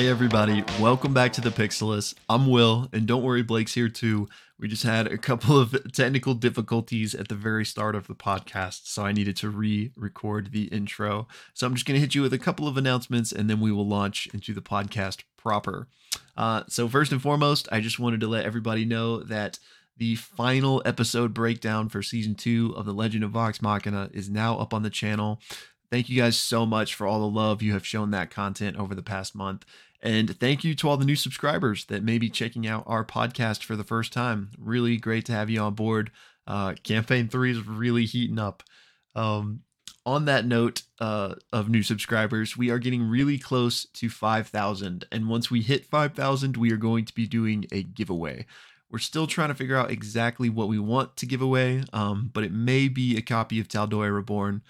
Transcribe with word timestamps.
Hey 0.00 0.08
everybody, 0.08 0.64
welcome 0.80 1.12
back 1.12 1.30
to 1.34 1.42
the 1.42 1.50
Pixelists. 1.50 2.14
I'm 2.26 2.46
Will, 2.46 2.88
and 2.90 3.06
don't 3.06 3.22
worry, 3.22 3.42
Blake's 3.42 3.74
here 3.74 3.90
too. 3.90 4.30
We 4.58 4.66
just 4.66 4.82
had 4.82 5.06
a 5.06 5.18
couple 5.18 5.58
of 5.58 5.76
technical 5.92 6.32
difficulties 6.32 7.14
at 7.14 7.28
the 7.28 7.34
very 7.34 7.66
start 7.66 7.94
of 7.94 8.06
the 8.06 8.14
podcast, 8.14 8.86
so 8.86 9.04
I 9.04 9.12
needed 9.12 9.36
to 9.36 9.50
re-record 9.50 10.52
the 10.52 10.68
intro. 10.68 11.28
So 11.52 11.66
I'm 11.66 11.74
just 11.74 11.84
going 11.84 11.96
to 11.96 12.00
hit 12.00 12.14
you 12.14 12.22
with 12.22 12.32
a 12.32 12.38
couple 12.38 12.66
of 12.66 12.78
announcements, 12.78 13.30
and 13.30 13.50
then 13.50 13.60
we 13.60 13.70
will 13.72 13.86
launch 13.86 14.26
into 14.32 14.54
the 14.54 14.62
podcast 14.62 15.24
proper. 15.36 15.86
Uh, 16.34 16.62
so 16.66 16.88
first 16.88 17.12
and 17.12 17.20
foremost, 17.20 17.68
I 17.70 17.80
just 17.80 17.98
wanted 17.98 18.20
to 18.20 18.26
let 18.26 18.46
everybody 18.46 18.86
know 18.86 19.22
that 19.24 19.58
the 19.98 20.14
final 20.14 20.80
episode 20.86 21.34
breakdown 21.34 21.90
for 21.90 22.02
season 22.02 22.36
two 22.36 22.72
of 22.74 22.86
The 22.86 22.94
Legend 22.94 23.22
of 23.22 23.32
Vox 23.32 23.60
Machina 23.60 24.08
is 24.14 24.30
now 24.30 24.56
up 24.56 24.72
on 24.72 24.82
the 24.82 24.88
channel. 24.88 25.42
Thank 25.90 26.08
you 26.08 26.22
guys 26.22 26.36
so 26.36 26.64
much 26.64 26.94
for 26.94 27.04
all 27.04 27.18
the 27.18 27.26
love 27.26 27.62
you 27.62 27.72
have 27.72 27.84
shown 27.84 28.12
that 28.12 28.30
content 28.30 28.76
over 28.76 28.94
the 28.94 29.02
past 29.02 29.34
month. 29.34 29.66
And 30.02 30.38
thank 30.38 30.64
you 30.64 30.74
to 30.76 30.88
all 30.88 30.96
the 30.96 31.04
new 31.04 31.16
subscribers 31.16 31.84
that 31.86 32.02
may 32.02 32.18
be 32.18 32.30
checking 32.30 32.66
out 32.66 32.84
our 32.86 33.04
podcast 33.04 33.62
for 33.64 33.76
the 33.76 33.84
first 33.84 34.12
time. 34.12 34.50
Really 34.58 34.96
great 34.96 35.26
to 35.26 35.32
have 35.32 35.50
you 35.50 35.60
on 35.60 35.74
board. 35.74 36.10
Uh, 36.46 36.74
campaign 36.82 37.28
three 37.28 37.50
is 37.50 37.66
really 37.66 38.06
heating 38.06 38.38
up. 38.38 38.62
Um, 39.14 39.60
on 40.06 40.24
that 40.24 40.46
note 40.46 40.82
uh, 40.98 41.34
of 41.52 41.68
new 41.68 41.82
subscribers, 41.82 42.56
we 42.56 42.70
are 42.70 42.78
getting 42.78 43.02
really 43.02 43.38
close 43.38 43.84
to 43.84 44.08
5,000. 44.08 45.04
And 45.12 45.28
once 45.28 45.50
we 45.50 45.60
hit 45.60 45.84
5,000, 45.84 46.56
we 46.56 46.72
are 46.72 46.78
going 46.78 47.04
to 47.04 47.14
be 47.14 47.26
doing 47.26 47.66
a 47.70 47.82
giveaway. 47.82 48.46
We're 48.90 48.98
still 48.98 49.26
trying 49.26 49.50
to 49.50 49.54
figure 49.54 49.76
out 49.76 49.90
exactly 49.90 50.48
what 50.48 50.68
we 50.68 50.78
want 50.78 51.16
to 51.18 51.26
give 51.26 51.42
away, 51.42 51.84
um, 51.92 52.30
but 52.32 52.42
it 52.42 52.52
may 52.52 52.88
be 52.88 53.16
a 53.16 53.22
copy 53.22 53.60
of 53.60 53.68
Tal'Dorei 53.68 54.12
Reborn. 54.12 54.62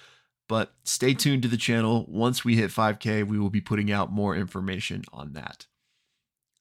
But 0.51 0.75
stay 0.83 1.15
tuned 1.15 1.43
to 1.43 1.49
the 1.49 1.57
channel. 1.57 2.05
Once 2.09 2.45
we 2.45 2.57
hit 2.57 2.73
5K, 2.73 3.25
we 3.25 3.39
will 3.39 3.51
be 3.51 3.61
putting 3.61 3.93
out 3.93 4.11
more 4.11 4.35
information 4.35 5.05
on 5.13 5.33
that. 5.35 5.69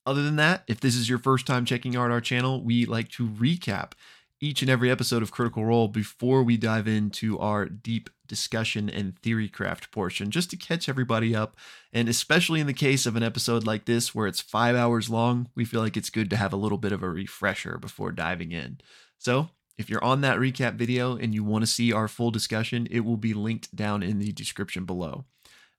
Other 0.05 0.21
than 0.21 0.35
that, 0.35 0.63
if 0.67 0.79
this 0.79 0.95
is 0.95 1.09
your 1.09 1.17
first 1.17 1.47
time 1.47 1.65
checking 1.65 1.95
out 1.95 2.11
our 2.11 2.21
channel, 2.21 2.63
we 2.63 2.85
like 2.85 3.09
to 3.13 3.27
recap 3.27 3.93
each 4.39 4.61
and 4.61 4.69
every 4.69 4.91
episode 4.91 5.23
of 5.23 5.31
Critical 5.31 5.65
Role 5.65 5.87
before 5.87 6.43
we 6.43 6.55
dive 6.55 6.87
into 6.87 7.39
our 7.39 7.65
deep 7.65 8.11
discussion 8.27 8.91
and 8.91 9.17
theory 9.17 9.49
craft 9.49 9.89
portion, 9.89 10.29
just 10.29 10.51
to 10.51 10.55
catch 10.55 10.87
everybody 10.87 11.35
up. 11.35 11.57
And 11.91 12.07
especially 12.07 12.59
in 12.59 12.67
the 12.67 12.73
case 12.73 13.07
of 13.07 13.15
an 13.15 13.23
episode 13.23 13.65
like 13.65 13.85
this, 13.85 14.13
where 14.13 14.27
it's 14.27 14.39
five 14.39 14.75
hours 14.75 15.09
long, 15.09 15.49
we 15.55 15.65
feel 15.65 15.81
like 15.81 15.97
it's 15.97 16.11
good 16.11 16.29
to 16.29 16.37
have 16.37 16.53
a 16.53 16.57
little 16.57 16.77
bit 16.77 16.91
of 16.91 17.01
a 17.01 17.09
refresher 17.09 17.79
before 17.79 18.11
diving 18.11 18.51
in. 18.51 18.81
So 19.17 19.49
if 19.79 19.89
you're 19.89 20.03
on 20.03 20.19
that 20.21 20.39
recap 20.39 20.75
video 20.75 21.15
and 21.15 21.33
you 21.33 21.41
want 21.41 21.63
to 21.63 21.71
see 21.71 21.93
our 21.93 22.09
full 22.09 22.31
discussion, 22.31 22.85
it 22.91 22.99
will 22.99 23.15
be 23.15 23.33
linked 23.33 23.73
down 23.73 24.03
in 24.03 24.19
the 24.19 24.33
description 24.33 24.83
below. 24.83 25.23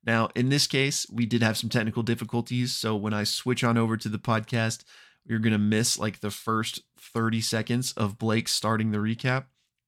Now, 0.04 0.30
in 0.34 0.48
this 0.48 0.66
case, 0.66 1.06
we 1.12 1.26
did 1.26 1.42
have 1.42 1.58
some 1.58 1.68
technical 1.68 2.02
difficulties. 2.02 2.74
So 2.74 2.96
when 2.96 3.12
I 3.12 3.24
switch 3.24 3.62
on 3.62 3.76
over 3.76 3.98
to 3.98 4.08
the 4.08 4.18
podcast, 4.18 4.84
you're 5.26 5.38
going 5.38 5.52
to 5.52 5.58
miss 5.58 5.98
like 5.98 6.20
the 6.20 6.30
first 6.30 6.80
30 6.98 7.42
seconds 7.42 7.92
of 7.92 8.18
Blake 8.18 8.48
starting 8.48 8.90
the 8.90 8.98
recap. 8.98 9.44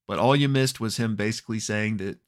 But 0.07 0.19
all 0.19 0.37
you 0.37 0.47
missed 0.47 0.79
was 0.79 0.99
him 0.99 1.17
basically 1.17 1.59
saying 1.59 1.97
that 1.97 2.19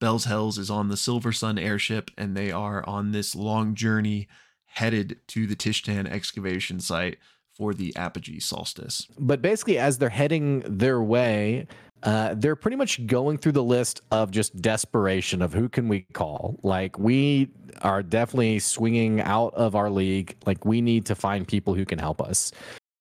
Bell's 0.00 0.24
Hells 0.24 0.56
is 0.56 0.70
on 0.70 0.88
the 0.88 0.96
Silver 0.96 1.30
Sun 1.30 1.58
airship 1.58 2.10
and 2.16 2.34
they 2.34 2.50
are 2.52 2.82
on 2.88 3.12
this 3.12 3.34
long 3.34 3.74
journey 3.74 4.28
headed 4.64 5.20
to 5.28 5.46
the 5.46 5.56
Tishtan 5.56 6.10
excavation 6.10 6.80
site 6.80 7.18
for 7.56 7.74
the 7.74 7.94
apogee 7.96 8.40
solstice. 8.40 9.06
But 9.18 9.42
basically, 9.42 9.78
as 9.78 9.98
they're 9.98 10.08
heading 10.08 10.60
their 10.66 11.02
way, 11.02 11.66
uh, 12.02 12.34
they're 12.34 12.56
pretty 12.56 12.76
much 12.76 13.06
going 13.06 13.38
through 13.38 13.52
the 13.52 13.62
list 13.62 14.02
of 14.10 14.30
just 14.30 14.60
desperation 14.60 15.40
of 15.40 15.52
who 15.52 15.68
can 15.68 15.88
we 15.88 16.06
call. 16.12 16.58
Like 16.62 16.98
we 16.98 17.48
are 17.82 18.02
definitely 18.02 18.58
swinging 18.58 19.20
out 19.20 19.54
of 19.54 19.74
our 19.74 19.90
league. 19.90 20.36
Like 20.44 20.64
we 20.64 20.80
need 20.80 21.06
to 21.06 21.14
find 21.14 21.48
people 21.48 21.74
who 21.74 21.84
can 21.84 21.98
help 21.98 22.20
us. 22.20 22.52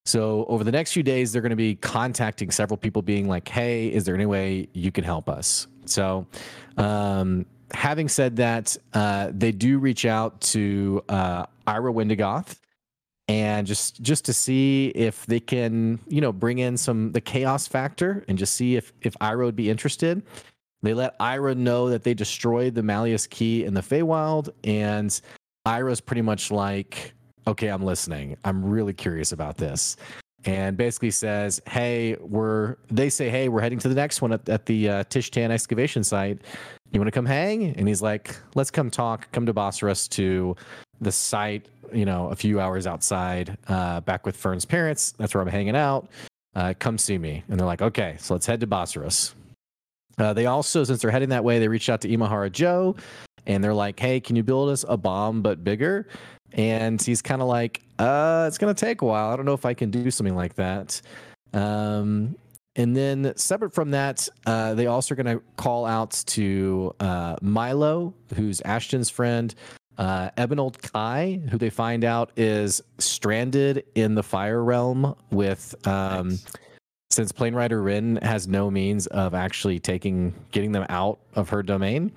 So 0.05 0.45
over 0.47 0.63
the 0.63 0.71
next 0.71 0.93
few 0.93 1.03
days, 1.03 1.31
they're 1.31 1.41
going 1.41 1.51
to 1.51 1.55
be 1.55 1.75
contacting 1.75 2.51
several 2.51 2.77
people, 2.77 3.01
being 3.01 3.27
like, 3.27 3.47
"Hey, 3.47 3.87
is 3.87 4.03
there 4.03 4.15
any 4.15 4.25
way 4.25 4.67
you 4.73 4.91
can 4.91 5.03
help 5.03 5.29
us?" 5.29 5.67
So, 5.85 6.27
um, 6.77 7.45
having 7.73 8.09
said 8.09 8.35
that, 8.37 8.75
uh, 8.93 9.31
they 9.33 9.53
do 9.53 9.79
reach 9.79 10.05
out 10.05 10.41
to 10.41 11.03
uh, 11.07 11.45
Ira 11.67 11.93
Wendagoth 11.93 12.57
and 13.27 13.65
just 13.65 14.01
just 14.01 14.25
to 14.25 14.33
see 14.33 14.87
if 14.89 15.25
they 15.25 15.39
can 15.39 15.99
you 16.07 16.21
know 16.21 16.31
bring 16.33 16.59
in 16.59 16.75
some 16.75 17.11
the 17.11 17.21
chaos 17.21 17.67
factor 17.67 18.23
and 18.27 18.37
just 18.37 18.55
see 18.55 18.75
if 18.75 18.91
if 19.01 19.15
Ira 19.21 19.45
would 19.45 19.55
be 19.55 19.69
interested. 19.69 20.23
They 20.81 20.93
let 20.93 21.15
Ira 21.19 21.55
know 21.55 21.89
that 21.89 22.03
they 22.03 22.13
destroyed 22.13 22.75
the 22.75 22.83
Malleus 22.83 23.25
key 23.25 23.63
in 23.63 23.73
the 23.73 23.81
Feywild, 23.81 24.49
and 24.65 25.19
Ira's 25.65 26.01
pretty 26.01 26.21
much 26.21 26.51
like, 26.51 27.13
"Okay, 27.47 27.69
I'm 27.69 27.83
listening. 27.83 28.35
I'm 28.43 28.65
really 28.65 28.93
curious 28.93 29.31
about 29.31 29.55
this." 29.55 29.95
And 30.43 30.75
basically 30.75 31.11
says, 31.11 31.61
"Hey, 31.65 32.17
we're." 32.19 32.75
They 32.91 33.09
say, 33.09 33.29
"Hey, 33.29 33.47
we're 33.47 33.61
heading 33.61 33.79
to 33.79 33.87
the 33.87 33.95
next 33.95 34.21
one 34.21 34.33
at, 34.33 34.49
at 34.49 34.65
the 34.65 34.89
uh, 34.89 35.03
Tishtan 35.05 35.51
excavation 35.51 36.03
site. 36.03 36.41
You 36.91 36.99
want 36.99 37.07
to 37.07 37.11
come 37.11 37.25
hang?" 37.25 37.63
And 37.77 37.87
he's 37.87 38.01
like, 38.01 38.35
"Let's 38.53 38.69
come 38.69 38.91
talk. 38.91 39.31
Come 39.31 39.45
to 39.45 39.53
Bosseros 39.53 40.09
to 40.09 40.53
the 40.99 41.13
site, 41.13 41.69
you 41.93 42.05
know, 42.05 42.29
a 42.29 42.35
few 42.35 42.59
hours 42.59 42.87
outside, 42.87 43.57
uh, 43.67 44.01
back 44.01 44.25
with 44.25 44.37
Fearne's 44.37 44.65
parents. 44.65 45.13
That's 45.17 45.33
where 45.33 45.41
I'm 45.41 45.47
hanging 45.47 45.75
out. 45.75 46.09
Uh, 46.55 46.73
come 46.77 46.97
see 46.97 47.17
me. 47.17 47.43
And 47.49 47.59
they're 47.59 47.67
like, 47.67 47.81
okay, 47.81 48.15
so 48.19 48.33
let's 48.33 48.45
head 48.45 48.59
to 48.59 48.67
Bosseros. 48.67 49.33
Uh, 50.17 50.33
they 50.33 50.45
also, 50.45 50.83
since 50.83 51.01
they're 51.01 51.11
heading 51.11 51.29
that 51.29 51.43
way, 51.43 51.59
they 51.59 51.67
reached 51.67 51.89
out 51.89 52.01
to 52.01 52.07
Imahara 52.07 52.51
Joe 52.51 52.95
and 53.45 53.63
they're 53.63 53.73
like, 53.73 53.99
hey, 53.99 54.19
can 54.19 54.35
you 54.35 54.43
build 54.43 54.69
us 54.69 54.85
a 54.87 54.95
bomb 54.95 55.41
but 55.41 55.63
bigger? 55.63 56.07
And 56.53 57.01
he's 57.01 57.21
kind 57.21 57.41
of 57.41 57.47
like, 57.47 57.81
uh, 57.97 58.45
it's 58.47 58.57
going 58.57 58.73
to 58.73 58.79
take 58.79 59.01
a 59.01 59.05
while. 59.05 59.31
I 59.31 59.35
don't 59.35 59.45
know 59.45 59.53
if 59.53 59.65
I 59.65 59.73
can 59.73 59.89
do 59.89 60.11
something 60.11 60.35
like 60.35 60.53
that. 60.55 61.01
Um, 61.53 62.35
and 62.75 62.95
then 62.95 63.33
separate 63.35 63.73
from 63.73 63.91
that, 63.91 64.27
uh, 64.45 64.73
they 64.73 64.87
also 64.87 65.13
are 65.13 65.15
going 65.15 65.37
to 65.37 65.43
call 65.57 65.85
out 65.85 66.11
to 66.27 66.93
uh, 66.99 67.35
Milo, 67.41 68.13
who's 68.35 68.61
Ashton's 68.61 69.09
friend, 69.09 69.53
uh, 69.97 70.29
Ebenold 70.37 70.81
Kai, 70.81 71.41
who 71.49 71.57
they 71.57 71.69
find 71.69 72.03
out 72.03 72.31
is 72.35 72.81
stranded 72.97 73.83
in 73.95 74.15
the 74.15 74.23
Fire 74.23 74.63
Realm 74.63 75.15
with. 75.31 75.75
Um, 75.87 76.29
nice. 76.29 76.45
Since 77.11 77.31
Plane 77.31 77.53
Rider 77.53 77.83
Wrynn 77.83 78.23
has 78.23 78.47
no 78.47 78.71
means 78.71 79.05
of 79.07 79.35
actually 79.35 79.79
taking, 79.79 80.33
getting 80.49 80.71
them 80.71 80.83
out 80.89 81.19
of 81.35 81.47
her 81.49 81.61
domain, 81.61 82.11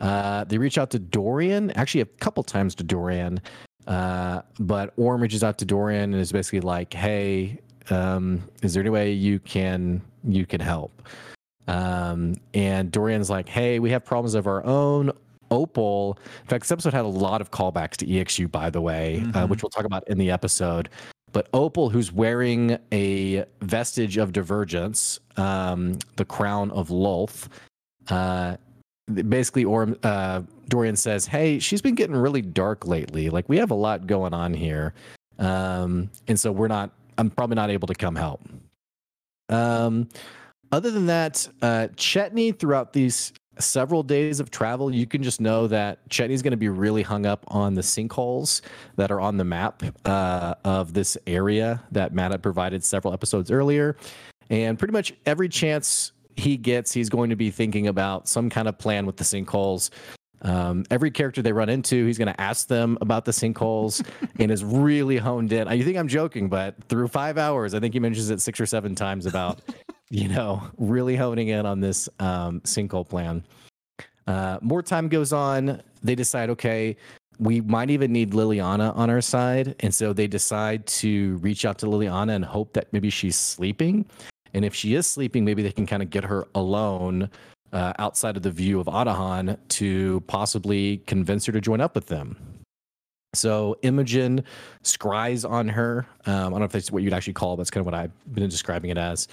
uh, 0.00 0.42
they 0.42 0.58
reach 0.58 0.78
out 0.78 0.90
to 0.90 0.98
Dorian, 0.98 1.70
actually 1.72 2.00
a 2.00 2.06
couple 2.06 2.42
times 2.42 2.74
to 2.74 2.82
Dorian, 2.82 3.40
uh, 3.86 4.42
but 4.58 4.94
Orym 4.96 5.20
reaches 5.20 5.44
out 5.44 5.58
to 5.58 5.64
Dorian 5.64 6.12
and 6.12 6.20
is 6.20 6.32
basically 6.32 6.60
like, 6.60 6.92
"Hey, 6.92 7.60
um, 7.90 8.42
is 8.62 8.74
there 8.74 8.82
any 8.82 8.90
way 8.90 9.12
you 9.12 9.38
can 9.38 10.02
you 10.24 10.44
can 10.44 10.60
help?" 10.60 11.02
Um, 11.68 12.34
and 12.54 12.90
Dorian's 12.90 13.30
like, 13.30 13.48
"Hey, 13.48 13.78
we 13.78 13.90
have 13.90 14.04
problems 14.04 14.34
of 14.34 14.46
our 14.46 14.64
own. 14.64 15.12
Opal. 15.52 16.18
In 16.40 16.48
fact, 16.48 16.62
this 16.64 16.72
episode 16.72 16.94
had 16.94 17.04
a 17.04 17.08
lot 17.08 17.40
of 17.40 17.50
callbacks 17.50 17.96
to 17.98 18.06
EXU, 18.06 18.50
by 18.50 18.70
the 18.70 18.80
way, 18.80 19.16
uh, 19.16 19.20
mm-hmm. 19.20 19.36
uh, 19.36 19.46
which 19.46 19.62
we'll 19.62 19.70
talk 19.70 19.84
about 19.84 20.06
in 20.08 20.18
the 20.18 20.30
episode. 20.30 20.88
But 21.32 21.48
Opal, 21.52 21.88
who's 21.88 22.12
wearing 22.12 22.78
a 22.92 23.44
vestige 23.60 24.16
of 24.16 24.32
divergence, 24.32 25.20
um, 25.36 25.98
the 26.16 26.24
crown 26.24 26.70
of 26.72 26.88
Lolth, 26.88 27.48
uh, 28.08 28.56
basically, 29.28 29.64
or 29.64 29.96
uh, 30.02 30.42
Dorian 30.68 30.96
says, 30.96 31.26
"Hey, 31.26 31.58
she's 31.58 31.80
been 31.80 31.94
getting 31.94 32.16
really 32.16 32.42
dark 32.42 32.86
lately. 32.86 33.30
Like 33.30 33.48
we 33.48 33.56
have 33.58 33.70
a 33.70 33.74
lot 33.74 34.06
going 34.06 34.34
on 34.34 34.52
here, 34.52 34.94
um, 35.38 36.10
and 36.28 36.38
so 36.38 36.52
we're 36.52 36.68
not. 36.68 36.90
I'm 37.18 37.30
probably 37.30 37.56
not 37.56 37.70
able 37.70 37.88
to 37.88 37.94
come 37.94 38.14
help." 38.14 38.42
Um, 39.48 40.08
other 40.70 40.90
than 40.90 41.06
that, 41.06 41.48
uh, 41.60 41.88
Chetney 41.96 42.58
throughout 42.58 42.92
these 42.92 43.32
several 43.58 44.02
days 44.02 44.40
of 44.40 44.50
travel, 44.50 44.94
you 44.94 45.06
can 45.06 45.22
just 45.22 45.40
know 45.40 45.66
that 45.66 46.08
Chetney's 46.08 46.42
going 46.42 46.52
to 46.52 46.56
be 46.56 46.68
really 46.68 47.02
hung 47.02 47.26
up 47.26 47.44
on 47.48 47.74
the 47.74 47.82
sinkholes 47.82 48.60
that 48.96 49.10
are 49.10 49.20
on 49.20 49.36
the 49.36 49.44
map 49.44 49.82
uh, 50.04 50.54
of 50.64 50.94
this 50.94 51.16
area 51.26 51.82
that 51.92 52.14
Matt 52.14 52.32
had 52.32 52.42
provided 52.42 52.82
several 52.82 53.12
episodes 53.12 53.50
earlier. 53.50 53.96
And 54.50 54.78
pretty 54.78 54.92
much 54.92 55.14
every 55.26 55.48
chance 55.48 56.12
he 56.36 56.56
gets, 56.56 56.92
he's 56.92 57.08
going 57.08 57.30
to 57.30 57.36
be 57.36 57.50
thinking 57.50 57.88
about 57.88 58.28
some 58.28 58.50
kind 58.50 58.68
of 58.68 58.78
plan 58.78 59.06
with 59.06 59.16
the 59.16 59.24
sinkholes. 59.24 59.90
Um, 60.42 60.84
every 60.90 61.10
character 61.10 61.40
they 61.40 61.52
run 61.52 61.68
into, 61.68 62.06
he's 62.06 62.18
going 62.18 62.32
to 62.32 62.40
ask 62.40 62.66
them 62.66 62.98
about 63.00 63.24
the 63.24 63.32
sinkholes 63.32 64.04
and 64.38 64.50
is 64.50 64.64
really 64.64 65.16
honed 65.16 65.52
in. 65.52 65.70
You 65.70 65.84
think 65.84 65.96
I'm 65.96 66.08
joking, 66.08 66.48
but 66.48 66.74
through 66.88 67.08
five 67.08 67.38
hours, 67.38 67.74
I 67.74 67.80
think 67.80 67.94
he 67.94 68.00
mentions 68.00 68.30
it 68.30 68.40
six 68.40 68.60
or 68.60 68.66
seven 68.66 68.94
times 68.94 69.26
about 69.26 69.60
you 70.12 70.28
know, 70.28 70.62
really 70.76 71.16
honing 71.16 71.48
in 71.48 71.64
on 71.64 71.80
this 71.80 72.06
um, 72.20 72.60
sinkhole 72.60 73.08
plan. 73.08 73.42
Uh, 74.26 74.58
more 74.60 74.82
time 74.82 75.08
goes 75.08 75.32
on. 75.32 75.82
They 76.02 76.14
decide, 76.14 76.50
okay, 76.50 76.96
we 77.38 77.62
might 77.62 77.88
even 77.88 78.12
need 78.12 78.32
Liliana 78.32 78.94
on 78.94 79.08
our 79.08 79.22
side. 79.22 79.74
And 79.80 79.92
so 79.92 80.12
they 80.12 80.26
decide 80.26 80.86
to 80.88 81.38
reach 81.38 81.64
out 81.64 81.78
to 81.78 81.86
Liliana 81.86 82.36
and 82.36 82.44
hope 82.44 82.74
that 82.74 82.92
maybe 82.92 83.08
she's 83.08 83.36
sleeping. 83.36 84.04
And 84.52 84.66
if 84.66 84.74
she 84.74 84.94
is 84.94 85.06
sleeping, 85.06 85.46
maybe 85.46 85.62
they 85.62 85.72
can 85.72 85.86
kind 85.86 86.02
of 86.02 86.10
get 86.10 86.24
her 86.24 86.46
alone 86.54 87.30
uh, 87.72 87.94
outside 87.98 88.36
of 88.36 88.42
the 88.42 88.50
view 88.50 88.80
of 88.80 88.88
Otohan 88.88 89.56
to 89.68 90.20
possibly 90.26 90.98
convince 91.06 91.46
her 91.46 91.52
to 91.52 91.60
join 91.60 91.80
up 91.80 91.94
with 91.94 92.08
them. 92.08 92.36
So 93.34 93.78
Imogen 93.80 94.44
scries 94.84 95.48
on 95.48 95.68
her. 95.70 96.06
Um, 96.26 96.34
I 96.34 96.50
don't 96.50 96.58
know 96.58 96.64
if 96.66 96.72
that's 96.72 96.92
what 96.92 97.02
you'd 97.02 97.14
actually 97.14 97.32
call 97.32 97.54
it. 97.54 97.56
That's 97.56 97.70
kind 97.70 97.80
of 97.80 97.86
what 97.86 97.94
I've 97.94 98.12
been 98.34 98.46
describing 98.50 98.90
it 98.90 98.98
as. 98.98 99.26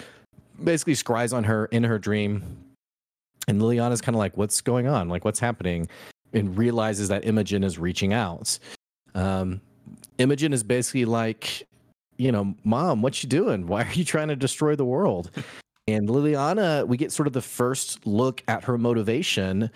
Basically, 0.62 0.94
scries 0.94 1.32
on 1.32 1.44
her 1.44 1.66
in 1.66 1.84
her 1.84 1.98
dream. 1.98 2.42
And 3.48 3.60
Liliana's 3.60 4.00
kind 4.00 4.14
of 4.14 4.18
like, 4.18 4.36
what's 4.36 4.60
going 4.60 4.86
on? 4.86 5.08
Like, 5.08 5.24
what's 5.24 5.40
happening? 5.40 5.88
And 6.32 6.56
realizes 6.56 7.08
that 7.08 7.24
Imogen 7.24 7.64
is 7.64 7.78
reaching 7.78 8.12
out. 8.12 8.58
Um, 9.14 9.60
Imogen 10.18 10.52
is 10.52 10.62
basically 10.62 11.04
like, 11.04 11.66
you 12.18 12.30
know, 12.30 12.54
mom, 12.64 13.02
what 13.02 13.22
you 13.22 13.28
doing? 13.28 13.66
Why 13.66 13.82
are 13.82 13.92
you 13.92 14.04
trying 14.04 14.28
to 14.28 14.36
destroy 14.36 14.76
the 14.76 14.84
world? 14.84 15.30
and 15.88 16.08
Liliana, 16.08 16.86
we 16.86 16.96
get 16.96 17.12
sort 17.12 17.26
of 17.26 17.32
the 17.32 17.42
first 17.42 18.06
look 18.06 18.42
at 18.46 18.62
her 18.64 18.78
motivation, 18.78 19.70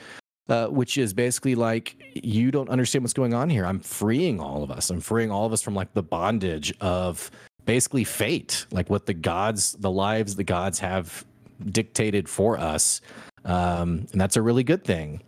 uh, 0.48 0.66
which 0.66 0.98
is 0.98 1.12
basically 1.12 1.54
like, 1.54 1.96
you 2.14 2.50
don't 2.50 2.68
understand 2.68 3.02
what's 3.02 3.14
going 3.14 3.34
on 3.34 3.48
here. 3.48 3.64
I'm 3.64 3.80
freeing 3.80 4.40
all 4.40 4.62
of 4.62 4.70
us. 4.70 4.90
I'm 4.90 5.00
freeing 5.00 5.30
all 5.30 5.46
of 5.46 5.52
us 5.52 5.62
from 5.62 5.74
like 5.74 5.92
the 5.94 6.02
bondage 6.02 6.72
of 6.80 7.30
basically 7.64 8.04
fate, 8.04 8.66
like 8.70 8.90
what 8.90 9.06
the 9.06 9.14
gods, 9.14 9.72
the 9.72 9.90
lives 9.90 10.36
the 10.36 10.44
gods 10.44 10.78
have 10.80 11.24
dictated 11.64 12.28
for 12.28 12.58
us. 12.58 13.00
Um, 13.44 14.06
and 14.12 14.20
that's 14.20 14.36
a 14.36 14.42
really 14.42 14.64
good 14.64 14.84
thing. 14.84 15.22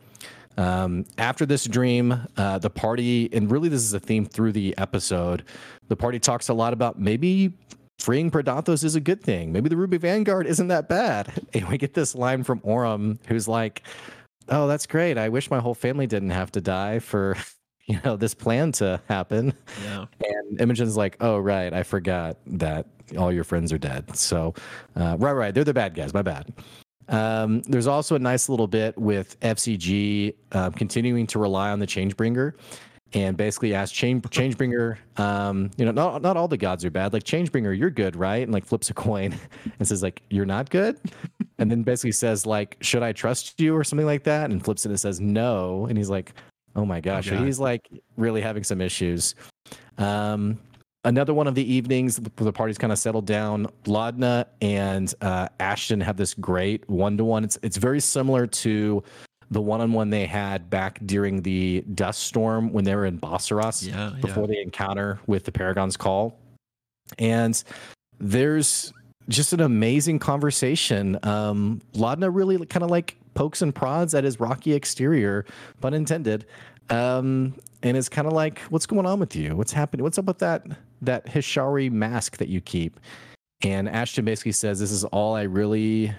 Um, 0.58 1.04
after 1.18 1.44
this 1.44 1.64
dream, 1.64 2.26
uh, 2.36 2.58
the 2.58 2.70
party, 2.70 3.28
and 3.32 3.50
really 3.50 3.68
this 3.68 3.82
is 3.82 3.92
a 3.92 4.00
theme 4.00 4.24
through 4.24 4.52
the 4.52 4.76
episode, 4.78 5.44
the 5.88 5.96
party 5.96 6.18
talks 6.18 6.48
a 6.48 6.54
lot 6.54 6.72
about 6.72 6.98
maybe 6.98 7.52
freeing 7.98 8.30
Predathos 8.30 8.82
is 8.84 8.94
a 8.94 9.00
good 9.00 9.22
thing. 9.22 9.52
Maybe 9.52 9.68
the 9.68 9.76
Ruby 9.76 9.98
Vanguard 9.98 10.46
isn't 10.46 10.68
that 10.68 10.88
bad. 10.88 11.32
And 11.54 11.68
we 11.68 11.78
get 11.78 11.94
this 11.94 12.14
line 12.14 12.42
from 12.42 12.60
Orym, 12.60 13.18
who's 13.26 13.48
like, 13.48 13.82
"Oh, 14.48 14.66
that's 14.66 14.86
great. 14.86 15.18
I 15.18 15.28
wish 15.28 15.50
my 15.50 15.58
whole 15.58 15.74
family 15.74 16.06
didn't 16.06 16.30
have 16.30 16.52
to 16.52 16.60
die 16.60 16.98
for." 16.98 17.36
You 17.92 18.00
know 18.04 18.16
this 18.16 18.34
plan 18.34 18.72
to 18.72 19.00
happen, 19.08 19.54
Yeah. 19.84 20.06
and 20.24 20.60
Imogen's 20.60 20.96
like, 20.96 21.16
"Oh 21.20 21.38
right, 21.38 21.72
I 21.72 21.84
forgot 21.84 22.36
that 22.48 22.86
all 23.16 23.32
your 23.32 23.44
friends 23.44 23.72
are 23.72 23.78
dead." 23.78 24.16
So, 24.16 24.54
uh, 24.96 25.16
right, 25.20 25.32
right, 25.32 25.54
they're 25.54 25.62
the 25.62 25.72
bad 25.72 25.94
guys. 25.94 26.12
My 26.12 26.22
bad. 26.22 26.52
Um, 27.08 27.62
there's 27.62 27.86
also 27.86 28.16
a 28.16 28.18
nice 28.18 28.48
little 28.48 28.66
bit 28.66 28.98
with 28.98 29.38
FCG 29.38 30.34
uh, 30.50 30.70
continuing 30.70 31.28
to 31.28 31.38
rely 31.38 31.70
on 31.70 31.78
the 31.78 31.86
Changebringer 31.86 32.54
and 33.12 33.36
basically 33.36 33.72
ask 33.72 33.94
Change 33.94 34.24
Changebringer, 34.30 34.96
um, 35.16 35.70
you 35.76 35.84
know, 35.84 35.92
not 35.92 36.22
not 36.22 36.36
all 36.36 36.48
the 36.48 36.56
gods 36.56 36.84
are 36.84 36.90
bad. 36.90 37.12
Like 37.12 37.22
Changebringer, 37.22 37.78
you're 37.78 37.90
good, 37.90 38.16
right? 38.16 38.42
And 38.42 38.52
like 38.52 38.64
flips 38.64 38.90
a 38.90 38.94
coin 38.94 39.32
and 39.78 39.86
says 39.86 40.02
like, 40.02 40.22
you're 40.30 40.44
not 40.44 40.70
good. 40.70 40.98
And 41.58 41.70
then 41.70 41.84
basically 41.84 42.12
says 42.12 42.46
like, 42.46 42.76
should 42.80 43.04
I 43.04 43.12
trust 43.12 43.60
you 43.60 43.76
or 43.76 43.84
something 43.84 44.06
like 44.06 44.24
that? 44.24 44.50
And 44.50 44.62
flips 44.64 44.84
it 44.84 44.88
and 44.88 44.98
says 44.98 45.20
no. 45.20 45.86
And 45.86 45.96
he's 45.96 46.10
like, 46.10 46.32
oh 46.76 46.84
my 46.84 47.00
gosh, 47.00 47.26
so 47.28 47.36
God. 47.36 47.44
he's 47.44 47.58
like 47.58 47.88
really 48.16 48.40
having 48.40 48.62
some 48.62 48.80
issues. 48.80 49.34
Um, 49.98 50.58
another 51.06 51.32
one 51.32 51.46
of 51.46 51.54
the 51.54 51.72
evenings 51.72 52.16
the 52.16 52.30
the 52.36 52.52
party's 52.52 52.76
kind 52.76 52.92
of 52.92 52.98
settled 52.98 53.26
down 53.26 53.66
laudna 53.84 54.44
and 54.60 55.14
uh, 55.22 55.48
ashton 55.60 56.00
have 56.00 56.16
this 56.16 56.34
great 56.34 56.86
one-to-one 56.90 57.44
it's, 57.44 57.56
it's 57.62 57.76
very 57.76 58.00
similar 58.00 58.46
to 58.46 59.02
the 59.52 59.60
one-on-one 59.60 60.10
they 60.10 60.26
had 60.26 60.68
back 60.68 60.98
during 61.06 61.40
the 61.42 61.80
dust 61.94 62.24
storm 62.24 62.72
when 62.72 62.84
they 62.84 62.96
were 62.96 63.06
in 63.06 63.16
Bosseros 63.16 63.86
Yeah. 63.86 64.12
before 64.20 64.42
yeah. 64.44 64.48
the 64.48 64.60
encounter 64.62 65.20
with 65.28 65.44
the 65.44 65.52
paragon's 65.52 65.96
call 65.96 66.36
and 67.20 67.62
there's 68.18 68.92
just 69.28 69.52
an 69.52 69.60
amazing 69.60 70.18
conversation 70.18 71.18
um 71.22 71.80
laudna 71.94 72.34
really 72.34 72.58
kind 72.66 72.82
of 72.82 72.90
like 72.90 73.16
pokes 73.36 73.62
and 73.62 73.72
prods 73.72 74.14
at 74.14 74.24
his 74.24 74.40
rocky 74.40 74.72
exterior 74.72 75.44
pun 75.80 75.94
intended. 75.94 76.46
Um 76.90 77.54
and 77.82 77.96
it's 77.96 78.08
kind 78.08 78.26
of 78.26 78.32
like 78.32 78.58
what's 78.70 78.86
going 78.86 79.06
on 79.06 79.20
with 79.20 79.36
you? 79.36 79.54
What's 79.54 79.72
happening? 79.72 80.02
What's 80.02 80.18
up 80.18 80.24
with 80.24 80.38
that 80.38 80.66
that 81.02 81.26
hishari 81.26 81.90
mask 81.90 82.38
that 82.38 82.48
you 82.48 82.60
keep? 82.60 82.98
And 83.62 83.88
ashton 83.88 84.24
basically 84.24 84.52
says 84.52 84.80
this 84.80 84.90
is 84.90 85.04
all 85.04 85.34
i 85.34 85.42
really 85.42 86.12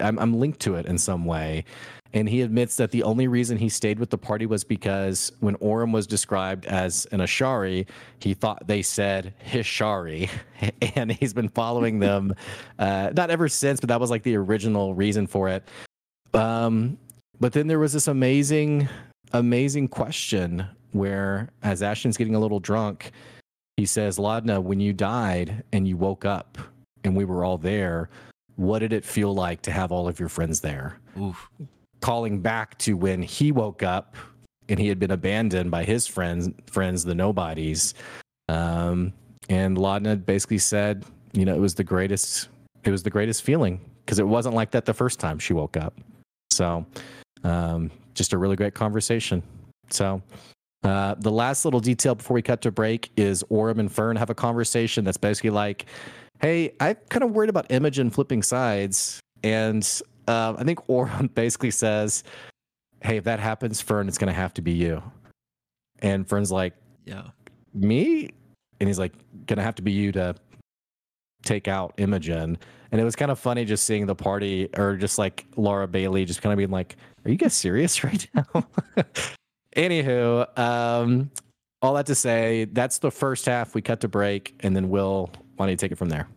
I'm, 0.00 0.18
I'm 0.18 0.34
linked 0.34 0.60
to 0.60 0.74
it 0.74 0.86
in 0.86 0.98
some 0.98 1.24
way. 1.24 1.64
And 2.12 2.28
he 2.28 2.40
admits 2.42 2.76
that 2.76 2.92
the 2.92 3.02
only 3.02 3.28
reason 3.28 3.58
he 3.58 3.68
stayed 3.68 3.98
with 3.98 4.10
the 4.10 4.18
party 4.18 4.46
was 4.46 4.64
because 4.64 5.32
when 5.40 5.54
Orym 5.56 5.92
was 5.92 6.06
described 6.06 6.66
as 6.66 7.06
an 7.12 7.20
Ashari, 7.20 7.86
he 8.20 8.32
thought 8.32 8.66
they 8.66 8.80
said 8.82 9.34
Hishari, 9.44 10.30
and 10.96 11.12
he's 11.12 11.34
been 11.34 11.48
following 11.48 11.98
them, 11.98 12.34
uh, 12.78 13.10
not 13.14 13.30
ever 13.30 13.48
since, 13.48 13.80
but 13.80 13.88
that 13.88 14.00
was 14.00 14.10
like 14.10 14.22
the 14.22 14.36
original 14.36 14.94
reason 14.94 15.26
for 15.26 15.48
it. 15.48 15.68
Um, 16.34 16.98
but 17.40 17.52
then 17.52 17.66
there 17.66 17.78
was 17.78 17.92
this 17.92 18.08
amazing, 18.08 18.88
amazing 19.32 19.88
question 19.88 20.66
where, 20.92 21.48
as 21.62 21.82
Ashton's 21.82 22.16
getting 22.16 22.34
a 22.34 22.40
little 22.40 22.60
drunk, 22.60 23.12
he 23.76 23.86
says, 23.86 24.18
"Laudna, 24.18 24.62
when 24.62 24.80
you 24.80 24.92
died 24.92 25.62
and 25.72 25.86
you 25.86 25.96
woke 25.96 26.24
up 26.24 26.58
and 27.04 27.14
we 27.14 27.24
were 27.24 27.44
all 27.44 27.58
there, 27.58 28.08
what 28.56 28.78
did 28.78 28.92
it 28.92 29.04
feel 29.04 29.34
like 29.34 29.60
to 29.62 29.70
have 29.70 29.92
all 29.92 30.08
of 30.08 30.18
your 30.18 30.28
friends 30.28 30.60
there?" 30.60 30.98
Oof. 31.20 31.48
calling 32.00 32.40
back 32.40 32.76
to 32.78 32.96
when 32.96 33.22
he 33.22 33.52
woke 33.52 33.82
up 33.82 34.16
and 34.68 34.78
he 34.78 34.86
had 34.88 34.98
been 34.98 35.10
abandoned 35.12 35.70
by 35.70 35.82
his 35.82 36.06
friends 36.06 36.50
friends 36.66 37.04
the 37.04 37.14
nobodies 37.14 37.94
um 38.48 39.12
and 39.48 39.78
Laudna 39.78 40.14
basically 40.24 40.58
said 40.58 41.04
you 41.32 41.44
know 41.46 41.54
it 41.54 41.58
was 41.58 41.74
the 41.74 41.84
greatest 41.84 42.48
it 42.84 42.90
was 42.90 43.02
the 43.02 43.10
greatest 43.10 43.42
feeling 43.42 43.80
because 44.04 44.18
it 44.18 44.28
wasn't 44.28 44.54
like 44.54 44.70
that 44.72 44.84
the 44.84 44.92
first 44.92 45.18
time 45.18 45.38
she 45.38 45.54
woke 45.54 45.76
up 45.76 45.94
so 46.56 46.84
um 47.44 47.90
just 48.14 48.32
a 48.32 48.38
really 48.38 48.56
great 48.56 48.74
conversation 48.74 49.42
so 49.90 50.22
uh, 50.86 51.14
the 51.18 51.30
last 51.30 51.64
little 51.64 51.80
detail 51.80 52.14
before 52.14 52.34
we 52.34 52.42
cut 52.42 52.60
to 52.62 52.70
break 52.70 53.10
is 53.16 53.42
Orym 53.50 53.78
and 53.78 53.90
Fearne 53.90 54.16
have 54.16 54.30
a 54.30 54.34
conversation 54.34 55.04
that's 55.04 55.16
basically 55.16 55.50
like, 55.50 55.86
"Hey, 56.40 56.72
I'm 56.80 56.96
kind 57.08 57.24
of 57.24 57.32
worried 57.32 57.50
about 57.50 57.66
Imogen 57.70 58.08
flipping 58.10 58.42
sides," 58.42 59.20
and 59.42 59.82
uh, 60.28 60.54
I 60.56 60.64
think 60.64 60.86
Orym 60.86 61.34
basically 61.34 61.72
says, 61.72 62.22
"Hey, 63.02 63.16
if 63.16 63.24
that 63.24 63.40
happens, 63.40 63.82
Fearne, 63.82 64.06
it's 64.06 64.18
going 64.18 64.32
to 64.32 64.38
have 64.40 64.54
to 64.54 64.62
be 64.62 64.72
you." 64.72 65.02
And 66.00 66.26
Fearne's 66.28 66.52
like, 66.52 66.74
Yeah. 67.04 67.24
"Me?" 67.74 68.30
And 68.78 68.88
he's 68.88 68.98
like, 68.98 69.12
"Going 69.46 69.56
to 69.56 69.64
have 69.64 69.74
to 69.76 69.82
be 69.82 69.92
you 69.92 70.12
to 70.12 70.36
take 71.42 71.68
out 71.68 71.94
Imogen." 71.98 72.58
And 72.92 73.00
it 73.00 73.04
was 73.04 73.16
kind 73.16 73.30
of 73.30 73.38
funny 73.38 73.64
just 73.64 73.84
seeing 73.84 74.06
the 74.06 74.14
party, 74.14 74.68
or 74.76 74.96
just 74.96 75.18
like 75.18 75.46
Laura 75.56 75.86
Bailey, 75.88 76.24
just 76.24 76.40
kind 76.42 76.52
of 76.52 76.56
being 76.56 76.70
like, 76.70 76.96
"Are 77.24 77.30
you 77.30 77.36
guys 77.36 77.54
serious 77.54 78.02
right 78.04 78.26
now?" 78.34 78.66
Anywho, 79.76 80.58
um, 80.58 81.30
all 81.82 81.94
that 81.94 82.06
to 82.06 82.14
say, 82.14 82.64
that's 82.64 82.98
the 82.98 83.10
first 83.10 83.44
half. 83.46 83.74
We 83.74 83.82
cut 83.82 84.00
to 84.00 84.08
break, 84.08 84.54
and 84.60 84.74
then 84.74 84.88
Will, 84.88 85.30
why 85.56 85.66
don't 85.66 85.70
you 85.72 85.76
take 85.76 85.92
it 85.92 85.98
from 85.98 86.08
there? 86.08 86.28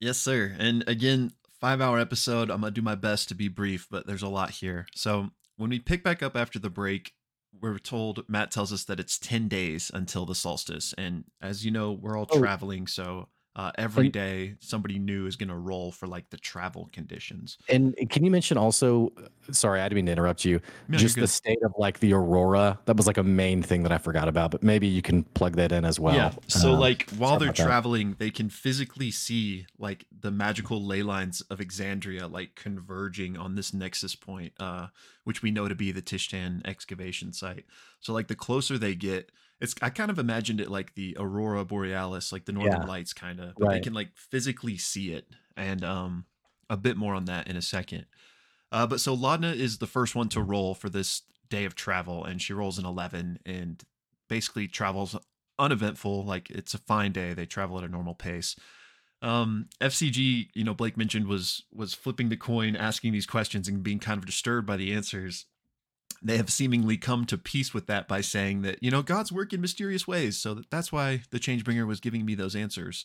Yes, 0.00 0.18
sir. 0.18 0.54
And 0.58 0.84
again, 0.86 1.32
five 1.60 1.80
hour 1.80 1.98
episode. 1.98 2.50
I'm 2.50 2.60
gonna 2.60 2.70
do 2.70 2.82
my 2.82 2.94
best 2.94 3.28
to 3.30 3.34
be 3.34 3.48
brief, 3.48 3.88
but 3.90 4.06
there's 4.06 4.22
a 4.22 4.28
lot 4.28 4.50
here. 4.50 4.86
So 4.94 5.30
when 5.56 5.70
we 5.70 5.80
pick 5.80 6.04
back 6.04 6.22
up 6.22 6.36
after 6.36 6.58
the 6.58 6.70
break, 6.70 7.12
we're 7.60 7.78
told 7.78 8.22
Matt 8.28 8.50
tells 8.50 8.72
us 8.72 8.84
that 8.84 9.00
it's 9.00 9.18
10 9.18 9.48
days 9.48 9.90
until 9.94 10.26
the 10.26 10.34
solstice. 10.34 10.94
And 10.98 11.24
as 11.40 11.64
you 11.64 11.70
know, 11.70 11.90
we're 11.92 12.16
all 12.16 12.26
Oh. 12.30 12.38
traveling, 12.38 12.86
so 12.86 13.28
uh, 13.56 13.72
every 13.78 14.04
And- 14.04 14.12
day 14.12 14.54
somebody 14.60 14.98
new 14.98 15.26
is 15.26 15.34
gonna 15.36 15.58
roll 15.58 15.90
for 15.90 16.06
like 16.06 16.28
the 16.30 16.36
travel 16.36 16.90
conditions. 16.92 17.56
And 17.70 17.96
can 18.10 18.22
you 18.24 18.30
mention 18.30 18.58
also? 18.58 19.12
Sorry, 19.50 19.80
I 19.80 19.84
didn't 19.88 19.96
mean 19.96 20.06
to 20.06 20.12
interrupt 20.12 20.44
you. 20.44 20.60
No, 20.88 20.98
just 20.98 21.16
the 21.16 21.26
state 21.26 21.58
of 21.64 21.72
like 21.78 22.00
the 22.00 22.12
aurora. 22.12 22.78
That 22.84 22.96
was 22.96 23.06
like 23.06 23.16
a 23.16 23.22
main 23.22 23.62
thing 23.62 23.82
that 23.84 23.92
I 23.92 23.98
forgot 23.98 24.28
about, 24.28 24.50
but 24.50 24.62
maybe 24.62 24.86
you 24.86 25.00
can 25.02 25.24
plug 25.24 25.56
that 25.56 25.72
in 25.72 25.84
as 25.86 25.98
well. 25.98 26.14
yeah. 26.14 26.32
So 26.48 26.74
Um, 26.74 26.80
like 26.80 27.08
while 27.12 27.38
they're 27.38 27.48
about 27.48 27.56
that. 27.56 27.64
traveling, 27.66 28.16
they 28.18 28.30
can 28.30 28.50
physically 28.50 29.10
see 29.10 29.66
like 29.78 30.04
the 30.20 30.30
magical 30.30 30.84
ley 30.84 31.02
lines 31.02 31.40
of 31.42 31.58
Exandria 31.60 32.30
like 32.30 32.56
converging 32.56 33.36
on 33.38 33.54
this 33.54 33.72
nexus 33.72 34.14
point, 34.14 34.52
uh, 34.60 34.88
which 35.24 35.42
we 35.42 35.50
know 35.50 35.66
to 35.66 35.74
be 35.74 35.92
the 35.92 36.02
Tishtan 36.02 36.60
excavation 36.66 37.32
site. 37.32 37.64
So 38.00 38.12
like 38.12 38.28
the 38.28 38.34
closer 38.36 38.76
they 38.78 38.94
get, 38.94 39.30
it's 39.60 39.74
I 39.82 39.90
kind 39.90 40.10
of 40.10 40.18
imagined 40.18 40.60
it 40.60 40.70
like 40.70 40.94
the 40.94 41.16
aurora 41.18 41.64
borealis, 41.64 42.32
like 42.32 42.44
the 42.44 42.52
northern 42.52 42.82
Yeah. 42.82 42.86
lights 42.86 43.12
kind 43.12 43.40
of, 43.40 43.54
but 43.58 43.70
they 43.70 43.80
can 43.80 43.94
like 43.94 44.16
physically 44.16 44.76
see 44.78 45.12
it. 45.12 45.26
And 45.56 45.84
um 45.84 46.26
a 46.68 46.76
bit 46.76 46.96
more 46.96 47.14
on 47.14 47.26
that 47.26 47.48
in 47.48 47.56
a 47.56 47.62
second. 47.62 48.06
Uh, 48.72 48.86
but 48.86 49.00
so 49.00 49.16
Laudna 49.16 49.54
is 49.54 49.78
the 49.78 49.86
first 49.86 50.14
one 50.14 50.28
to 50.30 50.42
roll 50.42 50.74
for 50.74 50.88
this 50.90 51.22
day 51.48 51.64
of 51.64 51.74
travel, 51.76 52.24
and 52.24 52.42
she 52.42 52.52
rolls 52.52 52.78
an 52.78 52.84
11 52.84 53.38
and 53.46 53.82
basically 54.28 54.66
travels 54.68 55.16
uneventful. 55.58 56.24
Like 56.24 56.50
it's 56.50 56.74
a 56.74 56.78
fine 56.78 57.12
day. 57.12 57.32
They 57.34 57.46
travel 57.46 57.78
at 57.78 57.84
a 57.84 57.88
normal 57.88 58.14
pace. 58.14 58.56
Um, 59.22 59.68
FCG, 59.80 60.50
you 60.54 60.64
know, 60.64 60.74
Blake 60.74 60.96
mentioned 60.96 61.26
was 61.26 61.64
was 61.72 61.94
flipping 61.94 62.28
the 62.28 62.36
coin, 62.36 62.76
asking 62.76 63.12
these 63.12 63.26
questions, 63.26 63.68
and 63.68 63.82
being 63.82 63.98
kind 63.98 64.18
of 64.18 64.26
disturbed 64.26 64.66
by 64.66 64.76
the 64.76 64.92
answers. 64.92 65.46
They 66.22 66.36
have 66.36 66.50
seemingly 66.50 66.96
come 66.96 67.24
to 67.26 67.38
peace 67.38 67.74
with 67.74 67.86
that 67.86 68.08
by 68.08 68.20
saying 68.20 68.62
that 68.62 68.82
you 68.82 68.90
know 68.90 69.02
God's 69.02 69.32
work 69.32 69.52
in 69.52 69.60
mysterious 69.60 70.06
ways, 70.06 70.36
so 70.36 70.54
that, 70.54 70.70
that's 70.70 70.92
why 70.92 71.22
the 71.30 71.38
Changebringer 71.38 71.86
was 71.86 72.00
giving 72.00 72.24
me 72.24 72.34
those 72.34 72.56
answers. 72.56 73.04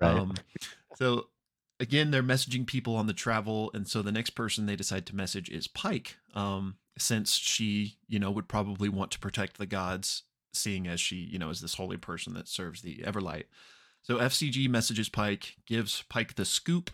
Right. 0.00 0.16
Um, 0.16 0.34
so 0.96 1.26
again, 1.80 2.10
they're 2.10 2.22
messaging 2.22 2.66
people 2.66 2.94
on 2.94 3.06
the 3.06 3.12
travel, 3.12 3.70
and 3.74 3.88
so 3.88 4.02
the 4.02 4.12
next 4.12 4.30
person 4.30 4.66
they 4.66 4.76
decide 4.76 5.06
to 5.06 5.16
message 5.16 5.48
is 5.48 5.66
Pike, 5.66 6.18
um, 6.34 6.76
since 6.98 7.34
she, 7.34 7.96
you 8.06 8.18
know, 8.18 8.30
would 8.30 8.48
probably 8.48 8.88
want 8.88 9.10
to 9.12 9.18
protect 9.18 9.58
the 9.58 9.66
gods 9.66 10.24
seeing 10.52 10.86
as 10.86 11.00
she, 11.00 11.16
you 11.16 11.38
know, 11.38 11.50
is 11.50 11.60
this 11.60 11.74
holy 11.74 11.96
person 11.96 12.34
that 12.34 12.48
serves 12.48 12.82
the 12.82 12.98
Everlight. 12.98 13.44
So 14.02 14.18
FCG 14.18 14.68
messages 14.68 15.08
Pike, 15.08 15.56
gives 15.66 16.02
Pike 16.08 16.34
the 16.34 16.44
scoop, 16.44 16.90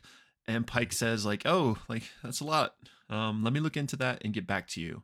and 0.46 0.66
Pike 0.66 0.92
says, 0.92 1.26
like, 1.26 1.42
oh, 1.44 1.78
like, 1.88 2.04
that's 2.22 2.40
a 2.40 2.44
lot. 2.44 2.74
Um, 3.10 3.42
let 3.42 3.52
me 3.52 3.60
look 3.60 3.76
into 3.76 3.96
that 3.96 4.22
and 4.24 4.34
get 4.34 4.46
back 4.46 4.68
to 4.68 4.80
you. 4.80 5.02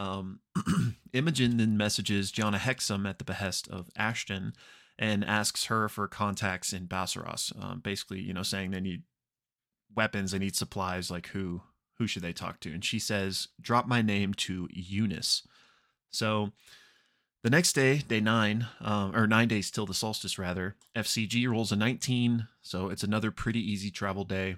Um, 0.00 0.40
Imogen 1.12 1.58
then 1.58 1.76
messages 1.76 2.32
Jonna 2.32 2.58
Hexum 2.58 3.08
at 3.08 3.18
the 3.18 3.24
behest 3.24 3.68
of 3.68 3.90
Ashton 3.96 4.54
and 4.98 5.24
asks 5.24 5.66
her 5.66 5.88
for 5.88 6.08
contacts 6.08 6.72
in 6.72 6.86
Bosseros. 6.86 7.52
Um, 7.62 7.80
basically, 7.80 8.20
you 8.20 8.32
know, 8.32 8.42
saying 8.42 8.70
they 8.70 8.80
need 8.80 9.02
weapons, 9.94 10.32
they 10.32 10.38
need 10.38 10.56
supplies. 10.56 11.10
Like 11.10 11.28
who 11.28 11.62
who 11.98 12.06
should 12.06 12.22
they 12.22 12.32
talk 12.32 12.60
to? 12.60 12.72
And 12.72 12.82
she 12.82 12.98
says, 12.98 13.48
"Drop 13.60 13.86
my 13.86 14.00
name 14.00 14.32
to 14.34 14.68
Eunice." 14.72 15.46
So 16.10 16.52
the 17.42 17.50
next 17.50 17.74
day, 17.74 17.98
day 17.98 18.20
nine, 18.20 18.68
um, 18.80 19.14
or 19.14 19.26
nine 19.26 19.48
days 19.48 19.70
till 19.70 19.86
the 19.86 19.94
solstice, 19.94 20.38
rather, 20.38 20.76
FCG 20.96 21.46
rolls 21.48 21.72
a 21.72 21.76
19, 21.76 22.48
so 22.62 22.88
it's 22.88 23.02
another 23.02 23.30
pretty 23.30 23.60
easy 23.60 23.90
travel 23.90 24.24
day. 24.24 24.56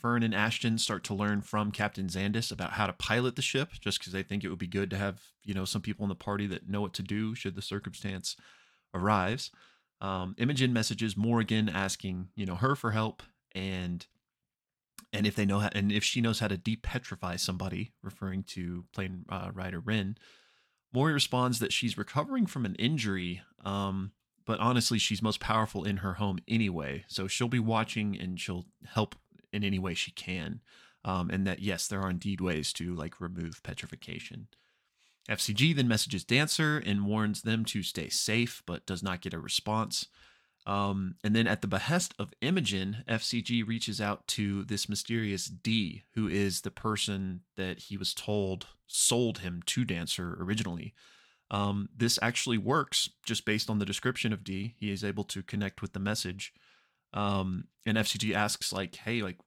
Fearne 0.00 0.22
and 0.22 0.34
Ashton 0.34 0.78
start 0.78 1.04
to 1.04 1.14
learn 1.14 1.42
from 1.42 1.70
Captain 1.70 2.06
Zandis 2.06 2.50
about 2.50 2.72
how 2.72 2.86
to 2.86 2.92
pilot 2.92 3.36
the 3.36 3.42
ship, 3.42 3.70
just 3.80 3.98
because 3.98 4.12
they 4.12 4.22
think 4.22 4.42
it 4.42 4.48
would 4.48 4.58
be 4.58 4.66
good 4.66 4.90
to 4.90 4.96
have, 4.96 5.20
you 5.44 5.54
know, 5.54 5.64
some 5.64 5.82
people 5.82 6.04
in 6.04 6.08
the 6.08 6.14
party 6.14 6.46
that 6.46 6.68
know 6.68 6.80
what 6.80 6.94
to 6.94 7.02
do 7.02 7.34
should 7.34 7.54
the 7.54 7.62
circumstance 7.62 8.36
arrives. 8.94 9.50
Um, 10.00 10.34
Imogen 10.38 10.72
messages 10.72 11.16
Morgan 11.16 11.68
asking, 11.68 12.28
you 12.34 12.46
know, 12.46 12.54
her 12.54 12.74
for 12.74 12.92
help 12.92 13.22
and 13.54 14.06
and 15.12 15.26
if 15.26 15.34
they 15.34 15.44
know 15.44 15.58
how, 15.58 15.70
and 15.72 15.90
if 15.90 16.04
she 16.04 16.20
knows 16.20 16.38
how 16.38 16.48
to 16.48 16.56
depetrify 16.56 17.38
somebody, 17.38 17.92
referring 18.02 18.44
to 18.44 18.84
plane 18.92 19.24
uh, 19.28 19.50
rider 19.52 19.80
Wrynn. 19.80 20.16
Mori 20.92 21.12
responds 21.12 21.58
that 21.58 21.72
she's 21.72 21.98
recovering 21.98 22.46
from 22.46 22.64
an 22.64 22.74
injury, 22.76 23.42
um, 23.64 24.12
but 24.44 24.60
honestly, 24.60 24.98
she's 24.98 25.22
most 25.22 25.40
powerful 25.40 25.84
in 25.84 25.98
her 25.98 26.14
home 26.14 26.38
anyway. 26.48 27.04
So 27.08 27.26
she'll 27.26 27.48
be 27.48 27.58
watching 27.60 28.18
and 28.18 28.38
she'll 28.40 28.66
help 28.86 29.14
in 29.52 29.64
any 29.64 29.78
way 29.78 29.94
she 29.94 30.10
can. 30.10 30.60
Um, 31.04 31.30
and 31.30 31.46
that 31.46 31.60
yes, 31.60 31.86
there 31.86 32.00
are 32.00 32.10
indeed 32.10 32.40
ways 32.40 32.72
to 32.74 32.94
like 32.94 33.20
remove 33.20 33.62
petrification. 33.62 34.48
FCG 35.28 35.74
then 35.74 35.88
messages 35.88 36.24
Dancer 36.24 36.82
and 36.84 37.06
warns 37.06 37.42
them 37.42 37.64
to 37.66 37.82
stay 37.82 38.08
safe, 38.08 38.62
but 38.66 38.86
does 38.86 39.02
not 39.02 39.20
get 39.20 39.34
a 39.34 39.38
response. 39.38 40.06
Um, 40.66 41.14
and 41.24 41.34
then 41.34 41.46
at 41.46 41.62
the 41.62 41.68
behest 41.68 42.14
of 42.18 42.34
Imogen, 42.40 42.98
FCG 43.08 43.66
reaches 43.66 44.00
out 44.00 44.26
to 44.28 44.64
this 44.64 44.88
mysterious 44.88 45.46
D, 45.46 46.02
who 46.14 46.28
is 46.28 46.60
the 46.60 46.70
person 46.70 47.40
that 47.56 47.78
he 47.78 47.96
was 47.96 48.12
told 48.12 48.66
sold 48.86 49.38
him 49.38 49.62
to 49.66 49.84
Dancer 49.84 50.36
originally. 50.40 50.94
Um, 51.50 51.88
this 51.96 52.18
actually 52.22 52.58
works 52.58 53.08
just 53.24 53.44
based 53.44 53.70
on 53.70 53.78
the 53.78 53.86
description 53.86 54.32
of 54.32 54.44
D. 54.44 54.74
He 54.78 54.90
is 54.90 55.02
able 55.02 55.24
to 55.24 55.42
connect 55.42 55.82
with 55.82 55.92
the 55.92 55.98
message. 55.98 56.52
Um, 57.12 57.64
and 57.86 57.98
FCG 57.98 58.34
asks, 58.34 58.72
like, 58.72 58.96
hey, 58.96 59.22
like, 59.22 59.38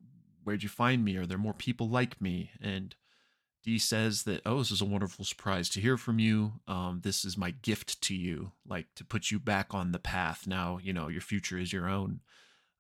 where'd 0.44 0.64
you 0.64 0.70
find 0.70 1.04
me? 1.04 1.16
Are 1.18 1.26
there 1.26 1.38
more 1.38 1.54
people 1.54 1.90
like 1.90 2.22
me? 2.22 2.52
And 2.62 2.96
D 3.64 3.80
says 3.80 4.24
that, 4.24 4.42
oh, 4.46 4.60
this 4.60 4.72
is 4.72 4.82
a 4.82 4.86
wonderful 4.86 5.24
surprise 5.24 5.70
to 5.70 5.80
hear 5.80 5.98
from 5.98 6.20
you. 6.20 6.54
Um, 6.68 7.02
this 7.04 7.24
is 7.24 7.38
my 7.38 7.52
gift 7.52 8.02
to 8.02 8.16
you, 8.16 8.52
like 8.68 8.88
to 8.96 9.06
put 9.06 9.32
you 9.32 9.40
back 9.40 9.74
on 9.74 9.92
the 9.92 10.00
path. 10.00 10.46
Now, 10.46 10.80
you 10.82 10.92
know, 10.92 11.08
your 11.08 11.22
future 11.22 11.58
is 11.58 11.72
your 11.72 11.88
own. 11.88 12.20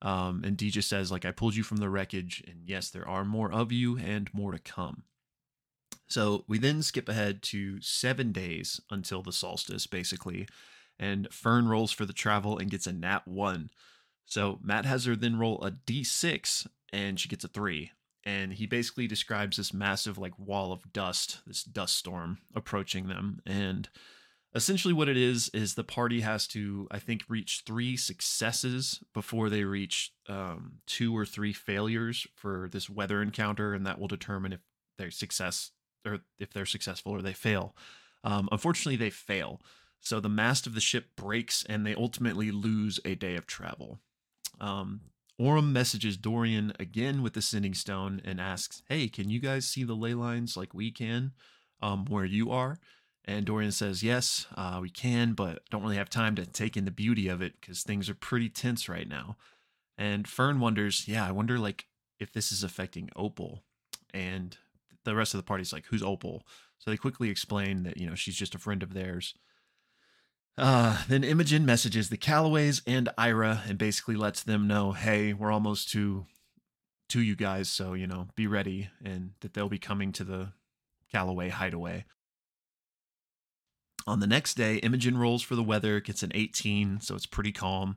Um, 0.01 0.43
and 0.43 0.57
D 0.57 0.69
just 0.69 0.89
says, 0.89 1.11
like, 1.11 1.23
I 1.23 1.31
pulled 1.31 1.55
you 1.55 1.63
from 1.63 1.77
the 1.77 1.89
wreckage, 1.89 2.43
and 2.45 2.63
yes, 2.65 2.89
there 2.89 3.07
are 3.07 3.23
more 3.23 3.49
of 3.51 3.71
you 3.71 3.97
and 3.97 4.29
more 4.33 4.51
to 4.51 4.59
come. 4.59 5.03
So 6.07 6.43
we 6.47 6.59
then 6.59 6.83
skip 6.83 7.07
ahead 7.07 7.41
to 7.43 7.79
seven 7.81 8.33
days 8.33 8.81
until 8.91 9.23
the 9.23 9.31
solstice, 9.31 9.87
basically. 9.87 10.47
And 10.99 11.27
Fearne 11.31 11.69
rolls 11.69 11.93
for 11.93 12.05
the 12.05 12.13
travel 12.13 12.57
and 12.57 12.69
gets 12.69 12.85
a 12.85 12.91
nat 12.91 13.25
one. 13.25 13.69
So 14.25 14.59
Matt 14.63 14.85
has 14.85 15.05
her 15.05 15.15
then 15.15 15.37
roll 15.37 15.63
a 15.63 15.71
d6 15.71 16.67
and 16.91 17.19
she 17.19 17.29
gets 17.29 17.43
a 17.43 17.47
three. 17.47 17.91
And 18.25 18.53
he 18.53 18.65
basically 18.65 19.05
describes 19.07 19.57
this 19.57 19.73
massive 19.73 20.17
like 20.17 20.37
wall 20.39 20.71
of 20.71 20.93
dust 20.93 21.39
this 21.45 21.63
dust 21.63 21.97
storm 21.97 22.39
approaching 22.55 23.07
them. 23.07 23.41
And 23.45 23.89
essentially 24.55 24.93
what 24.93 25.09
it 25.09 25.17
is 25.17 25.49
is 25.49 25.73
the 25.73 25.83
party 25.83 26.21
has 26.21 26.45
to 26.45 26.87
i 26.91 26.99
think 26.99 27.23
reach 27.27 27.63
three 27.65 27.97
successes 27.97 29.03
before 29.11 29.49
they 29.49 29.63
reach 29.63 30.13
um, 30.29 30.73
two 30.85 31.17
or 31.17 31.25
three 31.25 31.51
failures 31.51 32.27
for 32.35 32.69
this 32.71 32.87
weather 32.87 33.19
encounter 33.19 33.73
and 33.73 33.83
that 33.87 33.99
will 33.99 34.07
determine 34.07 34.53
if 34.53 34.59
they're 34.97 35.11
success 35.11 35.71
or 36.05 36.19
if 36.39 36.51
they're 36.53 36.65
successful 36.65 37.11
or 37.11 37.21
they 37.21 37.33
fail. 37.33 37.75
Um, 38.23 38.49
unfortunately 38.51 38.97
they 38.97 39.09
fail. 39.09 39.61
So 39.99 40.19
the 40.19 40.29
mast 40.29 40.67
of 40.67 40.73
the 40.73 40.81
ship 40.81 41.15
breaks 41.15 41.65
and 41.67 41.85
they 41.85 41.95
ultimately 41.95 42.51
lose 42.51 42.99
a 43.05 43.15
day 43.15 43.35
of 43.35 43.47
travel 43.47 43.99
um, 44.59 45.01
Orym 45.39 45.71
messages 45.71 46.15
Dorian 46.15 46.73
again 46.79 47.23
with 47.23 47.33
the 47.33 47.41
sending 47.41 47.73
stone 47.73 48.21
and 48.23 48.39
asks, 48.39 48.83
Hey, 48.87 49.07
can 49.07 49.29
you 49.29 49.39
guys 49.39 49.67
see 49.67 49.83
the 49.83 49.95
ley 49.95 50.13
lines 50.13 50.55
like 50.55 50.73
we 50.73 50.91
can 50.91 51.31
um, 51.81 52.05
where 52.05 52.25
you 52.25 52.51
are? 52.51 52.79
And 53.25 53.45
Dorian 53.45 53.71
says, 53.71 54.03
Yes, 54.03 54.45
uh, 54.55 54.79
we 54.81 54.89
can, 54.89 55.33
but 55.33 55.67
don't 55.69 55.81
really 55.81 55.97
have 55.97 56.09
time 56.09 56.35
to 56.35 56.45
take 56.45 56.77
in 56.77 56.85
the 56.85 56.91
beauty 56.91 57.27
of 57.27 57.41
it 57.41 57.59
because 57.59 57.81
things 57.81 58.09
are 58.09 58.15
pretty 58.15 58.49
tense 58.49 58.87
right 58.87 59.07
now. 59.07 59.37
And 59.97 60.27
Fearne 60.27 60.59
wonders, 60.59 61.07
Yeah, 61.07 61.27
I 61.27 61.31
wonder 61.31 61.57
like 61.57 61.87
if 62.19 62.31
this 62.31 62.51
is 62.51 62.63
affecting 62.63 63.09
Opal. 63.15 63.63
And 64.13 64.55
the 65.03 65.15
rest 65.15 65.33
of 65.33 65.39
the 65.39 65.45
party's 65.45 65.73
like, 65.73 65.85
Who's 65.87 66.03
Opal? 66.03 66.43
So 66.77 66.91
they 66.91 66.97
quickly 66.97 67.29
explain 67.29 67.83
that, 67.83 67.97
you 67.97 68.07
know, 68.07 68.15
she's 68.15 68.35
just 68.35 68.55
a 68.55 68.59
friend 68.59 68.83
of 68.83 68.93
theirs. 68.93 69.33
Uh, 70.57 71.03
then 71.07 71.23
Imogen 71.23 71.65
messages 71.65 72.09
the 72.09 72.17
Calloways 72.17 72.81
and 72.85 73.09
Ira 73.17 73.63
and 73.67 73.77
basically 73.77 74.15
lets 74.15 74.43
them 74.43 74.67
know, 74.67 74.91
hey, 74.91 75.33
we're 75.33 75.51
almost 75.51 75.89
to 75.91 76.25
to 77.09 77.21
you 77.21 77.35
guys, 77.35 77.69
so 77.69 77.93
you 77.93 78.07
know, 78.07 78.27
be 78.35 78.47
ready, 78.47 78.89
and 79.03 79.31
that 79.41 79.53
they'll 79.53 79.69
be 79.69 79.79
coming 79.79 80.11
to 80.13 80.23
the 80.23 80.53
Calloway 81.11 81.49
hideaway. 81.49 82.05
On 84.05 84.19
the 84.19 84.27
next 84.27 84.55
day, 84.55 84.77
Imogen 84.77 85.17
rolls 85.17 85.41
for 85.41 85.55
the 85.55 85.63
weather, 85.63 85.99
gets 85.99 86.23
an 86.23 86.31
18, 86.33 87.01
so 87.01 87.15
it's 87.15 87.25
pretty 87.25 87.51
calm. 87.51 87.95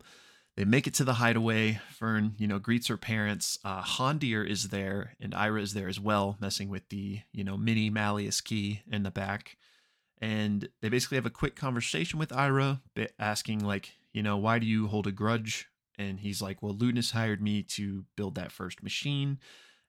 They 0.56 0.64
make 0.64 0.86
it 0.86 0.94
to 0.94 1.04
the 1.04 1.14
hideaway. 1.14 1.80
Fearne, 1.98 2.34
you 2.38 2.46
know, 2.46 2.58
greets 2.58 2.88
her 2.88 2.96
parents. 2.96 3.58
Uh, 3.64 3.82
Hondir 3.82 4.48
is 4.48 4.68
there, 4.68 5.16
and 5.20 5.34
Ira 5.34 5.60
is 5.60 5.74
there 5.74 5.88
as 5.88 6.00
well, 6.00 6.36
messing 6.40 6.68
with 6.68 6.88
the, 6.88 7.20
you 7.32 7.44
know, 7.44 7.56
mini 7.56 7.90
Malleus 7.90 8.40
key 8.40 8.82
in 8.90 9.02
the 9.02 9.10
back 9.10 9.56
and 10.20 10.68
they 10.80 10.88
basically 10.88 11.16
have 11.16 11.26
a 11.26 11.30
quick 11.30 11.56
conversation 11.56 12.18
with 12.18 12.32
Ira, 12.32 12.80
asking 13.18 13.64
like, 13.64 13.92
you 14.12 14.22
know, 14.22 14.36
why 14.36 14.58
do 14.58 14.66
you 14.66 14.86
hold 14.86 15.06
a 15.06 15.12
grudge? 15.12 15.68
And 15.98 16.20
he's 16.20 16.42
like, 16.42 16.62
well, 16.62 16.74
Ludinus 16.74 17.12
hired 17.12 17.42
me 17.42 17.62
to 17.62 18.04
build 18.16 18.34
that 18.34 18.52
first 18.52 18.82
machine, 18.82 19.38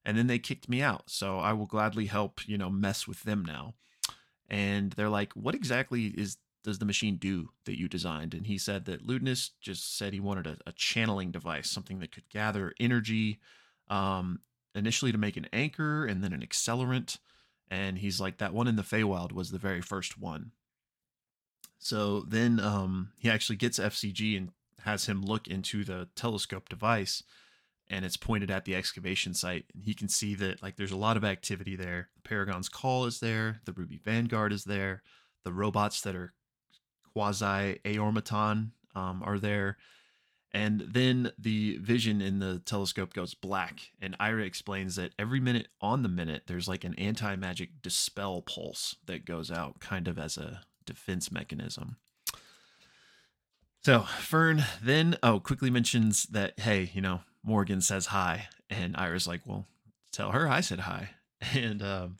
and 0.05 0.17
then 0.17 0.27
they 0.27 0.39
kicked 0.39 0.69
me 0.69 0.81
out, 0.81 1.09
so 1.09 1.39
I 1.39 1.53
will 1.53 1.65
gladly 1.65 2.05
help, 2.05 2.47
you 2.47 2.57
know, 2.57 2.69
mess 2.69 3.07
with 3.07 3.23
them 3.23 3.43
now. 3.45 3.73
And 4.49 4.93
they're 4.93 5.09
like, 5.09 5.33
what 5.33 5.55
exactly 5.55 6.07
is 6.17 6.37
does 6.63 6.79
the 6.79 6.85
machine 6.85 7.15
do 7.15 7.49
that 7.65 7.79
you 7.79 7.87
designed? 7.87 8.33
And 8.33 8.45
he 8.45 8.57
said 8.57 8.85
that 8.85 9.05
Ludinus 9.05 9.51
just 9.61 9.97
said 9.97 10.13
he 10.13 10.19
wanted 10.19 10.47
a, 10.47 10.57
a 10.65 10.73
channeling 10.73 11.31
device, 11.31 11.69
something 11.69 11.99
that 11.99 12.11
could 12.11 12.27
gather 12.29 12.73
energy, 12.79 13.39
um, 13.89 14.39
initially 14.75 15.11
to 15.11 15.17
make 15.17 15.37
an 15.37 15.47
anchor 15.53 16.05
and 16.05 16.23
then 16.23 16.33
an 16.33 16.41
accelerant 16.41 17.19
and 17.69 17.97
he's 17.97 18.19
like 18.19 18.37
that 18.37 18.53
one 18.53 18.67
in 18.67 18.75
the 18.75 18.83
Feywild 18.83 19.31
was 19.31 19.51
the 19.51 19.57
very 19.57 19.81
first 19.81 20.19
one. 20.19 20.51
So 21.79 22.21
then 22.21 22.59
um, 22.59 23.11
he 23.17 23.29
actually 23.29 23.57
gets 23.57 23.79
FCG 23.79 24.37
and 24.37 24.49
has 24.81 25.05
him 25.05 25.21
look 25.21 25.47
into 25.47 25.83
the 25.83 26.07
telescope 26.15 26.69
device, 26.69 27.23
and 27.89 28.03
it's 28.05 28.17
pointed 28.17 28.49
at 28.49 28.65
the 28.65 28.75
excavation 28.75 29.33
site, 29.33 29.65
and 29.73 29.83
he 29.83 29.93
can 29.93 30.09
see 30.09 30.35
that 30.35 30.61
like 30.63 30.75
there's 30.75 30.91
a 30.91 30.97
lot 30.97 31.17
of 31.17 31.23
activity 31.23 31.75
there. 31.75 32.09
The 32.15 32.27
Paragon's 32.27 32.69
Call 32.69 33.05
is 33.05 33.19
there, 33.19 33.61
the 33.65 33.73
Ruby 33.73 33.99
Vanguard 34.03 34.53
is 34.53 34.63
there, 34.63 35.03
the 35.43 35.53
robots 35.53 36.01
that 36.01 36.15
are 36.15 36.33
quasi 37.13 37.79
Aeormaton 37.85 38.71
um, 38.95 39.21
are 39.23 39.39
there, 39.39 39.77
and 40.57 40.81
then 40.87 41.31
the 41.37 41.77
vision 41.77 42.19
in 42.19 42.39
the 42.39 42.57
telescope 42.65 43.13
goes 43.13 43.35
black. 43.35 43.91
And 44.01 44.15
Ira 44.19 44.43
explains 44.43 44.95
that 44.95 45.13
every 45.19 45.39
minute 45.39 45.67
on 45.81 46.01
the 46.01 46.09
minute, 46.09 46.45
there's 46.47 46.67
like 46.67 46.83
an 46.83 46.95
anti 46.95 47.35
magic 47.35 47.83
dispel 47.83 48.41
pulse 48.41 48.95
that 49.05 49.23
goes 49.23 49.51
out, 49.51 49.79
kind 49.79 50.07
of 50.07 50.17
as 50.17 50.35
a 50.35 50.61
defense 50.83 51.31
mechanism. 51.31 51.97
So 53.83 53.99
Fearne 53.99 54.63
then, 54.81 55.17
oh, 55.21 55.39
quickly 55.39 55.69
mentions 55.69 56.23
that, 56.23 56.59
hey, 56.59 56.89
you 56.91 57.01
know, 57.01 57.19
Morgan 57.43 57.79
says 57.79 58.07
hi. 58.07 58.47
And 58.67 58.97
Ira's 58.97 59.27
like, 59.27 59.41
well, 59.45 59.67
tell 60.11 60.31
her 60.31 60.49
I 60.49 60.61
said 60.61 60.81
hi. 60.81 61.11
And 61.53 61.83
um, 61.83 62.17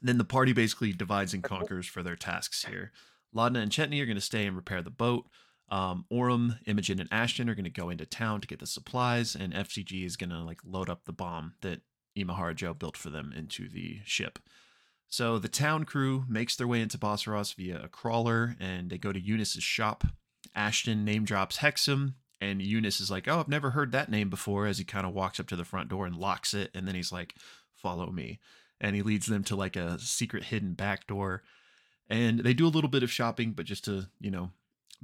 then 0.00 0.18
the 0.18 0.24
party 0.24 0.52
basically 0.52 0.92
divides 0.92 1.34
and 1.34 1.42
conquers 1.42 1.88
for 1.88 2.04
their 2.04 2.14
tasks 2.14 2.66
here. 2.66 2.92
Laudna 3.34 3.60
and 3.60 3.72
Chetney 3.72 4.00
are 4.00 4.06
going 4.06 4.14
to 4.14 4.20
stay 4.20 4.46
and 4.46 4.54
repair 4.54 4.80
the 4.80 4.90
boat. 4.90 5.26
Um, 5.72 6.04
Orym, 6.12 6.58
Imogen, 6.66 7.00
and 7.00 7.08
Ashton 7.10 7.48
are 7.48 7.54
going 7.54 7.64
to 7.64 7.70
go 7.70 7.88
into 7.88 8.04
town 8.04 8.42
to 8.42 8.46
get 8.46 8.60
the 8.60 8.66
supplies, 8.66 9.34
and 9.34 9.54
FCG 9.54 10.04
is 10.04 10.18
going 10.18 10.28
to 10.28 10.40
like 10.40 10.60
load 10.66 10.90
up 10.90 11.06
the 11.06 11.14
bomb 11.14 11.54
that 11.62 11.80
Imahara 12.14 12.54
Joe 12.54 12.74
built 12.74 12.94
for 12.94 13.08
them 13.08 13.32
into 13.34 13.70
the 13.70 14.00
ship. 14.04 14.38
So 15.08 15.38
the 15.38 15.48
town 15.48 15.84
crew 15.84 16.26
makes 16.28 16.56
their 16.56 16.68
way 16.68 16.82
into 16.82 16.98
Bosseros 16.98 17.54
via 17.54 17.80
a 17.82 17.88
crawler 17.88 18.54
and 18.60 18.90
they 18.90 18.98
go 18.98 19.12
to 19.12 19.20
Eunice's 19.20 19.62
shop. 19.62 20.04
Ashton 20.54 21.06
name 21.06 21.24
drops 21.24 21.58
Hexum, 21.58 22.14
and 22.38 22.60
Eunice 22.60 23.00
is 23.00 23.10
like, 23.10 23.26
Oh, 23.26 23.40
I've 23.40 23.48
never 23.48 23.70
heard 23.70 23.92
that 23.92 24.10
name 24.10 24.28
before 24.28 24.66
as 24.66 24.76
he 24.76 24.84
kind 24.84 25.06
of 25.06 25.14
walks 25.14 25.40
up 25.40 25.46
to 25.48 25.56
the 25.56 25.64
front 25.64 25.88
door 25.88 26.04
and 26.04 26.16
locks 26.16 26.52
it. 26.52 26.70
And 26.74 26.86
then 26.86 26.94
he's 26.94 27.12
like, 27.12 27.34
Follow 27.74 28.10
me. 28.10 28.40
And 28.78 28.94
he 28.94 29.00
leads 29.00 29.26
them 29.26 29.44
to 29.44 29.56
like 29.56 29.76
a 29.76 29.98
secret 29.98 30.44
hidden 30.44 30.74
back 30.74 31.06
door. 31.06 31.42
And 32.10 32.40
they 32.40 32.52
do 32.52 32.66
a 32.66 32.68
little 32.68 32.90
bit 32.90 33.02
of 33.02 33.10
shopping, 33.10 33.52
but 33.52 33.64
just 33.64 33.84
to, 33.84 34.08
you 34.20 34.30
know, 34.30 34.50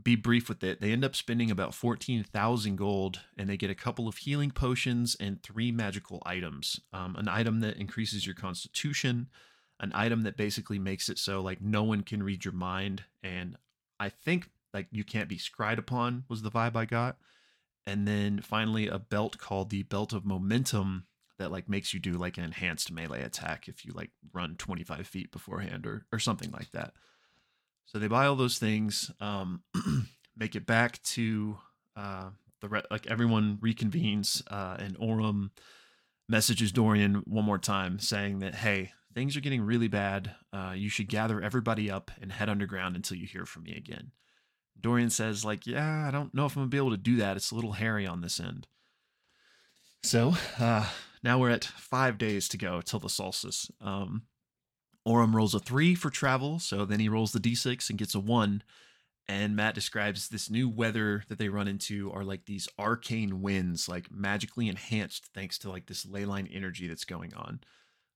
be 0.02 0.16
brief 0.16 0.48
with 0.48 0.62
it, 0.62 0.80
they 0.80 0.92
end 0.92 1.04
up 1.04 1.16
spending 1.16 1.50
about 1.50 1.74
14,000 1.74 2.76
gold 2.76 3.20
and 3.36 3.48
they 3.48 3.56
get 3.56 3.70
a 3.70 3.74
couple 3.74 4.06
of 4.06 4.18
healing 4.18 4.50
potions 4.50 5.16
and 5.18 5.42
three 5.42 5.72
magical 5.72 6.22
items. 6.24 6.80
Um, 6.92 7.16
an 7.16 7.28
item 7.28 7.60
that 7.60 7.76
increases 7.76 8.26
your 8.26 8.34
constitution, 8.34 9.28
an 9.80 9.92
item 9.94 10.22
that 10.22 10.36
basically 10.36 10.78
makes 10.78 11.08
it 11.08 11.18
so 11.18 11.40
like 11.40 11.60
no 11.60 11.82
one 11.82 12.02
can 12.02 12.22
read 12.22 12.44
your 12.44 12.54
mind. 12.54 13.04
And 13.22 13.56
I 13.98 14.08
think 14.08 14.50
like 14.72 14.86
you 14.90 15.04
can't 15.04 15.28
be 15.28 15.38
scried 15.38 15.78
upon 15.78 16.24
was 16.28 16.42
the 16.42 16.50
vibe 16.50 16.76
I 16.76 16.84
got. 16.84 17.16
And 17.86 18.06
then 18.06 18.40
finally 18.40 18.86
a 18.86 18.98
belt 18.98 19.38
called 19.38 19.70
the 19.70 19.82
Belt 19.84 20.12
of 20.12 20.24
Momentum 20.24 21.06
that 21.38 21.50
like 21.50 21.68
makes 21.68 21.94
you 21.94 22.00
do 22.00 22.12
like 22.12 22.36
an 22.36 22.44
enhanced 22.44 22.92
melee 22.92 23.22
attack 23.22 23.68
if 23.68 23.84
you 23.84 23.92
like 23.92 24.10
run 24.32 24.56
25 24.56 25.06
feet 25.06 25.32
beforehand 25.32 25.86
or 25.86 26.04
or 26.12 26.18
something 26.18 26.50
like 26.50 26.70
that. 26.72 26.92
So 27.88 27.98
they 27.98 28.06
buy 28.06 28.26
all 28.26 28.36
those 28.36 28.58
things, 28.58 29.10
um, 29.18 29.62
make 30.36 30.54
it 30.54 30.66
back 30.66 31.02
to 31.04 31.56
uh, 31.96 32.30
the 32.60 32.68
re- 32.68 32.82
like 32.90 33.06
everyone 33.06 33.56
reconvenes, 33.62 34.42
uh, 34.50 34.76
and 34.78 34.98
Orym 34.98 35.50
messages 36.28 36.70
Dorian 36.70 37.22
one 37.26 37.46
more 37.46 37.56
time 37.56 37.98
saying 37.98 38.40
that 38.40 38.56
hey, 38.56 38.92
things 39.14 39.38
are 39.38 39.40
getting 39.40 39.62
really 39.62 39.88
bad. 39.88 40.34
Uh, 40.52 40.74
you 40.76 40.90
should 40.90 41.08
gather 41.08 41.40
everybody 41.40 41.90
up 41.90 42.10
and 42.20 42.30
head 42.30 42.50
underground 42.50 42.94
until 42.94 43.16
you 43.16 43.26
hear 43.26 43.46
from 43.46 43.62
me 43.62 43.74
again. 43.74 44.12
Dorian 44.78 45.08
says 45.08 45.42
like, 45.42 45.66
yeah, 45.66 46.04
I 46.06 46.10
don't 46.10 46.34
know 46.34 46.44
if 46.44 46.56
I'm 46.56 46.64
gonna 46.64 46.68
be 46.68 46.76
able 46.76 46.90
to 46.90 46.98
do 46.98 47.16
that. 47.16 47.38
It's 47.38 47.52
a 47.52 47.54
little 47.54 47.72
hairy 47.72 48.06
on 48.06 48.20
this 48.20 48.38
end. 48.38 48.66
So 50.02 50.34
uh, 50.60 50.90
now 51.22 51.38
we're 51.38 51.50
at 51.50 51.64
five 51.64 52.18
days 52.18 52.48
to 52.48 52.58
go 52.58 52.82
till 52.82 53.00
the 53.00 53.08
solstice. 53.08 53.70
Um, 53.80 54.24
Orym 55.08 55.34
rolls 55.34 55.54
a 55.54 55.58
three 55.58 55.94
for 55.94 56.10
travel, 56.10 56.58
so 56.58 56.84
then 56.84 57.00
he 57.00 57.08
rolls 57.08 57.32
the 57.32 57.40
d6 57.40 57.88
and 57.88 57.98
gets 57.98 58.14
a 58.14 58.20
one. 58.20 58.62
And 59.26 59.56
Matt 59.56 59.74
describes 59.74 60.28
this 60.28 60.50
new 60.50 60.68
weather 60.68 61.22
that 61.28 61.38
they 61.38 61.48
run 61.48 61.68
into 61.68 62.10
are 62.12 62.24
like 62.24 62.44
these 62.44 62.68
arcane 62.78 63.40
winds, 63.40 63.88
like 63.88 64.10
magically 64.10 64.68
enhanced 64.68 65.30
thanks 65.34 65.58
to 65.58 65.70
like 65.70 65.86
this 65.86 66.06
ley 66.06 66.24
line 66.24 66.48
energy 66.52 66.88
that's 66.88 67.04
going 67.04 67.34
on. 67.34 67.60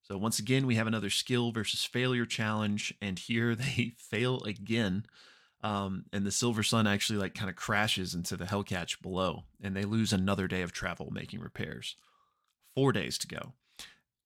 So 0.02 0.18
once 0.18 0.38
again, 0.38 0.66
we 0.66 0.74
have 0.74 0.86
another 0.86 1.10
skill 1.10 1.52
versus 1.52 1.84
failure 1.84 2.26
challenge, 2.26 2.94
and 3.00 3.18
here 3.18 3.54
they 3.56 3.94
fail 3.98 4.42
again. 4.42 5.06
Um, 5.62 6.06
and 6.12 6.26
the 6.26 6.32
Silver 6.32 6.62
Sun 6.62 6.86
actually 6.86 7.18
like 7.18 7.34
kind 7.34 7.48
of 7.48 7.56
crashes 7.56 8.14
into 8.14 8.36
the 8.36 8.46
Hellcatch 8.46 9.00
below, 9.00 9.44
and 9.62 9.76
they 9.76 9.84
lose 9.84 10.12
another 10.12 10.48
day 10.48 10.62
of 10.62 10.72
travel 10.72 11.10
making 11.12 11.40
repairs. 11.40 11.96
Four 12.74 12.92
days 12.92 13.16
to 13.18 13.28
go. 13.28 13.52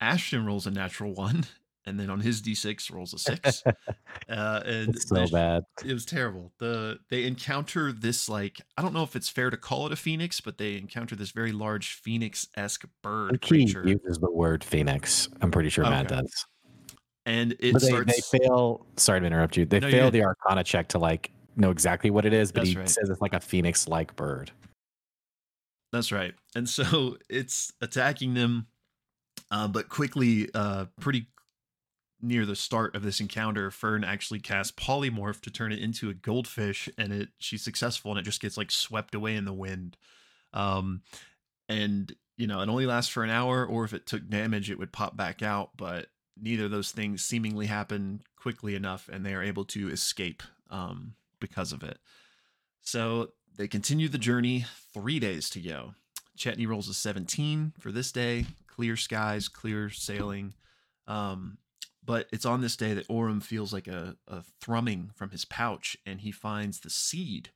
Ashton 0.00 0.46
rolls 0.46 0.66
a 0.66 0.70
natural 0.70 1.12
one, 1.14 1.44
and 1.86 1.98
then 2.00 2.10
on 2.10 2.20
his 2.20 2.42
d6 2.42 2.92
rolls 2.92 3.14
a 3.14 3.18
six. 3.18 3.62
uh, 4.28 4.60
and 4.64 4.94
It's 4.94 5.08
so 5.08 5.14
they- 5.14 5.30
bad. 5.30 5.62
it 5.84 5.92
was 5.92 6.04
terrible. 6.04 6.52
The 6.58 6.98
they 7.10 7.24
encounter 7.24 7.92
this 7.92 8.28
like 8.28 8.60
I 8.76 8.82
don't 8.82 8.92
know 8.92 9.02
if 9.04 9.14
it's 9.16 9.28
fair 9.28 9.50
to 9.50 9.56
call 9.56 9.86
it 9.86 9.92
a 9.92 9.96
phoenix, 9.96 10.40
but 10.40 10.58
they 10.58 10.76
encounter 10.76 11.14
this 11.16 11.30
very 11.30 11.52
large 11.52 11.94
phoenix 11.94 12.48
esque 12.56 12.84
bird 13.02 13.40
creature, 13.42 13.86
uses 13.86 14.18
the 14.18 14.30
word 14.30 14.64
phoenix. 14.64 15.28
I'm 15.40 15.50
pretty 15.50 15.68
sure 15.70 15.84
Matt 15.84 16.08
does. 16.08 16.44
and 17.24 17.52
it 17.60 17.72
But 17.72 17.82
they, 17.82 17.88
starts. 17.88 18.30
they 18.30 18.38
fail. 18.38 18.86
Sorry 18.96 19.20
to 19.20 19.26
interrupt 19.26 19.56
you. 19.56 19.64
They 19.64 19.80
No, 19.80 19.90
fail 19.90 20.10
the 20.10 20.24
Arcana 20.24 20.64
check 20.64 20.88
to 20.88 20.98
like 20.98 21.30
know 21.56 21.70
exactly 21.70 22.10
what 22.10 22.26
it 22.26 22.32
is, 22.34 22.52
but 22.52 22.60
That's 22.60 22.70
he 22.70 22.76
right. 22.76 22.88
says 22.88 23.08
it's 23.08 23.20
like 23.20 23.32
a 23.34 23.40
phoenix-like 23.40 24.14
bird. 24.16 24.50
That's 25.92 26.12
right. 26.12 26.34
And 26.54 26.68
so 26.68 27.16
it's 27.30 27.72
attacking 27.80 28.34
them, 28.34 28.66
uh, 29.50 29.68
but 29.68 29.88
quickly, 29.88 30.48
uh, 30.52 30.86
pretty 31.00 31.26
near 32.20 32.46
the 32.46 32.56
start 32.56 32.94
of 32.94 33.02
this 33.02 33.20
encounter, 33.20 33.70
Fearne 33.70 34.04
actually 34.04 34.40
casts 34.40 34.72
polymorph 34.72 35.40
to 35.42 35.50
turn 35.50 35.72
it 35.72 35.80
into 35.80 36.08
a 36.08 36.14
goldfish, 36.14 36.88
and 36.96 37.12
it 37.12 37.28
she's 37.38 37.62
successful, 37.62 38.10
and 38.10 38.20
it 38.20 38.24
just 38.24 38.40
gets 38.40 38.56
like 38.56 38.70
swept 38.70 39.14
away 39.14 39.36
in 39.36 39.44
the 39.44 39.52
wind. 39.52 39.96
Um, 40.52 41.02
and 41.68 42.14
you 42.36 42.46
know, 42.46 42.60
it 42.60 42.68
only 42.68 42.86
lasts 42.86 43.10
for 43.10 43.24
an 43.24 43.30
hour, 43.30 43.64
or 43.64 43.84
if 43.84 43.92
it 43.92 44.06
took 44.06 44.28
damage, 44.28 44.70
it 44.70 44.78
would 44.78 44.92
pop 44.92 45.16
back 45.16 45.42
out. 45.42 45.70
But 45.76 46.06
neither 46.40 46.66
of 46.66 46.70
those 46.70 46.92
things 46.92 47.22
seemingly 47.22 47.66
happen 47.66 48.22
quickly 48.36 48.74
enough, 48.74 49.08
and 49.12 49.24
they 49.24 49.34
are 49.34 49.42
able 49.42 49.64
to 49.66 49.90
escape 49.90 50.42
um, 50.70 51.14
because 51.40 51.72
of 51.72 51.82
it. 51.82 51.98
So 52.82 53.32
they 53.56 53.68
continue 53.68 54.08
the 54.08 54.18
journey. 54.18 54.66
Three 54.92 55.18
days 55.18 55.50
to 55.50 55.60
go. 55.60 55.94
Chetney 56.38 56.68
rolls 56.68 56.88
a 56.88 56.94
17 56.94 57.72
for 57.80 57.90
this 57.90 58.12
day. 58.12 58.46
Clear 58.66 58.96
skies, 58.96 59.48
clear 59.48 59.88
sailing. 59.88 60.54
Um, 61.06 61.58
but 62.06 62.28
it's 62.32 62.46
on 62.46 62.60
this 62.60 62.76
day 62.76 62.94
that 62.94 63.08
Orym 63.08 63.42
feels 63.42 63.72
like 63.72 63.88
a, 63.88 64.16
a 64.28 64.42
thrumming 64.62 65.10
from 65.14 65.30
his 65.30 65.44
pouch, 65.44 65.96
and 66.06 66.20
he 66.20 66.30
finds 66.32 66.80
the 66.80 66.90
seed 66.90 67.50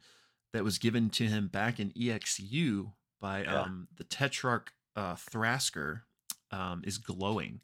that 0.52 0.64
was 0.64 0.78
given 0.78 1.08
to 1.10 1.24
him 1.26 1.46
back 1.46 1.78
in 1.78 1.90
EXU 1.92 2.92
by 3.20 3.42
Yeah. 3.44 3.62
um, 3.62 3.88
the 3.96 4.04
Tetrarch 4.04 4.72
uh, 4.96 5.14
Thrasker 5.14 6.02
um, 6.50 6.82
is 6.84 6.98
glowing. 6.98 7.60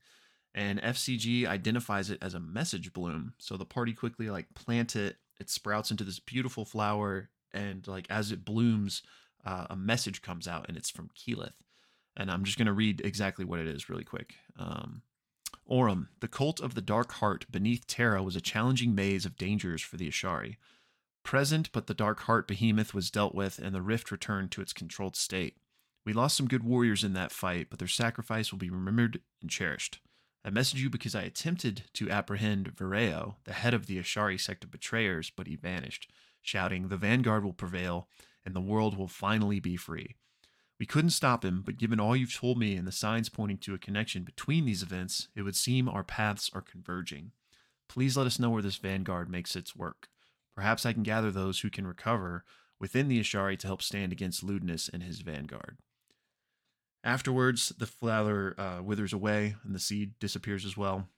And 0.54 0.80
FCG 0.80 1.46
identifies 1.46 2.08
it 2.10 2.18
as 2.22 2.32
a 2.34 2.40
message 2.40 2.92
bloom. 2.94 3.34
So 3.38 3.56
the 3.58 3.66
party 3.66 3.92
quickly 3.92 4.30
like 4.30 4.54
plant 4.54 4.96
it. 4.96 5.16
It 5.38 5.50
sprouts 5.50 5.90
into 5.90 6.04
this 6.04 6.18
beautiful 6.20 6.64
flower, 6.64 7.28
and 7.52 7.86
like 7.86 8.06
as 8.08 8.32
it 8.32 8.42
blooms, 8.44 9.02
uh, 9.44 9.66
a 9.68 9.76
message 9.76 10.22
comes 10.22 10.48
out, 10.48 10.66
and 10.68 10.76
it's 10.78 10.88
from 10.90 11.10
Keyleth. 11.14 11.52
And 12.16 12.30
I'm 12.30 12.44
just 12.44 12.56
gonna 12.56 12.72
read 12.72 13.02
exactly 13.04 13.44
what 13.44 13.58
it 13.58 13.66
is 13.66 13.90
really 13.90 14.04
quick. 14.04 14.36
Um, 14.58 15.02
Orym, 15.68 16.08
the 16.20 16.28
cult 16.28 16.60
of 16.60 16.74
the 16.74 16.80
dark 16.80 17.12
heart 17.12 17.46
beneath 17.50 17.86
Terra 17.86 18.22
was 18.22 18.36
a 18.36 18.40
challenging 18.40 18.94
maze 18.94 19.26
of 19.26 19.36
dangers 19.36 19.82
for 19.82 19.96
the 19.96 20.08
Ashari. 20.08 20.56
Present, 21.24 21.72
but 21.72 21.88
the 21.88 21.94
dark 21.94 22.20
heart 22.20 22.46
behemoth 22.46 22.94
was 22.94 23.10
dealt 23.10 23.34
with, 23.34 23.58
and 23.58 23.74
the 23.74 23.82
rift 23.82 24.12
returned 24.12 24.52
to 24.52 24.60
its 24.60 24.72
controlled 24.72 25.16
state. 25.16 25.56
We 26.04 26.12
lost 26.12 26.36
some 26.36 26.46
good 26.46 26.62
warriors 26.62 27.02
in 27.02 27.14
that 27.14 27.32
fight, 27.32 27.66
but 27.68 27.80
their 27.80 27.88
sacrifice 27.88 28.52
will 28.52 28.60
be 28.60 28.70
remembered 28.70 29.20
and 29.42 29.50
cherished. 29.50 29.98
I 30.44 30.50
message 30.50 30.80
you 30.80 30.88
because 30.88 31.16
I 31.16 31.22
attempted 31.22 31.82
to 31.94 32.08
apprehend 32.08 32.76
Vireo, 32.76 33.34
the 33.42 33.52
head 33.52 33.74
of 33.74 33.86
the 33.86 33.98
Ashari 33.98 34.40
sect 34.40 34.62
of 34.62 34.70
betrayers, 34.70 35.32
but 35.34 35.48
he 35.48 35.56
vanished, 35.56 36.08
shouting, 36.40 36.86
The 36.86 36.96
vanguard 36.96 37.44
will 37.44 37.52
prevail, 37.52 38.06
and 38.44 38.54
the 38.54 38.60
world 38.60 38.96
will 38.96 39.08
finally 39.08 39.58
be 39.58 39.76
free. 39.76 40.14
We 40.78 40.86
couldn't 40.86 41.10
stop 41.10 41.44
him, 41.44 41.62
but 41.64 41.78
given 41.78 41.98
all 41.98 42.14
you've 42.14 42.34
told 42.34 42.58
me 42.58 42.76
and 42.76 42.86
the 42.86 42.92
signs 42.92 43.28
pointing 43.28 43.58
to 43.58 43.74
a 43.74 43.78
connection 43.78 44.24
between 44.24 44.66
these 44.66 44.82
events, 44.82 45.28
it 45.34 45.42
would 45.42 45.56
seem 45.56 45.88
our 45.88 46.04
paths 46.04 46.50
are 46.52 46.60
converging. 46.60 47.32
Please 47.88 48.16
let 48.16 48.26
us 48.26 48.38
know 48.38 48.50
where 48.50 48.62
this 48.62 48.76
vanguard 48.76 49.30
makes 49.30 49.56
its 49.56 49.74
work. 49.74 50.08
Perhaps 50.54 50.84
I 50.84 50.92
can 50.92 51.02
gather 51.02 51.30
those 51.30 51.60
who 51.60 51.70
can 51.70 51.86
recover 51.86 52.44
within 52.78 53.08
the 53.08 53.20
Ashari 53.20 53.58
to 53.58 53.66
help 53.66 53.80
stand 53.80 54.12
against 54.12 54.44
Ludinus 54.44 54.90
and 54.92 55.02
his 55.02 55.20
vanguard. 55.20 55.78
Afterwards, 57.02 57.70
the 57.78 57.86
flower 57.86 58.54
uh, 58.58 58.82
withers 58.82 59.12
away 59.12 59.54
and 59.64 59.74
the 59.74 59.78
seed 59.78 60.18
disappears 60.18 60.64
as 60.64 60.76
well. 60.76 61.08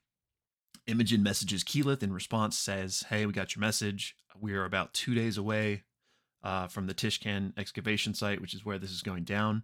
Imogen 0.86 1.22
messages 1.22 1.64
Keyleth 1.64 2.02
in 2.02 2.12
response, 2.12 2.56
says, 2.56 3.04
Hey, 3.08 3.26
we 3.26 3.32
got 3.32 3.56
your 3.56 3.60
message. 3.60 4.16
We 4.38 4.54
are 4.54 4.64
about 4.64 4.94
two 4.94 5.14
days 5.14 5.36
away 5.36 5.82
uh, 6.42 6.68
from 6.68 6.86
the 6.86 6.94
Tishtan 6.94 7.52
excavation 7.58 8.14
site, 8.14 8.40
which 8.40 8.54
is 8.54 8.64
where 8.64 8.78
this 8.78 8.90
is 8.90 9.02
going 9.02 9.24
down. 9.24 9.62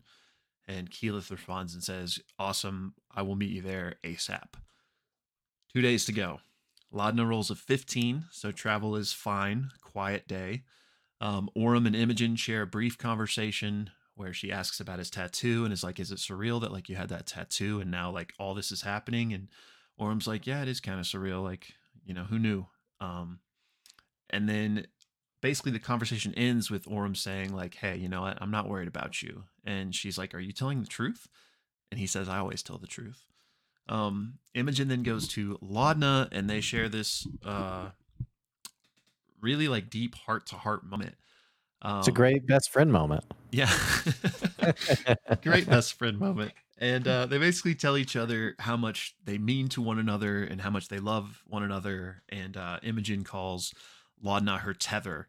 And 0.66 0.90
Keyleth 0.90 1.30
responds 1.30 1.74
and 1.74 1.82
says, 1.82 2.20
Awesome. 2.38 2.94
I 3.14 3.22
will 3.22 3.36
meet 3.36 3.50
you 3.50 3.62
there 3.62 3.96
ASAP. 4.02 4.54
Two 5.72 5.82
days 5.82 6.04
to 6.06 6.12
go. 6.12 6.40
Laudna 6.92 7.26
rolls 7.28 7.50
a 7.50 7.54
15, 7.54 8.26
so 8.30 8.52
travel 8.52 8.96
is 8.96 9.12
fine. 9.12 9.70
Quiet 9.82 10.28
day. 10.28 10.62
Um, 11.20 11.50
Orym 11.56 11.86
and 11.86 11.96
Imogen 11.96 12.36
share 12.36 12.62
a 12.62 12.66
brief 12.66 12.96
conversation 12.96 13.90
where 14.14 14.32
she 14.32 14.52
asks 14.52 14.78
about 14.78 15.00
his 15.00 15.10
tattoo 15.10 15.64
and 15.64 15.72
is 15.72 15.82
like, 15.82 15.98
Is 15.98 16.12
it 16.12 16.18
surreal 16.18 16.60
that 16.60 16.72
like 16.72 16.88
you 16.88 16.96
had 16.96 17.08
that 17.08 17.26
tattoo 17.26 17.80
and 17.80 17.90
now 17.90 18.10
like 18.10 18.32
all 18.38 18.54
this 18.54 18.72
is 18.72 18.82
happening? 18.82 19.32
And 19.32 19.48
Orym's 20.00 20.26
like, 20.26 20.46
Yeah, 20.46 20.62
it 20.62 20.68
is 20.68 20.80
kind 20.80 21.00
of 21.00 21.06
surreal. 21.06 21.42
Like, 21.42 21.74
you 22.04 22.14
know, 22.14 22.24
who 22.24 22.38
knew? 22.38 22.66
Um, 23.00 23.40
and 24.30 24.48
then 24.48 24.86
basically 25.44 25.72
the 25.72 25.78
conversation 25.78 26.32
ends 26.36 26.70
with 26.70 26.86
Orym 26.86 27.14
saying, 27.14 27.54
like, 27.54 27.74
Hey, 27.74 27.96
you 27.98 28.08
know 28.08 28.22
what? 28.22 28.38
I'm 28.40 28.50
not 28.50 28.66
worried 28.66 28.88
about 28.88 29.20
you. 29.22 29.44
And 29.62 29.94
she's 29.94 30.16
like, 30.16 30.34
Are 30.34 30.40
you 30.40 30.52
telling 30.52 30.80
the 30.80 30.88
truth? 30.88 31.28
And 31.90 32.00
he 32.00 32.06
says, 32.06 32.30
I 32.30 32.38
always 32.38 32.62
tell 32.62 32.78
the 32.78 32.86
truth. 32.86 33.20
Um, 33.86 34.38
Imogen 34.54 34.88
then 34.88 35.02
goes 35.02 35.28
to 35.28 35.58
Laudna 35.62 36.28
and 36.32 36.48
they 36.48 36.62
share 36.62 36.88
this 36.88 37.26
uh 37.44 37.90
really 39.42 39.68
like 39.68 39.90
deep 39.90 40.14
heart 40.14 40.46
to 40.46 40.54
heart 40.56 40.86
moment. 40.86 41.14
Um, 41.82 41.98
It's 41.98 42.08
a 42.08 42.12
great 42.12 42.46
best 42.46 42.70
friend 42.72 42.90
moment. 42.90 43.24
yeah. 43.52 43.70
Great 45.42 45.68
best 45.68 45.92
friend 45.98 46.18
moment. 46.18 46.52
and 46.78 47.06
uh, 47.06 47.26
they 47.26 47.36
basically 47.36 47.74
tell 47.74 47.98
each 47.98 48.16
other 48.16 48.54
how 48.58 48.78
much 48.78 49.14
they 49.22 49.36
mean 49.36 49.68
to 49.68 49.82
one 49.82 49.98
another 49.98 50.42
and 50.42 50.62
how 50.62 50.70
much 50.70 50.88
they 50.88 50.98
love 50.98 51.42
one 51.46 51.62
another. 51.62 52.22
And 52.30 52.56
uh, 52.56 52.78
Imogen 52.82 53.22
calls 53.22 53.74
Laudna 54.24 54.60
her 54.60 54.74
tether, 54.74 55.28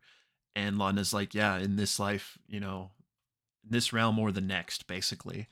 and 0.55 0.77
Laudna's 0.77 1.13
like, 1.13 1.34
"Yeah, 1.34 1.58
in 1.58 1.75
this 1.75 1.99
life, 1.99 2.38
you 2.47 2.60
know, 2.60 2.91
this 3.63 3.91
realm 3.91 4.17
or 4.19 4.31
the 4.31 4.41
next, 4.41 4.88
basically." 4.88 5.47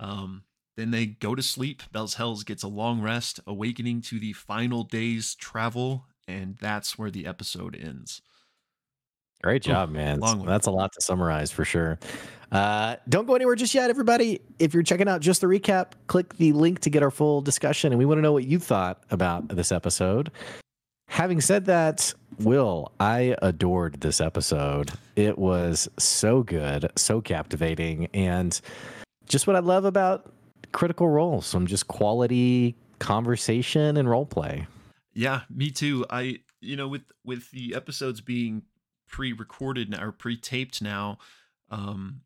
Um, 0.00 0.44
then 0.76 0.90
they 0.90 1.06
go 1.06 1.34
to 1.34 1.42
sleep. 1.42 1.82
Bells 1.92 2.14
Hells 2.14 2.44
gets 2.44 2.62
a 2.62 2.68
long 2.68 3.00
rest, 3.00 3.40
awakening 3.46 4.00
to 4.02 4.18
the 4.18 4.32
final 4.32 4.84
day's 4.84 5.34
travel, 5.34 6.06
and 6.26 6.56
that's 6.60 6.98
where 6.98 7.10
the 7.10 7.26
episode 7.26 7.76
ends. 7.76 8.22
Great 9.42 9.62
job, 9.62 9.90
Ooh, 9.90 9.94
man. 9.94 10.20
That's 10.20 10.66
a 10.66 10.70
lot 10.70 10.92
to 10.92 11.00
summarize 11.00 11.50
for 11.50 11.64
sure. 11.64 11.98
Uh, 12.52 12.96
don't 13.08 13.26
go 13.26 13.34
anywhere 13.34 13.56
just 13.56 13.74
yet, 13.74 13.90
everybody. 13.90 14.40
If 14.58 14.72
you're 14.72 14.84
checking 14.84 15.08
out 15.08 15.20
just 15.20 15.40
the 15.40 15.48
recap, 15.48 15.92
click 16.06 16.36
the 16.36 16.52
link 16.52 16.80
to 16.80 16.90
get 16.90 17.02
our 17.02 17.10
full 17.10 17.40
discussion. 17.40 17.92
And 17.92 17.98
we 17.98 18.04
want 18.04 18.18
to 18.18 18.22
know 18.22 18.32
what 18.32 18.44
you 18.44 18.58
thought 18.58 19.02
about 19.10 19.48
this 19.48 19.72
episode. 19.72 20.30
Having 21.12 21.42
said 21.42 21.66
that, 21.66 22.14
Will, 22.38 22.90
I 22.98 23.36
adored 23.42 24.00
this 24.00 24.18
episode. 24.18 24.92
It 25.14 25.36
was 25.36 25.86
so 25.98 26.42
good, 26.42 26.90
so 26.96 27.20
captivating, 27.20 28.06
and 28.14 28.58
just 29.28 29.46
what 29.46 29.54
I 29.54 29.58
love 29.58 29.84
about 29.84 30.32
Critical 30.72 31.10
Role. 31.10 31.42
Some 31.42 31.66
just 31.66 31.86
quality 31.86 32.76
conversation 32.98 33.98
and 33.98 34.08
role 34.08 34.24
play. 34.24 34.66
Yeah, 35.12 35.42
me 35.50 35.70
too. 35.70 36.06
I 36.08 36.38
you 36.62 36.76
know 36.76 36.88
with 36.88 37.02
with 37.22 37.50
the 37.50 37.74
episodes 37.74 38.22
being 38.22 38.62
pre-recorded 39.06 39.90
now 39.90 40.02
or 40.02 40.12
pre-taped 40.12 40.80
now. 40.80 41.18
Um, 41.70 42.22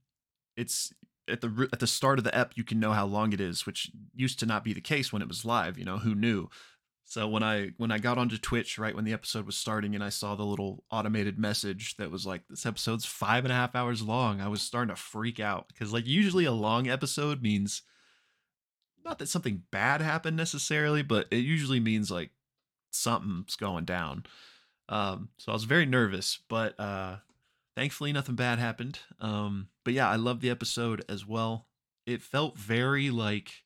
it's 0.56 0.92
at 1.28 1.40
the 1.40 1.68
at 1.72 1.80
the 1.80 1.88
start 1.88 2.18
of 2.20 2.24
the 2.24 2.38
ep 2.38 2.52
you 2.54 2.62
can 2.62 2.78
know 2.78 2.92
how 2.92 3.04
long 3.04 3.32
it 3.32 3.40
is, 3.40 3.66
which 3.66 3.90
used 4.14 4.38
to 4.38 4.46
not 4.46 4.62
be 4.62 4.72
the 4.72 4.80
case 4.80 5.12
when 5.12 5.22
it 5.22 5.28
was 5.28 5.44
live. 5.44 5.76
You 5.76 5.84
know 5.84 5.98
who 5.98 6.14
knew. 6.14 6.48
So 7.08 7.28
when 7.28 7.44
I 7.44 7.70
when 7.76 7.92
I 7.92 7.98
got 7.98 8.18
onto 8.18 8.36
Twitch 8.36 8.78
right 8.78 8.94
when 8.94 9.04
the 9.04 9.12
episode 9.12 9.46
was 9.46 9.56
starting 9.56 9.94
and 9.94 10.02
I 10.02 10.08
saw 10.08 10.34
the 10.34 10.44
little 10.44 10.82
automated 10.90 11.38
message 11.38 11.96
that 11.98 12.10
was 12.10 12.26
like 12.26 12.42
this 12.50 12.66
episode's 12.66 13.06
five 13.06 13.44
and 13.44 13.52
a 13.52 13.56
half 13.56 13.76
hours 13.76 14.02
long, 14.02 14.40
I 14.40 14.48
was 14.48 14.60
starting 14.60 14.92
to 14.94 15.00
freak 15.00 15.38
out 15.38 15.68
because 15.68 15.92
like 15.92 16.04
usually 16.04 16.46
a 16.46 16.52
long 16.52 16.88
episode 16.88 17.40
means 17.40 17.82
not 19.04 19.20
that 19.20 19.28
something 19.28 19.62
bad 19.70 20.00
happened 20.00 20.36
necessarily, 20.36 21.02
but 21.02 21.28
it 21.30 21.36
usually 21.44 21.78
means 21.78 22.10
like 22.10 22.32
something's 22.90 23.54
going 23.54 23.84
down. 23.84 24.26
Um, 24.88 25.28
so 25.38 25.52
I 25.52 25.54
was 25.54 25.62
very 25.62 25.86
nervous, 25.86 26.40
but 26.48 26.78
uh, 26.78 27.18
thankfully 27.76 28.12
nothing 28.12 28.34
bad 28.34 28.58
happened. 28.58 28.98
Um, 29.20 29.68
but 29.84 29.94
yeah, 29.94 30.10
I 30.10 30.16
love 30.16 30.40
the 30.40 30.50
episode 30.50 31.04
as 31.08 31.24
well. 31.24 31.68
It 32.04 32.20
felt 32.20 32.58
very 32.58 33.10
like 33.10 33.62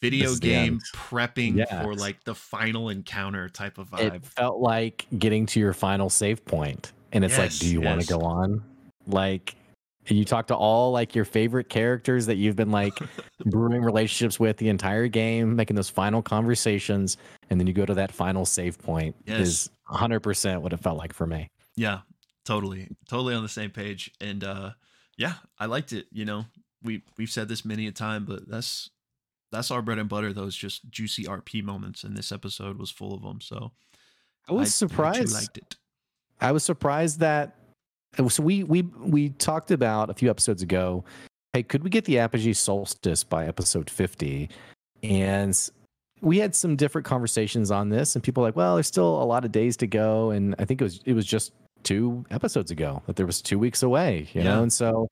video 0.00 0.34
game 0.36 0.80
prepping 0.94 1.56
yes. 1.56 1.82
for 1.82 1.94
like 1.94 2.22
the 2.24 2.34
final 2.34 2.88
encounter 2.88 3.48
type 3.48 3.78
of 3.78 3.90
vibe. 3.90 4.14
It 4.14 4.24
felt 4.24 4.60
like 4.60 5.06
getting 5.18 5.46
to 5.46 5.60
your 5.60 5.72
final 5.72 6.10
save 6.10 6.44
point, 6.44 6.92
and 7.12 7.24
it's 7.24 7.36
yes, 7.36 7.40
like, 7.40 7.60
do 7.60 7.72
you 7.72 7.82
yes. 7.82 7.86
want 7.86 8.00
to 8.02 8.06
go 8.06 8.20
on? 8.20 8.62
Like, 9.06 9.54
you 10.06 10.24
talk 10.24 10.46
to 10.48 10.56
all 10.56 10.92
like 10.92 11.14
your 11.14 11.24
favorite 11.24 11.68
characters 11.68 12.26
that 12.26 12.36
you've 12.36 12.56
been 12.56 12.70
like 12.70 12.94
brewing 13.46 13.82
relationships 13.82 14.40
with 14.40 14.56
the 14.56 14.68
entire 14.68 15.08
game, 15.08 15.56
making 15.56 15.76
those 15.76 15.90
final 15.90 16.22
conversations, 16.22 17.16
and 17.50 17.60
then 17.60 17.66
you 17.66 17.72
go 17.72 17.86
to 17.86 17.94
that 17.94 18.12
final 18.12 18.44
save 18.44 18.78
point. 18.78 19.16
Is 19.26 19.70
100% 19.90 20.60
what 20.60 20.72
it 20.72 20.78
felt 20.78 20.98
like 20.98 21.12
for 21.12 21.26
me. 21.26 21.50
Yeah, 21.76 22.00
totally. 22.44 22.88
Totally 23.08 23.34
on 23.34 23.42
the 23.42 23.48
same 23.48 23.70
page. 23.70 24.10
And 24.20 24.44
uh 24.44 24.70
yeah, 25.16 25.34
I 25.58 25.66
liked 25.66 25.92
it, 25.92 26.06
you 26.12 26.24
know. 26.24 26.44
We 26.82 27.02
we've 27.16 27.30
said 27.30 27.48
this 27.48 27.64
many 27.64 27.86
a 27.88 27.92
time, 27.92 28.24
but 28.24 28.48
that's 28.48 28.90
that's 29.50 29.70
our 29.70 29.82
bread 29.82 29.98
and 29.98 30.08
butter 30.08 30.32
those 30.32 30.54
just 30.54 30.88
juicy 30.90 31.24
RP 31.24 31.62
moments 31.62 32.04
and 32.04 32.16
this 32.16 32.32
episode 32.32 32.78
was 32.78 32.90
full 32.90 33.14
of 33.14 33.22
them. 33.22 33.40
So 33.40 33.72
I 34.48 34.52
was 34.52 34.68
I 34.68 34.70
surprised. 34.70 35.32
liked 35.32 35.58
it. 35.58 35.76
I 36.40 36.52
was 36.52 36.64
surprised 36.64 37.20
that 37.20 37.56
so 38.16 38.42
we 38.42 38.64
we 38.64 38.82
we 38.82 39.30
talked 39.30 39.70
about 39.70 40.10
a 40.10 40.14
few 40.14 40.30
episodes 40.30 40.62
ago. 40.62 41.04
Hey, 41.52 41.62
could 41.62 41.82
we 41.82 41.90
get 41.90 42.04
the 42.04 42.18
Apogee 42.18 42.52
Solstice 42.52 43.24
by 43.24 43.46
episode 43.46 43.90
fifty? 43.90 44.48
And 45.02 45.56
we 46.20 46.38
had 46.38 46.54
some 46.54 46.74
different 46.74 47.06
conversations 47.06 47.70
on 47.70 47.90
this, 47.90 48.14
and 48.14 48.24
people 48.24 48.42
were 48.42 48.48
like, 48.48 48.56
well, 48.56 48.74
there's 48.74 48.88
still 48.88 49.22
a 49.22 49.24
lot 49.24 49.44
of 49.44 49.52
days 49.52 49.76
to 49.78 49.86
go, 49.86 50.30
and 50.30 50.54
I 50.58 50.64
think 50.64 50.80
it 50.80 50.84
was 50.84 51.00
it 51.04 51.12
was 51.12 51.26
just 51.26 51.52
two 51.84 52.24
episodes 52.30 52.70
ago 52.70 53.02
that 53.06 53.16
there 53.16 53.26
was 53.26 53.40
two 53.40 53.58
weeks 53.58 53.82
away, 53.82 54.28
you 54.32 54.40
yeah. 54.40 54.44
know, 54.44 54.62
and 54.62 54.72
so 54.72 55.08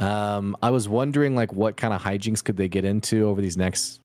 um, 0.00 0.56
I 0.62 0.70
was 0.70 0.88
wondering 0.88 1.36
like 1.36 1.52
what 1.52 1.76
kind 1.76 1.92
of 1.92 2.02
hijinks 2.02 2.42
could 2.42 2.56
they 2.56 2.68
get 2.68 2.84
into 2.84 3.28
over 3.28 3.40
these 3.40 3.56
next. 3.56 4.00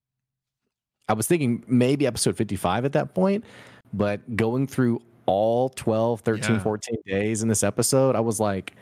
I 1.07 1.13
was 1.13 1.27
thinking 1.27 1.63
maybe 1.67 2.05
episode 2.05 2.35
55 2.35 2.85
at 2.85 2.93
that 2.93 3.13
point, 3.13 3.45
but 3.93 4.35
going 4.35 4.67
through 4.67 5.01
all 5.25 5.69
12, 5.69 6.21
13, 6.21 6.55
yeah. 6.55 6.59
14 6.61 6.95
days 7.05 7.41
in 7.41 7.47
this 7.47 7.63
episode, 7.63 8.15
I 8.15 8.19
was 8.19 8.39
like, 8.39 8.73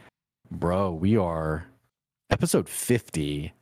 bro, 0.50 0.92
we 0.92 1.18
are 1.18 1.66
episode 2.30 2.68
50, 2.68 3.54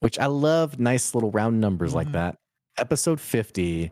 which 0.00 0.18
I 0.18 0.26
love 0.26 0.78
nice 0.78 1.14
little 1.14 1.30
round 1.30 1.60
numbers 1.60 1.90
mm-hmm. 1.90 1.96
like 1.96 2.12
that. 2.12 2.36
Episode 2.78 3.20
50 3.20 3.90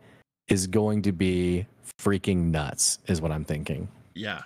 is 0.48 0.66
going 0.66 1.02
to 1.02 1.12
be 1.12 1.66
freaking 1.98 2.50
nuts, 2.50 2.98
is 3.06 3.22
what 3.22 3.32
I'm 3.32 3.44
thinking. 3.44 3.88
Yeah. 4.14 4.42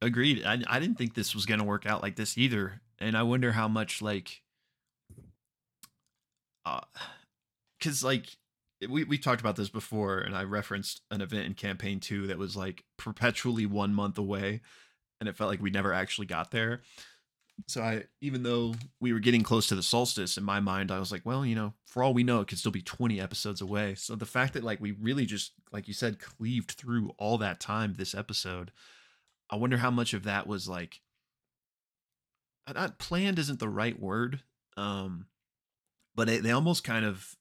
Agreed. 0.00 0.44
I, 0.46 0.62
I 0.68 0.78
didn't 0.78 0.96
think 0.96 1.14
this 1.14 1.34
was 1.34 1.44
going 1.44 1.58
to 1.58 1.64
work 1.64 1.84
out 1.84 2.02
like 2.02 2.16
this 2.16 2.38
either. 2.38 2.80
And 3.00 3.16
I 3.16 3.22
wonder 3.22 3.52
how 3.52 3.68
much, 3.68 4.02
like, 4.02 4.42
uh, 6.66 6.80
cause 7.80 8.02
like 8.04 8.36
we, 8.88 9.04
we 9.04 9.18
talked 9.18 9.40
about 9.40 9.56
this 9.56 9.68
before 9.68 10.18
and 10.18 10.36
i 10.36 10.44
referenced 10.44 11.00
an 11.10 11.20
event 11.20 11.46
in 11.46 11.54
campaign 11.54 11.98
2 11.98 12.26
that 12.26 12.38
was 12.38 12.56
like 12.56 12.84
perpetually 12.96 13.66
one 13.66 13.94
month 13.94 14.18
away 14.18 14.60
and 15.20 15.28
it 15.28 15.36
felt 15.36 15.50
like 15.50 15.62
we 15.62 15.70
never 15.70 15.92
actually 15.92 16.26
got 16.26 16.50
there. 16.50 16.82
So 17.66 17.82
i 17.82 18.04
even 18.20 18.44
though 18.44 18.74
we 19.00 19.12
were 19.12 19.18
getting 19.18 19.42
close 19.42 19.66
to 19.68 19.74
the 19.74 19.82
solstice 19.82 20.36
in 20.36 20.44
my 20.44 20.60
mind 20.60 20.92
i 20.92 20.98
was 21.00 21.10
like 21.10 21.26
well 21.26 21.44
you 21.44 21.56
know 21.56 21.74
for 21.86 22.04
all 22.04 22.14
we 22.14 22.22
know 22.22 22.40
it 22.40 22.46
could 22.46 22.58
still 22.58 22.70
be 22.70 22.82
20 22.82 23.20
episodes 23.20 23.60
away. 23.60 23.94
So 23.96 24.14
the 24.14 24.26
fact 24.26 24.54
that 24.54 24.62
like 24.62 24.80
we 24.80 24.92
really 24.92 25.26
just 25.26 25.52
like 25.72 25.88
you 25.88 25.94
said 25.94 26.20
cleaved 26.20 26.72
through 26.72 27.10
all 27.18 27.38
that 27.38 27.58
time 27.58 27.94
this 27.98 28.14
episode 28.14 28.70
i 29.50 29.56
wonder 29.56 29.78
how 29.78 29.90
much 29.90 30.14
of 30.14 30.22
that 30.24 30.46
was 30.46 30.68
like 30.68 31.00
not 32.74 32.98
planned 32.98 33.38
isn't 33.38 33.60
the 33.60 33.68
right 33.68 34.00
word 34.00 34.40
um 34.76 35.26
but 36.14 36.28
it, 36.28 36.42
they 36.42 36.50
almost 36.50 36.84
kind 36.84 37.04
of 37.04 37.36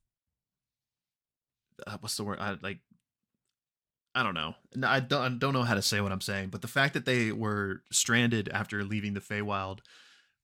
uh, 1.85 1.97
what's 1.99 2.17
the 2.17 2.23
word? 2.23 2.39
I 2.39 2.57
like 2.61 2.79
I 4.15 4.23
don't 4.23 4.33
know. 4.33 4.55
I 4.83 4.99
don't, 4.99 5.21
I 5.21 5.29
don't 5.29 5.53
know 5.53 5.63
how 5.63 5.75
to 5.75 5.81
say 5.81 6.01
what 6.01 6.11
I'm 6.11 6.21
saying, 6.21 6.49
but 6.49 6.63
the 6.63 6.67
fact 6.67 6.95
that 6.95 7.05
they 7.05 7.31
were 7.31 7.83
stranded 7.91 8.49
after 8.49 8.83
leaving 8.83 9.13
the 9.13 9.19
Feywild 9.19 9.79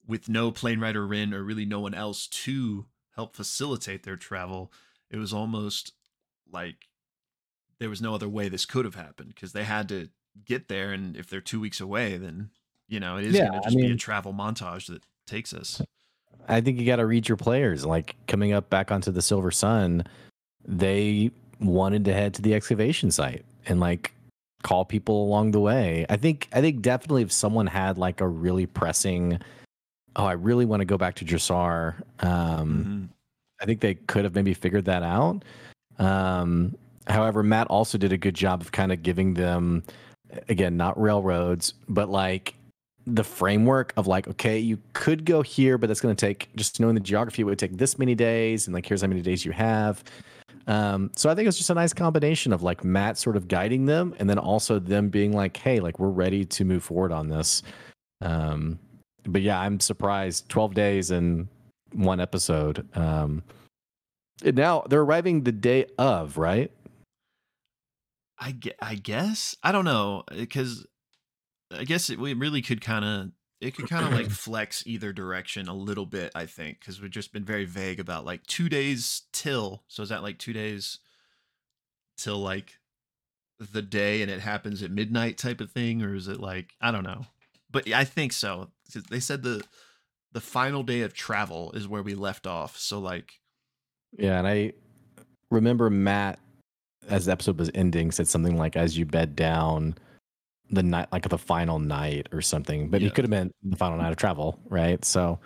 with 0.06 0.28
no 0.28 0.52
Planerider 0.52 1.08
Wrynn 1.08 1.32
or 1.32 1.42
really 1.42 1.64
no 1.64 1.80
one 1.80 1.94
else 1.94 2.28
to 2.28 2.86
help 3.16 3.34
facilitate 3.34 4.04
their 4.04 4.16
travel, 4.16 4.72
it 5.10 5.16
was 5.16 5.32
almost 5.32 5.92
like 6.48 6.86
there 7.80 7.90
was 7.90 8.00
no 8.00 8.14
other 8.14 8.28
way 8.28 8.48
this 8.48 8.64
could 8.64 8.84
have 8.84 8.94
happened 8.94 9.30
because 9.34 9.52
they 9.52 9.64
had 9.64 9.88
to 9.88 10.08
get 10.44 10.68
there. 10.68 10.92
And 10.92 11.16
if 11.16 11.28
they're 11.28 11.40
two 11.40 11.58
weeks 11.58 11.80
away, 11.80 12.16
then, 12.16 12.50
you 12.88 13.00
know, 13.00 13.16
it 13.16 13.26
is 13.26 13.34
yeah, 13.34 13.48
going 13.48 13.52
to 13.52 13.64
just 13.64 13.76
I 13.76 13.80
mean, 13.80 13.88
be 13.88 13.94
a 13.94 13.96
travel 13.96 14.32
montage 14.32 14.86
that 14.86 15.02
takes 15.26 15.52
us. 15.52 15.80
I 16.48 16.60
think 16.60 16.78
you 16.78 16.86
got 16.86 16.96
to 16.96 17.06
read 17.06 17.28
your 17.28 17.36
players. 17.36 17.84
Like 17.84 18.16
coming 18.26 18.52
up 18.52 18.68
back 18.70 18.90
onto 18.90 19.10
the 19.10 19.22
Silver 19.22 19.50
Sun, 19.50 20.04
they 20.66 21.30
wanted 21.60 22.04
to 22.04 22.12
head 22.12 22.34
to 22.34 22.42
the 22.42 22.54
excavation 22.54 23.10
site 23.10 23.44
and 23.66 23.80
like 23.80 24.12
call 24.62 24.84
people 24.84 25.24
along 25.24 25.52
the 25.52 25.60
way. 25.60 26.06
I 26.08 26.16
think 26.16 26.48
I 26.52 26.60
think 26.60 26.82
definitely 26.82 27.22
if 27.22 27.32
someone 27.32 27.66
had 27.66 27.98
like 27.98 28.20
a 28.20 28.28
really 28.28 28.66
pressing 28.66 29.40
oh, 30.16 30.24
I 30.24 30.32
really 30.32 30.64
want 30.64 30.80
to 30.80 30.84
go 30.84 30.96
back 30.96 31.16
to 31.16 31.24
Jrusar, 31.24 31.94
um 32.20 32.84
mm-hmm. 32.84 33.04
I 33.60 33.64
think 33.66 33.80
they 33.80 33.94
could 33.94 34.24
have 34.24 34.34
maybe 34.34 34.54
figured 34.54 34.84
that 34.86 35.02
out. 35.02 35.42
Um 35.98 36.76
however, 37.06 37.42
Matt 37.42 37.68
also 37.68 37.98
did 37.98 38.12
a 38.12 38.18
good 38.18 38.34
job 38.34 38.60
of 38.60 38.72
kind 38.72 38.92
of 38.92 39.02
giving 39.02 39.34
them 39.34 39.82
again, 40.48 40.76
not 40.76 41.00
railroads, 41.00 41.74
but 41.88 42.08
like 42.08 42.54
the 43.06 43.24
framework 43.24 43.92
of 43.96 44.06
like, 44.06 44.28
okay, 44.28 44.58
you 44.58 44.78
could 44.92 45.24
go 45.24 45.42
here, 45.42 45.78
but 45.78 45.88
that's 45.88 46.00
going 46.00 46.14
to 46.14 46.26
take 46.26 46.48
just 46.56 46.80
knowing 46.80 46.94
the 46.94 47.00
geography 47.00 47.42
it 47.42 47.44
would 47.44 47.58
take 47.58 47.76
this 47.76 47.98
many 47.98 48.14
days, 48.14 48.66
and 48.66 48.74
like 48.74 48.86
here's 48.86 49.02
how 49.02 49.08
many 49.08 49.22
days 49.22 49.44
you 49.44 49.52
have. 49.52 50.02
Um, 50.66 51.10
so 51.14 51.28
I 51.28 51.34
think 51.34 51.48
it's 51.48 51.58
just 51.58 51.70
a 51.70 51.74
nice 51.74 51.92
combination 51.92 52.52
of 52.52 52.62
like 52.62 52.84
Matt 52.84 53.18
sort 53.18 53.36
of 53.36 53.48
guiding 53.48 53.86
them 53.86 54.14
and 54.18 54.28
then 54.28 54.38
also 54.38 54.78
them 54.78 55.08
being 55.08 55.32
like, 55.32 55.56
hey, 55.56 55.80
like 55.80 55.98
we're 55.98 56.08
ready 56.08 56.44
to 56.44 56.64
move 56.64 56.82
forward 56.82 57.12
on 57.12 57.28
this. 57.28 57.62
Um, 58.22 58.78
but 59.26 59.42
yeah, 59.42 59.60
I'm 59.60 59.80
surprised 59.80 60.48
12 60.48 60.74
days 60.74 61.10
and 61.10 61.48
one 61.92 62.20
episode. 62.20 62.86
Um, 62.96 63.42
and 64.44 64.56
now 64.56 64.84
they're 64.88 65.02
arriving 65.02 65.42
the 65.42 65.52
day 65.52 65.86
of, 65.98 66.38
right? 66.38 66.70
I, 68.38 68.56
I 68.80 68.94
guess. 68.96 69.56
I 69.62 69.70
don't 69.72 69.84
know. 69.84 70.24
Because 70.34 70.86
I 71.74 71.84
guess 71.84 72.10
it, 72.10 72.18
we 72.18 72.34
really 72.34 72.62
could 72.62 72.80
kind 72.80 73.04
of 73.04 73.30
it 73.60 73.76
could 73.76 73.88
kind 73.88 74.06
of 74.06 74.12
like 74.12 74.30
flex 74.30 74.82
either 74.86 75.12
direction 75.12 75.68
a 75.68 75.74
little 75.74 76.06
bit, 76.06 76.32
I 76.34 76.46
think, 76.46 76.80
because 76.80 77.00
we've 77.00 77.10
just 77.10 77.32
been 77.32 77.44
very 77.44 77.64
vague 77.64 78.00
about 78.00 78.24
like 78.24 78.46
two 78.46 78.68
days 78.68 79.22
till. 79.32 79.82
So 79.88 80.02
is 80.02 80.08
that 80.10 80.22
like 80.22 80.38
two 80.38 80.52
days 80.52 80.98
till 82.16 82.38
like 82.38 82.78
the 83.58 83.82
day 83.82 84.22
and 84.22 84.30
it 84.30 84.40
happens 84.40 84.82
at 84.82 84.90
midnight 84.90 85.38
type 85.38 85.60
of 85.60 85.70
thing, 85.70 86.02
or 86.02 86.14
is 86.14 86.28
it 86.28 86.40
like 86.40 86.74
I 86.80 86.90
don't 86.90 87.04
know? 87.04 87.26
But 87.70 87.90
I 87.90 88.04
think 88.04 88.32
so. 88.32 88.70
They 89.10 89.20
said 89.20 89.42
the 89.42 89.64
the 90.32 90.40
final 90.40 90.82
day 90.82 91.00
of 91.02 91.14
travel 91.14 91.72
is 91.72 91.88
where 91.88 92.02
we 92.02 92.14
left 92.14 92.46
off. 92.46 92.76
So 92.76 92.98
like, 92.98 93.40
yeah, 94.16 94.38
and 94.38 94.46
I 94.46 94.72
remember 95.50 95.88
Matt 95.90 96.38
as 97.08 97.26
the 97.26 97.32
episode 97.32 97.58
was 97.58 97.70
ending 97.74 98.10
said 98.10 98.28
something 98.28 98.56
like, 98.56 98.76
"As 98.76 98.98
you 98.98 99.06
bed 99.06 99.36
down." 99.36 99.94
The 100.70 100.82
night 100.82 101.08
like 101.12 101.28
the 101.28 101.38
final 101.38 101.78
night 101.78 102.28
or 102.32 102.40
something 102.40 102.88
but 102.88 103.00
yeah. 103.00 103.08
it 103.08 103.14
could 103.14 103.24
have 103.24 103.30
been 103.30 103.52
the 103.62 103.76
final 103.76 103.98
night 103.98 104.10
of 104.10 104.16
travel 104.16 104.58
right? 104.68 105.04
So 105.04 105.38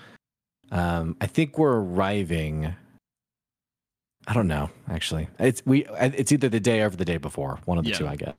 um 0.71 1.17
i 1.21 1.27
think 1.27 1.57
we're 1.57 1.77
arriving 1.77 2.75
i 4.27 4.35
don't 4.35 4.49
know 4.49 4.71
actually. 4.91 5.29
It's 5.39 5.63
we 5.65 5.87
it's 5.99 6.31
either 6.33 6.49
the 6.49 6.61
day 6.61 6.83
or 6.83 6.91
the 6.91 7.05
day 7.05 7.17
before 7.17 7.59
one 7.65 7.79
of 7.79 7.85
the 7.85 7.91
yeah. 7.91 7.97
two 7.97 8.07
i 8.07 8.17
guess 8.17 8.35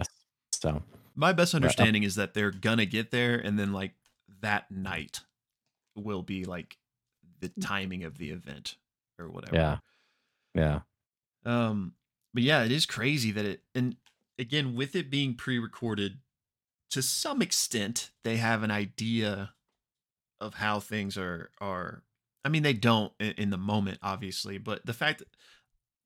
so. 0.53 0.83
My 1.15 1.33
best 1.33 1.53
understanding 1.53 2.03
but, 2.03 2.05
uh, 2.05 2.07
is 2.07 2.15
that 2.15 2.33
they're 2.33 2.51
gonna 2.51 2.85
get 2.85 3.11
there 3.11 3.35
and 3.35 3.57
then 3.59 3.73
like 3.73 3.93
that 4.41 4.69
night 4.71 5.21
will 5.95 6.21
be 6.21 6.45
like 6.45 6.77
the 7.39 7.49
timing 7.61 8.03
of 8.03 8.17
the 8.17 8.29
event 8.29 8.75
or 9.17 9.29
whatever. 9.29 9.55
Yeah. 9.55 9.77
Yeah. 10.55 10.79
Um 11.45 11.93
but 12.33 12.43
yeah 12.43 12.63
it 12.63 12.71
is 12.71 12.85
crazy 12.85 13.31
that 13.31 13.45
it 13.45 13.61
and 13.73 13.95
again 14.37 14.75
with 14.75 14.95
it 14.95 15.09
being 15.09 15.33
pre-recorded 15.35 16.19
to 16.91 17.01
some 17.01 17.41
extent 17.41 18.11
they 18.23 18.37
have 18.37 18.63
an 18.63 18.71
idea 18.71 19.53
of 20.41 20.55
how 20.55 20.79
things 20.79 21.17
are 21.17 21.51
are 21.59 22.03
I 22.43 22.49
mean 22.49 22.63
they 22.63 22.73
don't 22.73 23.13
in, 23.19 23.31
in, 23.37 23.49
the 23.49 23.57
moment 23.57 23.99
obviously, 24.01 24.57
but 24.57 24.85
the 24.85 24.93
fact 24.93 25.19
that 25.19 25.27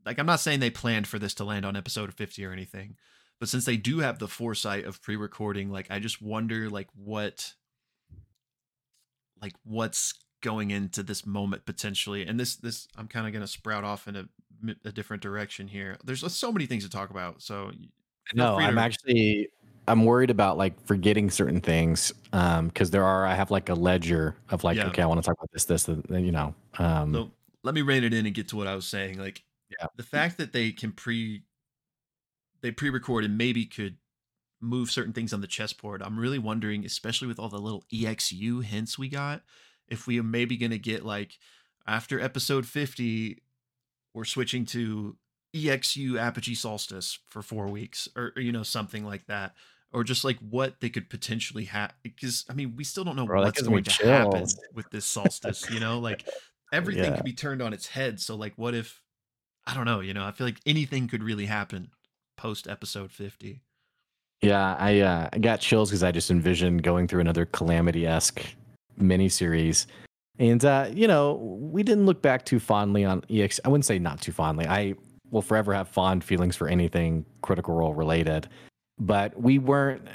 like 0.05 0.19
I'm 0.19 0.25
not 0.25 0.39
saying 0.39 0.59
they 0.59 0.69
planned 0.69 1.07
for 1.07 1.19
this 1.19 1.33
to 1.35 1.43
land 1.43 1.65
on 1.65 1.75
episode 1.75 2.13
50 2.13 2.45
or 2.45 2.51
anything, 2.51 2.95
but 3.39 3.49
since 3.49 3.65
they 3.65 3.77
do 3.77 3.99
have 3.99 4.19
the 4.19 4.27
foresight 4.27 4.85
of 4.85 5.01
pre-recording, 5.01 5.69
like 5.71 5.87
I 5.89 5.99
just 5.99 6.21
wonder 6.21 6.69
like 6.69 6.89
what 6.95 7.53
like 9.41 9.53
what's 9.63 10.13
going 10.41 10.71
into 10.71 11.03
this 11.03 11.25
moment 11.25 11.65
potentially. 11.65 12.25
And 12.25 12.39
this 12.39 12.55
this 12.55 12.87
I'm 12.97 13.07
kind 13.07 13.27
of 13.27 13.33
going 13.33 13.45
to 13.45 13.51
sprout 13.51 13.83
off 13.83 14.07
in 14.07 14.15
a, 14.15 14.25
a 14.85 14.91
different 14.91 15.23
direction 15.23 15.67
here. 15.67 15.97
There's 16.03 16.23
uh, 16.23 16.29
so 16.29 16.51
many 16.51 16.65
things 16.65 16.83
to 16.83 16.89
talk 16.89 17.09
about. 17.09 17.41
So 17.41 17.71
no, 18.33 18.57
I'm 18.57 18.77
actually 18.77 19.49
I'm 19.87 20.05
worried 20.05 20.29
about 20.29 20.57
like 20.57 20.79
forgetting 20.85 21.29
certain 21.29 21.61
things 21.61 22.13
um 22.31 22.67
because 22.67 22.91
there 22.91 23.03
are 23.03 23.25
I 23.25 23.35
have 23.35 23.51
like 23.51 23.69
a 23.69 23.75
ledger 23.75 24.35
of 24.49 24.63
like 24.63 24.77
yeah. 24.77 24.87
okay 24.87 25.01
I 25.01 25.05
want 25.05 25.21
to 25.21 25.27
talk 25.27 25.37
about 25.37 25.51
this 25.51 25.65
this 25.65 25.87
and, 25.87 26.25
you 26.25 26.31
know 26.31 26.55
um 26.77 27.13
so 27.13 27.31
let 27.63 27.73
me 27.73 27.81
rein 27.81 28.03
it 28.03 28.13
in 28.13 28.25
and 28.25 28.35
get 28.35 28.49
to 28.49 28.55
what 28.55 28.67
I 28.67 28.75
was 28.75 28.85
saying 28.85 29.19
like 29.19 29.43
yeah 29.69 29.87
the 29.95 30.03
fact 30.03 30.37
that 30.37 30.53
they 30.53 30.71
can 30.71 30.91
pre 30.91 31.43
they 32.61 32.71
pre-record 32.71 33.25
and 33.25 33.37
maybe 33.37 33.65
could 33.65 33.97
move 34.61 34.89
certain 34.89 35.11
things 35.11 35.33
on 35.33 35.41
the 35.41 35.47
chessboard 35.47 36.01
I'm 36.01 36.17
really 36.17 36.39
wondering 36.39 36.85
especially 36.85 37.27
with 37.27 37.39
all 37.39 37.49
the 37.49 37.57
little 37.57 37.83
exu 37.93 38.63
hints 38.63 38.97
we 38.97 39.09
got 39.09 39.41
if 39.89 40.07
we 40.07 40.19
are 40.19 40.23
maybe 40.23 40.55
going 40.55 40.71
to 40.71 40.79
get 40.79 41.05
like 41.05 41.37
after 41.85 42.19
episode 42.19 42.65
50 42.65 43.41
we're 44.13 44.23
switching 44.23 44.63
to 44.67 45.17
exu 45.53 46.17
apogee 46.17 46.55
solstice 46.55 47.19
for 47.27 47.41
4 47.41 47.67
weeks 47.67 48.07
or, 48.15 48.31
or 48.37 48.41
you 48.41 48.53
know 48.53 48.63
something 48.63 49.05
like 49.05 49.27
that 49.27 49.53
or 49.93 50.03
just 50.03 50.23
like 50.23 50.37
what 50.49 50.79
they 50.81 50.89
could 50.89 51.09
potentially 51.09 51.65
have 51.65 51.93
because 52.01 52.45
i 52.49 52.53
mean 52.53 52.73
we 52.75 52.83
still 52.83 53.03
don't 53.03 53.15
know 53.15 53.25
Bro, 53.25 53.43
what's 53.43 53.61
going 53.61 53.83
to 53.83 53.89
chills. 53.89 54.09
happen 54.09 54.47
with 54.73 54.89
this 54.91 55.05
solstice 55.05 55.69
you 55.69 55.79
know 55.79 55.99
like 55.99 56.27
everything 56.71 57.05
yeah. 57.05 57.15
could 57.15 57.25
be 57.25 57.33
turned 57.33 57.61
on 57.61 57.73
its 57.73 57.87
head 57.87 58.19
so 58.19 58.35
like 58.35 58.53
what 58.55 58.73
if 58.73 59.01
i 59.67 59.73
don't 59.73 59.85
know 59.85 59.99
you 59.99 60.13
know 60.13 60.25
i 60.25 60.31
feel 60.31 60.47
like 60.47 60.59
anything 60.65 61.07
could 61.07 61.23
really 61.23 61.45
happen 61.45 61.89
post 62.35 62.67
episode 62.67 63.11
50 63.11 63.61
yeah 64.41 64.75
i 64.79 64.99
uh 64.99 65.29
i 65.31 65.37
got 65.37 65.59
chills 65.59 65.89
because 65.89 66.03
i 66.03 66.11
just 66.11 66.31
envisioned 66.31 66.83
going 66.83 67.07
through 67.07 67.21
another 67.21 67.45
calamity-esque 67.45 68.43
miniseries 68.99 69.85
and 70.39 70.65
uh 70.65 70.89
you 70.91 71.07
know 71.07 71.35
we 71.35 71.83
didn't 71.83 72.05
look 72.05 72.21
back 72.21 72.43
too 72.45 72.59
fondly 72.59 73.05
on 73.05 73.23
ex 73.29 73.59
i 73.65 73.69
wouldn't 73.69 73.85
say 73.85 73.99
not 73.99 74.19
too 74.19 74.31
fondly 74.31 74.65
i 74.67 74.93
will 75.31 75.41
forever 75.41 75.73
have 75.73 75.87
fond 75.87 76.23
feelings 76.23 76.55
for 76.55 76.67
anything 76.67 77.25
critical 77.41 77.73
role 77.73 77.93
related 77.93 78.47
but 78.97 79.39
we 79.39 79.59
weren't. 79.59 80.07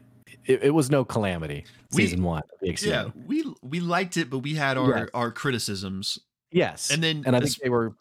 It, 0.44 0.64
it 0.64 0.70
was 0.70 0.90
no 0.90 1.04
calamity. 1.04 1.64
Season 1.90 2.20
we, 2.20 2.26
one. 2.26 2.42
Yeah, 2.62 3.10
we 3.26 3.44
we 3.62 3.80
liked 3.80 4.16
it, 4.16 4.30
but 4.30 4.38
we 4.38 4.54
had 4.54 4.76
our 4.76 4.98
yes. 4.98 5.08
our 5.14 5.30
criticisms. 5.30 6.18
Yes, 6.50 6.90
and 6.90 7.02
then 7.02 7.24
and 7.26 7.36
I 7.36 7.40
think 7.40 7.56
they 7.56 7.68
were. 7.68 7.94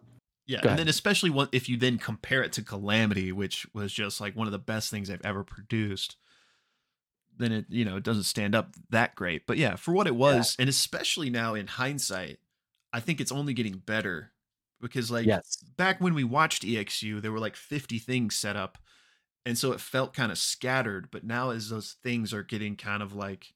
Yeah, 0.45 0.61
and 0.63 0.79
then 0.79 0.87
especially 0.87 1.29
one, 1.29 1.49
if 1.51 1.67
you 1.67 1.75
then 1.75 1.97
compare 1.97 2.41
it 2.41 2.53
to 2.53 2.61
Calamity, 2.61 3.33
which 3.33 3.67
was 3.73 3.91
just 3.91 4.21
like 4.21 4.33
one 4.33 4.47
of 4.47 4.53
the 4.53 4.59
best 4.59 4.89
things 4.89 5.09
I've 5.09 5.25
ever 5.25 5.43
produced, 5.43 6.15
then 7.37 7.51
it 7.51 7.65
you 7.67 7.83
know 7.83 7.97
it 7.97 8.03
doesn't 8.03 8.23
stand 8.23 8.55
up 8.55 8.73
that 8.89 9.15
great. 9.15 9.45
But 9.45 9.57
yeah, 9.57 9.75
for 9.75 9.93
what 9.93 10.07
it 10.07 10.15
was, 10.15 10.55
yeah. 10.57 10.63
and 10.63 10.69
especially 10.69 11.29
now 11.29 11.53
in 11.53 11.67
hindsight, 11.67 12.39
I 12.93 13.01
think 13.01 13.19
it's 13.19 13.31
only 13.31 13.53
getting 13.53 13.79
better 13.79 14.31
because 14.81 15.11
like 15.11 15.25
yes. 15.25 15.57
back 15.75 15.99
when 15.99 16.13
we 16.13 16.23
watched 16.23 16.63
EXU, 16.63 17.21
there 17.21 17.31
were 17.31 17.39
like 17.39 17.55
50 17.55 17.99
things 17.99 18.35
set 18.35 18.55
up 18.55 18.77
and 19.45 19.58
so 19.58 19.71
it 19.71 19.80
felt 19.80 20.13
kind 20.13 20.32
of 20.32 20.38
scattered 20.38 21.10
but 21.12 21.23
now 21.23 21.50
as 21.50 21.69
those 21.69 21.95
things 22.04 22.34
are 22.34 22.43
getting 22.43 22.76
kind 22.76 23.02
of 23.02 23.15
like 23.15 23.54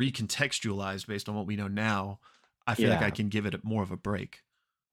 recontextualized 0.00 1.06
based 1.06 1.28
on 1.28 1.34
what 1.34 1.46
we 1.46 1.56
know 1.56 1.68
now 1.68 2.18
i 2.66 2.74
feel 2.74 2.88
yeah. 2.88 2.94
like 2.94 3.04
i 3.04 3.10
can 3.10 3.28
give 3.28 3.46
it 3.46 3.64
more 3.64 3.82
of 3.82 3.90
a 3.90 3.96
break 3.96 4.40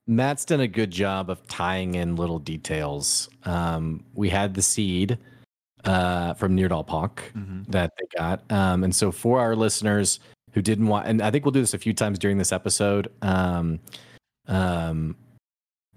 matt's 0.07 0.45
done 0.45 0.59
a 0.61 0.67
good 0.67 0.91
job 0.91 1.29
of 1.29 1.45
tying 1.47 1.95
in 1.95 2.15
little 2.15 2.39
details 2.39 3.29
um, 3.45 4.03
we 4.13 4.29
had 4.29 4.53
the 4.53 4.61
seed 4.61 5.17
uh, 5.85 6.33
from 6.35 6.55
Nirdalpak 6.55 7.15
mm-hmm. 7.33 7.63
that 7.69 7.91
they 7.97 8.17
got 8.17 8.49
um, 8.51 8.83
and 8.83 8.95
so 8.95 9.11
for 9.11 9.39
our 9.39 9.55
listeners 9.55 10.19
who 10.53 10.61
didn't 10.61 10.87
want 10.87 11.07
and 11.07 11.21
i 11.21 11.31
think 11.31 11.45
we'll 11.45 11.51
do 11.51 11.59
this 11.59 11.73
a 11.73 11.79
few 11.79 11.93
times 11.93 12.19
during 12.19 12.37
this 12.37 12.51
episode 12.51 13.09
um, 13.21 13.79
um, 14.47 15.15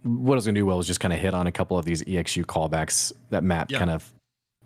what 0.06 0.34
I 0.34 0.36
was 0.36 0.44
going 0.44 0.54
to 0.54 0.60
do 0.60 0.66
well 0.66 0.76
was 0.76 0.86
just 0.86 1.00
kind 1.00 1.12
of 1.12 1.20
hit 1.20 1.34
on 1.34 1.46
a 1.46 1.52
couple 1.52 1.78
of 1.78 1.84
these 1.84 2.02
EXU 2.04 2.44
callbacks 2.44 3.12
that 3.30 3.42
Matt 3.42 3.68
kind 3.70 3.90
of 3.90 4.12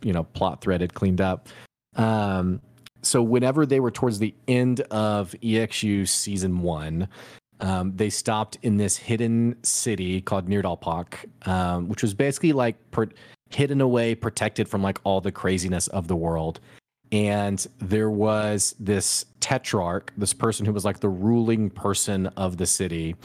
you 0.02 0.12
know 0.12 0.24
plot 0.24 0.60
threaded 0.60 0.94
cleaned 0.94 1.20
up 1.20 1.48
um 1.96 2.60
so 3.02 3.22
whenever 3.22 3.64
they 3.64 3.80
were 3.80 3.90
towards 3.90 4.18
the 4.18 4.34
end 4.46 4.80
of 4.90 5.34
exu 5.42 6.06
season 6.06 6.60
one 6.60 7.08
um, 7.60 7.94
they 7.94 8.10
stopped 8.10 8.58
in 8.62 8.76
this 8.78 8.96
hidden 8.96 9.56
city 9.62 10.20
called 10.20 10.48
Nirdalpak, 10.48 11.26
um, 11.46 11.88
which 11.88 12.02
was 12.02 12.14
basically 12.14 12.52
like 12.52 12.76
per- 12.90 13.10
hidden 13.50 13.80
away, 13.80 14.14
protected 14.14 14.68
from 14.68 14.82
like 14.82 14.98
all 15.04 15.20
the 15.20 15.32
craziness 15.32 15.86
of 15.88 16.08
the 16.08 16.16
world. 16.16 16.60
And 17.12 17.64
there 17.78 18.10
was 18.10 18.74
this 18.78 19.26
tetrarch, 19.40 20.12
this 20.16 20.32
person 20.32 20.64
who 20.64 20.72
was 20.72 20.84
like 20.84 21.00
the 21.00 21.08
ruling 21.08 21.68
person 21.70 22.28
of 22.28 22.56
the 22.56 22.66
city, 22.66 23.16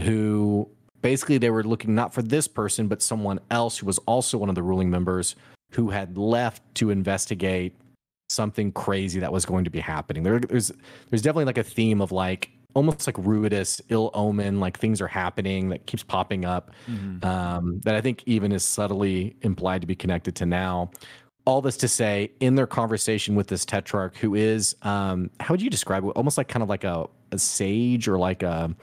who 0.00 0.68
basically 1.00 1.38
they 1.38 1.50
were 1.50 1.64
looking 1.64 1.94
not 1.94 2.12
for 2.12 2.22
this 2.22 2.48
person, 2.48 2.88
but 2.88 3.00
someone 3.00 3.40
else 3.50 3.78
who 3.78 3.86
was 3.86 3.98
also 4.00 4.38
one 4.38 4.48
of 4.48 4.54
the 4.54 4.62
ruling 4.62 4.90
members 4.90 5.36
who 5.72 5.90
had 5.90 6.16
left 6.16 6.62
to 6.76 6.90
investigate 6.90 7.74
something 8.28 8.72
crazy 8.72 9.20
that 9.20 9.32
was 9.32 9.44
going 9.44 9.64
to 9.64 9.70
be 9.70 9.80
happening. 9.80 10.22
There, 10.22 10.40
there's 10.40 10.72
there's 11.10 11.22
definitely 11.22 11.46
like 11.46 11.58
a 11.58 11.64
theme 11.64 12.00
of 12.00 12.12
like 12.12 12.50
almost 12.74 13.06
like 13.06 13.16
ruidus, 13.16 13.80
ill 13.90 14.10
omen, 14.14 14.60
like 14.60 14.78
things 14.78 15.00
are 15.00 15.08
happening 15.08 15.68
that 15.70 15.86
keeps 15.86 16.02
popping 16.02 16.44
up. 16.44 16.70
Mm-hmm. 16.88 17.26
Um, 17.26 17.80
that 17.84 17.94
I 17.94 18.00
think 18.00 18.22
even 18.26 18.52
is 18.52 18.64
subtly 18.64 19.36
implied 19.42 19.82
to 19.82 19.86
be 19.86 19.94
connected 19.94 20.34
to 20.36 20.46
now. 20.46 20.90
All 21.44 21.60
this 21.60 21.76
to 21.78 21.88
say, 21.88 22.30
in 22.38 22.54
their 22.54 22.68
conversation 22.68 23.34
with 23.34 23.48
this 23.48 23.64
tetrarch, 23.64 24.16
who 24.16 24.36
is, 24.36 24.76
um, 24.82 25.28
how 25.40 25.52
would 25.52 25.60
you 25.60 25.70
describe 25.70 26.04
it? 26.04 26.08
Almost 26.10 26.38
like 26.38 26.46
kind 26.46 26.62
of 26.62 26.68
like 26.68 26.84
a, 26.84 27.08
a 27.32 27.38
sage 27.38 28.06
or 28.06 28.16
like 28.16 28.44
a 28.44 28.74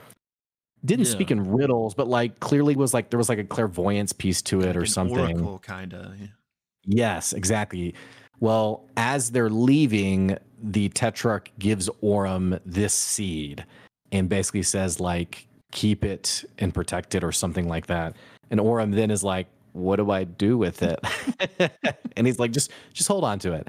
didn't 0.83 1.05
yeah. 1.05 1.11
speak 1.11 1.31
in 1.31 1.51
riddles, 1.51 1.93
but 1.93 2.07
like 2.07 2.39
clearly 2.39 2.75
was 2.75 2.93
like 2.93 3.09
there 3.09 3.17
was 3.17 3.29
like 3.29 3.39
a 3.39 3.43
clairvoyance 3.43 4.13
piece 4.13 4.41
to 4.43 4.61
it 4.61 4.67
like 4.67 4.75
or 4.75 4.85
something. 4.85 5.59
kind 5.59 5.93
of. 5.93 6.19
Yeah. 6.19 6.27
Yes, 6.85 7.33
exactly. 7.33 7.93
Well, 8.39 8.85
as 8.97 9.31
they're 9.31 9.49
leaving, 9.49 10.37
the 10.61 10.89
Tetrarch 10.89 11.49
gives 11.59 11.89
Orym 12.01 12.59
this 12.65 12.93
seed 12.93 13.65
and 14.11 14.29
basically 14.29 14.63
says, 14.63 14.99
like, 14.99 15.47
keep 15.71 16.03
it 16.03 16.43
and 16.57 16.73
protect 16.73 17.15
it 17.15 17.23
or 17.23 17.31
something 17.31 17.67
like 17.67 17.87
that. 17.87 18.15
And 18.49 18.59
Orym 18.59 18.95
then 18.95 19.11
is 19.11 19.23
like, 19.23 19.47
what 19.73 19.97
do 19.97 20.09
I 20.11 20.23
do 20.23 20.57
with 20.57 20.81
it? 20.81 20.99
and 22.17 22.25
he's 22.25 22.39
like, 22.39 22.51
just 22.51 22.71
just 22.93 23.07
hold 23.07 23.23
on 23.23 23.39
to 23.39 23.53
it. 23.53 23.67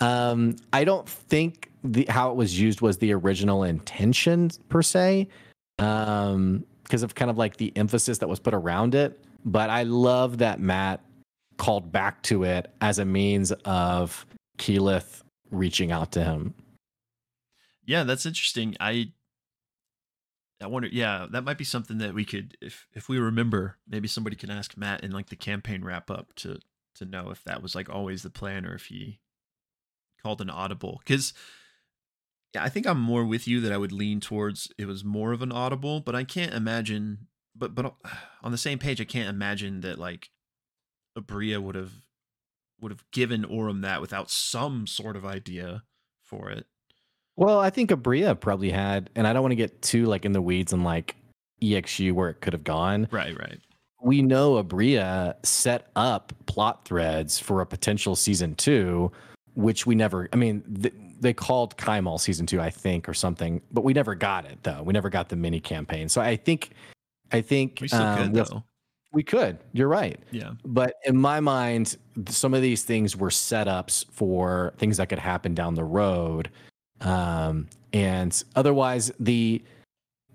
Um, 0.00 0.56
I 0.72 0.84
don't 0.84 1.08
think 1.08 1.70
the 1.82 2.06
how 2.08 2.30
it 2.30 2.36
was 2.36 2.60
used 2.60 2.80
was 2.80 2.98
the 2.98 3.14
original 3.14 3.64
intention 3.64 4.50
per 4.68 4.82
se. 4.82 5.28
Um, 5.78 6.64
because 6.88 7.02
of 7.02 7.14
kind 7.14 7.30
of 7.30 7.36
like 7.36 7.58
the 7.58 7.70
emphasis 7.76 8.16
that 8.18 8.28
was 8.28 8.40
put 8.40 8.54
around 8.54 8.94
it. 8.94 9.20
But 9.44 9.68
I 9.68 9.82
love 9.82 10.38
that 10.38 10.58
Matt 10.58 11.00
called 11.58 11.92
back 11.92 12.22
to 12.22 12.44
it 12.44 12.72
as 12.80 12.98
a 12.98 13.04
means 13.04 13.52
of 13.64 14.26
Keyleth 14.58 15.22
reaching 15.50 15.92
out 15.92 16.12
to 16.12 16.24
him. 16.24 16.54
Yeah, 17.84 18.04
that's 18.04 18.26
interesting. 18.26 18.76
I 18.80 19.12
I 20.60 20.66
wonder. 20.66 20.88
Yeah, 20.90 21.26
that 21.30 21.44
might 21.44 21.58
be 21.58 21.64
something 21.64 21.98
that 21.98 22.14
we 22.14 22.24
could, 22.24 22.56
if 22.60 22.86
if 22.94 23.08
we 23.08 23.18
remember, 23.18 23.76
maybe 23.86 24.08
somebody 24.08 24.36
can 24.36 24.50
ask 24.50 24.76
Matt 24.76 25.04
in 25.04 25.12
like 25.12 25.28
the 25.28 25.36
campaign 25.36 25.84
wrap 25.84 26.10
up 26.10 26.34
to 26.36 26.58
to 26.96 27.04
know 27.04 27.30
if 27.30 27.44
that 27.44 27.62
was 27.62 27.74
like 27.74 27.88
always 27.88 28.22
the 28.22 28.30
plan 28.30 28.66
or 28.66 28.74
if 28.74 28.86
he 28.86 29.20
called 30.22 30.40
an 30.40 30.50
audible. 30.50 31.00
Because 31.04 31.32
yeah, 32.54 32.64
I 32.64 32.68
think 32.68 32.86
I'm 32.86 33.00
more 33.00 33.24
with 33.24 33.46
you 33.46 33.60
that 33.60 33.72
I 33.72 33.78
would 33.78 33.92
lean 33.92 34.20
towards 34.20 34.72
it 34.78 34.86
was 34.86 35.04
more 35.04 35.32
of 35.32 35.42
an 35.42 35.52
audible, 35.52 36.00
but 36.00 36.14
I 36.14 36.24
can't 36.24 36.54
imagine. 36.54 37.28
But 37.54 37.74
but 37.74 37.86
uh, 37.86 38.08
on 38.42 38.52
the 38.52 38.58
same 38.58 38.78
page, 38.78 39.00
I 39.00 39.04
can't 39.04 39.28
imagine 39.28 39.80
that 39.80 39.98
like 39.98 40.30
Aabria 41.18 41.60
would 41.60 41.74
have 41.74 41.92
would 42.80 42.92
have 42.92 43.04
given 43.10 43.44
Orym 43.44 43.82
that 43.82 44.00
without 44.00 44.30
some 44.30 44.86
sort 44.86 45.16
of 45.16 45.26
idea 45.26 45.82
for 46.22 46.50
it. 46.50 46.66
Well, 47.36 47.58
I 47.58 47.70
think 47.70 47.90
Aabria 47.90 48.38
probably 48.38 48.70
had, 48.70 49.10
and 49.14 49.26
I 49.26 49.32
don't 49.32 49.42
want 49.42 49.52
to 49.52 49.56
get 49.56 49.82
too 49.82 50.06
like 50.06 50.24
in 50.24 50.32
the 50.32 50.42
weeds 50.42 50.72
and 50.72 50.84
like 50.84 51.16
EXU 51.62 52.12
where 52.12 52.28
it 52.28 52.40
could 52.40 52.52
have 52.52 52.64
gone. 52.64 53.08
Right, 53.10 53.36
right. 53.38 53.58
We 54.02 54.22
know 54.22 54.62
Aabria 54.62 55.34
set 55.44 55.88
up 55.96 56.32
plot 56.46 56.84
threads 56.84 57.38
for 57.38 57.60
a 57.60 57.66
potential 57.66 58.14
season 58.14 58.54
two, 58.54 59.10
which 59.54 59.86
we 59.86 59.94
never. 59.94 60.28
I 60.32 60.36
mean, 60.36 60.62
th- 60.82 60.94
they 61.20 61.32
called 61.32 61.76
Kymal 61.76 62.20
season 62.20 62.46
two, 62.46 62.60
I 62.60 62.70
think, 62.70 63.08
or 63.08 63.14
something, 63.14 63.60
but 63.72 63.82
we 63.82 63.92
never 63.92 64.14
got 64.14 64.44
it 64.44 64.58
though. 64.62 64.82
We 64.84 64.92
never 64.92 65.10
got 65.10 65.28
the 65.28 65.36
mini 65.36 65.58
campaign. 65.58 66.08
So 66.08 66.20
I 66.20 66.36
think, 66.36 66.70
I 67.32 67.40
think 67.40 67.78
we 67.80 67.88
still 67.88 68.02
um, 68.02 68.18
could 68.18 68.34
though. 68.34 68.64
We 69.12 69.22
could. 69.22 69.58
You're 69.72 69.88
right. 69.88 70.20
Yeah. 70.30 70.52
But 70.64 70.94
in 71.04 71.16
my 71.16 71.40
mind, 71.40 71.96
some 72.28 72.52
of 72.52 72.62
these 72.62 72.82
things 72.82 73.16
were 73.16 73.30
setups 73.30 74.04
for 74.12 74.74
things 74.76 74.98
that 74.98 75.08
could 75.08 75.18
happen 75.18 75.54
down 75.54 75.74
the 75.74 75.84
road 75.84 76.50
um, 77.00 77.68
and 77.92 78.42
otherwise, 78.56 79.12
the 79.20 79.62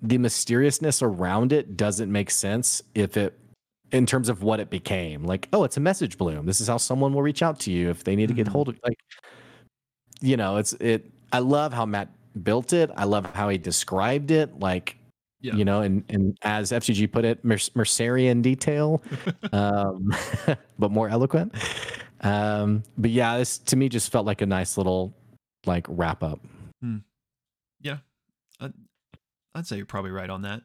the 0.01 0.17
mysteriousness 0.17 1.01
around 1.01 1.53
it 1.53 1.77
doesn't 1.77 2.12
make 2.12 2.29
sense 2.29 2.81
if 2.93 3.15
it 3.15 3.39
in 3.91 4.05
terms 4.05 4.27
of 4.27 4.43
what 4.43 4.59
it 4.59 4.69
became. 4.69 5.23
Like, 5.23 5.47
oh, 5.53 5.63
it's 5.63 5.77
a 5.77 5.79
message 5.79 6.17
bloom. 6.17 6.45
This 6.45 6.59
is 6.59 6.67
how 6.67 6.77
someone 6.77 7.13
will 7.13 7.21
reach 7.21 7.41
out 7.41 7.59
to 7.62 7.71
you 7.71 7.89
if 7.89 8.03
they 8.03 8.15
need 8.15 8.27
to 8.27 8.33
get 8.33 8.45
mm-hmm. 8.45 8.53
hold 8.53 8.69
of 8.69 8.79
like 8.83 8.99
you 10.21 10.38
know, 10.38 10.57
it's 10.57 10.73
it 10.73 11.09
I 11.31 11.39
love 11.39 11.73
how 11.73 11.86
Matt 11.86 12.09
built 12.43 12.73
it. 12.73 12.89
I 12.95 13.05
love 13.05 13.25
how 13.33 13.49
he 13.49 13.57
described 13.57 14.31
it. 14.31 14.59
Like 14.59 14.97
yeah. 15.43 15.56
you 15.56 15.65
know, 15.65 15.82
and 15.82 16.03
and 16.10 16.38
as 16.41 16.71
FCG 16.71 17.12
put 17.12 17.25
it, 17.25 17.43
Mer- 17.43 17.58
Mercerian 17.75 18.41
detail, 18.41 19.03
um, 19.51 20.12
but 20.79 20.89
more 20.89 21.10
eloquent. 21.10 21.53
Um, 22.21 22.84
but 22.97 23.12
yeah, 23.12 23.38
this 23.38 23.58
to 23.60 23.75
me 23.75 23.89
just 23.89 24.12
felt 24.12 24.25
like 24.25 24.41
a 24.41 24.45
nice 24.45 24.77
little 24.77 25.13
like 25.65 25.86
wrap 25.89 26.23
up. 26.23 26.39
Hmm. 26.82 26.97
Yeah, 27.82 27.97
I'd, 28.62 28.73
I'd 29.53 29.67
say 29.67 29.75
you're 29.75 29.86
probably 29.86 30.12
right 30.12 30.29
on 30.29 30.43
that. 30.43 30.62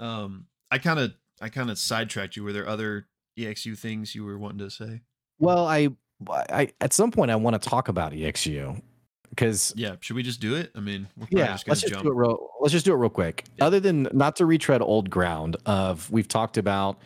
Um, 0.00 0.46
I 0.70 0.78
kind 0.78 0.98
of 0.98 1.14
I 1.40 1.48
kind 1.48 1.70
of 1.70 1.78
sidetracked 1.78 2.36
you. 2.36 2.42
Were 2.42 2.52
there 2.52 2.68
other 2.68 3.06
EXU 3.38 3.78
things 3.78 4.14
you 4.14 4.24
were 4.24 4.38
wanting 4.38 4.58
to 4.58 4.70
say? 4.70 5.02
Well, 5.38 5.66
I 5.66 5.90
I 6.28 6.72
at 6.80 6.92
some 6.92 7.12
point 7.12 7.30
I 7.30 7.36
want 7.36 7.60
to 7.60 7.68
talk 7.68 7.88
about 7.88 8.12
EXU 8.12 8.82
because 9.30 9.72
yeah, 9.76 9.96
should 10.00 10.16
we 10.16 10.22
just 10.22 10.40
do 10.40 10.54
it? 10.54 10.70
I 10.74 10.80
mean, 10.80 11.08
yeah, 11.30 11.52
just 11.52 11.68
let's 11.68 11.80
just 11.80 11.92
jump. 11.92 12.04
do 12.04 12.10
it 12.10 12.14
real. 12.14 12.50
Let's 12.60 12.72
just 12.72 12.84
do 12.84 12.92
it 12.92 12.96
real 12.96 13.10
quick. 13.10 13.44
Yeah. 13.56 13.66
Other 13.66 13.80
than 13.80 14.08
not 14.12 14.36
to 14.36 14.46
retread 14.46 14.82
old 14.82 15.08
ground 15.08 15.56
of 15.66 16.10
we've 16.10 16.28
talked 16.28 16.58
about 16.58 16.98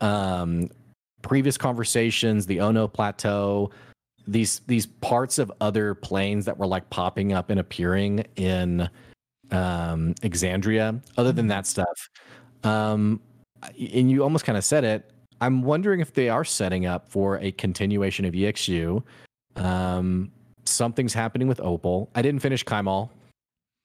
um 0.00 0.68
previous 1.20 1.56
conversations, 1.56 2.46
the 2.46 2.60
Ono 2.60 2.88
Plateau, 2.88 3.70
these 4.26 4.60
these 4.66 4.86
parts 4.86 5.38
of 5.38 5.52
other 5.60 5.94
planes 5.94 6.44
that 6.46 6.58
were 6.58 6.66
like 6.66 6.88
popping 6.90 7.32
up 7.32 7.50
and 7.50 7.60
appearing 7.60 8.24
in 8.36 8.88
um 9.50 10.14
Exandria. 10.22 11.02
Other 11.16 11.32
than 11.32 11.44
mm-hmm. 11.44 11.50
that 11.50 11.66
stuff, 11.66 12.10
um, 12.64 13.20
and 13.78 14.10
you 14.10 14.22
almost 14.22 14.44
kind 14.44 14.58
of 14.58 14.64
said 14.64 14.84
it. 14.84 15.10
I'm 15.40 15.62
wondering 15.62 16.00
if 16.00 16.14
they 16.14 16.28
are 16.28 16.44
setting 16.44 16.86
up 16.86 17.08
for 17.08 17.38
a 17.38 17.50
continuation 17.52 18.24
of 18.24 18.32
EXU. 18.32 19.02
Um, 19.56 20.30
something's 20.64 21.14
happening 21.14 21.48
with 21.48 21.60
Opal. 21.60 22.10
I 22.14 22.22
didn't 22.22 22.40
finish 22.40 22.64
Kymal. 22.64 23.10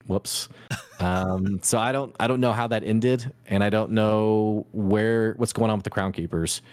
Whoops. 0.07 0.49
Um, 0.99 1.59
so 1.61 1.77
I 1.77 1.91
don't 1.91 2.15
I 2.19 2.25
don't 2.25 2.39
know 2.39 2.53
how 2.53 2.65
that 2.69 2.83
ended, 2.83 3.31
and 3.45 3.63
I 3.63 3.69
don't 3.69 3.91
know 3.91 4.65
where 4.71 5.33
what's 5.33 5.53
going 5.53 5.69
on 5.69 5.77
with 5.77 5.83
the 5.83 5.91
Crown 5.91 6.11
Keepers. 6.11 6.63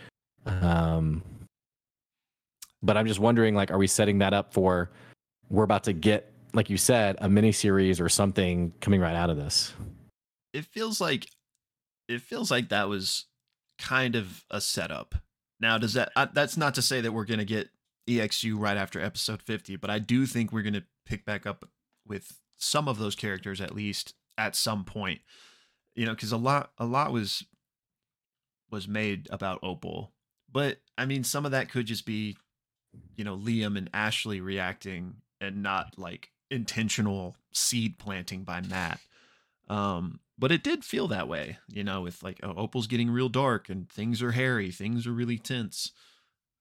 Um, 0.47 1.23
but 2.83 2.97
I'm 2.97 3.07
just 3.07 3.21
wondering, 3.21 3.55
like, 3.55 3.71
are 3.71 3.79
we 3.79 3.87
setting 3.87 4.19
that 4.19 4.33
up 4.33 4.53
for 4.53 4.91
we're 5.51 5.65
about 5.65 5.85
to 5.85 5.93
get, 5.93 6.33
like 6.53 6.71
you 6.71 6.77
said, 6.77 7.17
a 7.21 7.29
mini 7.29 7.53
series 7.53 8.01
or 8.01 8.09
something 8.09 8.73
coming 8.81 9.01
right 9.01 9.15
out 9.15 9.31
of 9.31 9.37
this? 9.37 9.75
It 10.53 10.65
feels 10.65 11.01
like 11.01 11.29
it 12.09 12.21
feels 12.21 12.51
like 12.51 12.69
that 12.69 12.89
was 12.89 13.27
kind 13.79 14.17
of 14.17 14.45
a 14.51 14.61
setup. 14.61 15.15
Now, 15.61 15.79
does 15.79 15.95
that 15.95 16.13
uh, 16.17 16.27
that's 16.33 16.57
not 16.57 16.75
to 16.77 16.83
say 16.83 17.01
that 17.01 17.13
we're 17.13 17.25
going 17.25 17.39
to 17.39 17.45
get 17.45 17.69
EXU 18.09 18.59
right 18.59 18.77
after 18.77 19.01
episode 19.01 19.43
50, 19.43 19.77
but 19.77 19.91
I 19.91 19.99
do 19.99 20.27
think 20.27 20.53
we're 20.53 20.63
going 20.63 20.75
to 20.75 20.85
pick 21.07 21.25
back 21.25 21.47
up 21.47 21.69
with 22.07 22.41
some 22.57 22.89
of 22.89 22.99
those 22.99 23.15
characters 23.15 23.61
at 23.61 23.75
least 23.75 24.15
at 24.37 24.57
some 24.57 24.85
point. 24.85 25.21
You 25.95 26.07
know, 26.07 26.15
cuz 26.15 26.33
a 26.33 26.37
lot 26.37 26.73
a 26.79 26.87
lot 26.87 27.13
was 27.13 27.45
was 28.71 28.89
made 28.89 29.29
about 29.31 29.61
Opal. 29.63 30.13
But 30.51 30.81
I 30.99 31.07
mean, 31.07 31.25
some 31.25 31.45
of 31.45 31.53
that 31.53 31.71
could 31.71 31.87
just 31.87 32.05
be 32.05 32.37
you 33.17 33.25
know 33.25 33.37
Liam 33.37 33.79
and 33.79 33.91
Ashley 33.95 34.41
reacting 34.41 35.17
and 35.41 35.63
not 35.63 35.99
like 35.99 36.31
intentional 36.51 37.37
seed 37.53 37.99
planting 37.99 38.45
by 38.45 38.61
Matt. 38.61 39.01
Um, 39.69 40.21
but 40.39 40.53
it 40.53 40.63
did 40.63 40.85
feel 40.85 41.09
that 41.09 41.29
way, 41.29 41.59
you 41.69 41.85
know, 41.85 42.03
with 42.03 42.23
like 42.23 42.41
oh, 42.43 42.55
Opal's 42.57 42.87
getting 42.87 43.11
real 43.11 43.29
dark 43.29 43.69
and 43.69 43.89
things 43.89 44.23
are 44.23 44.33
hairy, 44.33 44.71
things 44.71 45.07
are 45.07 45.13
really 45.13 45.39
tense. 45.39 45.93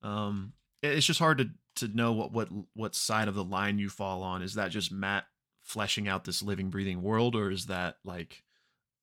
Um, 0.01 0.53
it's 0.83 1.05
just 1.05 1.19
hard 1.19 1.37
to 1.39 1.49
to 1.75 1.87
know 1.87 2.11
what 2.11 2.31
what 2.31 2.49
what 2.75 2.95
side 2.95 3.27
of 3.27 3.35
the 3.35 3.43
line 3.43 3.79
you 3.79 3.89
fall 3.89 4.21
on. 4.21 4.41
Is 4.41 4.53
that 4.55 4.69
just 4.69 4.91
Matt 4.91 5.25
fleshing 5.61 6.07
out 6.07 6.25
this 6.25 6.43
living, 6.43 6.69
breathing 6.69 7.01
world, 7.01 7.35
or 7.35 7.49
is 7.49 7.65
that 7.67 7.97
like 8.03 8.43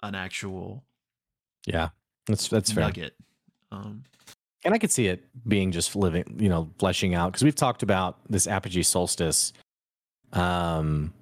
an 0.02 0.14
actual 0.14 0.84
yeah, 1.66 1.88
that's 2.26 2.48
that's 2.48 2.74
nugget? 2.74 3.14
Fair. 3.70 3.78
Um, 3.80 4.04
and 4.64 4.74
I 4.74 4.78
could 4.78 4.90
see 4.90 5.06
it 5.06 5.24
being 5.48 5.72
just 5.72 5.96
living, 5.96 6.36
you 6.38 6.48
know, 6.48 6.70
fleshing 6.78 7.14
out 7.14 7.32
because 7.32 7.42
we've 7.42 7.54
talked 7.54 7.82
about 7.82 8.18
this 8.28 8.46
apogee 8.46 8.82
solstice, 8.82 9.52
um, 10.32 11.14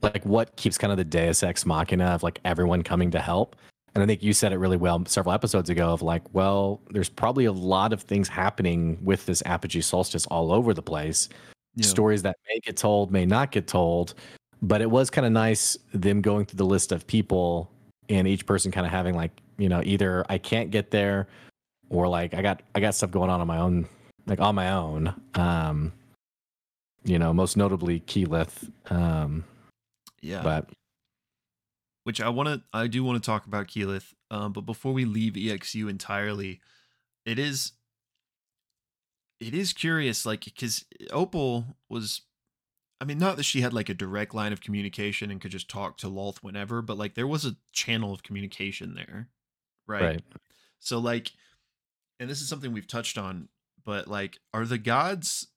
like 0.00 0.24
what 0.24 0.56
keeps 0.56 0.78
kind 0.78 0.90
of 0.90 0.96
the 0.96 1.04
Deus 1.04 1.42
ex 1.42 1.66
machina 1.66 2.06
of 2.06 2.22
like 2.22 2.40
everyone 2.44 2.82
coming 2.82 3.10
to 3.10 3.20
help. 3.20 3.56
And 3.98 4.04
I 4.04 4.06
think 4.06 4.22
you 4.22 4.32
said 4.32 4.52
it 4.52 4.58
really 4.58 4.76
well 4.76 5.04
several 5.06 5.32
episodes 5.34 5.70
ago 5.70 5.88
of 5.88 6.02
like, 6.02 6.22
well, 6.32 6.80
there's 6.90 7.08
probably 7.08 7.46
a 7.46 7.52
lot 7.52 7.92
of 7.92 8.00
things 8.00 8.28
happening 8.28 8.96
with 9.02 9.26
this 9.26 9.42
apogee 9.44 9.80
solstice 9.80 10.24
all 10.26 10.52
over 10.52 10.72
the 10.72 10.82
place. 10.82 11.28
Yeah. 11.74 11.84
Stories 11.84 12.22
that 12.22 12.36
may 12.46 12.60
get 12.60 12.76
told, 12.76 13.10
may 13.10 13.26
not 13.26 13.50
get 13.50 13.66
told. 13.66 14.14
But 14.62 14.82
it 14.82 14.88
was 14.88 15.10
kind 15.10 15.26
of 15.26 15.32
nice 15.32 15.76
them 15.92 16.22
going 16.22 16.46
through 16.46 16.58
the 16.58 16.64
list 16.64 16.92
of 16.92 17.08
people 17.08 17.72
and 18.08 18.28
each 18.28 18.46
person 18.46 18.70
kind 18.70 18.86
of 18.86 18.92
having 18.92 19.16
like, 19.16 19.32
you 19.56 19.68
know, 19.68 19.82
either 19.84 20.24
I 20.28 20.38
can't 20.38 20.70
get 20.70 20.92
there 20.92 21.26
or 21.90 22.06
like 22.06 22.34
I 22.34 22.40
got 22.40 22.62
I 22.76 22.80
got 22.80 22.94
stuff 22.94 23.10
going 23.10 23.30
on 23.30 23.40
on 23.40 23.48
my 23.48 23.58
own, 23.58 23.88
like 24.26 24.38
on 24.38 24.54
my 24.54 24.70
own. 24.70 25.12
Um, 25.34 25.92
you 27.02 27.18
know, 27.18 27.32
most 27.32 27.56
notably 27.56 27.98
Keyleth. 27.98 28.70
Um, 28.92 29.42
yeah, 30.22 30.40
but 30.44 30.70
which 32.08 32.22
I 32.22 32.30
want 32.30 32.48
to 32.48 32.62
I 32.72 32.86
do 32.86 33.04
want 33.04 33.22
to 33.22 33.26
talk 33.30 33.44
about 33.44 33.66
Keyleth. 33.66 34.14
Um, 34.30 34.54
but 34.54 34.62
before 34.62 34.94
we 34.94 35.04
leave 35.04 35.34
EXU 35.34 35.90
entirely, 35.90 36.62
it 37.26 37.38
is 37.38 37.72
it 39.40 39.52
is 39.52 39.74
curious, 39.74 40.24
like 40.24 40.46
because 40.46 40.86
Opal 41.10 41.76
was. 41.90 42.22
I 42.98 43.04
mean, 43.04 43.18
not 43.18 43.36
that 43.36 43.42
she 43.42 43.60
had 43.60 43.74
like 43.74 43.90
a 43.90 43.94
direct 43.94 44.34
line 44.34 44.54
of 44.54 44.62
communication 44.62 45.30
and 45.30 45.38
could 45.38 45.50
just 45.50 45.68
talk 45.68 45.98
to 45.98 46.06
Lolth 46.06 46.38
whenever, 46.38 46.80
but 46.80 46.96
like 46.96 47.14
there 47.14 47.26
was 47.26 47.44
a 47.44 47.56
channel 47.72 48.14
of 48.14 48.22
communication 48.22 48.94
there, 48.94 49.28
right? 49.86 50.02
Right. 50.02 50.22
So 50.78 50.98
like 50.98 51.32
and 52.18 52.30
this 52.30 52.40
is 52.40 52.48
something 52.48 52.72
we've 52.72 52.86
touched 52.86 53.18
on, 53.18 53.50
but 53.84 54.08
like, 54.08 54.38
are 54.54 54.64
the 54.64 54.78
gods 54.78 55.48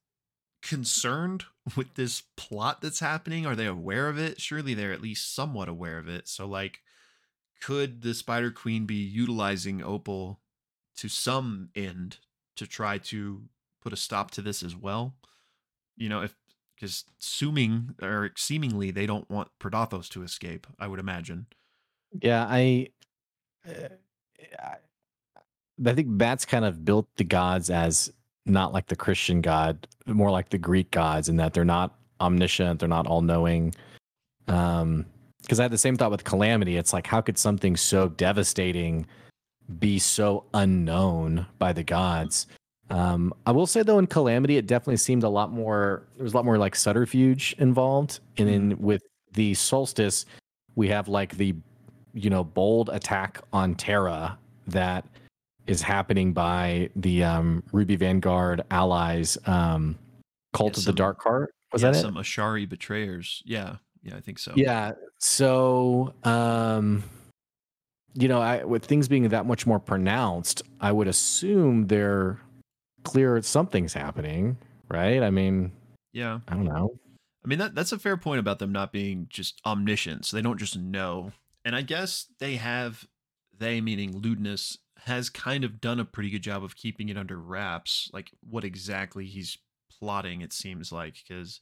concerned 0.61 1.45
with 1.75 1.95
this 1.95 2.23
plot 2.35 2.81
that's 2.81 2.99
happening? 2.99 3.45
Are 3.45 3.55
they 3.55 3.65
aware 3.65 4.07
of 4.09 4.17
it? 4.17 4.41
Surely 4.41 4.73
they're 4.73 4.93
at 4.93 5.01
least 5.01 5.33
somewhat 5.33 5.69
aware 5.69 5.97
of 5.97 6.07
it. 6.07 6.27
So, 6.27 6.45
like, 6.47 6.81
could 7.59 8.01
the 8.01 8.13
Spider 8.13 8.51
Queen 8.51 8.85
be 8.85 8.95
utilizing 8.95 9.83
Opal 9.83 10.39
to 10.97 11.07
some 11.07 11.69
end 11.75 12.17
to 12.55 12.67
try 12.67 12.97
to 12.97 13.43
put 13.81 13.93
a 13.93 13.97
stop 13.97 14.31
to 14.31 14.41
this 14.41 14.63
as 14.63 14.75
well? 14.75 15.15
You 15.95 16.09
know, 16.09 16.21
if 16.21 16.35
because 16.75 17.05
assuming 17.21 17.93
or 18.01 18.31
seemingly 18.35 18.89
they 18.89 19.05
don't 19.05 19.29
want 19.29 19.49
Predathos 19.59 20.09
to 20.09 20.23
escape, 20.23 20.65
I 20.79 20.87
would 20.87 20.99
imagine. 20.99 21.45
Yeah, 22.19 22.45
I, 22.49 22.87
uh, 23.67 23.89
I 25.85 25.93
think 25.93 26.07
Bats 26.17 26.43
kind 26.45 26.65
of 26.65 26.83
built 26.83 27.07
the 27.17 27.23
gods 27.23 27.69
as 27.69 28.11
not 28.45 28.73
like 28.73 28.87
the 28.87 28.95
Christian 28.95 29.41
God, 29.41 29.87
more 30.05 30.31
like 30.31 30.49
the 30.49 30.57
Greek 30.57 30.91
gods, 30.91 31.29
in 31.29 31.37
that 31.37 31.53
they're 31.53 31.65
not 31.65 31.95
omniscient, 32.19 32.79
they're 32.79 32.89
not 32.89 33.07
all 33.07 33.21
knowing. 33.21 33.73
Um, 34.47 35.05
because 35.41 35.59
I 35.59 35.63
had 35.63 35.71
the 35.71 35.77
same 35.77 35.95
thought 35.95 36.11
with 36.11 36.23
Calamity. 36.23 36.77
It's 36.77 36.93
like, 36.93 37.07
how 37.07 37.19
could 37.21 37.37
something 37.37 37.75
so 37.75 38.09
devastating 38.09 39.07
be 39.79 39.97
so 39.99 40.45
unknown 40.53 41.45
by 41.57 41.73
the 41.73 41.83
gods? 41.83 42.47
Um, 42.89 43.33
I 43.45 43.51
will 43.51 43.67
say 43.67 43.83
though, 43.83 43.99
in 43.99 44.07
Calamity, 44.07 44.57
it 44.57 44.67
definitely 44.67 44.97
seemed 44.97 45.23
a 45.23 45.29
lot 45.29 45.51
more. 45.51 46.03
There 46.17 46.23
was 46.23 46.33
a 46.33 46.35
lot 46.35 46.45
more 46.45 46.57
like 46.57 46.75
subterfuge 46.75 47.55
involved, 47.57 48.19
and 48.37 48.47
then 48.47 48.77
with 48.79 49.01
the 49.33 49.53
Solstice, 49.53 50.25
we 50.75 50.89
have 50.89 51.07
like 51.07 51.37
the, 51.37 51.55
you 52.13 52.29
know, 52.29 52.43
bold 52.43 52.89
attack 52.89 53.39
on 53.53 53.75
Terrah 53.75 54.37
that 54.67 55.05
is 55.71 55.81
happening 55.81 56.33
by 56.33 56.89
the 56.95 57.23
um, 57.23 57.63
Ruby 57.71 57.95
Vanguard 57.95 58.61
allies, 58.69 59.37
um, 59.45 59.97
Cult 60.53 60.73
Yeah, 60.73 60.77
of 60.79 60.83
some- 60.83 60.91
the 60.93 60.97
Dark 60.97 61.23
Heart. 61.23 61.53
Was 61.73 61.81
yeah, 61.81 61.91
that 61.91 61.97
it? 61.99 62.01
some 62.01 62.15
Ashari 62.15 62.67
betrayers. 62.67 63.41
Yeah, 63.45 63.77
yeah, 64.03 64.17
I 64.17 64.19
think 64.19 64.37
so. 64.39 64.51
Yeah. 64.57 64.91
So, 65.19 66.13
um, 66.25 67.03
you 68.13 68.27
know, 68.27 68.41
I, 68.41 68.65
with 68.65 68.83
things 68.83 69.07
being 69.07 69.29
that 69.29 69.45
much 69.45 69.65
more 69.65 69.79
pronounced, 69.79 70.63
I 70.81 70.91
would 70.91 71.07
assume 71.07 71.87
they're 71.87 72.41
clear 73.03 73.41
something's 73.41 73.93
happening, 73.93 74.57
right? 74.89 75.23
I 75.23 75.29
mean, 75.29 75.71
yeah. 76.11 76.39
I 76.49 76.55
don't 76.55 76.65
know. 76.65 76.91
I 77.43 77.47
mean 77.47 77.57
that 77.59 77.73
that's 77.73 77.93
a 77.93 77.97
fair 77.97 78.17
point 78.17 78.39
about 78.39 78.59
them 78.59 78.71
not 78.73 78.91
being 78.91 79.27
just 79.29 79.59
omniscient. 79.65 80.25
So 80.25 80.35
they 80.35 80.43
don't 80.43 80.59
just 80.59 80.77
know. 80.77 81.31
And 81.63 81.73
I 81.75 81.81
guess 81.83 82.27
they 82.39 82.57
have 82.57 83.07
they 83.57 83.79
meaning 83.79 84.21
Ludinus 84.21 84.77
has 85.05 85.29
kind 85.29 85.63
of 85.63 85.81
done 85.81 85.99
a 85.99 86.05
pretty 86.05 86.29
good 86.29 86.43
job 86.43 86.63
of 86.63 86.75
keeping 86.75 87.09
it 87.09 87.17
under 87.17 87.37
wraps, 87.37 88.09
like 88.13 88.31
what 88.47 88.63
exactly 88.63 89.25
he's 89.25 89.57
plotting. 89.91 90.41
It 90.41 90.53
seems 90.53 90.91
like 90.91 91.15
because 91.27 91.59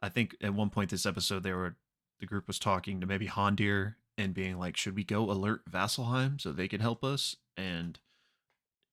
I 0.00 0.08
think 0.08 0.34
at 0.42 0.54
one 0.54 0.70
point 0.70 0.90
this 0.90 1.06
episode 1.06 1.42
they 1.42 1.52
were 1.52 1.76
the 2.20 2.26
group 2.26 2.46
was 2.46 2.58
talking 2.58 3.00
to 3.00 3.06
maybe 3.06 3.28
Hondir 3.28 3.94
and 4.16 4.34
being 4.34 4.58
like, 4.58 4.76
should 4.76 4.96
we 4.96 5.04
go 5.04 5.30
alert 5.30 5.70
Vasselheim 5.70 6.40
so 6.40 6.50
they 6.50 6.68
can 6.68 6.80
help 6.80 7.04
us? 7.04 7.36
And 7.56 7.98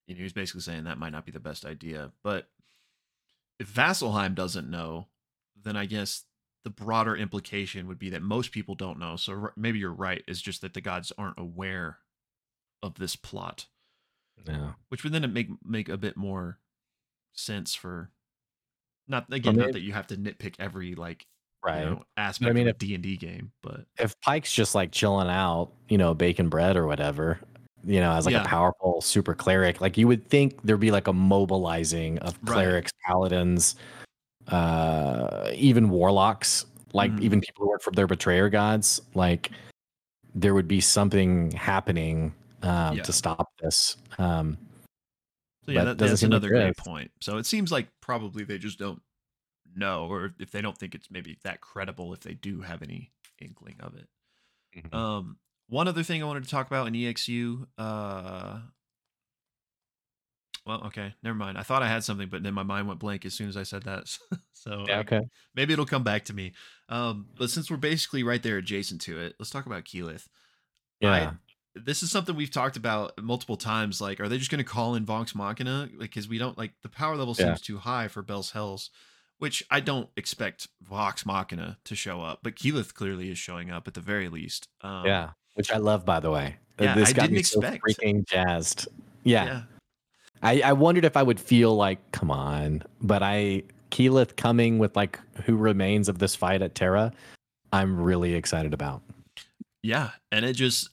you 0.06 0.14
know, 0.14 0.18
he 0.18 0.24
was 0.24 0.34
basically 0.34 0.62
saying 0.62 0.84
that 0.84 0.99
might 0.99 1.12
not 1.12 1.26
be 1.26 1.32
the 1.32 1.39
best 1.39 1.66
idea. 1.66 2.12
But 2.24 2.49
if 3.58 3.74
Vasselheim 3.74 4.36
doesn't 4.36 4.70
know, 4.70 5.08
then 5.64 5.78
I 5.78 5.86
guess 5.86 6.26
the 6.66 6.70
broader 6.70 7.16
implication 7.16 7.88
would 7.88 7.99
be 7.99 8.10
that 8.10 8.22
most 8.22 8.51
people 8.51 8.76
don't 8.76 8.99
know. 8.99 9.16
So 9.16 9.49
maybe 9.56 9.80
you're 9.80 9.93
right. 9.93 10.24
It's 10.28 10.41
just 10.41 10.62
that 10.62 10.74
the 10.74 10.82
gods 10.82 11.14
aren't 11.18 11.39
aware 11.39 11.99
of 12.86 12.95
this 12.95 13.15
plot, 13.15 13.67
Yeah. 14.47 14.73
which 14.89 15.03
would 15.03 15.11
then 15.13 15.31
make 15.33 15.49
make 15.65 15.89
a 15.89 15.97
bit 15.97 16.15
more 16.15 16.59
sense 17.33 17.75
for 17.75 18.11
not 19.07 19.25
again 19.33 19.55
mean- 19.55 19.65
not 19.65 19.73
that 19.73 19.81
you 19.81 19.91
have 19.93 20.07
to 20.07 20.15
nitpick 20.17 20.55
every 20.59 20.95
like 20.95 21.27
Right. 21.63 21.79
you 21.79 21.89
know, 21.89 22.03
aspect 22.15 22.53
mean, 22.53 22.67
of 22.67 22.75
a 22.75 22.77
D 22.77 22.93
and 22.93 23.03
D 23.03 23.17
game, 23.17 23.51
but 23.63 23.88
if 23.97 24.19
Pike's 24.21 24.53
just 24.53 24.75
like 24.75 24.91
chilling 24.91 25.27
out, 25.29 25.71
you 25.89 25.97
know, 25.97 26.13
baking 26.13 26.49
bread 26.49 26.77
or 26.77 26.86
whatever, 26.86 27.39
you 27.83 27.99
know, 27.99 28.11
as 28.11 28.25
like 28.27 28.33
Yeah. 28.33 28.43
a 28.43 28.47
powerful 28.47 29.01
super 29.01 29.33
cleric, 29.33 29.81
like 29.81 29.97
you 29.97 30.07
would 30.07 30.29
think 30.29 30.61
there'd 30.61 30.79
be 30.79 30.91
like 30.91 31.07
a 31.07 31.13
mobilizing 31.13 32.19
of 32.19 32.38
Right. 32.43 32.53
clerics, 32.53 32.91
paladins, 33.07 33.75
uh, 34.49 35.49
even 35.55 35.89
warlocks, 35.89 36.65
like 36.93 37.11
Mhm. 37.11 37.21
even 37.21 37.41
people 37.41 37.65
who 37.65 37.69
work 37.71 37.81
for 37.81 37.91
their 37.91 38.05
betrayer 38.07 38.47
gods, 38.49 39.01
like 39.15 39.49
there 40.36 40.53
would 40.53 40.67
be 40.67 40.79
something 40.81 41.49
happening 41.53 42.31
um, 42.64 42.97
Yeah. 42.97 43.03
to 43.03 43.14
stop 43.14 43.49
this. 43.62 43.97
Um, 44.18 44.58
So 45.66 45.72
yeah, 45.72 45.84
that, 45.86 45.97
that's 45.97 46.22
another 46.24 46.49
great 46.49 46.70
is. 46.70 46.76
point. 46.78 47.12
So 47.22 47.38
it 47.38 47.45
seems 47.45 47.72
like 47.72 47.88
probably 48.01 48.43
they 48.43 48.58
just 48.60 48.78
don't 48.80 49.01
know, 49.76 50.06
or 50.08 50.34
if 50.39 50.51
they 50.51 50.62
don't 50.62 50.78
think 50.78 50.93
it's 50.95 51.10
maybe 51.10 51.38
that 51.43 51.60
credible, 51.62 52.14
if 52.14 52.20
they 52.22 52.34
do 52.36 52.62
have 52.62 52.82
any 52.84 53.12
inkling 53.41 53.76
of 53.80 53.95
it. 53.95 54.08
Mhm. 54.78 54.93
Um, 54.93 55.38
one 55.68 55.88
other 55.88 56.03
thing 56.03 56.22
I 56.22 56.26
wanted 56.28 56.43
to 56.43 56.49
talk 56.49 56.68
about 56.68 56.88
in 56.88 56.93
EXU. 56.93 57.66
Uh, 57.78 58.60
well, 60.66 60.84
okay, 60.88 61.14
never 61.22 61.36
mind. 61.36 61.58
I 61.58 61.64
thought 61.64 61.84
I 61.84 61.88
had 61.88 62.03
something, 62.03 62.28
but 62.30 62.41
then 62.41 62.53
my 62.56 62.64
mind 62.64 62.88
went 62.88 62.99
blank 62.99 63.26
as 63.26 63.34
soon 63.36 63.49
as 63.49 63.58
I 63.58 63.64
said 63.64 63.84
that. 63.84 64.06
so 64.53 64.84
yeah, 64.88 64.97
I- 64.97 64.99
okay. 65.01 65.22
maybe 65.56 65.74
it'll 65.74 65.86
come 65.86 66.03
back 66.03 66.26
to 66.26 66.34
me. 66.34 66.53
Um, 66.89 67.28
but 67.38 67.49
since 67.49 67.70
we're 67.70 67.78
basically 67.78 68.24
right 68.24 68.41
there 68.41 68.58
adjacent 68.58 69.01
to 69.01 69.20
it, 69.20 69.36
let's 69.39 69.49
talk 69.51 69.66
about 69.66 69.84
Keyleth 69.86 70.28
Yeah. 71.01 71.34
This 71.76 72.01
is 72.03 72.09
something 72.11 72.36
we've 72.36 72.51
talked 72.51 72.78
about 72.78 73.21
multiple 73.21 73.57
times. 73.57 73.99
Like, 73.99 74.19
are 74.19 74.30
they 74.30 74.38
just 74.38 74.49
going 74.49 74.63
to 74.63 74.69
call 74.69 74.95
in 74.95 75.05
Vox 75.05 75.36
Machina? 75.36 75.89
Because 75.99 76.28
we 76.28 76.38
don't 76.38 76.57
like 76.57 76.71
the 76.84 76.89
power 76.89 77.15
level 77.17 77.36
Yeah. 77.38 77.47
seems 77.47 77.61
too 77.61 77.78
high 77.80 78.07
for 78.07 78.21
Bell's 78.21 78.51
Hells, 78.51 78.89
which 79.39 79.61
I 79.69 79.82
don't 79.82 80.09
expect 80.15 80.67
Vox 80.82 81.26
Machina 81.26 81.78
to 81.84 81.95
show 81.95 82.21
up, 82.21 82.39
but 82.43 82.55
Keyleth 82.55 82.93
clearly 82.93 83.30
is 83.30 83.38
showing 83.38 83.71
up 83.71 83.88
at 83.88 83.93
the 83.93 83.99
very 84.01 84.30
least. 84.30 84.69
Um, 84.82 85.05
yeah. 85.05 85.30
Which 85.55 85.71
I 85.71 85.78
love, 85.78 86.05
by 86.05 86.19
the 86.19 86.32
way. 86.32 86.55
Yeah, 86.80 86.95
this 86.95 87.09
I 87.09 87.13
didn't 87.13 87.32
me 87.34 87.43
so 87.43 87.59
expect. 87.61 87.84
freaking 87.84 88.28
jazzed. 88.28 88.88
yeah. 89.23 89.45
yeah, 89.45 89.61
I, 90.41 90.61
I 90.61 90.73
wondered 90.73 91.05
if 91.05 91.15
I 91.15 91.23
would 91.23 91.39
feel 91.39 91.76
like, 91.76 92.11
come 92.11 92.30
on, 92.30 92.84
but 93.01 93.23
I 93.23 93.63
Keyleth 93.91 94.36
coming 94.36 94.78
with 94.80 94.95
like 94.95 95.19
who 95.45 95.55
remains 95.55 96.09
of 96.09 96.19
this 96.19 96.36
fight 96.36 96.61
at 96.61 96.76
Terrah, 96.76 97.13
I'm 97.71 97.97
really 97.99 98.34
excited 98.34 98.73
about. 98.73 99.01
yeah, 99.84 100.09
and 100.32 100.43
it 100.43 100.53
just, 100.53 100.89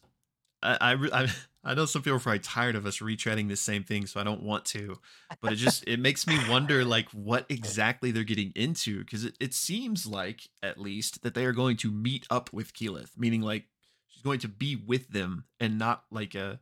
I, 0.63 0.93
I, 0.93 1.29
I, 1.65 1.75
know 1.75 1.87
some 1.87 2.03
people 2.03 2.17
are 2.17 2.21
probably 2.21 2.41
tired 2.41 2.77
of 2.77 2.87
us 2.87 2.99
retreading 2.99 3.49
the 3.49 3.57
same 3.57 3.85
thing, 3.85 4.07
so 4.07 4.21
I 4.21 4.25
don't 4.25 4.43
want 4.43 4.65
to, 4.67 4.99
but 5.41 5.53
it 5.53 5.57
just 5.57 5.85
it 5.87 6.01
makes 6.01 6.27
me 6.27 6.39
wonder 6.49 6.85
like 6.85 7.09
what 7.11 7.47
exactly 7.49 8.11
they're 8.11 8.25
getting 8.25 8.53
into 8.55 9.01
because 9.01 9.25
it, 9.25 9.37
it 9.41 9.55
seems 9.55 10.07
like 10.07 10.49
at 10.63 10.79
least 10.79 11.23
that 11.23 11.35
they 11.35 11.45
are 11.45 11.53
going 11.53 11.77
to 11.79 11.91
meet 11.91 12.27
up 12.31 12.53
with 12.53 12.75
Keyleth, 12.75 13.19
meaning 13.19 13.43
like 13.43 13.67
she's 14.09 14.23
going 14.23 14.41
to 14.41 14.49
be 14.49 14.77
with 14.77 15.09
them 15.11 15.45
and 15.61 15.79
not 15.79 16.05
like 16.11 16.35
a 16.35 16.61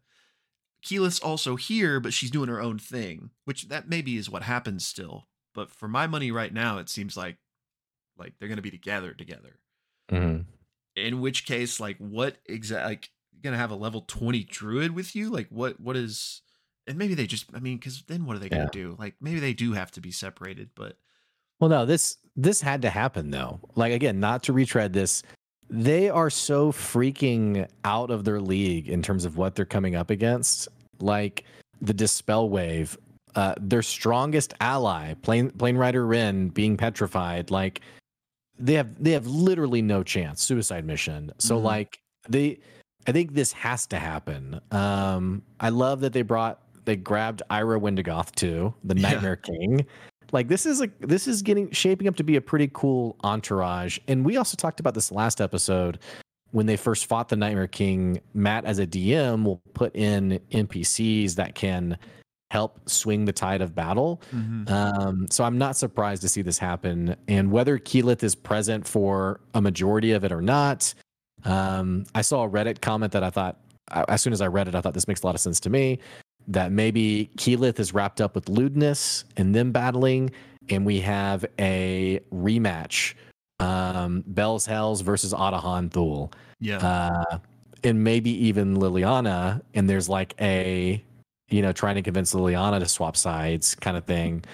Keyleth's 0.83 1.21
also 1.21 1.57
here, 1.57 2.01
but 2.01 2.13
she's 2.13 2.31
doing 2.31 2.49
her 2.49 2.61
own 2.61 2.79
thing, 2.79 3.31
which 3.45 3.69
that 3.69 3.89
maybe 3.89 4.17
is 4.17 4.31
what 4.31 4.43
happens 4.43 4.87
still. 4.87 5.27
But 5.55 5.71
for 5.71 5.89
my 5.89 6.07
money 6.07 6.31
right 6.31 6.53
now, 6.53 6.79
it 6.79 6.89
seems 6.89 7.17
like 7.17 7.37
like 8.17 8.35
they're 8.39 8.49
gonna 8.49 8.63
be 8.63 8.71
together 8.71 9.13
together. 9.13 9.59
Mhm. 10.11 10.47
In 10.97 11.21
which 11.21 11.47
case, 11.47 11.81
like 11.81 11.97
what 11.99 12.37
exact 12.47 12.87
like 12.87 13.11
gonna 13.43 13.57
have 13.57 13.71
a 13.71 13.77
level 13.77 14.05
20 14.07 14.45
druid 14.45 14.95
with 14.95 15.15
you? 15.17 15.31
Like 15.31 15.49
what 15.51 15.81
what 15.81 15.97
is 15.97 16.43
and 16.87 16.97
maybe 16.99 17.15
they 17.15 17.27
just 17.27 17.47
I 17.55 17.61
mean, 17.61 17.77
because 17.79 18.03
then 18.07 18.25
what 18.27 18.37
are 18.37 18.41
they 18.41 18.49
gonna 18.49 18.69
do? 18.73 18.97
Like 18.99 19.15
maybe 19.21 19.41
they 19.41 19.53
do 19.55 19.73
have 19.73 19.91
to 19.93 20.01
be 20.01 20.11
separated, 20.11 20.71
but 20.75 20.97
Well, 21.61 21.71
no, 21.71 21.85
this 21.87 22.19
this 22.37 22.61
had 22.61 22.83
to 22.83 22.91
happen 22.91 23.31
though. 23.31 23.61
Like 23.77 23.93
again, 23.93 24.21
not 24.21 24.43
to 24.45 24.53
retread 24.53 24.93
this. 24.93 25.23
They 25.69 26.09
are 26.11 26.31
so 26.31 26.73
freaking 26.73 27.69
out 27.85 28.11
of 28.11 28.25
their 28.25 28.41
league 28.41 28.89
in 28.89 29.03
terms 29.03 29.25
of 29.25 29.37
what 29.37 29.55
they're 29.55 29.65
coming 29.65 29.95
up 29.95 30.11
against. 30.11 30.69
Like 31.01 31.45
the 31.81 31.95
dispel 31.95 32.49
wave, 32.51 32.99
uh, 33.37 33.55
their 33.61 33.83
strongest 33.83 34.53
ally, 34.61 35.15
Plane 35.15 35.51
Plane 35.53 35.77
Rider 35.77 36.05
Wrynn 36.07 36.53
being 36.53 36.77
petrified. 36.77 37.51
Like 37.53 37.83
they 38.59 38.75
have 38.75 39.03
they 39.03 39.13
have 39.13 39.27
literally 39.27 39.81
no 39.81 40.03
chance. 40.03 40.43
Suicide 40.43 40.85
mission. 40.85 41.31
So 41.39 41.59
Mhm. 41.59 41.63
like 41.63 42.01
they, 42.29 42.59
I 43.07 43.13
think 43.13 43.35
this 43.35 43.53
has 43.53 43.87
to 43.89 43.99
happen. 43.99 44.61
Um, 44.71 45.43
I 45.59 45.71
love 45.71 46.01
that 46.01 46.13
they 46.13 46.23
brought 46.23 46.61
they 46.85 46.97
grabbed 46.97 47.43
Ira 47.51 47.79
Wendagoth 47.79 48.35
too, 48.35 48.75
the 48.85 48.97
Yeah. 48.97 49.11
Nightmare 49.13 49.37
King. 49.37 49.85
Like 50.33 50.49
this 50.49 50.65
is 50.67 50.81
like 50.81 50.93
this 51.01 51.27
is 51.27 51.43
getting 51.43 51.71
shaping 51.73 52.07
up 52.09 52.17
to 52.17 52.25
be 52.25 52.37
a 52.37 52.41
pretty 52.41 52.71
cool 52.73 53.17
entourage. 53.25 53.99
And 54.09 54.25
we 54.25 54.37
also 54.37 54.57
talked 54.57 54.81
about 54.81 54.95
this 54.95 55.11
last 55.11 55.41
episode 55.41 55.99
when 56.53 56.67
they 56.67 56.77
first 56.77 57.07
fought 57.07 57.29
the 57.29 57.37
nightmare 57.37 57.67
king. 57.69 58.21
Matt 58.35 58.65
as 58.65 58.79
a 58.79 58.87
dm 58.87 59.45
will 59.45 59.61
put 59.75 59.95
in 59.95 60.41
npcs 60.53 61.35
that 61.37 61.55
can 61.55 61.97
help 62.51 62.89
swing 62.89 63.25
the 63.25 63.33
tide 63.33 63.61
of 63.61 63.75
battle. 63.75 64.21
Um, 64.69 65.27
so 65.31 65.45
i'm 65.45 65.59
not 65.59 65.77
surprised 65.77 66.23
to 66.23 66.29
see 66.29 66.43
this 66.43 66.59
happen. 66.59 67.17
And 67.29 67.51
whether 67.53 67.79
keyleth 67.79 68.23
is 68.23 68.35
present 68.35 68.87
for 68.87 69.41
a 69.55 69.61
majority 69.61 70.13
of 70.13 70.25
it 70.25 70.33
or 70.33 70.43
not 70.43 70.93
um, 71.45 72.05
i 72.15 72.23
saw 72.23 72.45
a 72.45 72.49
reddit 72.49 72.81
comment 72.81 73.13
that 73.13 73.23
i 73.23 73.31
thought 73.31 73.57
as 74.09 74.23
soon 74.23 74.33
as 74.33 74.41
i 74.41 74.47
read 74.47 74.69
it 74.69 74.75
i 74.75 74.81
thought 74.81 74.95
this 74.95 75.09
makes 75.09 75.23
a 75.23 75.27
lot 75.27 75.35
of 75.35 75.41
sense 75.41 75.61
to 75.61 75.71
me 75.71 75.99
that 76.49 76.73
maybe 76.73 77.31
Keyleth 77.37 77.79
is 77.79 77.95
wrapped 77.95 78.21
up 78.21 78.35
with 78.35 78.47
Ludinus 78.47 79.25
and 79.37 79.55
them 79.55 79.73
battling, 79.73 80.31
and 80.69 80.85
we 80.85 81.01
have 81.01 81.45
a 81.59 82.21
rematch. 82.33 83.15
Um, 83.61 84.25
Bell's 84.27 84.67
Hells 84.67 85.01
versus 85.03 85.33
Otohan 85.33 85.91
Thul. 85.91 86.33
yeah. 86.61 86.79
Uh, 86.79 87.39
and 87.83 88.05
maybe 88.05 88.31
even 88.47 88.77
Liliana, 88.77 89.63
and 89.75 89.89
there's 89.89 90.09
like 90.09 90.35
a, 90.41 91.03
you 91.49 91.63
know, 91.63 91.73
trying 91.73 91.95
to 91.95 92.03
convince 92.03 92.35
Liliana 92.35 92.79
to 92.79 92.87
swap 92.87 93.17
sides 93.17 93.75
kind 93.75 93.97
of 93.97 94.05
thing. 94.05 94.45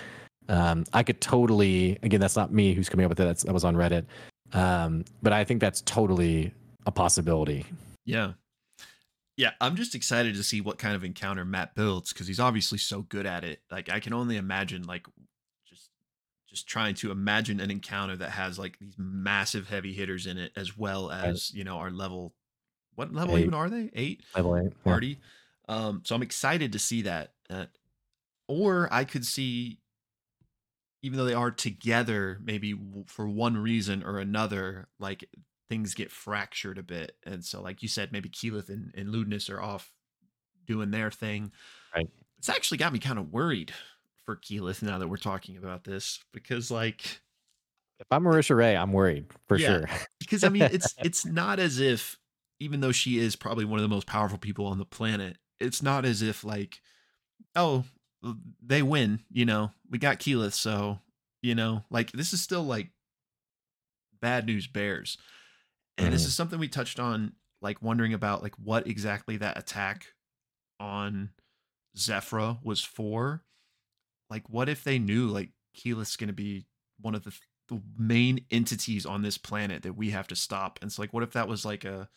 Um, 0.49 0.84
I 0.93 1.03
could 1.03 1.20
totally, 1.20 1.99
again, 2.05 2.20
that's 2.20 2.37
not 2.37 2.53
me 2.53 2.72
who's 2.72 2.89
coming 2.89 3.05
up 3.05 3.11
with 3.11 3.18
it. 3.18 3.24
That's, 3.24 3.43
that 3.43 3.53
was 3.53 3.64
on 3.64 3.74
Reddit. 3.74 4.05
Um, 4.53 5.05
but 5.22 5.32
I 5.32 5.43
think 5.43 5.61
that's 5.61 5.80
totally 5.82 6.55
a 6.87 6.93
possibility. 6.93 7.66
Yeah. 8.05 8.32
Yeah, 9.37 9.51
I'm 9.61 9.76
just 9.76 9.95
excited 9.95 10.34
to 10.37 10.43
see 10.43 10.62
what 10.62 10.78
kind 10.78 10.95
of 10.97 11.05
encounter 11.05 11.45
Matt 11.45 11.74
builds 11.74 12.11
because 12.12 12.26
he's 12.26 12.41
obviously 12.41 12.78
so 12.78 13.03
good 13.03 13.26
at 13.26 13.45
it. 13.45 13.61
Like 13.70 13.91
I 13.91 14.01
can 14.01 14.14
only 14.14 14.39
imagine 14.39 14.84
like 14.84 15.07
just 15.68 15.91
just 16.49 16.66
trying 16.66 16.95
to 16.97 17.11
imagine 17.11 17.61
an 17.61 17.70
encounter 17.70 18.16
that 18.16 18.30
has 18.30 18.59
like 18.59 18.78
these 18.78 18.95
massive 18.97 19.68
heavy 19.68 19.93
hitters 19.93 20.26
in 20.26 20.39
it, 20.39 20.53
as 20.57 20.78
well 20.78 21.11
as 21.11 21.53
you 21.53 21.64
know 21.64 21.76
our 21.76 21.91
level. 21.91 22.32
What 22.95 23.12
level 23.12 23.37
Eight. 23.37 23.43
even 23.43 23.53
are 23.53 23.68
they? 23.68 23.91
Eight 23.93 24.22
Level 24.34 24.57
eight. 24.57 24.72
yeah. 24.72 24.91
party. 24.91 25.18
Um, 25.68 26.01
so 26.07 26.14
I'm 26.14 26.22
excited 26.22 26.72
to 26.72 26.78
see 26.78 27.03
that. 27.03 27.32
Uh, 27.51 27.66
or 28.49 28.89
I 28.91 29.05
could 29.05 29.26
see, 29.26 29.80
even 31.03 31.18
though 31.18 31.26
they 31.26 31.34
are 31.34 31.51
together, 31.51 32.39
maybe 32.43 32.74
for 33.07 33.28
one 33.28 33.59
reason 33.59 34.03
or 34.03 34.18
another, 34.18 34.89
like 34.99 35.28
things 35.69 35.95
get 35.95 36.11
fractured 36.11 36.79
a 36.79 36.83
bit. 36.83 37.17
And 37.25 37.45
so, 37.45 37.61
like 37.61 37.83
you 37.83 37.89
said, 37.89 38.12
maybe 38.12 38.29
Keyleth 38.29 38.69
and, 38.69 38.93
and 38.97 39.09
Ludinus 39.09 39.51
are 39.51 39.61
off 39.61 39.93
doing 40.67 40.91
their 40.91 41.11
thing. 41.11 41.53
Right. 41.95 42.09
It's 42.39 42.49
actually 42.49 42.79
got 42.79 42.93
me 42.93 42.99
kind 42.99 43.19
of 43.19 43.33
worried 43.33 43.73
for 44.25 44.37
Keyleth 44.37 44.83
now 44.83 44.99
that 44.99 45.09
we're 45.09 45.17
talking 45.17 45.57
about 45.57 45.85
this 45.85 46.21
because, 46.33 46.71
like, 46.71 47.21
If 47.99 48.07
I'm 48.11 48.25
Marisha 48.25 48.57
Ray, 48.57 48.77
I'm 48.77 48.93
worried 48.93 49.27
for 49.49 49.57
Yeah. 49.57 49.87
sure. 49.87 49.89
because 50.21 50.45
I 50.45 50.49
mean, 50.49 50.62
it's 50.64 50.95
it's 51.03 51.25
not 51.25 51.59
as 51.59 51.81
if 51.81 52.19
even 52.61 52.81
though 52.81 52.93
she 52.93 53.19
is 53.19 53.37
probably 53.37 53.64
one 53.64 53.79
of 53.79 53.83
the 53.83 53.95
most 53.95 54.07
powerful 54.07 54.39
people 54.39 54.67
on 54.67 54.79
the 54.79 54.85
planet, 54.85 55.39
it's 55.61 55.83
not 55.83 56.05
as 56.05 56.23
if 56.23 56.45
like, 56.45 56.81
oh, 57.55 57.85
they 58.64 58.83
win. 58.83 59.21
You 59.31 59.45
know, 59.45 59.71
we 59.91 59.99
got 59.99 60.19
Keyleth, 60.21 60.55
so 60.55 60.99
you 61.43 61.55
know, 61.55 61.85
like 61.91 62.12
this 62.12 62.33
is 62.33 62.41
still 62.43 62.62
like 62.64 62.91
bad 64.21 64.47
news 64.47 64.67
bears, 64.67 65.17
and 65.99 66.13
this 66.13 66.25
Mhm. 66.25 66.27
is 66.27 66.35
something 66.35 66.59
we 66.59 66.69
touched 66.69 67.01
on, 67.01 67.37
like 67.63 67.83
wondering 67.83 68.13
about 68.15 68.43
like 68.43 68.55
what 68.57 68.87
exactly 68.87 69.37
that 69.39 69.59
attack 69.59 70.15
on 70.81 71.33
Zephra 71.97 72.59
was 72.63 72.83
for. 72.83 73.45
Like, 74.31 74.49
what 74.51 74.69
if 74.69 74.85
they 74.85 74.99
knew 74.99 75.29
like 75.29 75.53
Keyleth's 75.75 76.17
going 76.17 76.29
to 76.29 76.35
be 76.35 76.67
one 77.01 77.15
of 77.15 77.25
the 77.25 77.39
the 77.69 77.83
main 77.99 78.47
entities 78.51 79.05
on 79.07 79.23
this 79.23 79.39
planet 79.39 79.83
that 79.83 79.95
we 79.95 80.11
have 80.11 80.29
to 80.29 80.37
stop. 80.37 80.79
And 80.83 80.93
so 80.93 81.03
like, 81.03 81.13
what 81.13 81.25
if 81.25 81.33
that 81.33 81.49
was 81.49 81.65
like 81.65 81.85
a 81.85 82.09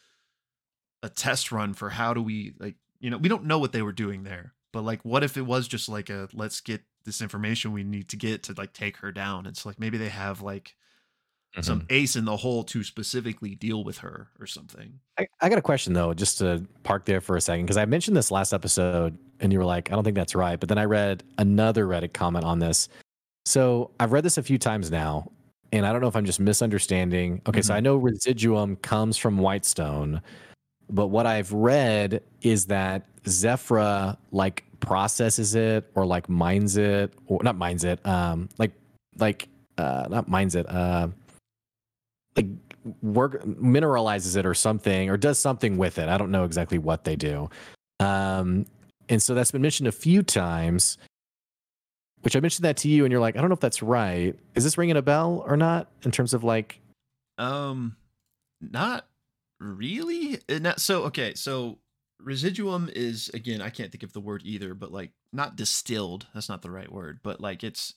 a 1.04 1.10
test 1.10 1.52
run 1.52 1.74
for 1.74 1.90
how 1.90 2.14
do 2.14 2.22
we 2.22 2.54
like, 2.60 2.76
you 3.00 3.10
know, 3.10 3.18
we 3.18 3.30
don't 3.30 3.46
know 3.46 3.60
what 3.60 3.72
they 3.72 3.82
were 3.82 3.92
doing 3.94 4.24
there, 4.24 4.54
but 4.74 4.84
like, 4.84 5.04
what 5.06 5.24
if 5.24 5.38
it 5.38 5.44
was 5.44 5.68
just 5.68 5.88
like 5.90 6.10
a 6.10 6.28
let's 6.34 6.62
get 6.62 6.82
this 7.06 7.22
information 7.22 7.72
we 7.72 7.84
need 7.84 8.10
to 8.10 8.18
get 8.18 8.44
to 8.44 8.54
like 8.58 8.74
take 8.74 8.98
her 8.98 9.12
down? 9.12 9.40
And 9.40 9.48
it's 9.48 9.66
like 9.66 9.80
maybe 9.80 9.98
they 9.98 10.10
have 10.10 10.42
like 10.42 10.76
some 11.62 11.86
ace 11.90 12.16
in 12.16 12.26
the 12.26 12.38
hole 12.38 12.64
to 12.64 12.84
specifically 12.84 13.56
deal 13.56 13.84
with 13.84 13.98
her 13.98 14.30
or 14.40 14.46
something. 14.46 15.00
I, 15.18 15.28
I 15.42 15.50
got 15.50 15.58
a 15.58 15.62
question 15.62 15.94
though, 15.94 16.14
just 16.14 16.38
to 16.40 16.66
park 16.84 17.06
there 17.06 17.20
for 17.22 17.36
a 17.36 17.42
second, 17.42 17.66
because 17.66 17.78
I 17.78 17.86
mentioned 17.86 18.16
this 18.16 18.32
last 18.32 18.54
episode 18.54 19.18
and 19.42 19.52
you 19.52 19.60
were 19.60 19.66
like, 19.66 19.92
I 19.92 19.96
don't 19.96 20.04
think 20.04 20.16
that's 20.16 20.36
right. 20.36 20.60
But 20.60 20.70
then 20.70 20.78
I 20.78 20.86
read 20.86 21.24
another 21.38 21.86
Reddit 21.86 22.14
comment 22.14 22.46
on 22.46 22.60
this. 22.60 22.88
So 23.46 23.92
I've 24.00 24.12
read 24.12 24.24
this 24.24 24.38
a 24.38 24.44
few 24.44 24.58
times 24.58 24.92
now, 24.92 25.32
and 25.72 25.86
I 25.86 25.92
don't 25.92 26.02
know 26.02 26.08
if 26.08 26.16
I'm 26.16 26.26
just 26.26 26.40
misunderstanding. 26.40 27.42
Okay, 27.48 27.62
so 27.62 27.74
Mhm. 27.74 27.78
I 27.78 27.80
know 27.80 27.96
residuum 27.98 28.76
comes 28.78 29.18
from 29.18 29.38
Whitestone, 29.38 30.22
but 30.90 31.08
what 31.08 31.26
I've 31.26 31.52
read 31.52 32.22
is 32.42 32.66
that 32.68 33.06
Zephra 33.28 34.18
like 34.32 34.64
processes 34.80 35.56
it 35.56 35.90
or 35.96 36.06
like 36.06 36.30
mines 36.30 36.78
it, 36.78 37.14
or 37.28 37.42
not 37.44 37.58
mines 37.58 37.84
it, 37.84 38.06
um, 38.06 38.50
like 38.58 38.72
like 39.18 39.50
uh 39.78 40.08
not 40.10 40.28
mines 40.28 40.56
it, 40.56 40.70
uh 40.70 41.08
like 42.40 42.48
work 43.02 43.44
mineralizes 43.44 44.38
it 44.38 44.46
or 44.46 44.54
something 44.54 45.10
or 45.10 45.18
does 45.18 45.38
something 45.38 45.78
with 45.78 45.98
it. 46.00 46.08
I 46.08 46.18
don't 46.18 46.32
know 46.32 46.46
exactly 46.46 46.78
what 46.78 47.04
they 47.04 47.16
do. 47.16 47.50
Um, 48.00 48.66
and 49.10 49.22
so 49.22 49.34
that's 49.34 49.52
been 49.52 49.62
mentioned 49.62 49.88
a 49.88 49.92
few 49.92 50.24
times, 50.24 50.98
which 52.22 52.36
I 52.36 52.40
mentioned 52.40 52.64
that 52.64 52.78
to 52.78 52.88
you, 52.88 53.04
and 53.04 53.12
you're 53.12 53.20
like, 53.20 53.36
I 53.36 53.42
don't 53.42 53.50
know 53.50 53.56
if 53.56 53.60
that's 53.60 53.84
right. 53.84 54.38
Is 54.56 54.64
this 54.64 54.78
ringing 54.78 54.96
a 54.96 55.02
bell 55.02 55.44
or 55.46 55.58
not 55.58 55.90
in 56.04 56.12
terms 56.12 56.34
of 56.34 56.44
like, 56.44 56.80
Um, 57.38 57.98
not 58.62 59.08
really. 59.60 60.40
And 60.48 60.66
that, 60.66 60.80
so 60.80 61.04
okay, 61.04 61.34
so 61.34 61.80
residuum 62.22 62.90
is 62.94 63.30
again, 63.34 63.62
I 63.62 63.70
can't 63.70 63.92
think 63.92 64.04
of 64.04 64.14
the 64.14 64.22
word 64.22 64.44
either, 64.46 64.74
but 64.74 64.92
like 64.92 65.12
not 65.34 65.58
distilled. 65.58 66.28
That's 66.34 66.50
not 66.50 66.62
the 66.62 66.72
right 66.72 66.92
word, 66.92 67.20
but 67.24 67.42
like 67.42 67.64
it's 67.64 67.94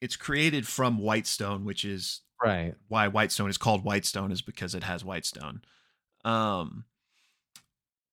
it's 0.00 0.16
created 0.16 0.66
from 0.66 0.98
white 0.98 1.26
stone, 1.26 1.64
which 1.64 1.84
is 1.84 2.20
right? 2.44 2.74
why 2.88 3.08
whitestone 3.08 3.50
is 3.50 3.58
called 3.58 3.84
whitestone 3.84 4.32
is 4.32 4.42
because 4.42 4.74
it 4.74 4.84
has 4.84 5.04
whitestone. 5.04 5.62
Um, 6.24 6.84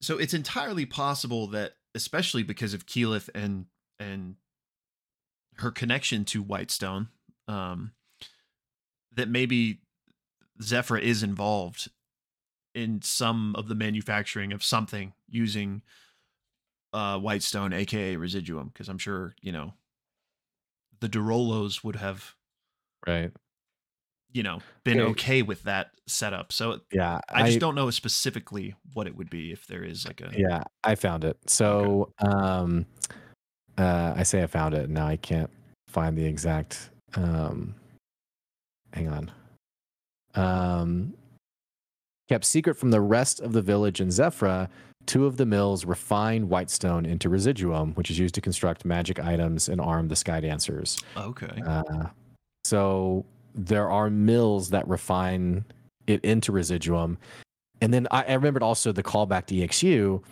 so 0.01 0.17
it's 0.17 0.33
entirely 0.33 0.85
possible 0.85 1.47
that, 1.47 1.73
especially 1.93 2.43
because 2.43 2.73
of 2.73 2.85
Keyleth 2.85 3.29
and 3.35 3.65
and 3.99 4.35
her 5.55 5.71
connection 5.71 6.23
to 6.23 6.41
Whitestone, 6.41 7.09
um, 7.47 7.91
that 9.13 9.27
maybe 9.27 9.81
Zephra 10.61 11.01
is 11.01 11.21
involved 11.21 11.89
in 12.73 13.01
some 13.01 13.55
of 13.55 13.67
the 13.67 13.75
manufacturing 13.75 14.53
of 14.53 14.63
something 14.63 15.13
using 15.27 15.81
uh, 16.93 17.19
Whitestone, 17.19 17.73
aka 17.73 18.15
Residuum, 18.15 18.69
because 18.69 18.87
I'm 18.87 18.97
sure 18.97 19.35
you 19.41 19.51
know 19.51 19.73
the 21.01 21.09
de 21.09 21.19
Rolos 21.19 21.83
would 21.83 21.97
have 21.97 22.35
Right. 23.07 23.31
You 24.31 24.43
know 24.43 24.59
been 24.83 24.99
Okay. 24.99 25.09
okay 25.11 25.41
with 25.41 25.63
that 25.63 25.91
setup. 26.07 26.51
So 26.51 26.79
Yeah. 26.91 27.19
I 27.29 27.47
just 27.47 27.59
don't 27.59 27.75
know 27.75 27.89
specifically 27.89 28.75
what 28.93 29.07
it 29.07 29.15
would 29.15 29.29
be 29.29 29.51
if 29.51 29.67
there 29.67 29.83
is 29.83 30.05
like 30.05 30.21
a 30.21 30.31
Yeah, 30.35 30.63
I 30.83 30.95
found 30.95 31.23
it. 31.23 31.37
So, 31.49 32.11
um, 32.19 32.85
uh, 33.77 34.13
I 34.15 34.23
say 34.23 34.43
I 34.43 34.47
found 34.47 34.73
it. 34.75 34.89
Now 34.89 35.07
I 35.07 35.15
can't 35.17 35.49
find 35.87 36.17
the 36.17 36.25
exact. 36.25 36.89
Um, 37.15 37.75
hang 38.93 39.07
on. 39.07 39.31
Um, 40.35 41.13
kept 42.27 42.45
secret 42.45 42.75
from 42.75 42.91
the 42.91 43.01
rest 43.01 43.39
of 43.39 43.53
the 43.53 43.61
village 43.61 43.99
in 43.99 44.11
Zephra, 44.11 44.69
two 45.07 45.25
of 45.25 45.37
the 45.37 45.45
mills 45.45 45.85
refine 45.85 46.47
Whitestone 46.49 47.05
into 47.05 47.29
residuum, 47.29 47.93
which 47.95 48.11
is 48.11 48.19
used 48.19 48.35
to 48.35 48.41
construct 48.41 48.85
magic 48.85 49.19
items 49.19 49.67
and 49.69 49.81
arm 49.81 50.07
the 50.07 50.15
Sky 50.15 50.39
Dancers. 50.39 50.97
okay. 51.17 51.61
Uh, 51.65 52.07
so 52.63 53.25
there 53.55 53.89
are 53.89 54.09
mills 54.09 54.69
that 54.71 54.87
refine 54.87 55.65
it 56.07 56.23
into 56.23 56.51
residuum. 56.51 57.17
And 57.81 57.93
then 57.93 58.07
I, 58.11 58.23
I 58.23 58.33
remembered 58.33 58.63
also 58.63 58.91
the 58.91 59.03
callback 59.03 59.45
to 59.47 59.55
EXU. 59.55 60.23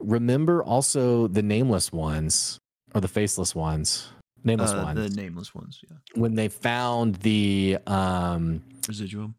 Remember 0.00 0.62
also 0.62 1.26
the 1.28 1.42
nameless 1.42 1.92
ones 1.92 2.58
or 2.94 3.00
the 3.00 3.08
faceless 3.08 3.54
ones, 3.54 4.08
nameless 4.44 4.72
Uh, 4.72 4.82
ones, 4.84 5.10
the 5.14 5.20
nameless 5.22 5.54
ones, 5.54 5.80
yeah. 5.88 5.96
when 6.14 6.34
they 6.34 6.48
found 6.48 7.16
the 7.16 7.78
um 7.86 8.62
Residuum. 8.86 9.34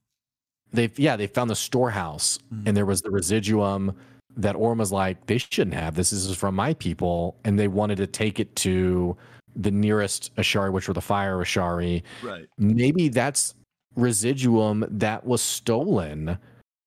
they 0.72 0.92
yeah 0.98 1.16
they 1.16 1.28
found 1.28 1.50
the 1.50 1.56
storehouse 1.56 2.38
Mhm. 2.54 2.68
and 2.68 2.78
there 2.78 2.86
was 2.86 3.02
the 3.02 3.10
residuum 3.10 3.96
that 4.38 4.56
Orym 4.56 4.78
was 4.78 4.92
like 4.92 5.26
they 5.26 5.38
shouldn't 5.40 5.74
have 5.76 5.96
this. 5.96 6.12
This 6.12 6.26
is 6.26 6.36
from 6.38 6.56
my 6.56 6.74
people, 6.76 7.36
and 7.44 7.58
they 7.58 7.68
wanted 7.68 7.98
to 7.98 8.08
take 8.08 8.40
it 8.40 8.56
to 8.58 9.18
the 9.62 9.72
nearest 9.72 10.34
Ashari, 10.38 10.72
which 10.72 10.88
were 10.88 10.94
the 10.94 11.02
fire 11.02 11.38
Ashari, 11.38 12.02
Right. 12.24 12.48
maybe 12.58 13.10
that's 13.10 13.54
residuum 13.96 14.86
that 14.90 15.26
was 15.26 15.42
stolen 15.42 16.38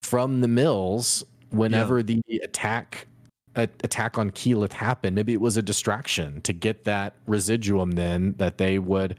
from 0.03 0.41
the 0.41 0.49
mills 0.49 1.23
whenever 1.51 2.03
the 2.03 2.23
attack 2.43 3.07
a, 3.55 3.64
attack 3.85 4.16
on 4.16 4.31
Keyleth 4.31 4.73
happened. 4.73 5.14
Maybe 5.14 5.35
it 5.35 5.41
was 5.41 5.59
a 5.59 5.62
distraction 5.62 6.41
to 6.43 6.55
get 6.55 6.85
that 6.85 7.14
residuum 7.27 7.93
then 7.93 8.35
that 8.39 8.57
they 8.57 8.79
would 8.79 9.18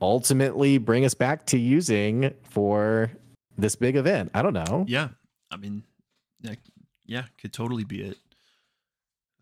ultimately 0.00 0.78
bring 0.78 1.04
us 1.04 1.12
back 1.12 1.44
to 1.46 1.58
using 1.58 2.32
for 2.44 3.10
this 3.58 3.76
big 3.76 3.96
event. 3.96 4.30
I 4.32 4.40
don't 4.40 4.54
know. 4.54 4.86
Yeah. 4.88 5.08
I 5.50 5.56
mean, 5.58 5.82
yeah, 6.40 6.54
yeah, 7.04 7.24
could 7.38 7.52
totally 7.52 7.84
be 7.84 8.02
it. 8.02 8.16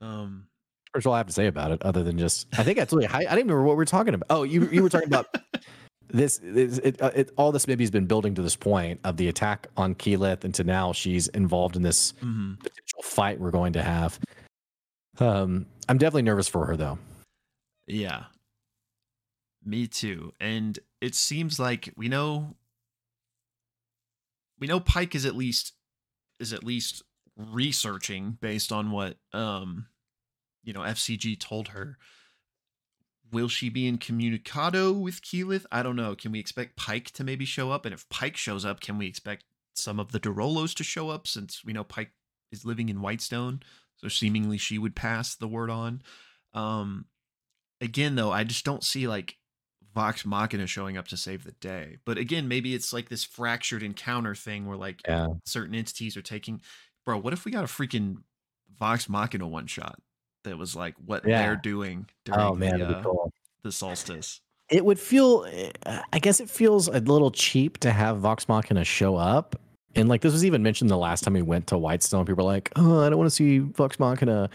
Um, 0.01 0.47
That's 0.97 1.07
all 1.07 1.15
I 1.15 1.19
have 1.19 1.27
to 1.27 1.33
say 1.33 1.47
about 1.47 1.71
it, 1.71 1.83
other 1.83 2.03
than 2.03 2.19
just 2.19 2.47
I 2.59 2.63
think 2.63 2.79
that's 2.79 2.93
really 2.93 3.07
high. 3.07 3.19
I 3.19 3.35
didn't 3.35 3.49
remember 3.49 3.63
what 3.63 3.75
we 3.75 3.77
were 3.77 3.85
talking 3.85 4.15
about. 4.15 4.27
Oh, 4.31 4.43
you 4.43 4.67
you 4.69 4.83
were 4.83 4.89
talking 4.89 5.09
about 5.09 5.27
this. 6.09 6.41
this 6.43 6.79
it, 6.79 7.01
uh, 7.03 7.11
it, 7.15 7.31
all 7.37 7.53
this 7.53 7.69
maybe 7.69 7.85
has 7.85 7.91
been 7.91 8.07
building 8.07 8.35
to 8.35 8.43
this 8.43 8.57
point 8.57 9.01
of 9.05 9.17
the 9.17 9.29
attack 9.29 9.69
on 9.77 9.95
Keyleth, 9.95 10.45
and 10.45 10.55
to 10.55 10.65
now 10.65 10.93
she's 10.93 11.29
involved 11.29 11.77
in 11.77 11.83
this 11.83 12.15
mhm. 12.23 12.59
potential 12.59 13.03
fight 13.03 13.39
we're 13.39 13.51
going 13.51 13.75
to 13.75 13.83
have. 13.83 14.19
Um, 15.19 15.67
I'm 15.89 15.99
definitely 15.99 16.23
nervous 16.23 16.49
for 16.49 16.67
her 16.67 16.77
though. 16.77 16.99
Yeah. 17.87 18.25
Me 19.65 19.87
too. 19.87 20.33
And 20.41 20.79
it 21.01 21.15
seems 21.15 21.59
like 21.59 21.93
we 21.97 22.09
know 22.09 22.55
we 24.59 24.67
know 24.67 24.81
Pike 24.81 25.15
is 25.15 25.27
at 25.27 25.37
least 25.37 25.73
is 26.41 26.53
at 26.53 26.65
least 26.65 27.03
researching 27.37 28.39
based 28.41 28.73
on 28.73 28.91
what 28.91 29.17
um 29.33 29.87
you 30.67 30.75
know 30.75 30.81
FCG 30.81 31.39
told 31.41 31.69
her. 31.69 31.97
Will 33.33 33.49
she 33.49 33.69
be 33.69 33.89
in 33.89 33.99
communicado 33.99 34.99
with 34.99 35.21
Keyleth? 35.21 35.67
I 35.73 35.83
don't 35.83 35.97
know. 35.97 36.15
Can 36.15 36.31
we 36.31 36.39
expect 36.39 36.77
Pike 36.77 37.11
to 37.13 37.25
maybe 37.25 37.45
show 37.45 37.73
up? 37.73 37.85
And 37.85 37.93
if 37.93 38.09
Pike 38.09 38.37
shows 38.37 38.65
up, 38.65 38.81
can 38.81 38.99
we 38.99 39.07
expect 39.07 39.45
some 39.75 39.99
of 39.99 40.13
the 40.13 40.21
de 40.21 40.29
Rolos 40.29 40.75
to 40.77 40.85
show 40.85 41.11
up 41.11 41.27
since 41.27 41.65
we 41.65 41.73
know 41.73 41.83
Pike 41.83 42.13
is 42.53 42.65
living 42.65 42.89
in 42.89 43.01
Whitestone? 43.01 43.63
So 43.97 44.07
seemingly 44.09 44.59
she 44.59 44.79
would 44.79 44.95
pass 44.95 45.35
the 45.35 45.49
word 45.49 45.71
on. 45.71 46.03
Um 46.55 47.07
again 47.81 48.15
though, 48.15 48.31
I 48.31 48.45
just 48.45 48.65
don't 48.65 48.85
see 48.85 49.09
like 49.09 49.37
Vox 49.93 50.25
Machina 50.25 50.67
showing 50.69 50.97
up 50.97 51.09
to 51.09 51.17
save 51.17 51.43
the 51.43 51.53
day. 51.53 51.97
But 52.05 52.19
again, 52.19 52.47
maybe 52.49 52.75
it's 52.75 52.93
like 52.93 53.09
this 53.09 53.25
fractured 53.25 53.83
encounter 53.83 54.35
thing 54.37 54.67
where 54.67 54.77
like 54.77 55.01
Yeah. 55.07 55.29
certain 55.45 55.75
entities 55.75 56.17
are 56.17 56.23
taking. 56.23 56.61
Bro, 57.05 57.19
what 57.19 57.33
if 57.33 57.45
we 57.45 57.51
got 57.51 57.65
a 57.65 57.69
freaking 57.69 58.19
Vox 58.79 59.09
Machina 59.09 59.49
one 59.49 59.67
shot 59.67 59.99
that 60.47 60.57
was 60.57 60.75
like 60.75 60.95
what 61.05 61.27
Yeah. 61.27 61.43
they're 61.43 61.57
doing 61.57 62.07
during 62.25 62.41
Oh 62.41 62.55
man, 62.55 62.79
the, 62.79 62.87
uh, 62.99 63.03
cool. 63.03 63.33
the 63.63 63.71
solstice? 63.73 64.41
It 64.71 64.85
would 64.85 64.99
feel, 64.99 65.47
uh, 65.85 66.01
I 66.13 66.19
guess 66.19 66.41
it 66.41 66.51
feels 66.51 66.89
a 66.89 66.99
little 67.01 67.31
cheap 67.31 67.79
to 67.79 67.93
have 67.93 68.19
Vox 68.19 68.49
Machina 68.49 68.85
show 68.85 69.15
up. 69.17 69.55
And 69.95 70.09
like 70.09 70.21
this 70.21 70.33
was 70.33 70.45
even 70.45 70.63
mentioned 70.63 70.91
the 70.91 70.97
last 70.99 71.23
time 71.25 71.33
we 71.35 71.41
went 71.43 71.67
to 71.69 71.79
Whitestone. 71.79 72.27
People 72.27 72.45
were 72.45 72.53
like, 72.53 72.71
"Oh, 72.77 73.01
I 73.03 73.09
don't 73.09 73.19
want 73.19 73.29
to 73.31 73.35
see 73.35 73.61
Vox 73.61 73.99
Machina. 73.99 74.51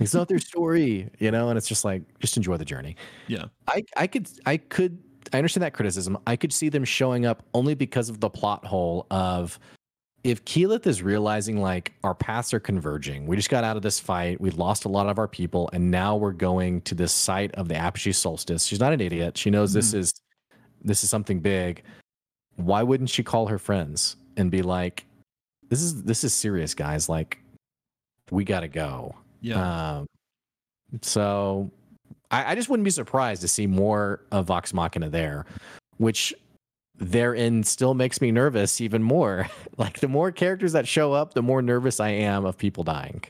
It's 0.00 0.14
not 0.14 0.26
their 0.28 0.38
story," 0.38 1.10
you 1.18 1.30
know. 1.30 1.50
And 1.50 1.58
it's 1.58 1.68
just 1.68 1.84
like, 1.84 2.02
just 2.18 2.36
enjoy 2.38 2.56
the 2.56 2.64
journey. 2.64 2.96
Yeah. 3.26 3.44
I 3.68 3.82
I 3.96 4.06
could 4.06 4.26
I 4.46 4.56
could 4.56 4.98
I 5.34 5.36
understand 5.38 5.62
that 5.64 5.74
criticism. 5.74 6.16
I 6.26 6.34
could 6.36 6.50
see 6.52 6.70
them 6.70 6.82
showing 6.84 7.26
up 7.26 7.42
only 7.52 7.74
because 7.74 8.08
of 8.08 8.20
the 8.20 8.30
plot 8.30 8.64
hole 8.64 9.06
of 9.10 9.58
if 10.26 10.44
Keyleth 10.44 10.88
is 10.88 11.02
realizing 11.02 11.60
like 11.60 11.92
our 12.02 12.12
paths 12.12 12.52
are 12.52 12.58
converging. 12.58 13.28
We 13.28 13.36
just 13.36 13.48
got 13.48 13.62
out 13.62 13.76
of 13.76 13.82
this 13.82 14.00
fight. 14.00 14.40
We 14.40 14.50
lost 14.50 14.84
a 14.84 14.88
lot 14.88 15.08
of 15.08 15.20
our 15.20 15.28
people, 15.28 15.70
and 15.72 15.88
now 15.88 16.16
we're 16.16 16.32
going 16.32 16.80
to 16.82 16.96
this 16.96 17.12
site 17.12 17.54
of 17.54 17.68
the 17.68 17.76
Apogee 17.76 18.10
solstice. 18.10 18.66
She's 18.66 18.80
not 18.80 18.92
an 18.92 19.00
idiot. 19.00 19.38
She 19.38 19.50
knows 19.50 19.72
this 19.72 19.94
is 19.94 20.12
this 20.82 21.04
is 21.04 21.10
something 21.10 21.38
big. 21.38 21.84
Why 22.56 22.82
wouldn't 22.82 23.08
she 23.08 23.22
call 23.22 23.46
her 23.46 23.58
friends 23.58 24.16
and 24.36 24.50
be 24.50 24.62
like, 24.62 25.06
"This 25.68 25.80
is 25.80 26.02
this 26.02 26.24
is 26.24 26.34
serious, 26.34 26.74
guys. 26.74 27.08
Like, 27.08 27.38
we 28.32 28.42
got 28.42 28.60
to 28.60 28.68
go." 28.68 29.14
Yeah. 29.40 29.98
Um, 29.98 30.06
so 31.02 31.70
I, 32.32 32.50
I 32.50 32.54
just 32.56 32.68
wouldn't 32.68 32.84
be 32.84 32.90
surprised 32.90 33.42
to 33.42 33.48
see 33.48 33.68
more 33.68 34.22
of 34.32 34.46
Vox 34.46 34.74
Machina 34.74 35.08
there, 35.08 35.46
which 35.98 36.34
therein 36.98 37.62
still 37.64 37.94
makes 37.94 38.20
me 38.20 38.30
nervous 38.30 38.80
even 38.80 39.02
more. 39.02 39.48
like 39.76 40.00
the 40.00 40.08
more 40.08 40.32
characters 40.32 40.72
that 40.72 40.88
show 40.88 41.12
up, 41.12 41.34
the 41.34 41.42
more 41.42 41.62
nervous 41.62 42.00
I 42.00 42.10
am 42.10 42.44
of 42.44 42.56
people 42.56 42.84
dying. 42.84 43.24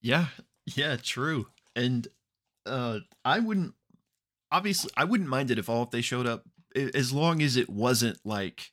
Yeah, 0.00 0.26
yeah, 0.66 0.96
true. 0.96 1.48
And 1.76 2.08
uh 2.66 3.00
I 3.24 3.38
wouldn't 3.38 3.74
obviously 4.50 4.90
I 4.96 5.04
wouldn't 5.04 5.28
mind 5.28 5.50
it 5.50 5.58
if 5.58 5.68
all 5.68 5.82
if 5.84 5.90
they 5.90 6.00
showed 6.00 6.26
up 6.26 6.44
as 6.76 7.12
long 7.12 7.42
as 7.42 7.56
it 7.56 7.68
wasn't 7.68 8.18
like 8.24 8.70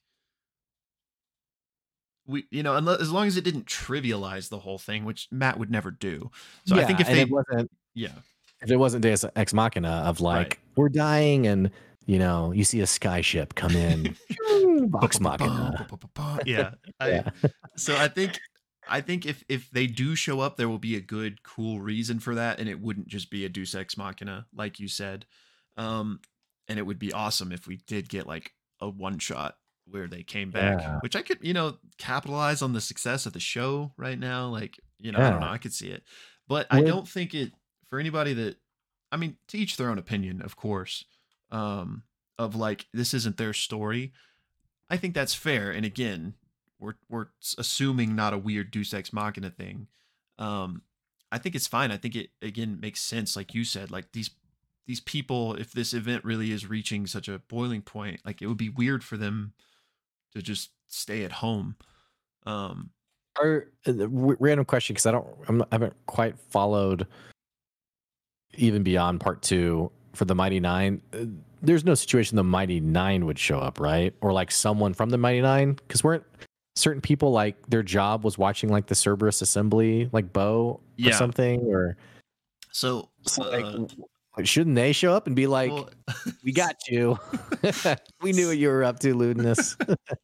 we 2.27 2.45
you 2.51 2.63
know 2.63 2.75
unless, 2.75 2.99
as 3.01 3.11
long 3.11 3.27
as 3.27 3.37
it 3.37 3.43
didn't 3.43 3.65
trivialize 3.65 4.49
the 4.49 4.59
whole 4.59 4.77
thing, 4.77 5.05
which 5.05 5.27
Matt 5.31 5.59
would 5.59 5.71
never 5.71 5.91
do. 5.91 6.31
So 6.65 6.75
I 6.75 6.83
think 6.85 6.99
if 6.99 7.07
they 7.07 7.21
it 7.21 7.29
wasn't 7.29 7.71
yeah, 7.93 8.09
if 8.61 8.71
it 8.71 8.77
wasn't 8.77 9.03
Deus 9.03 9.25
Ex 9.35 9.53
Machina 9.53 10.03
of 10.05 10.21
like 10.21 10.37
Right. 10.37 10.57
we're 10.75 10.89
dying 10.89 11.47
and 11.47 11.71
you 12.05 12.19
know 12.19 12.51
you 12.51 12.63
see 12.63 12.79
a 12.81 12.85
skyship 12.85 13.55
come 13.55 13.75
in, 13.75 14.15
Vox 14.89 15.19
Machina. 15.19 15.87
yeah. 16.45 16.71
I, 16.99 17.09
Yeah. 17.09 17.29
so 17.75 17.95
I 17.95 18.07
think 18.07 18.39
I 18.87 19.01
think 19.01 19.25
if 19.25 19.43
if 19.49 19.69
they 19.71 19.87
do 19.87 20.15
show 20.15 20.39
up, 20.39 20.57
there 20.57 20.69
will 20.69 20.77
be 20.79 20.95
a 20.95 21.01
good, 21.01 21.41
cool 21.43 21.79
reason 21.81 22.19
for 22.19 22.35
that, 22.35 22.59
and 22.59 22.69
it 22.69 22.79
wouldn't 22.79 23.07
just 23.07 23.29
be 23.31 23.45
a 23.45 23.49
Deus 23.49 23.73
Ex 23.75 23.97
Machina, 23.97 24.45
like 24.53 24.79
you 24.79 24.87
said. 24.87 25.25
Um, 25.77 26.19
and 26.67 26.79
it 26.79 26.83
would 26.83 26.99
be 26.99 27.11
awesome 27.11 27.51
if 27.51 27.67
we 27.67 27.77
did 27.87 28.09
get 28.09 28.25
like 28.27 28.53
a 28.81 28.87
one 28.89 29.19
shot 29.19 29.57
where 29.87 30.07
they 30.07 30.23
came 30.23 30.49
back, 30.51 30.79
Yeah. 30.81 30.97
which 31.01 31.15
I 31.15 31.21
could, 31.21 31.37
you 31.41 31.53
know, 31.53 31.77
capitalize 31.99 32.61
on 32.61 32.73
the 32.73 32.81
success 32.81 33.25
of 33.27 33.33
the 33.33 33.39
show 33.39 33.91
right 33.97 34.17
now. 34.17 34.47
Like, 34.47 34.79
you 34.99 35.11
know, 35.11 35.19
I 35.19 35.29
don't 35.29 35.41
know, 35.41 35.47
I 35.47 35.57
could 35.59 35.73
see 35.73 35.89
it, 35.89 36.03
but 36.47 36.65
I 36.71 36.81
don't 36.81 37.07
think 37.07 37.33
it 37.35 37.51
for 37.89 37.99
anybody 37.99 38.33
that, 38.33 38.57
I 39.11 39.17
mean, 39.17 39.37
to 39.49 39.57
each 39.59 39.77
their 39.77 39.89
own 39.89 39.99
opinion, 39.99 40.41
of 40.41 40.55
course. 40.55 41.05
Um, 41.55 42.03
of 42.37 42.55
like 42.55 42.87
this 42.93 43.13
isn't 43.13 43.37
their 43.37 43.53
story. 43.53 44.11
I 44.89 44.97
think 44.97 45.13
that's 45.13 45.33
fair. 45.33 45.71
And 45.71 45.85
again, 45.85 46.33
we're 46.79 46.95
we're 47.09 47.27
assuming 47.57 48.13
not 48.13 48.33
a 48.33 48.37
weird 48.37 48.71
Deus 48.71 48.93
Ex 48.93 49.13
Machina 49.13 49.49
thing. 49.49 49.87
Um, 50.37 50.81
I 51.31 51.37
think 51.37 51.55
it's 51.55 51.67
fine. 51.67 51.91
I 51.91 51.97
think 51.97 52.15
it 52.15 52.29
again 52.41 52.79
makes 52.81 52.99
sense, 52.99 53.37
like 53.37 53.53
you 53.53 53.63
said. 53.63 53.89
Like 53.89 54.11
these 54.11 54.31
these 54.85 54.99
people, 54.99 55.55
if 55.55 55.71
this 55.71 55.93
event 55.93 56.25
really 56.25 56.51
is 56.51 56.69
reaching 56.69 57.07
such 57.07 57.29
a 57.29 57.39
boiling 57.39 57.81
point, 57.81 58.19
like 58.25 58.41
it 58.41 58.47
would 58.47 58.57
be 58.57 58.69
weird 58.69 59.03
for 59.03 59.15
them 59.15 59.53
to 60.33 60.41
just 60.41 60.71
stay 60.87 61.23
at 61.23 61.31
home. 61.31 61.77
Um, 62.45 62.91
Are 63.39 63.67
uh, 63.87 64.07
random 64.09 64.65
question 64.65 64.93
because 64.93 65.05
I 65.05 65.11
don't 65.11 65.27
I'm 65.47 65.57
not, 65.59 65.69
I 65.71 65.75
haven't 65.75 65.95
quite 66.05 66.37
followed 66.37 67.07
even 68.57 68.83
beyond 68.83 69.21
part 69.21 69.41
two 69.41 69.91
for 70.15 70.25
the 70.25 70.35
Mighty 70.35 70.59
Nein. 70.59 71.01
uh, 71.13 71.25
There's 71.61 71.83
no 71.85 71.93
situation 71.95 72.35
the 72.35 72.43
Mighty 72.43 72.79
Nein 72.79 73.25
would 73.25 73.39
show 73.39 73.59
up, 73.59 73.79
right? 73.79 74.13
Or 74.21 74.33
like 74.33 74.51
someone 74.51 74.93
from 74.93 75.09
the 75.09 75.17
Mighty 75.17 75.41
Nein 75.41 75.73
because 75.73 76.03
weren't 76.03 76.23
certain 76.75 77.01
people 77.01 77.31
like 77.31 77.55
their 77.69 77.83
job 77.83 78.23
was 78.23 78.37
watching 78.37 78.69
like 78.69 78.87
the 78.87 78.95
Cerberus 78.95 79.41
assembly, 79.41 80.09
like 80.11 80.33
Beau 80.33 80.79
or 80.79 80.79
Yeah. 80.97 81.15
something, 81.17 81.61
or 81.61 81.97
so, 82.71 83.09
so, 83.25 83.43
uh, 83.43 83.51
like, 83.51 83.63
w- 83.63 83.87
shouldn't 84.43 84.75
they 84.75 84.91
show 84.91 85.13
up 85.13 85.27
and 85.27 85.35
be 85.35 85.47
like, 85.47 85.71
well, 85.71 85.89
"We 86.43 86.51
got 86.51 86.75
you. 86.89 87.17
we 88.21 88.33
knew 88.33 88.47
what 88.47 88.57
you 88.57 88.67
were 88.67 88.83
up 88.83 88.99
to, 88.99 89.15
Ludinus." 89.15 89.77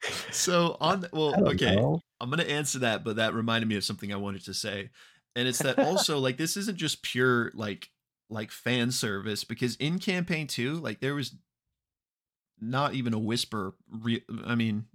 so 0.32 0.76
on. 0.82 1.02
The, 1.02 1.10
well, 1.14 1.48
okay. 1.50 1.76
know. 1.78 2.02
I'm 2.20 2.30
gonna 2.30 2.44
answer 2.44 2.80
that, 2.80 3.04
but 3.06 3.16
that 3.16 3.34
reminded 3.34 3.68
me 3.70 3.78
of 3.78 3.86
something 3.86 4.12
I 4.12 4.18
wanted 4.18 4.44
to 4.46 4.54
say, 4.54 4.90
and 5.38 5.48
it's 5.48 5.60
that 5.60 5.80
also 5.80 6.20
like 6.20 6.36
this 6.36 6.58
isn't 6.58 6.78
just 6.78 7.02
pure 7.04 7.52
like 7.56 7.90
like 8.32 8.52
fan 8.52 8.92
service 8.92 9.44
because 9.44 9.76
in 9.76 10.00
campaign 10.00 10.48
two, 10.48 10.74
like 10.74 11.00
there 11.00 11.16
was 11.16 11.36
not 12.60 12.94
even 12.94 13.14
a 13.14 13.20
whisper. 13.20 13.74
Re- 13.90 14.24
I 14.46 14.56
mean, 14.56 14.86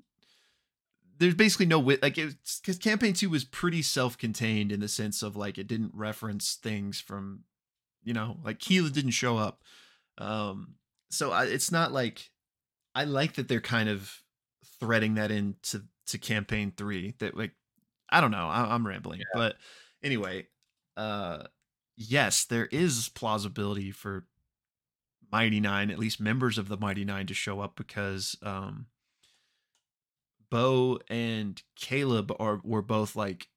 there's 1.19 1.35
basically 1.35 1.67
no 1.67 1.79
wit 1.79 2.03
like 2.03 2.19
it's 2.19 2.61
because 2.61 2.79
campaign 2.79 3.13
two 3.13 3.31
was 3.31 3.45
pretty 3.45 3.83
self-contained 3.83 4.73
in 4.73 4.81
the 4.81 4.89
sense 4.89 5.23
of 5.23 5.37
like 5.37 5.59
it 5.59 5.67
didn't 5.67 5.93
reference 5.95 6.55
things 6.55 7.01
from 7.01 7.45
you 8.03 8.13
know 8.13 8.39
like 8.45 8.59
Keyleth 8.59 8.93
didn't 8.93 9.13
show 9.13 9.37
up, 9.37 9.63
um, 10.19 10.75
so 11.11 11.33
I, 11.33 11.45
it's 11.45 11.71
not 11.71 11.93
like 11.93 12.31
I 12.95 13.05
like 13.05 13.35
that 13.35 13.49
they're 13.49 13.61
kind 13.61 13.89
of 13.89 14.23
threading 14.81 15.15
that 15.15 15.31
into 15.31 15.83
to 16.07 16.19
campaign 16.19 16.73
three 16.77 17.15
that 17.19 17.37
like 17.37 17.53
i 18.11 18.21
don't 18.21 18.31
know 18.31 18.47
I, 18.49 18.75
i'm 18.75 18.87
rambling 18.87 19.21
but 19.35 19.57
anyway 20.03 20.47
uh 20.97 21.45
yes 21.97 22.45
there 22.45 22.67
is 22.67 23.09
plausibility 23.11 23.91
for 23.91 24.27
mighty 25.33 25.61
nein 25.61 25.91
at 25.91 25.99
least 25.99 26.21
members 26.21 26.59
of 26.59 26.69
the 26.69 26.77
mighty 26.77 27.05
nein 27.05 27.27
to 27.27 27.35
show 27.35 27.61
up 27.61 27.77
because 27.77 28.37
um 28.43 28.87
beau 30.51 30.99
and 31.09 31.63
caleb 31.75 32.33
are 32.39 32.61
were 32.63 32.83
both 32.83 33.17
like 33.17 33.49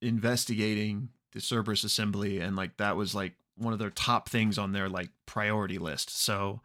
investigating 0.00 1.08
the 1.32 1.40
cerberus 1.40 1.84
assembly 1.84 2.40
and 2.40 2.56
like 2.56 2.76
that 2.76 2.96
was 2.96 3.14
like 3.14 3.34
one 3.56 3.72
of 3.72 3.78
their 3.78 3.90
top 3.90 4.28
things 4.28 4.58
on 4.58 4.72
their 4.72 4.88
like 4.88 5.10
priority 5.26 5.78
list 5.78 6.10
so 6.10 6.60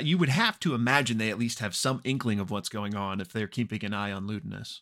you 0.00 0.18
would 0.18 0.28
have 0.28 0.58
to 0.60 0.74
imagine 0.74 1.18
they 1.18 1.30
at 1.30 1.38
least 1.38 1.60
have 1.60 1.74
some 1.74 2.00
inkling 2.04 2.40
of 2.40 2.50
what's 2.50 2.68
going 2.68 2.94
on 2.94 3.20
if 3.20 3.32
they're 3.32 3.46
keeping 3.46 3.84
an 3.84 3.94
eye 3.94 4.10
on 4.10 4.26
Ludinus. 4.26 4.80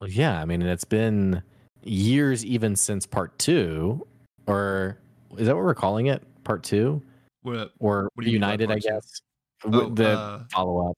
Well, 0.00 0.10
yeah, 0.10 0.40
I 0.40 0.44
mean, 0.44 0.62
it's 0.62 0.84
been 0.84 1.42
years 1.82 2.44
even 2.44 2.76
since 2.76 3.06
part 3.06 3.38
two, 3.38 4.06
or 4.46 4.98
is 5.38 5.46
that 5.46 5.54
what 5.54 5.64
we're 5.64 5.74
calling 5.74 6.06
it? 6.06 6.22
Part 6.44 6.62
two, 6.62 7.02
What 7.42 7.72
or 7.78 8.10
What 8.14 8.24
do 8.24 8.30
you 8.30 8.38
mean 8.38 8.40
by 8.42 8.52
United? 8.54 8.70
I 8.70 8.78
guess 8.78 9.20
Oh, 9.64 9.90
the 9.90 10.08
uh, 10.18 10.44
follow 10.50 10.90
up. 10.90 10.96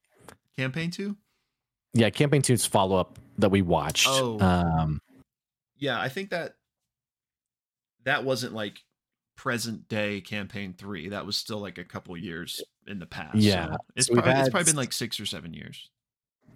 campaign 0.56 0.90
two? 0.90 1.16
Yeah, 1.94 2.10
campaign 2.10 2.42
two's 2.42 2.64
follow 2.64 2.96
up 2.96 3.18
that 3.38 3.50
we 3.50 3.60
watched. 3.62 4.06
Oh. 4.08 4.38
Um, 4.40 5.00
Yeah, 5.78 6.00
I 6.00 6.08
think 6.08 6.30
that 6.30 6.54
that 8.04 8.24
wasn't 8.24 8.54
like 8.54 8.78
present 9.36 9.88
day 9.88 10.20
campaign 10.20 10.74
three. 10.78 11.08
That 11.08 11.26
was 11.26 11.36
still 11.36 11.58
like 11.58 11.78
a 11.78 11.84
couple 11.84 12.16
years 12.16 12.62
in 12.86 12.98
the 12.98 13.06
past. 13.06 13.36
Yeah, 13.36 13.72
so 13.72 13.76
it's 13.96 14.06
so 14.06 14.14
probably 14.14 14.32
it's 14.32 14.48
probably 14.48 14.64
been 14.64 14.76
like 14.76 14.92
six 14.92 15.18
or 15.18 15.26
seven 15.26 15.52
years. 15.52 15.90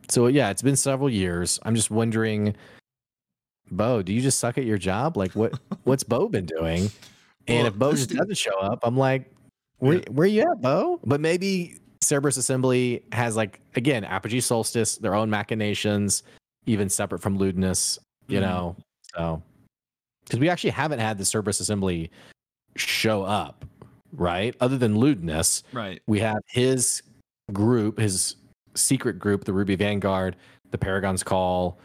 so 0.08 0.28
yeah, 0.28 0.50
it's 0.50 0.62
been 0.62 0.76
several 0.76 1.10
years. 1.10 1.58
I'm 1.64 1.74
just 1.74 1.90
wondering, 1.90 2.54
Beau, 3.70 4.02
do 4.02 4.12
you 4.12 4.20
just 4.20 4.38
suck 4.38 4.58
at 4.58 4.64
your 4.64 4.78
job? 4.78 5.16
Like, 5.16 5.32
what 5.32 5.58
what's 5.84 6.02
Beau 6.04 6.28
been 6.28 6.46
doing? 6.46 6.90
And 7.48 7.58
Well, 7.58 7.66
if 7.66 7.78
Beau 7.78 7.92
just 7.92 8.08
dude- 8.10 8.18
doesn't 8.18 8.38
show 8.38 8.58
up, 8.58 8.80
I'm 8.82 8.96
like, 8.96 9.30
where, 9.78 9.98
Yeah. 9.98 10.04
where 10.10 10.26
you 10.26 10.42
at, 10.42 10.60
Beau? 10.60 11.00
But 11.04 11.20
maybe 11.20 11.78
Cerberus 12.02 12.36
Assembly 12.36 13.04
has 13.12 13.36
like 13.36 13.60
again 13.74 14.04
Apogee 14.04 14.40
Solstice, 14.40 14.96
their 14.98 15.14
own 15.14 15.30
machinations, 15.30 16.22
even 16.66 16.88
separate 16.88 17.20
from 17.22 17.38
Ludinus. 17.38 17.98
You 18.28 18.38
Mhm. 18.38 18.42
know, 18.42 18.76
so 19.14 19.42
because 20.24 20.40
we 20.40 20.48
actually 20.48 20.70
haven't 20.70 20.98
had 20.98 21.18
the 21.18 21.24
Cerberus 21.24 21.60
Assembly 21.60 22.10
show 22.76 23.22
up, 23.22 23.64
right? 24.12 24.54
Other 24.60 24.76
than 24.76 24.96
Ludinus, 24.96 25.62
Right. 25.72 26.02
we 26.08 26.18
have 26.20 26.38
his 26.48 27.02
group, 27.52 27.98
his 27.98 28.34
secret 28.74 29.18
group, 29.20 29.44
the 29.44 29.52
Ruby 29.52 29.76
Vanguard, 29.76 30.34
the 30.72 30.78
Paragon's 30.78 31.22
Call, 31.22 31.78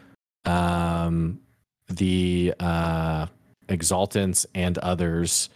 um, 0.44 1.38
the 1.96 2.54
uh, 2.60 3.26
Exaltants, 3.68 4.46
and 4.54 4.78
others 4.78 5.48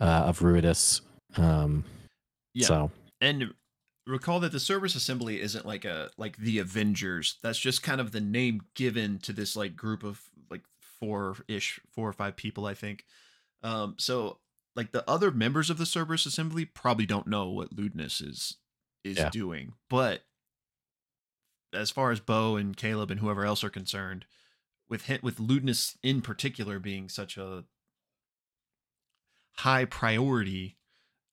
uh, 0.00 0.04
of 0.26 0.40
Ruidus. 0.40 1.00
Um, 1.36 1.84
Yeah. 2.52 2.66
So 2.66 2.90
And 3.20 3.54
recall 4.06 4.38
that 4.40 4.52
the 4.52 4.60
Cerberus 4.60 4.94
Assembly 4.94 5.40
isn't 5.40 5.66
like 5.66 5.84
a 5.84 6.10
like 6.16 6.36
the 6.36 6.58
Avengers. 6.58 7.38
That's 7.42 7.58
just 7.58 7.82
kind 7.82 8.00
of 8.00 8.12
the 8.12 8.20
name 8.20 8.62
given 8.74 9.18
to 9.20 9.32
this 9.32 9.56
like 9.56 9.74
group 9.76 10.04
of 10.04 10.20
like 10.50 10.62
four 11.00 11.36
ish, 11.48 11.80
four 11.94 12.08
or 12.08 12.12
five 12.12 12.36
people, 12.36 12.66
I 12.66 12.74
think. 12.74 13.04
Um, 13.62 13.94
so 13.98 14.38
like 14.76 14.92
the 14.92 15.08
other 15.08 15.30
members 15.30 15.70
of 15.70 15.78
the 15.78 15.86
Cerberus 15.86 16.26
Assembly 16.26 16.64
probably 16.64 17.06
don't 17.06 17.26
know 17.26 17.48
what 17.48 17.74
Ludinus 17.74 18.20
is 18.22 18.56
is 19.04 19.16
Yeah. 19.18 19.30
doing, 19.30 19.74
but 19.88 20.22
as 21.72 21.90
far 21.90 22.10
as 22.10 22.20
Beau 22.20 22.56
and 22.56 22.76
Caleb 22.76 23.10
and 23.10 23.20
whoever 23.20 23.44
else 23.44 23.64
are 23.64 23.70
concerned, 23.70 24.26
with 24.88 25.02
him, 25.06 25.20
with 25.22 25.38
Ludinus 25.38 25.96
in 26.02 26.20
particular 26.20 26.78
being 26.78 27.08
such 27.08 27.36
a 27.36 27.64
high 29.56 29.84
priority, 29.84 30.76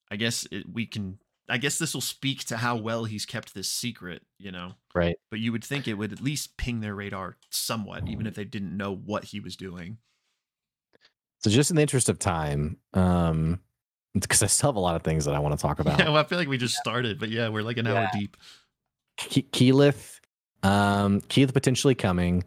I 0.10 0.16
guess 0.16 0.48
it, 0.52 0.66
we 0.72 0.86
can. 0.86 1.20
I 1.50 1.58
guess 1.58 1.78
this 1.78 1.94
will 1.94 2.02
speak 2.02 2.46
to 2.46 2.58
how 2.58 2.78
well 2.78 3.04
he's 3.04 3.26
kept 3.26 3.54
this 3.54 3.68
secret, 3.68 4.22
you 4.38 4.52
know. 4.52 4.74
Right. 4.96 5.18
But 5.30 5.40
you 5.40 5.52
would 5.52 5.66
think 5.66 5.86
it 5.86 5.96
would 5.96 6.14
at 6.14 6.22
least 6.22 6.56
ping 6.56 6.80
their 6.80 6.96
radar 6.96 7.36
somewhat, 7.50 8.08
even 8.08 8.26
if 8.26 8.36
they 8.36 8.46
didn't 8.46 8.78
know 8.78 8.96
what 8.96 9.26
he 9.26 9.42
was 9.42 9.58
doing. 9.58 9.98
So 11.40 11.50
just 11.50 11.70
in 11.70 11.76
the 11.76 11.82
interest 11.82 12.08
of 12.08 12.20
time, 12.20 12.78
um, 12.94 13.60
because 14.14 14.44
I 14.44 14.48
still 14.48 14.70
have 14.70 14.76
a 14.76 14.82
lot 14.82 14.96
of 14.96 15.02
things 15.02 15.26
that 15.26 15.36
I 15.36 15.40
want 15.40 15.58
to 15.58 15.62
talk 15.62 15.80
about. 15.80 16.00
Yeah, 16.00 16.06
well, 16.06 16.18
I 16.18 16.24
feel 16.24 16.38
like 16.38 16.48
we 16.48 16.58
just 16.58 16.76
started, 16.76 17.20
but 17.20 17.30
yeah, 17.30 17.50
we're 17.50 17.64
like 17.64 17.78
an 17.78 17.88
hour 17.88 18.08
deep. 18.14 18.38
Ke- 19.20 19.50
Keyleth, 19.52 20.20
um, 20.64 21.22
Keyleth 21.22 21.54
potentially 21.54 21.96
coming. 21.96 22.44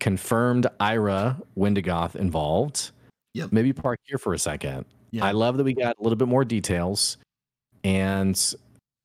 Confirmed 0.00 0.66
Ira 0.80 1.40
Wendagoth 1.56 2.16
involved. 2.16 2.92
Yep. 3.34 3.52
Maybe 3.52 3.72
park 3.72 4.00
here 4.04 4.18
for 4.18 4.34
a 4.34 4.38
second. 4.38 4.84
Yeah. 5.10 5.24
I 5.24 5.32
love 5.32 5.56
that 5.56 5.64
we 5.64 5.74
got 5.74 5.96
a 5.98 6.02
little 6.02 6.16
bit 6.16 6.28
more 6.28 6.44
details, 6.44 7.16
and 7.84 8.54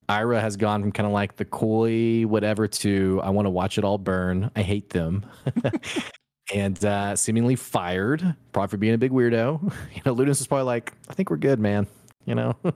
Ira 0.09 0.41
has 0.41 0.57
gone 0.57 0.81
from 0.81 0.91
kind 0.91 1.07
of 1.07 1.13
like 1.13 1.35
the 1.37 1.45
coy 1.45 2.23
whatever 2.23 2.67
to 2.67 3.21
I 3.23 3.29
want 3.29 3.45
to 3.45 3.49
watch 3.49 3.77
it 3.77 3.83
all 3.83 3.97
burn. 3.97 4.51
I 4.55 4.61
hate 4.61 4.89
them, 4.89 5.25
and 6.53 6.83
uh, 6.83 7.15
seemingly 7.15 7.55
fired, 7.55 8.35
probably 8.51 8.69
for 8.69 8.77
being 8.77 8.93
a 8.93 8.97
big 8.97 9.11
weirdo. 9.11 9.73
You 9.93 10.01
know, 10.05 10.15
Ludinus 10.15 10.41
is 10.41 10.47
probably 10.47 10.65
like, 10.65 10.91
I 11.09 11.13
think 11.13 11.29
we're 11.29 11.37
good, 11.37 11.59
man. 11.59 11.87
You 12.25 12.35
know, 12.35 12.55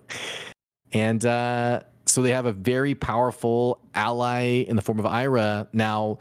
and 0.94 1.26
uh, 1.26 1.82
so 2.06 2.22
they 2.22 2.32
have 2.32 2.46
a 2.46 2.54
very 2.54 2.96
powerful 2.96 3.80
ally 3.94 4.64
in 4.68 4.76
the 4.76 4.82
form 4.82 5.00
of 5.00 5.06
Ira. 5.06 5.68
Now, 5.74 6.20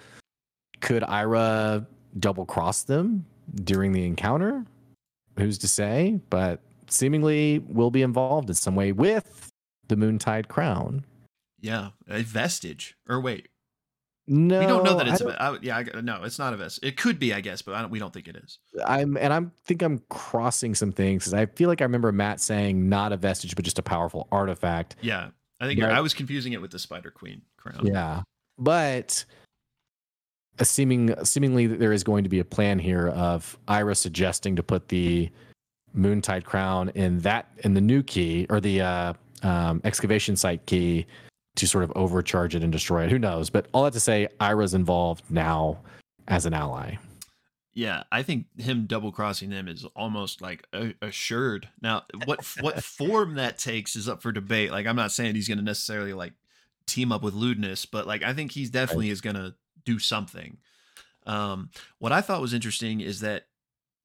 could 0.80 1.02
Ira 1.04 1.86
double 2.18 2.46
cross 2.46 2.82
them 2.84 3.26
during 3.54 3.92
the 3.92 4.04
encounter? 4.04 4.64
Who's 5.38 5.58
to 5.58 5.68
say? 5.68 6.20
But 6.30 6.60
seemingly 6.88 7.58
will 7.66 7.90
be 7.90 8.02
involved 8.02 8.48
in 8.48 8.54
some 8.54 8.74
way 8.74 8.92
with 8.92 9.50
the 9.88 9.96
Moontide 9.96 10.48
Crown. 10.48 11.04
Yeah, 11.60 11.90
a 12.08 12.22
vestige. 12.22 12.96
Or 13.08 13.20
wait, 13.20 13.48
No, 14.26 14.60
we 14.60 14.66
don't 14.66 14.84
know 14.84 14.96
that 14.96 15.08
it's. 15.08 15.20
don't- 15.20 15.30
A, 15.32 15.42
I, 15.42 15.58
yeah, 15.62 15.76
I, 15.94 16.00
no, 16.00 16.22
it's 16.24 16.38
not 16.38 16.52
a 16.52 16.56
vest. 16.56 16.80
It 16.82 16.96
could 16.96 17.18
be, 17.18 17.32
I 17.34 17.40
guess, 17.40 17.62
but 17.62 17.74
I 17.74 17.80
don't, 17.82 17.90
we 17.90 17.98
don't 17.98 18.12
think 18.12 18.28
it 18.28 18.36
is. 18.36 18.58
I'm 18.86 19.16
and 19.16 19.32
I'm 19.32 19.52
think 19.64 19.82
I'm 19.82 20.00
crossing 20.08 20.74
some 20.74 20.92
things 20.92 21.24
because 21.24 21.34
I 21.34 21.46
feel 21.46 21.68
like 21.68 21.80
I 21.80 21.84
remember 21.84 22.12
Matt 22.12 22.40
saying 22.40 22.88
not 22.88 23.12
a 23.12 23.16
vestige 23.16 23.54
but 23.56 23.64
just 23.64 23.78
a 23.78 23.82
powerful 23.82 24.26
artifact. 24.32 24.96
Yeah, 25.00 25.28
I 25.60 25.66
think 25.66 25.78
you're, 25.80 25.90
I 25.90 26.00
was 26.00 26.14
confusing 26.14 26.52
it 26.52 26.60
with 26.60 26.70
the 26.70 26.78
Spider 26.78 27.10
Queen 27.10 27.42
crown. 27.56 27.80
Yeah, 27.84 28.22
but 28.58 29.24
seeming 30.62 31.14
seemingly 31.24 31.66
there 31.66 31.92
is 31.92 32.04
going 32.04 32.24
to 32.24 32.30
be 32.30 32.38
a 32.38 32.44
plan 32.44 32.78
here 32.78 33.08
of 33.08 33.58
Ira 33.68 33.94
suggesting 33.94 34.56
to 34.56 34.62
put 34.62 34.88
the 34.88 35.30
Moontide 35.96 36.44
crown 36.44 36.90
in 36.90 37.20
that 37.20 37.50
in 37.58 37.74
the 37.74 37.80
new 37.80 38.02
key 38.02 38.46
or 38.50 38.60
the 38.60 38.80
uh, 38.80 39.12
um, 39.42 39.80
excavation 39.84 40.36
site 40.36 40.64
key 40.66 41.06
to 41.56 41.66
sort 41.66 41.84
of 41.84 41.92
overcharge 41.96 42.54
it 42.54 42.62
and 42.62 42.70
destroy 42.70 43.04
it. 43.04 43.10
Who 43.10 43.18
knows? 43.18 43.50
But 43.50 43.66
all 43.72 43.84
that 43.84 43.94
to 43.94 44.00
say, 44.00 44.28
Ira's 44.40 44.74
involved 44.74 45.24
now 45.30 45.78
as 46.28 46.46
an 46.46 46.54
ally. 46.54 46.96
Yeah, 47.72 48.04
I 48.10 48.22
think 48.22 48.46
him 48.56 48.86
double 48.86 49.12
crossing 49.12 49.50
them 49.50 49.68
is 49.68 49.84
almost 49.94 50.40
like 50.40 50.66
a, 50.72 50.94
assured. 51.02 51.68
Now, 51.82 52.04
what 52.24 52.42
what 52.60 52.82
form 52.84 53.34
that 53.34 53.58
takes 53.58 53.96
is 53.96 54.08
up 54.08 54.22
for 54.22 54.32
debate. 54.32 54.70
Like, 54.70 54.86
I'm 54.86 54.96
not 54.96 55.12
saying 55.12 55.34
he's 55.34 55.48
going 55.48 55.58
to 55.58 55.64
necessarily 55.64 56.14
like 56.14 56.32
team 56.86 57.12
up 57.12 57.22
with 57.22 57.34
Ludinus, 57.34 57.86
but 57.90 58.06
like 58.06 58.22
I 58.22 58.32
think 58.32 58.52
he's 58.52 58.70
definitely 58.70 59.10
is 59.10 59.20
going 59.20 59.36
to 59.36 59.54
do 59.86 59.98
something. 59.98 60.58
Um, 61.26 61.70
what 61.98 62.12
I 62.12 62.20
thought 62.20 62.42
was 62.42 62.52
interesting 62.52 63.00
is 63.00 63.20
that, 63.20 63.46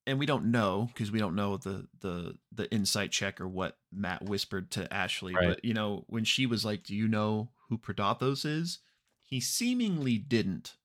and 0.08 0.18
we 0.18 0.26
don't 0.26 0.46
know 0.52 0.90
because 0.94 1.12
we 1.12 1.20
don't 1.20 1.36
know 1.36 1.58
the 1.58 1.88
the 2.00 2.38
the 2.54 2.72
insight 2.72 3.12
check 3.12 3.42
or 3.42 3.48
what 3.48 3.78
Matt 3.92 4.24
whispered 4.24 4.72
to 4.72 4.92
Ashley. 4.92 5.36
Right. 5.36 5.50
But 5.50 5.66
you 5.66 5.74
know, 5.74 6.06
when 6.08 6.24
she 6.24 6.46
was 6.46 6.64
like, 6.64 6.84
"Do 6.84 6.96
you 6.96 7.10
know 7.10 7.52
who 7.68 7.78
Predathos 7.78 8.46
is?" 8.46 8.80
He 9.22 9.42
seemingly 9.42 10.18
didn't 10.18 10.78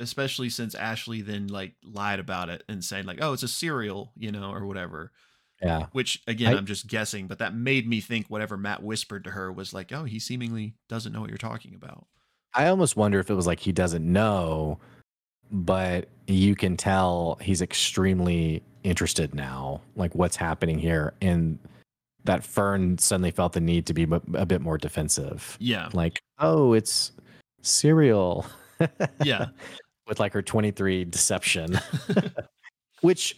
especially 0.00 0.50
since 0.50 0.74
Ashley 0.74 1.20
then 1.22 1.46
like 1.48 1.74
lied 1.84 2.20
about 2.20 2.48
it 2.48 2.62
and 2.68 2.84
saying 2.84 3.06
like, 3.06 3.18
"Oh, 3.20 3.32
it's 3.32 3.42
a 3.42 3.48
cereal," 3.48 4.12
you 4.16 4.32
know, 4.32 4.50
or 4.50 4.66
whatever. 4.66 5.12
Yeah. 5.62 5.86
Which 5.92 6.22
again, 6.26 6.54
I- 6.54 6.58
am 6.58 6.66
just 6.66 6.86
guessing, 6.86 7.26
but 7.26 7.38
that 7.38 7.54
made 7.54 7.88
me 7.88 8.00
think 8.00 8.28
whatever 8.28 8.56
Matt 8.56 8.82
whispered 8.82 9.24
to 9.24 9.30
her 9.30 9.52
was 9.52 9.72
like, 9.72 9.92
"Oh, 9.92 10.04
he 10.04 10.18
seemingly 10.18 10.74
doesn't 10.88 11.12
know 11.12 11.20
what 11.20 11.30
you're 11.30 11.38
talking 11.38 11.74
about." 11.74 12.06
I 12.54 12.68
almost 12.68 12.96
wonder 12.96 13.18
if 13.18 13.30
it 13.30 13.34
was 13.34 13.46
like 13.46 13.60
he 13.60 13.72
doesn't 13.72 14.04
know, 14.10 14.78
but 15.50 16.08
you 16.26 16.54
can 16.54 16.76
tell 16.76 17.38
he's 17.40 17.60
extremely 17.62 18.62
interested 18.84 19.34
now, 19.34 19.80
like 19.96 20.14
what's 20.14 20.36
happening 20.36 20.78
here. 20.78 21.14
And 21.20 21.58
that 22.24 22.42
Fearne 22.42 22.98
suddenly 22.98 23.30
felt 23.30 23.52
the 23.52 23.60
need 23.60 23.86
to 23.86 23.94
be 23.94 24.06
a 24.34 24.46
bit 24.46 24.60
more 24.60 24.78
defensive. 24.78 25.56
Yeah, 25.60 25.88
Like, 25.92 26.22
oh, 26.38 26.72
it's 26.72 27.12
cereal. 27.62 28.46
yeah, 29.22 29.46
With 30.06 30.20
like 30.20 30.32
her 30.32 30.42
23 30.42 31.06
deception, 31.06 31.78
which 33.00 33.36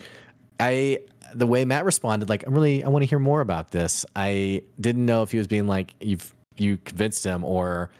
I, 0.58 0.98
the 1.34 1.46
way 1.46 1.64
Matt 1.64 1.84
responded, 1.84 2.28
like, 2.28 2.44
I'm 2.46 2.54
really, 2.54 2.82
I 2.82 2.88
want 2.88 3.02
to 3.02 3.08
hear 3.08 3.18
more 3.20 3.40
about 3.40 3.70
this. 3.70 4.04
I 4.16 4.62
didn't 4.80 5.06
know 5.06 5.22
if 5.22 5.30
he 5.30 5.38
was 5.38 5.46
being 5.46 5.66
like, 5.68 5.94
you've, 6.00 6.34
you 6.56 6.76
convinced 6.78 7.24
him 7.24 7.44
or 7.44 7.90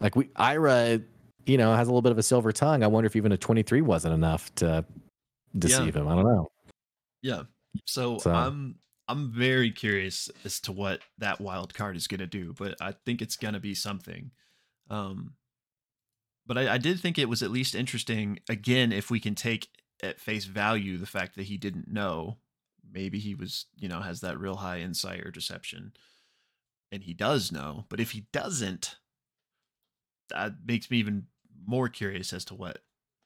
like 0.00 0.16
we, 0.16 0.30
Ira, 0.36 1.00
you 1.46 1.58
know, 1.58 1.74
has 1.74 1.88
a 1.88 1.90
little 1.90 2.02
bit 2.02 2.12
of 2.12 2.18
a 2.18 2.22
silver 2.22 2.52
tongue. 2.52 2.82
I 2.82 2.86
wonder 2.86 3.06
if 3.06 3.16
even 3.16 3.32
a 3.32 3.36
23 3.36 3.80
wasn't 3.82 4.14
enough 4.14 4.54
to 4.56 4.84
deceive 5.56 5.96
him. 5.96 6.08
I 6.08 6.14
don't 6.14 6.24
know. 6.24 6.48
yeah. 7.22 7.42
So, 7.86 8.18
So- 8.18 8.32
I'm 8.32 8.76
I'm 9.08 9.30
very 9.32 9.70
curious 9.70 10.28
as 10.44 10.58
to 10.62 10.72
what 10.72 11.00
that 11.18 11.40
wild 11.40 11.72
card 11.74 11.96
is 11.96 12.08
going 12.08 12.18
to 12.20 12.26
do, 12.26 12.52
but 12.58 12.74
I 12.80 12.92
think 13.04 13.22
it's 13.22 13.36
going 13.36 13.54
to 13.54 13.60
be 13.60 13.72
something. 13.74 14.32
Um, 14.90 15.34
but 16.44 16.58
I, 16.58 16.74
I 16.74 16.78
did 16.78 16.98
think 16.98 17.16
it 17.16 17.28
was 17.28 17.40
at 17.42 17.52
least 17.52 17.76
interesting. 17.76 18.40
Again, 18.48 18.90
if 18.92 19.08
we 19.10 19.20
can 19.20 19.36
take 19.36 19.68
at 20.02 20.18
face 20.20 20.44
value 20.44 20.98
the 20.98 21.06
fact 21.06 21.36
that 21.36 21.44
he 21.44 21.56
didn't 21.56 21.86
know, 21.86 22.38
maybe 22.92 23.20
he 23.20 23.34
was, 23.36 23.66
you 23.76 23.88
know, 23.88 24.00
has 24.00 24.20
that 24.22 24.40
real 24.40 24.56
high 24.56 24.80
insight 24.80 25.20
or 25.24 25.30
deception, 25.30 25.92
and 26.90 27.04
he 27.04 27.14
does 27.14 27.52
know. 27.52 27.84
But 27.88 28.00
if 28.00 28.10
he 28.10 28.26
doesn't, 28.32 28.96
that 30.30 30.54
makes 30.66 30.90
me 30.90 30.98
even 30.98 31.26
more 31.66 31.88
curious 31.88 32.32
as 32.32 32.44
to 32.46 32.54
what 32.54 32.78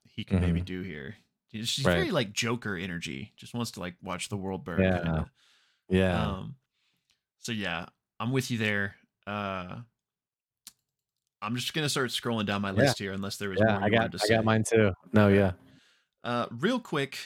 he 0.04 0.24
could 0.24 0.40
maybe 0.40 0.60
Mhm. 0.62 0.64
do 0.66 0.82
here. 0.82 1.16
She's 1.52 1.84
Right. 1.84 1.94
very 1.94 2.10
like 2.10 2.32
Joker 2.32 2.76
energy. 2.76 3.32
Just 3.36 3.54
wants 3.54 3.72
to 3.72 3.80
like 3.80 3.96
watch 4.02 4.28
the 4.28 4.36
world 4.36 4.64
burn. 4.64 4.80
Yeah. 4.82 5.02
kinda. 5.02 5.30
Yeah. 5.88 6.26
Um, 6.26 6.56
so 7.38 7.52
yeah, 7.52 7.86
I'm 8.20 8.30
with 8.30 8.50
you 8.50 8.58
there. 8.58 8.96
Uh, 9.26 9.82
I'm 11.42 11.56
just 11.56 11.72
gonna 11.72 11.88
start 11.88 12.10
scrolling 12.10 12.46
down 12.46 12.62
my 12.62 12.70
Yeah. 12.70 12.76
list 12.82 12.98
here, 12.98 13.12
unless 13.12 13.36
there 13.38 13.48
was 13.50 13.58
yeah. 13.60 13.74
more 13.78 13.84
I 13.84 13.88
got, 13.88 14.12
to 14.12 14.18
I 14.22 14.26
say. 14.26 14.34
got 14.36 14.44
mine 14.44 14.62
too. 14.62 14.92
No, 15.12 15.28
yeah. 15.28 15.52
Uh, 16.22 16.46
real 16.50 16.78
quick, 16.78 17.18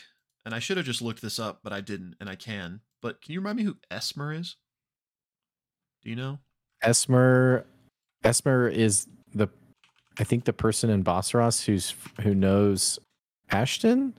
and 0.44 0.54
I 0.54 0.58
should 0.60 0.76
have 0.76 0.86
just 0.86 1.02
looked 1.02 1.20
this 1.20 1.38
up, 1.38 1.60
but 1.64 1.72
I 1.72 1.80
didn't, 1.80 2.16
and 2.20 2.30
I 2.30 2.36
can. 2.36 2.80
But 3.02 3.20
can 3.20 3.32
you 3.32 3.40
remind 3.40 3.56
me 3.58 3.64
who 3.64 3.74
Esmer 3.90 4.38
is? 4.38 4.56
Do 6.02 6.10
you 6.10 6.16
know? 6.16 6.38
Esmer, 6.82 7.66
Esmer 8.22 8.70
is 8.72 9.08
the, 9.34 9.48
I 10.18 10.24
think 10.24 10.44
the 10.44 10.52
person 10.52 10.90
in 10.90 11.02
Bosseros 11.02 11.64
who's, 11.64 11.94
who 12.22 12.34
knows 12.34 12.98
Ashton. 13.50 14.14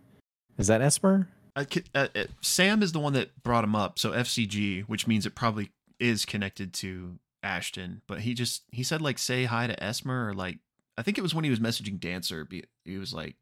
Is 0.58 0.68
that 0.68 0.82
Esmer? 0.82 1.28
I, 1.56 1.66
uh, 1.94 2.08
uh, 2.16 2.24
Sam 2.42 2.84
is 2.84 2.92
the 2.92 3.00
one 3.00 3.14
that 3.14 3.42
brought 3.44 3.64
him 3.64 3.76
up, 3.76 3.98
so 3.98 4.12
FCG, 4.12 4.84
which 4.84 5.08
means 5.08 5.26
it 5.26 5.36
probably 5.36 5.72
is 6.00 6.26
connected 6.26 6.74
to 6.74 7.18
Ashton. 7.44 8.02
But 8.08 8.22
he 8.22 8.34
just 8.34 8.64
he 8.72 8.84
said 8.84 9.02
like 9.02 9.18
say 9.18 9.46
hi 9.46 9.68
to 9.68 9.76
Esmer 9.78 10.30
or 10.30 10.34
like 10.34 10.60
I 10.98 11.02
think 11.02 11.18
it 11.18 11.22
was 11.22 11.34
when 11.34 11.44
he 11.46 11.50
was 11.50 11.60
messaging 11.60 12.00
Dancer. 12.00 12.44
be- 12.44 12.66
He 12.84 12.98
was 12.98 13.14
like 13.14 13.36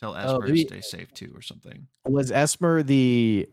tell 0.00 0.14
Esmer 0.14 0.24
to 0.24 0.34
Oh, 0.34 0.40
maybe- 0.40 0.66
stay 0.66 0.80
safe 0.80 1.12
too 1.14 1.30
or 1.36 1.42
something. 1.42 1.86
Was 2.04 2.32
Esmer 2.32 2.84
the 2.84 3.48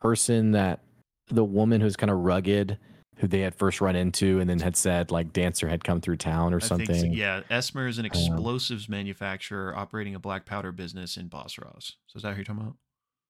person 0.00 0.50
that 0.52 0.80
the 1.28 1.44
woman 1.44 1.80
who's 1.80 1.94
kind 1.96 2.10
of 2.10 2.18
rugged, 2.18 2.78
who 3.16 3.28
they 3.28 3.40
had 3.40 3.54
first 3.54 3.80
run 3.80 3.94
into, 3.94 4.40
and 4.40 4.48
then 4.48 4.58
had 4.58 4.76
said 4.76 5.10
like 5.10 5.32
Dancer 5.32 5.68
had 5.68 5.84
come 5.84 6.00
through 6.00 6.16
town 6.16 6.52
or 6.52 6.56
I 6.56 6.60
think 6.60 6.86
so. 6.86 6.94
something? 6.94 7.12
Yeah, 7.12 7.42
Esmer 7.50 7.88
is 7.88 7.98
an 7.98 8.04
Um, 8.04 8.10
explosives 8.10 8.88
manufacturer 8.88 9.76
operating 9.76 10.14
a 10.14 10.18
black 10.18 10.46
powder 10.46 10.72
business 10.72 11.16
in 11.16 11.28
Bosseros. 11.28 11.92
So 12.06 12.16
is 12.16 12.22
that 12.22 12.30
who 12.30 12.36
you're 12.36 12.44
talking 12.44 12.62
about? 12.62 12.76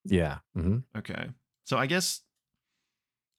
Yeah. 0.05 0.39
hmm 0.55 0.79
Okay. 0.97 1.29
So 1.65 1.79
I 1.79 1.87
guess 1.87 2.23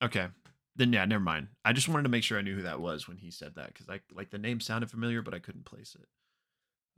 okay. 0.02 0.28
then 0.76 0.92
yeah, 0.92 1.04
never 1.04 1.22
mind. 1.22 1.48
I 1.64 1.72
just 1.72 1.88
wanted 1.88 2.04
to 2.04 2.08
make 2.08 2.22
sure 2.22 2.38
I 2.38 2.42
knew 2.42 2.56
who 2.56 2.62
that 2.62 2.80
was 2.80 3.06
when 3.08 3.16
he 3.16 3.30
said 3.30 3.54
that 3.56 3.68
because 3.68 3.88
I 3.88 4.00
like 4.12 4.30
the 4.30 4.38
name 4.38 4.60
sounded 4.60 4.90
familiar, 4.90 5.22
but 5.22 5.34
I 5.34 5.38
couldn't 5.38 5.64
place 5.64 5.96
it. 5.98 6.06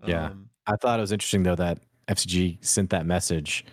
Yeah. 0.09 0.27
Um, 0.27 0.51
I 0.67 0.77
thought 0.77 0.99
it 0.99 1.03
was 1.03 1.13
interesting 1.13 1.43
though 1.43 1.55
that 1.57 1.79
FCG 2.09 2.65
sent 2.65 2.91
that 2.91 3.07
message, 3.07 3.65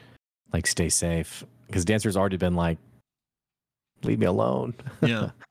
like 0.51 0.65
"Stay 0.67 0.89
safe," 0.89 1.43
because 1.67 1.86
Dancer's 1.86 2.17
already 2.17 2.38
been 2.38 2.55
like, 2.55 2.78
"Leave 4.03 4.19
me 4.19 4.26
alone." 4.26 4.74
yeah. 5.01 5.32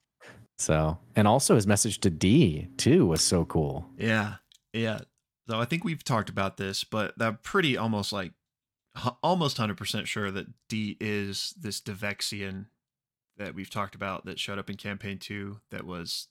So, 0.62 0.98
and 1.16 1.26
also 1.26 1.56
his 1.56 1.66
message 1.66 1.98
to 2.00 2.10
D 2.10 2.68
too 2.76 3.06
was 3.06 3.20
so 3.20 3.44
cool. 3.44 3.88
Yeah, 3.98 4.34
yeah. 4.72 5.00
So 5.48 5.58
I 5.60 5.64
think 5.64 5.82
we've 5.82 6.04
talked 6.04 6.28
about 6.30 6.56
this, 6.56 6.84
but 6.84 7.14
I'm 7.20 7.38
pretty 7.42 7.76
almost 7.76 8.12
like 8.12 8.32
almost 9.22 9.56
hundred 9.56 9.76
percent 9.76 10.06
sure 10.06 10.30
that 10.30 10.46
D 10.68 10.96
is 11.00 11.52
this 11.60 11.80
Devexian 11.80 12.66
that 13.38 13.54
we've 13.54 13.70
talked 13.70 13.94
about 13.96 14.24
that 14.26 14.38
showed 14.38 14.58
up 14.58 14.70
in 14.70 14.76
campaign 14.76 15.18
two 15.18 15.60
that 15.70 15.84
was 15.84 16.28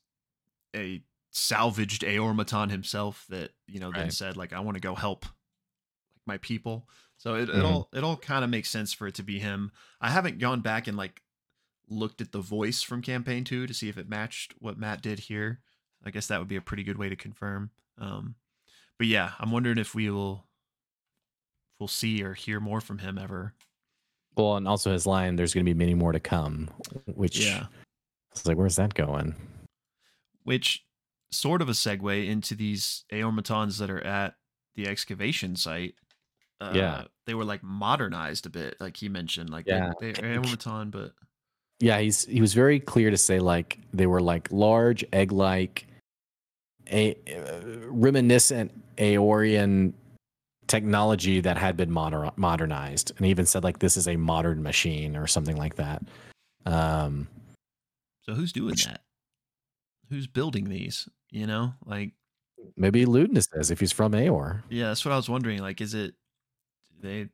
a 0.75 1.01
salvaged 1.31 2.03
Aeormaton 2.03 2.69
himself 2.71 3.25
that 3.29 3.51
you 3.67 3.79
know 3.79 3.91
then 3.91 4.11
said 4.11 4.37
like 4.37 4.53
I 4.53 4.59
want 4.61 4.75
to 4.75 4.81
go 4.81 4.95
help 4.95 5.25
like 5.25 6.25
my 6.25 6.37
people. 6.37 6.87
So 7.17 7.35
it, 7.35 7.49
it 7.49 7.55
Mhm. 7.55 7.65
all 7.65 7.89
it 7.93 8.03
all 8.03 8.15
kind 8.17 8.43
of 8.45 8.49
makes 8.49 8.69
sense 8.69 8.93
for 8.93 9.07
it 9.07 9.15
to 9.15 9.23
be 9.23 9.39
him. 9.39 9.71
I 9.99 10.09
haven't 10.09 10.39
gone 10.39 10.61
back 10.61 10.87
and 10.87 10.95
like 10.97 11.21
looked 11.91 12.21
at 12.21 12.31
the 12.31 12.41
voice 12.41 12.81
from 12.81 13.01
campaign 13.01 13.43
two 13.43 13.67
to 13.67 13.73
see 13.73 13.89
if 13.89 13.97
it 13.97 14.09
matched 14.09 14.53
what 14.59 14.77
Matt 14.77 15.01
did 15.01 15.19
here. 15.19 15.59
I 16.03 16.09
guess 16.09 16.27
that 16.27 16.39
would 16.39 16.47
be 16.47 16.55
a 16.55 16.61
pretty 16.61 16.83
good 16.83 16.97
way 16.97 17.09
to 17.09 17.15
confirm. 17.15 17.69
Um, 17.97 18.35
but 18.97 19.07
yeah, 19.07 19.33
I'm 19.39 19.51
wondering 19.51 19.77
if 19.77 19.93
we 19.93 20.09
will 20.09 20.47
if 21.73 21.79
we'll 21.79 21.87
see 21.87 22.23
or 22.23 22.33
hear 22.33 22.59
more 22.59 22.81
from 22.81 22.97
him 22.99 23.17
ever. 23.17 23.53
Well, 24.35 24.55
and 24.55 24.67
also 24.67 24.91
his 24.93 25.05
line, 25.05 25.35
"There's 25.35 25.53
going 25.53 25.65
to 25.65 25.73
be 25.73 25.77
many 25.77 25.93
more 25.93 26.11
to 26.13 26.19
come," 26.19 26.69
which 27.05 27.39
Yeah. 27.39 27.65
I 27.65 28.33
was 28.33 28.45
like, 28.45 28.57
"Where's 28.57 28.77
that 28.77 28.93
going?" 28.93 29.35
Which 30.43 30.85
sort 31.31 31.61
of 31.61 31.69
a 31.69 31.73
segue 31.73 32.27
into 32.27 32.55
these 32.55 33.03
Aeormatons 33.11 33.77
that 33.77 33.89
are 33.89 34.01
at 34.03 34.35
the 34.75 34.87
excavation 34.87 35.55
site. 35.55 35.95
Uh, 36.59 36.71
Yeah. 36.75 37.05
they 37.25 37.33
were 37.33 37.45
like 37.45 37.63
modernized 37.63 38.45
a 38.45 38.49
bit, 38.49 38.75
like 38.79 38.97
he 38.97 39.09
mentioned. 39.09 39.49
Like 39.49 39.65
Yeah. 39.67 39.91
they, 39.99 40.11
they're 40.13 40.35
Aeormaton, 40.39 40.91
but 40.91 41.13
Yeah, 41.81 41.99
he's 41.99 42.25
he 42.25 42.41
was 42.41 42.53
very 42.53 42.79
clear 42.79 43.09
to 43.09 43.17
say 43.17 43.39
like 43.39 43.79
they 43.91 44.05
were 44.05 44.21
like 44.21 44.51
large 44.51 45.03
egg-like, 45.11 45.87
a 46.91 47.15
uh, 47.15 47.87
reminiscent 47.87 48.71
Aeorian 48.97 49.93
technology 50.67 51.41
that 51.41 51.57
had 51.57 51.75
been 51.75 51.91
moder- 51.91 52.31
modernized, 52.35 53.11
and 53.17 53.25
he 53.25 53.31
even 53.31 53.47
said 53.47 53.63
like 53.63 53.79
this 53.79 53.97
is 53.97 54.07
a 54.07 54.15
modern 54.15 54.61
machine 54.61 55.17
or 55.17 55.25
something 55.25 55.57
like 55.57 55.75
that. 55.75 56.03
Um, 56.67 57.27
so 58.21 58.33
who's 58.33 58.53
doing 58.53 58.71
Which- 58.71 58.85
that? 58.85 59.01
Who's 60.09 60.27
building 60.27 60.69
these? 60.69 61.09
You 61.31 61.47
know, 61.47 61.73
like 61.85 62.11
maybe 62.75 63.05
Ludinus 63.05 63.47
is 63.55 63.71
if 63.71 63.79
he's 63.79 63.93
from 63.93 64.11
Aeor. 64.11 64.61
Yeah, 64.69 64.89
that's 64.89 65.03
what 65.03 65.13
I 65.13 65.15
was 65.15 65.29
wondering. 65.29 65.59
Like, 65.61 65.81
is 65.81 65.93
it 65.95 66.13
they 67.01 67.29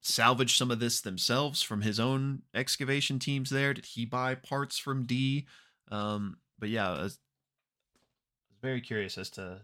salvage 0.00 0.56
some 0.56 0.70
of 0.70 0.80
this 0.80 1.00
themselves 1.00 1.62
from 1.62 1.82
his 1.82 2.00
own 2.00 2.42
excavation 2.54 3.18
teams 3.18 3.50
there? 3.50 3.74
Did 3.74 3.86
he 3.86 4.04
buy 4.04 4.34
parts 4.34 4.78
from 4.78 5.04
D? 5.04 5.46
Um, 5.90 6.38
but 6.58 6.68
yeah, 6.68 6.88
I 6.88 7.02
was, 7.02 7.18
I 7.18 8.50
was 8.50 8.58
very 8.62 8.80
curious 8.80 9.18
as 9.18 9.30
to 9.30 9.62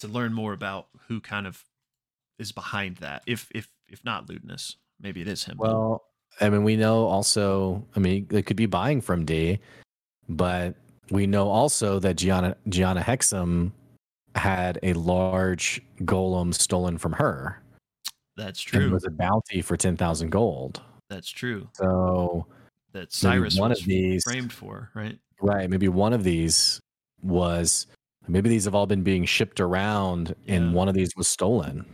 to 0.00 0.08
learn 0.08 0.32
more 0.32 0.52
about 0.52 0.88
who 1.08 1.20
kind 1.20 1.46
of 1.46 1.64
is 2.38 2.52
behind 2.52 2.96
that. 2.98 3.22
If 3.26 3.50
if 3.54 3.68
if 3.88 4.04
not 4.04 4.26
Ludinus, 4.26 4.76
maybe 5.00 5.20
it 5.20 5.28
is 5.28 5.44
him. 5.44 5.56
Well, 5.58 6.04
I 6.40 6.50
mean, 6.50 6.64
we 6.64 6.76
know 6.76 7.06
also. 7.06 7.84
I 7.94 8.00
mean, 8.00 8.26
they 8.28 8.42
could 8.42 8.56
be 8.56 8.66
buying 8.66 9.00
from 9.00 9.24
D, 9.24 9.60
but 10.28 10.74
we 11.10 11.26
know 11.26 11.48
also 11.48 11.98
that 12.00 12.16
Gianna 12.16 12.56
Gianna 12.68 13.00
Hexum 13.00 13.72
had 14.34 14.78
a 14.82 14.92
large 14.92 15.80
golem 16.00 16.52
stolen 16.52 16.98
from 16.98 17.12
her. 17.12 17.62
That's 18.36 18.64
and 18.72 18.82
it 18.82 18.86
true. 18.86 18.92
was 18.94 19.04
a 19.04 19.10
bounty 19.10 19.62
for 19.62 19.76
10,000 19.76 20.30
gold. 20.30 20.82
That's 21.08 21.28
true. 21.30 21.68
So, 21.74 22.46
That 22.92 23.12
Cyrus 23.12 23.58
one 23.58 23.70
was 23.70 23.80
of 23.80 23.86
these, 23.86 24.22
framed 24.24 24.52
for, 24.52 24.90
right? 24.94 25.18
right? 25.40 25.68
Maybe 25.70 25.88
one 25.88 26.12
of 26.12 26.22
these 26.24 26.80
was, 27.22 27.86
maybe 28.28 28.48
these 28.48 28.64
have 28.64 28.74
all 28.74 28.86
been 28.86 29.02
being 29.02 29.24
shipped 29.24 29.60
around 29.60 30.34
Yeah. 30.44 30.56
and 30.56 30.74
one 30.74 30.88
of 30.88 30.94
these 30.94 31.10
was 31.16 31.28
stolen. 31.28 31.84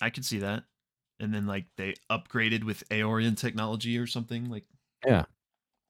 I 0.00 0.10
could 0.10 0.24
see 0.24 0.38
that. 0.38 0.64
And 1.20 1.34
then 1.34 1.46
like 1.46 1.66
they 1.76 1.94
upgraded 2.10 2.62
with 2.64 2.88
Aeorian 2.90 3.36
technology 3.36 3.98
or 3.98 4.06
something 4.06 4.48
like 4.48 4.64
Yeah. 5.04 5.24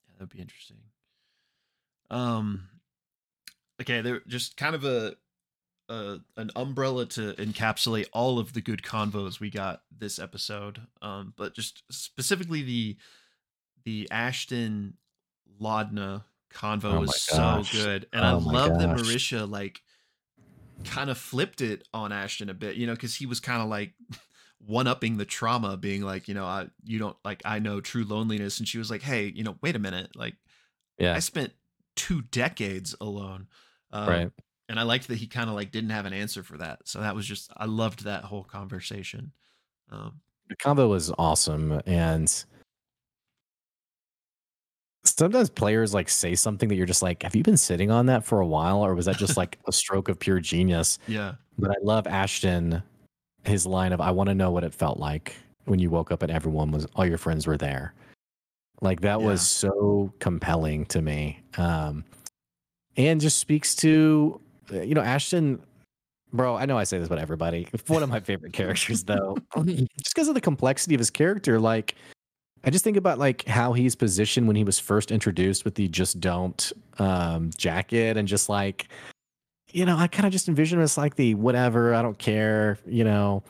Yeah, 0.08 0.14
that'd 0.18 0.30
be 0.30 0.38
interesting. 0.40 0.78
Um 2.10 2.68
okay, 3.80 4.00
there 4.00 4.20
just 4.26 4.56
kind 4.56 4.74
of 4.74 4.84
a 4.84 5.14
a 5.88 6.18
an 6.36 6.50
umbrella 6.56 7.06
to 7.06 7.32
encapsulate 7.34 8.06
all 8.12 8.38
of 8.38 8.52
the 8.52 8.60
good 8.60 8.82
convos 8.82 9.40
we 9.40 9.50
got 9.50 9.82
this 9.96 10.18
episode. 10.18 10.80
Um 11.02 11.32
but 11.36 11.54
just 11.54 11.82
specifically 11.90 12.62
the 12.62 12.96
the 13.84 14.08
Ashton 14.10 14.96
Laudna 15.60 16.24
convo 16.52 16.84
Oh 16.96 17.00
was 17.00 17.14
so 17.14 17.62
good. 17.72 18.06
And 18.12 18.24
I 18.24 18.32
Oh 18.32 18.40
my 18.40 18.52
love 18.52 18.78
that 18.78 18.88
gosh. 18.88 19.00
Marisha 19.00 19.48
like 19.50 19.82
kind 20.84 21.10
of 21.10 21.18
flipped 21.18 21.60
it 21.60 21.86
on 21.92 22.12
Ashton 22.12 22.48
a 22.48 22.54
bit, 22.54 22.76
you 22.76 22.86
know, 22.86 22.94
because 22.94 23.14
he 23.14 23.26
was 23.26 23.40
kind 23.40 23.62
of 23.62 23.68
like 23.68 23.94
one 24.58 24.86
upping 24.86 25.16
the 25.16 25.24
trauma, 25.24 25.76
being 25.76 26.02
like, 26.02 26.28
you 26.28 26.34
know, 26.34 26.44
I 26.44 26.68
you 26.84 26.98
don't 26.98 27.16
like 27.24 27.42
I 27.44 27.58
know 27.58 27.80
true 27.80 28.04
loneliness, 28.04 28.58
and 28.58 28.68
she 28.68 28.78
was 28.78 28.90
like, 28.90 29.02
hey, 29.02 29.26
you 29.26 29.44
know, 29.44 29.56
wait 29.62 29.76
a 29.76 29.78
minute, 29.80 30.16
like 30.16 30.34
Yeah. 30.98 31.14
I 31.14 31.18
spent 31.20 31.52
two 31.96 32.22
decades 32.22 32.94
alone, 33.00 33.48
um, 33.90 34.08
right. 34.08 34.30
And 34.68 34.78
I 34.78 34.82
liked 34.82 35.08
that 35.08 35.16
he 35.16 35.26
kind 35.26 35.48
of 35.48 35.56
like 35.56 35.70
didn't 35.70 35.90
have 35.90 36.04
an 36.04 36.12
answer 36.12 36.42
for 36.42 36.58
that, 36.58 36.80
so 36.84 37.00
that 37.00 37.14
was 37.14 37.26
just 37.26 37.50
I 37.56 37.64
loved 37.64 38.04
that 38.04 38.24
whole 38.24 38.44
conversation. 38.44 39.32
Um, 39.90 40.20
The 40.48 40.56
combo 40.56 40.88
was 40.88 41.12
awesome. 41.18 41.80
And 41.86 42.44
sometimes 45.04 45.50
players 45.50 45.94
like 45.94 46.08
say 46.08 46.34
something 46.34 46.68
that 46.68 46.74
you're 46.76 46.86
just 46.86 47.02
like, 47.02 47.22
have 47.22 47.34
you 47.34 47.42
been 47.42 47.56
sitting 47.56 47.90
on 47.90 48.06
that 48.06 48.24
for 48.24 48.40
a 48.40 48.46
while? 48.46 48.84
Or 48.84 48.94
was 48.94 49.06
that 49.06 49.16
just 49.16 49.36
like 49.36 49.58
a 49.66 49.72
stroke 49.72 50.08
of 50.08 50.18
pure 50.18 50.40
genius? 50.40 50.98
yeah, 51.08 51.34
But 51.58 51.70
I 51.70 51.76
love 51.82 52.06
Ashton, 52.06 52.82
his 53.44 53.66
line 53.66 53.92
of, 53.92 54.00
I 54.00 54.10
want 54.10 54.28
to 54.28 54.34
know 54.34 54.50
what 54.50 54.64
it 54.64 54.74
felt 54.74 54.98
like 54.98 55.34
when 55.64 55.78
you 55.78 55.90
woke 55.90 56.12
up 56.12 56.22
and 56.22 56.30
everyone 56.30 56.70
was, 56.70 56.86
all 56.94 57.06
your 57.06 57.18
friends 57.18 57.46
were 57.46 57.56
there. 57.56 57.94
Like 58.80 59.00
that 59.00 59.20
was 59.20 59.46
so 59.46 60.12
compelling 60.20 60.86
to 60.86 61.02
me. 61.02 61.40
Um, 61.56 62.04
and 62.96 63.20
just 63.20 63.38
speaks 63.38 63.74
to, 63.76 64.40
you 64.70 64.94
know, 64.94 65.00
Ashton, 65.00 65.60
bro, 66.32 66.56
I 66.56 66.66
know 66.66 66.78
I 66.78 66.84
say 66.84 66.98
this 66.98 67.06
about 67.06 67.18
everybody. 67.18 67.68
One 67.86 68.02
of 68.02 68.08
my 68.08 68.20
favorite 68.20 68.52
characters, 68.52 69.04
though, 69.04 69.36
just 69.64 70.14
because 70.14 70.28
of 70.28 70.34
the 70.34 70.40
complexity 70.40 70.94
of 70.94 70.98
his 70.98 71.10
character. 71.10 71.58
Like, 71.58 71.94
I 72.64 72.70
just 72.70 72.84
think 72.84 72.96
about 72.96 73.18
like 73.18 73.46
how 73.46 73.72
he's 73.72 73.94
positioned 73.94 74.46
when 74.46 74.56
he 74.56 74.64
was 74.64 74.78
first 74.78 75.10
introduced 75.10 75.64
with 75.64 75.74
the 75.76 75.88
just 75.88 76.20
don't 76.20 76.72
um, 76.98 77.50
jacket 77.56 78.16
and 78.16 78.26
just 78.26 78.48
like, 78.48 78.88
you 79.70 79.84
know, 79.86 79.96
I 79.96 80.06
kind 80.08 80.26
of 80.26 80.32
just 80.32 80.48
envision 80.48 80.78
him 80.78 80.82
as 80.82 80.98
like 80.98 81.14
the 81.14 81.34
whatever, 81.34 81.94
I 81.94 82.02
don't 82.02 82.18
care, 82.18 82.78
you 82.86 83.04
know. 83.04 83.42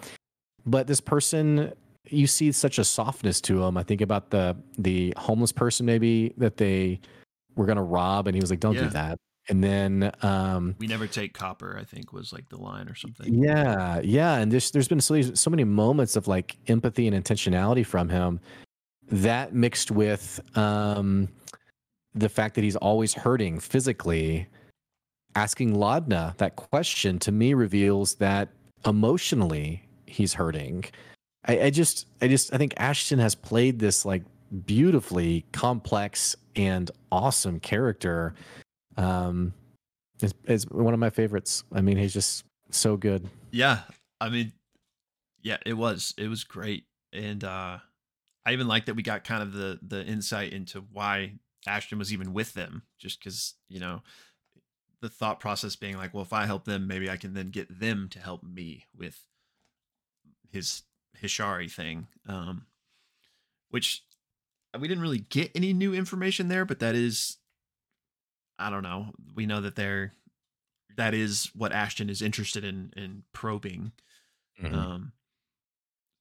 But 0.67 0.87
this 0.87 1.01
person, 1.01 1.73
you 2.11 2.27
see 2.27 2.53
such 2.53 2.79
a 2.79 2.85
softness 2.85 3.41
to 3.43 3.63
him. 3.63 3.77
I 3.77 3.83
think 3.83 4.01
about 4.03 4.31
the 4.31 4.57
the 4.77 5.15
homeless 5.17 5.53
person 5.53 5.87
maybe 5.87 6.35
that 6.37 6.57
they 6.59 7.01
were 7.57 7.65
gonna 7.67 7.83
rob, 7.83 8.27
and 8.27 8.35
he 8.35 8.41
was 8.41 8.51
like, 8.51 8.61
"Don't 8.61 8.75
Yeah. 8.75 8.85
do 8.85 8.91
that." 8.91 9.19
And 9.49 9.65
then, 9.65 10.13
um, 10.23 10.75
we 10.79 10.87
never 10.87 11.07
take 11.07 11.33
copper. 11.33 11.79
I 11.81 11.85
think 11.85 12.13
was 12.13 12.33
like 12.33 12.49
the 12.51 12.59
line 12.59 12.89
or 12.89 12.95
something. 12.95 13.33
yeah, 13.33 14.01
yeah, 14.05 14.37
and 14.37 14.53
there's 14.53 14.71
there's 14.71 14.89
been 14.89 15.01
so 15.01 15.21
so 15.23 15.51
many 15.51 15.65
moments 15.65 16.17
of 16.17 16.29
like 16.29 16.57
empathy 16.67 17.09
and 17.09 17.25
intentionality 17.25 17.85
from 17.85 18.09
him. 18.09 18.41
That 19.11 19.55
mixed 19.55 19.91
with 19.91 20.39
um, 20.55 21.29
the 22.15 22.29
fact 22.29 22.57
that 22.57 22.65
he's 22.65 22.77
always 22.77 23.15
hurting 23.15 23.59
physically, 23.59 24.47
asking 25.35 25.75
Laudna 25.75 26.37
that 26.37 26.57
question 26.57 27.19
to 27.21 27.33
me 27.33 27.55
reveals 27.55 28.17
that 28.17 28.51
emotionally 28.87 29.89
he's 30.07 30.35
hurting. 30.35 30.85
I, 31.47 31.61
I 31.63 31.71
just 31.71 32.07
I 32.21 32.29
just 32.29 32.53
I 32.53 32.59
think 32.59 32.75
Ashton 32.77 33.19
has 33.19 33.35
played 33.35 33.79
this 33.79 34.05
like 34.05 34.23
beautifully 34.67 35.45
complex 35.53 36.37
and 36.57 36.91
awesome 37.13 37.61
character. 37.61 38.35
Um, 38.99 39.55
is 40.21 40.35
is 40.45 40.69
one 40.69 40.93
of 40.93 41.01
my 41.01 41.11
favorites. 41.11 41.65
I 41.73 41.81
mean, 41.81 41.97
he's 41.97 42.13
just 42.13 42.45
so 42.71 42.97
good. 42.97 43.29
Yeah, 43.51 43.81
I 44.21 44.29
mean, 44.29 44.53
yeah, 45.43 45.59
it 45.65 45.75
was 45.75 46.13
it 46.19 46.29
was 46.29 46.45
great, 46.45 46.85
and 47.13 47.43
uh 47.45 47.79
I 48.45 48.53
even 48.53 48.67
like 48.67 48.87
that 48.87 48.95
we 48.95 49.03
got 49.03 49.25
kind 49.25 49.43
of 49.43 49.53
the 49.53 49.79
the 49.83 50.05
insight 50.05 50.53
into 50.53 50.81
why 50.93 51.35
Ashton 51.67 51.99
was 51.99 52.13
even 52.13 52.33
with 52.33 52.55
them, 52.55 52.83
just 52.99 53.21
because 53.21 53.55
you 53.69 53.81
know 53.81 54.03
the 55.01 55.09
thought 55.09 55.39
process 55.41 55.77
being 55.77 55.97
like, 55.97 56.13
well, 56.13 56.23
if 56.23 56.33
I 56.33 56.47
help 56.47 56.65
them, 56.65 56.87
maybe 56.87 57.09
I 57.09 57.17
can 57.17 57.35
then 57.35 57.51
get 57.51 57.81
them 57.81 58.09
to 58.11 58.19
help 58.19 58.43
me 58.43 58.87
with 58.97 59.21
his 60.51 60.83
Hishari 61.23 61.71
thing, 61.71 62.09
um, 62.27 62.67
which 63.71 64.03
we 64.79 64.89
didn't 64.89 65.03
really 65.03 65.21
get 65.21 65.53
any 65.55 65.73
new 65.73 65.95
information 65.95 66.49
there, 66.49 66.65
but 66.65 66.81
that 66.81 66.95
is, 66.95 67.37
I 68.59 68.71
don't 68.71 68.83
know. 68.83 69.13
We 69.35 69.47
know 69.47 69.61
that 69.61 69.77
they're 69.77 70.13
that 70.97 71.15
is 71.15 71.51
what 71.55 71.73
Ashton 71.73 72.11
is 72.11 72.23
interested 72.23 72.65
in 72.65 72.93
in 72.97 73.23
probing. 73.33 73.93
Mhm. 74.61 74.75
Um, 74.75 75.13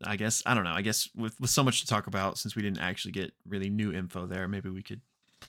I 0.04 0.16
guess 0.16 0.44
I 0.46 0.54
don't 0.54 0.64
know. 0.64 0.74
I 0.74 0.82
guess 0.82 1.10
with 1.16 1.40
with 1.40 1.50
so 1.50 1.64
much 1.64 1.82
to 1.82 1.88
talk 1.88 2.08
about, 2.08 2.38
since 2.38 2.56
we 2.56 2.62
didn't 2.62 2.80
actually 2.80 3.12
get 3.12 3.34
really 3.48 3.70
new 3.70 3.92
info 3.92 4.28
there, 4.28 4.48
maybe 4.48 4.70
we 4.70 4.84
could 4.84 5.02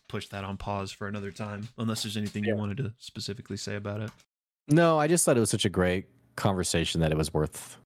push 0.09 0.29
that 0.29 0.45
on 0.45 0.57
pause 0.57 0.91
for 0.91 1.07
another 1.09 1.31
time. 1.31 1.69
Unless 1.79 2.03
there's 2.03 2.17
anything 2.17 2.45
you 2.45 2.57
wanted 2.57 2.79
to 2.79 2.95
specifically 2.99 3.57
say 3.57 3.77
about 3.77 4.01
it. 4.01 4.11
no, 4.69 4.99
I 4.99 5.07
just 5.07 5.25
thought 5.25 5.37
it 5.37 5.41
was 5.41 5.51
such 5.51 5.65
a 5.65 5.71
great 5.71 6.07
conversation 6.37 7.01
that 7.01 7.11
it 7.13 7.19
was 7.19 7.33
worth 7.35 7.77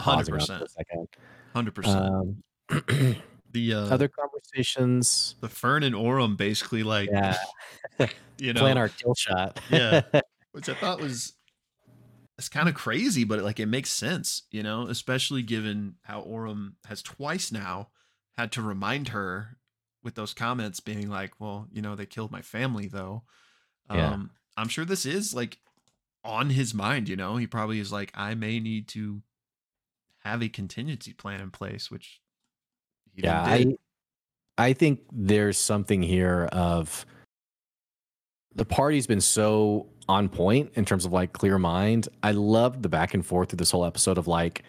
Hundred 0.00 0.32
pausing 0.32 0.34
on 0.34 0.40
for 0.40 0.54
a 0.54 0.58
percent, 0.58 1.16
hundred 1.54 1.74
percent. 1.74 3.16
The 3.54 3.72
uh, 3.72 3.86
other 3.86 4.08
conversations, 4.08 5.36
the 5.40 5.48
Fearne 5.48 5.84
and 5.84 5.94
Orym 5.94 6.36
basically 6.36 6.82
like 6.82 7.08
yeah, 7.10 7.36
you 8.38 8.52
know 8.52 8.60
plan 8.60 8.76
our 8.76 8.88
kill 8.88 9.14
shot. 9.14 9.58
Yeah. 9.70 10.02
which 10.54 10.68
I 10.68 10.74
thought 10.74 11.00
was 11.00 11.34
it's 12.38 12.48
kind 12.48 12.68
of 12.68 12.74
crazy, 12.74 13.24
but 13.24 13.42
like 13.42 13.60
it 13.60 13.66
makes 13.66 13.90
sense, 13.90 14.42
you 14.50 14.62
know, 14.62 14.86
especially 14.88 15.42
given 15.42 15.96
how 16.02 16.22
Orym 16.22 16.74
has 16.86 17.02
twice 17.02 17.50
now 17.50 17.88
had 18.36 18.52
to 18.52 18.62
remind 18.62 19.08
her 19.08 19.58
with 20.02 20.14
those 20.14 20.34
comments 20.34 20.80
being 20.80 21.08
like, 21.08 21.40
well, 21.40 21.66
you 21.72 21.82
know, 21.82 21.96
they 21.96 22.06
killed 22.06 22.30
my 22.30 22.42
family 22.42 22.86
though. 22.86 23.24
Yeah. 23.90 24.10
Um, 24.10 24.30
I'm 24.56 24.68
sure 24.68 24.84
this 24.84 25.06
is 25.06 25.34
like 25.34 25.58
on 26.24 26.50
his 26.50 26.72
mind, 26.72 27.08
you 27.08 27.16
know. 27.16 27.36
He 27.36 27.46
probably 27.46 27.80
is 27.80 27.92
like, 27.92 28.12
I 28.14 28.34
may 28.34 28.60
need 28.60 28.86
to 28.88 29.22
have 30.24 30.42
a 30.42 30.48
contingency 30.48 31.12
plan 31.12 31.40
in 31.40 31.50
place, 31.50 31.90
which 31.90 32.20
yeah. 33.16 33.42
I 33.42 33.76
I 34.56 34.72
think 34.72 35.00
there's 35.12 35.58
something 35.58 36.02
here 36.02 36.44
of 36.52 37.04
the 38.54 38.64
party's 38.64 39.06
been 39.06 39.20
so 39.20 39.86
on 40.08 40.28
point 40.28 40.70
in 40.74 40.84
terms 40.84 41.04
of 41.04 41.12
like 41.12 41.32
clear 41.32 41.58
mind. 41.58 42.08
I 42.22 42.32
loved 42.32 42.82
the 42.82 42.88
back 42.88 43.14
and 43.14 43.24
forth 43.24 43.50
through 43.50 43.56
this 43.56 43.70
whole 43.70 43.84
episode 43.84 44.18
of 44.18 44.26
like, 44.28 44.62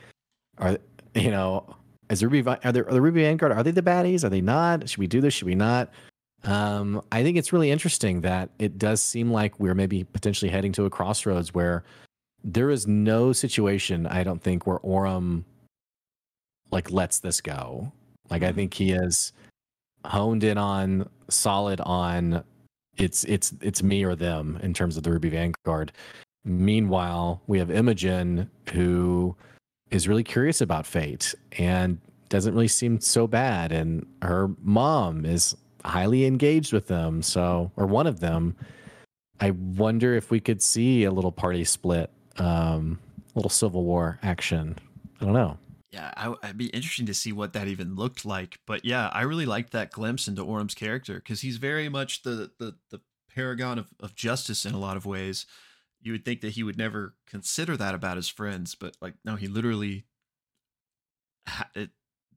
are 0.57 0.77
you 1.13 1.31
know, 1.31 1.75
is 2.09 2.23
Ruby 2.23 2.43
are 2.63 2.71
there 2.71 2.87
are 2.87 2.93
the 2.93 3.01
Ruby 3.01 3.21
Vanguard? 3.21 3.51
Are 3.51 3.63
they 3.63 3.71
the 3.71 3.81
baddies? 3.81 4.23
Are 4.23 4.29
they 4.29 4.41
not? 4.41 4.89
Should 4.89 4.99
we 4.99 5.07
do 5.07 5.21
this? 5.21 5.33
Should 5.33 5.47
we 5.47 5.55
not? 5.55 5.91
Um, 6.43 7.01
I 7.11 7.23
think 7.23 7.37
it's 7.37 7.51
really 7.51 7.71
interesting 7.71 8.21
that 8.21 8.51
it 8.59 8.77
does 8.77 9.01
seem 9.01 9.31
like 9.31 9.59
we're 9.59 9.73
maybe 9.73 10.03
potentially 10.03 10.51
heading 10.51 10.71
to 10.73 10.85
a 10.85 10.89
crossroads 10.91 11.53
where 11.53 11.83
there 12.43 12.69
is 12.69 12.85
no 12.85 13.33
situation 13.33 14.05
I 14.05 14.23
don't 14.23 14.41
think 14.41 14.67
where 14.67 14.77
Orym 14.79 15.43
like 16.71 16.91
lets 16.91 17.19
this 17.19 17.41
go. 17.41 17.91
Like 18.29 18.43
I 18.43 18.51
Mhm. 18.51 18.55
think 18.55 18.73
he 18.73 18.91
is 18.91 19.33
honed 20.05 20.43
in 20.43 20.57
on 20.57 21.09
solid 21.29 21.81
on 21.81 22.43
it's 22.97 23.23
it's 23.25 23.53
it's 23.61 23.83
me 23.83 24.03
or 24.03 24.15
them 24.15 24.57
in 24.63 24.73
terms 24.73 24.97
of 24.97 25.03
the 25.03 25.11
Ruby 25.11 25.29
Vanguard. 25.29 25.91
Meanwhile, 26.45 27.41
we 27.47 27.57
have 27.59 27.71
Imogen 27.71 28.49
who 28.71 29.35
is 29.91 30.07
really 30.07 30.23
curious 30.23 30.61
about 30.61 30.85
fate 30.85 31.33
and 31.57 31.99
doesn't 32.29 32.53
really 32.53 32.67
seem 32.67 32.99
so 32.99 33.27
bad 33.27 33.71
and 33.71 34.05
her 34.21 34.49
mom 34.61 35.25
is 35.25 35.55
highly 35.83 36.25
engaged 36.25 36.73
with 36.73 36.87
them 36.87 37.21
so 37.21 37.71
or 37.77 37.85
one 37.85 38.07
of 38.07 38.19
them 38.19 38.55
i 39.41 39.51
wonder 39.51 40.15
if 40.15 40.31
we 40.31 40.39
could 40.39 40.59
see 40.61 41.03
a 41.03 41.11
little 41.11 41.31
party 41.31 41.63
split 41.63 42.09
um 42.37 42.97
a 43.35 43.37
little 43.37 43.49
civil 43.49 43.83
war 43.83 44.17
action 44.23 44.75
i 45.21 45.25
don't 45.25 45.33
know 45.33 45.55
Yeah, 45.95 46.11
I, 46.17 46.33
it'd 46.43 46.57
be 46.57 46.65
interesting 46.67 47.05
to 47.05 47.13
see 47.13 47.31
what 47.31 47.53
that 47.53 47.69
even 47.69 47.95
looked 47.95 48.25
like. 48.25 48.59
But 48.67 48.83
yeah, 48.83 49.07
I 49.13 49.21
really 49.21 49.45
liked 49.45 49.71
that 49.71 49.91
glimpse 49.91 50.27
into 50.27 50.41
Orym's 50.41 50.75
character 50.75 51.15
because 51.15 51.39
he's 51.39 51.55
very 51.55 51.87
much 51.87 52.23
the 52.23 52.51
the 52.59 52.75
the 52.91 52.99
paragon 53.33 53.79
of, 53.79 53.87
of 54.01 54.13
justice 54.13 54.65
in 54.65 54.73
a 54.73 54.79
lot 54.79 54.97
of 54.97 55.05
ways. 55.05 55.45
You 56.01 56.11
would 56.11 56.25
think 56.25 56.41
that 56.41 56.51
he 56.51 56.63
would 56.63 56.77
never 56.77 57.15
consider 57.25 57.77
that 57.77 57.95
about 57.95 58.17
his 58.17 58.27
friends, 58.27 58.75
but 58.75 58.97
like 59.01 59.13
no, 59.23 59.37
he 59.37 59.47
literally 59.47 60.03
ha- 61.47 61.69
it 61.73 61.91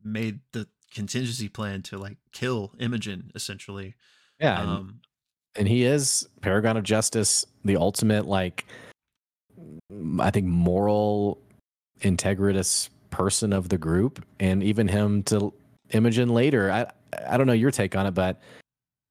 made 0.05 0.39
the 0.53 0.69
contingency 0.95 1.49
plan 1.49 1.83
to 1.83 1.99
like 1.99 2.19
kill 2.33 2.73
Imogen 2.79 3.33
essentially. 3.35 3.97
yeah 4.41 4.61
and, 4.61 4.71
Um, 4.71 5.01
and 5.57 5.67
he 5.67 5.83
is 5.83 6.29
paragon 6.43 6.77
of 6.77 6.85
justice 6.85 7.45
the 7.65 7.77
ultimate 7.77 8.27
like 8.27 8.65
I 10.21 10.31
think 10.31 10.47
moral 10.47 11.43
integritous 12.01 12.89
person 13.11 13.53
of 13.53 13.69
the 13.69 13.79
group 13.79 14.25
and 14.41 14.63
even 14.63 14.89
him 14.89 15.23
to 15.23 15.53
imogen 15.91 16.29
later 16.29 16.71
i 16.71 16.87
i 17.29 17.37
don't 17.37 17.47
know 17.47 17.53
your 17.53 17.71
take 17.71 17.97
on 17.97 18.07
it 18.07 18.13
but 18.13 18.41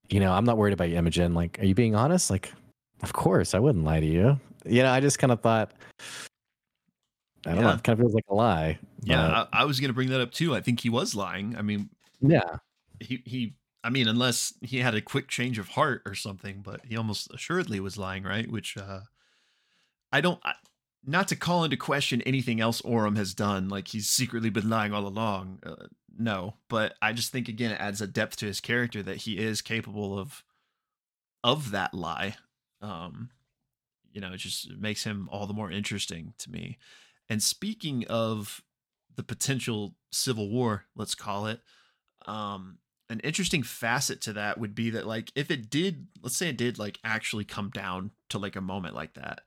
you 0.09 0.19
know 0.19 0.31
i'm 0.31 0.45
not 0.45 0.57
worried 0.57 0.73
about 0.73 0.89
you 0.89 0.95
imogen 0.95 1.33
like 1.33 1.59
are 1.59 1.65
you 1.65 1.75
being 1.75 1.95
honest 1.95 2.29
like 2.29 2.51
of 3.01 3.13
course 3.13 3.53
i 3.53 3.59
wouldn't 3.59 3.83
lie 3.83 3.99
to 3.99 4.05
you 4.05 4.39
you 4.65 4.83
know 4.83 4.91
i 4.91 4.99
just 4.99 5.19
kind 5.19 5.31
of 5.31 5.41
thought 5.41 5.71
i 7.45 7.53
don't 7.53 7.63
know 7.63 7.71
it 7.71 7.83
kind 7.83 7.99
of 7.99 8.03
feels 8.03 8.13
like 8.13 8.25
a 8.29 8.35
lie 8.35 8.77
yeah, 9.03 9.45
I, 9.53 9.61
I 9.61 9.65
was 9.65 9.79
gonna 9.79 9.93
bring 9.93 10.09
that 10.09 10.19
up 10.19 10.31
too. 10.31 10.53
I 10.53 10.59
think 10.59 10.81
he 10.81 10.89
was 10.89 11.15
lying. 11.15 11.55
I 11.57 11.61
mean, 11.61 11.89
yeah 12.19 12.57
he 12.99 13.21
he 13.25 13.55
I 13.83 13.89
mean 13.89 14.07
unless 14.07 14.53
he 14.61 14.79
had 14.79 14.95
a 14.95 15.01
quick 15.01 15.27
change 15.27 15.59
of 15.59 15.69
heart 15.69 16.01
or 16.05 16.15
something, 16.15 16.61
but 16.63 16.81
he 16.85 16.97
almost 16.97 17.33
assuredly 17.33 17.79
was 17.79 17.97
lying, 17.97 18.23
right? 18.23 18.49
Which 18.49 18.77
uh 18.77 19.01
I 20.11 20.21
don't 20.21 20.39
I, 20.43 20.53
not 21.07 21.29
to 21.29 21.35
call 21.35 21.63
into 21.63 21.77
question 21.77 22.21
anything 22.23 22.59
else 22.59 22.81
Orym 22.81 23.17
has 23.17 23.33
done, 23.33 23.69
like 23.69 23.87
he's 23.87 24.09
secretly 24.09 24.49
been 24.49 24.69
lying 24.69 24.93
all 24.93 25.07
along. 25.07 25.59
Uh, 25.65 25.87
no, 26.19 26.55
but 26.67 26.95
I 27.01 27.13
just 27.13 27.31
think 27.31 27.47
again 27.47 27.71
it 27.71 27.79
adds 27.79 28.01
a 28.01 28.07
depth 28.07 28.37
to 28.37 28.45
his 28.45 28.59
character 28.59 29.01
that 29.03 29.17
he 29.17 29.37
is 29.37 29.61
capable 29.61 30.19
of 30.19 30.43
of 31.43 31.71
that 31.71 31.93
lie. 31.93 32.35
Um 32.81 33.29
you 34.11 34.21
know, 34.21 34.33
it 34.33 34.37
just 34.37 34.75
makes 34.77 35.03
him 35.03 35.29
all 35.31 35.45
the 35.45 35.53
more 35.53 35.69
interesting 35.69 36.33
to 36.39 36.49
me. 36.49 36.79
And 37.29 37.43
speaking 37.43 38.03
of 38.09 38.63
the 39.15 39.21
potential 39.21 39.93
civil 40.11 40.49
war, 40.49 40.85
let's 40.95 41.13
call 41.13 41.45
it, 41.45 41.59
um, 42.25 42.79
an 43.09 43.19
interesting 43.19 43.61
facet 43.61 44.19
to 44.21 44.33
that 44.33 44.57
would 44.57 44.73
be 44.73 44.89
that 44.89 45.05
like 45.05 45.31
if 45.35 45.51
it 45.51 45.69
did, 45.69 46.07
let's 46.23 46.35
say 46.35 46.49
it 46.49 46.57
did 46.57 46.79
like 46.79 46.99
actually 47.03 47.45
come 47.45 47.69
down 47.69 48.11
to 48.29 48.39
like 48.39 48.55
a 48.55 48.61
moment 48.61 48.95
like 48.95 49.13
that, 49.13 49.41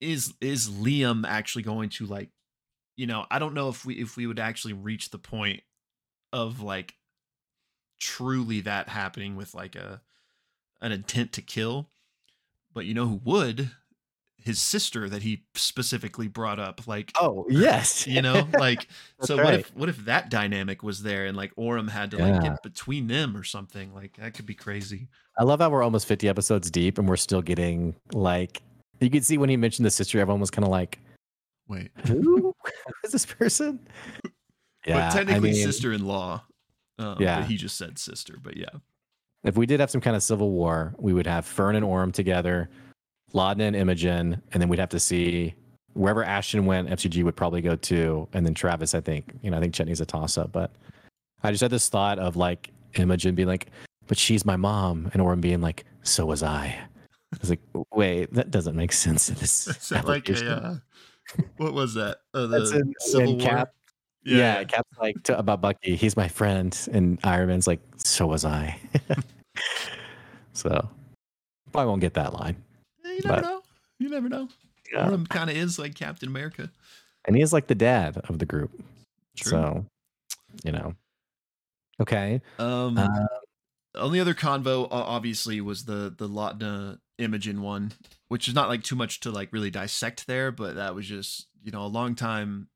is 0.00 0.34
is 0.40 0.68
Liam 0.68 1.24
actually 1.26 1.62
going 1.62 1.90
to 1.90 2.06
like, 2.06 2.30
you 2.96 3.06
know, 3.06 3.26
I 3.30 3.38
don't 3.38 3.54
know 3.54 3.68
if 3.68 3.84
we 3.84 3.94
if 3.94 4.16
we 4.16 4.26
would 4.26 4.38
actually 4.38 4.72
reach 4.72 5.10
the 5.10 5.18
point 5.18 5.62
of 6.32 6.60
like 6.60 6.94
truly 8.00 8.60
that 8.62 8.88
happening 8.88 9.36
with 9.36 9.54
like 9.54 9.76
a 9.76 10.00
an 10.80 10.92
intent 10.92 11.32
to 11.32 11.42
kill, 11.42 11.90
but 12.72 12.86
you 12.86 12.94
know 12.94 13.06
who 13.06 13.20
would? 13.24 13.70
His 14.42 14.58
sister 14.58 15.06
that 15.10 15.22
he 15.22 15.44
specifically 15.54 16.26
brought 16.26 16.58
up, 16.58 16.86
like 16.86 17.12
oh 17.20 17.44
yes. 17.50 18.06
you 18.06 18.22
know 18.22 18.48
like 18.58 18.86
so 19.20 19.36
what 19.36 19.52
if 19.52 19.76
what 19.76 19.90
if 19.90 19.98
that 20.06 20.30
dynamic 20.30 20.82
was 20.82 21.02
there 21.02 21.26
and 21.26 21.36
like 21.36 21.54
Orym 21.56 21.90
had 21.90 22.12
to 22.12 22.16
like 22.16 22.42
get 22.42 22.62
between 22.62 23.06
them 23.06 23.36
or 23.36 23.44
something? 23.44 23.92
Like 23.92 24.16
that 24.16 24.32
could 24.32 24.46
be 24.46 24.54
crazy. 24.54 25.08
I 25.38 25.44
love 25.44 25.60
how 25.60 25.68
we're 25.68 25.82
almost 25.82 26.06
50 26.06 26.26
episodes 26.26 26.70
deep 26.70 26.96
and 26.96 27.06
we're 27.06 27.16
still 27.16 27.42
getting 27.42 27.96
like 28.14 28.62
you 29.00 29.10
could 29.10 29.24
see 29.24 29.38
when 29.38 29.48
he 29.48 29.56
mentioned 29.56 29.86
the 29.86 29.90
sister, 29.90 30.20
everyone 30.20 30.40
was 30.40 30.50
kind 30.50 30.64
of 30.64 30.70
like, 30.70 30.98
wait 31.68 31.90
Who 32.06 32.54
is 33.04 33.12
this 33.12 33.26
person? 33.26 33.80
but 34.86 35.12
technically 35.12 35.34
I 35.34 35.40
mean, 35.40 35.54
sister-in-law 35.54 36.42
um, 36.98 37.16
Yeah. 37.20 37.44
he 37.44 37.56
just 37.56 37.76
said 37.76 37.98
sister 37.98 38.36
but 38.42 38.56
yeah 38.56 38.70
If 39.44 39.56
we 39.56 39.66
did 39.66 39.80
have 39.80 39.90
some 39.90 40.00
kind 40.00 40.16
of 40.16 40.22
civil 40.22 40.50
war, 40.50 40.94
we 40.98 41.12
would 41.12 41.26
have 41.26 41.44
Fearne 41.46 41.76
and 41.76 41.84
Orym 41.84 42.12
together, 42.12 42.68
Laudna 43.32 43.62
and 43.68 43.76
Imogen, 43.76 44.42
and 44.52 44.60
then 44.60 44.68
we'd 44.68 44.78
have 44.80 44.88
to 44.90 45.00
see 45.00 45.54
wherever 45.94 46.22
Ashton 46.24 46.66
went, 46.66 46.88
FCG 46.90 47.24
would 47.24 47.36
probably 47.36 47.60
go 47.62 47.74
to, 47.76 48.28
and 48.32 48.44
then 48.44 48.54
Travis, 48.54 48.94
I 48.94 49.00
think. 49.00 49.32
You 49.42 49.50
know, 49.50 49.56
I 49.56 49.60
think 49.60 49.74
Chetney's 49.74 50.00
a 50.00 50.06
toss 50.06 50.36
up, 50.38 50.52
but 50.52 50.72
I 51.42 51.50
just 51.50 51.62
had 51.62 51.70
this 51.70 51.88
thought 51.88 52.18
of 52.18 52.36
like 52.36 52.70
Imogen 52.94 53.34
being 53.34 53.48
like, 53.48 53.68
but 54.06 54.18
she's 54.18 54.44
my 54.44 54.56
mom, 54.56 55.10
and 55.14 55.22
Orym 55.22 55.40
being 55.40 55.60
like, 55.60 55.84
so 56.02 56.26
was 56.26 56.42
I. 56.42 56.78
I 57.40 57.42
was 57.42 57.50
like, 57.50 57.60
wait, 57.94 58.34
that 58.34 58.50
doesn't 58.50 58.76
make 58.76 58.92
sense 58.92 59.30
in 59.30 59.36
this. 59.36 59.66
is 59.68 59.88
that 59.88 60.04
like 60.06 60.28
a 60.28 60.50
uh, 60.50 60.76
what 61.56 61.72
was 61.72 61.94
that 61.94 62.18
uh, 62.34 62.46
That's 62.46 62.72
in- 62.72 62.92
civil 63.00 63.38
war 63.38 63.48
Cap. 63.48 63.74
Yeah, 64.22 64.62
Cap's 64.64 64.98
like 64.98 65.22
to, 65.24 65.38
about 65.38 65.62
Bucky. 65.62 65.96
He's 65.96 66.14
my 66.14 66.28
friend, 66.28 66.78
and 66.92 67.18
Iron 67.24 67.48
Man's 67.48 67.66
like, 67.66 67.80
so 67.96 68.26
was 68.26 68.44
I. 68.44 68.78
so 70.52 70.88
probably 71.72 71.88
won't 71.88 72.02
get 72.02 72.14
that 72.14 72.34
line. 72.34 72.56
Eh, 73.06 73.08
you 73.14 73.20
never 73.24 73.40
but- 73.40 73.42
know 73.42 73.62
you 73.98 74.08
never 74.10 74.28
know 74.28 74.48
Yeah. 74.92 75.08
Orym 75.08 75.28
kind 75.28 75.48
of 75.50 75.56
is 75.56 75.78
like 75.78 75.94
Captain 75.94 76.28
America 76.28 76.70
And 77.26 77.36
he 77.36 77.42
is 77.42 77.52
like 77.52 77.66
the 77.66 77.74
dad 77.74 78.18
of 78.28 78.38
the 78.38 78.46
group. 78.46 78.70
True. 79.36 79.50
So, 79.50 79.86
you 80.64 80.72
know. 80.72 80.94
Okay. 82.00 82.40
um 82.58 82.98
Uh, 82.98 83.26
only 83.94 84.20
other 84.20 84.34
convo 84.34 84.88
obviously 84.90 85.60
was 85.60 85.84
the 85.84 86.14
the 86.16 86.28
Laudna 86.28 86.98
Imogen 87.20 87.62
one, 87.62 87.92
which 88.28 88.48
is 88.48 88.54
not 88.54 88.68
like 88.68 88.82
too 88.82 88.96
much 88.96 89.20
to 89.20 89.30
like 89.30 89.52
really 89.52 89.70
dissect 89.70 90.26
there, 90.26 90.50
but 90.52 90.74
that 90.76 90.94
was 90.94 91.06
just 91.06 91.46
you 91.62 91.70
know 91.72 91.84
a 91.84 91.88
long 91.88 92.14
time 92.14 92.68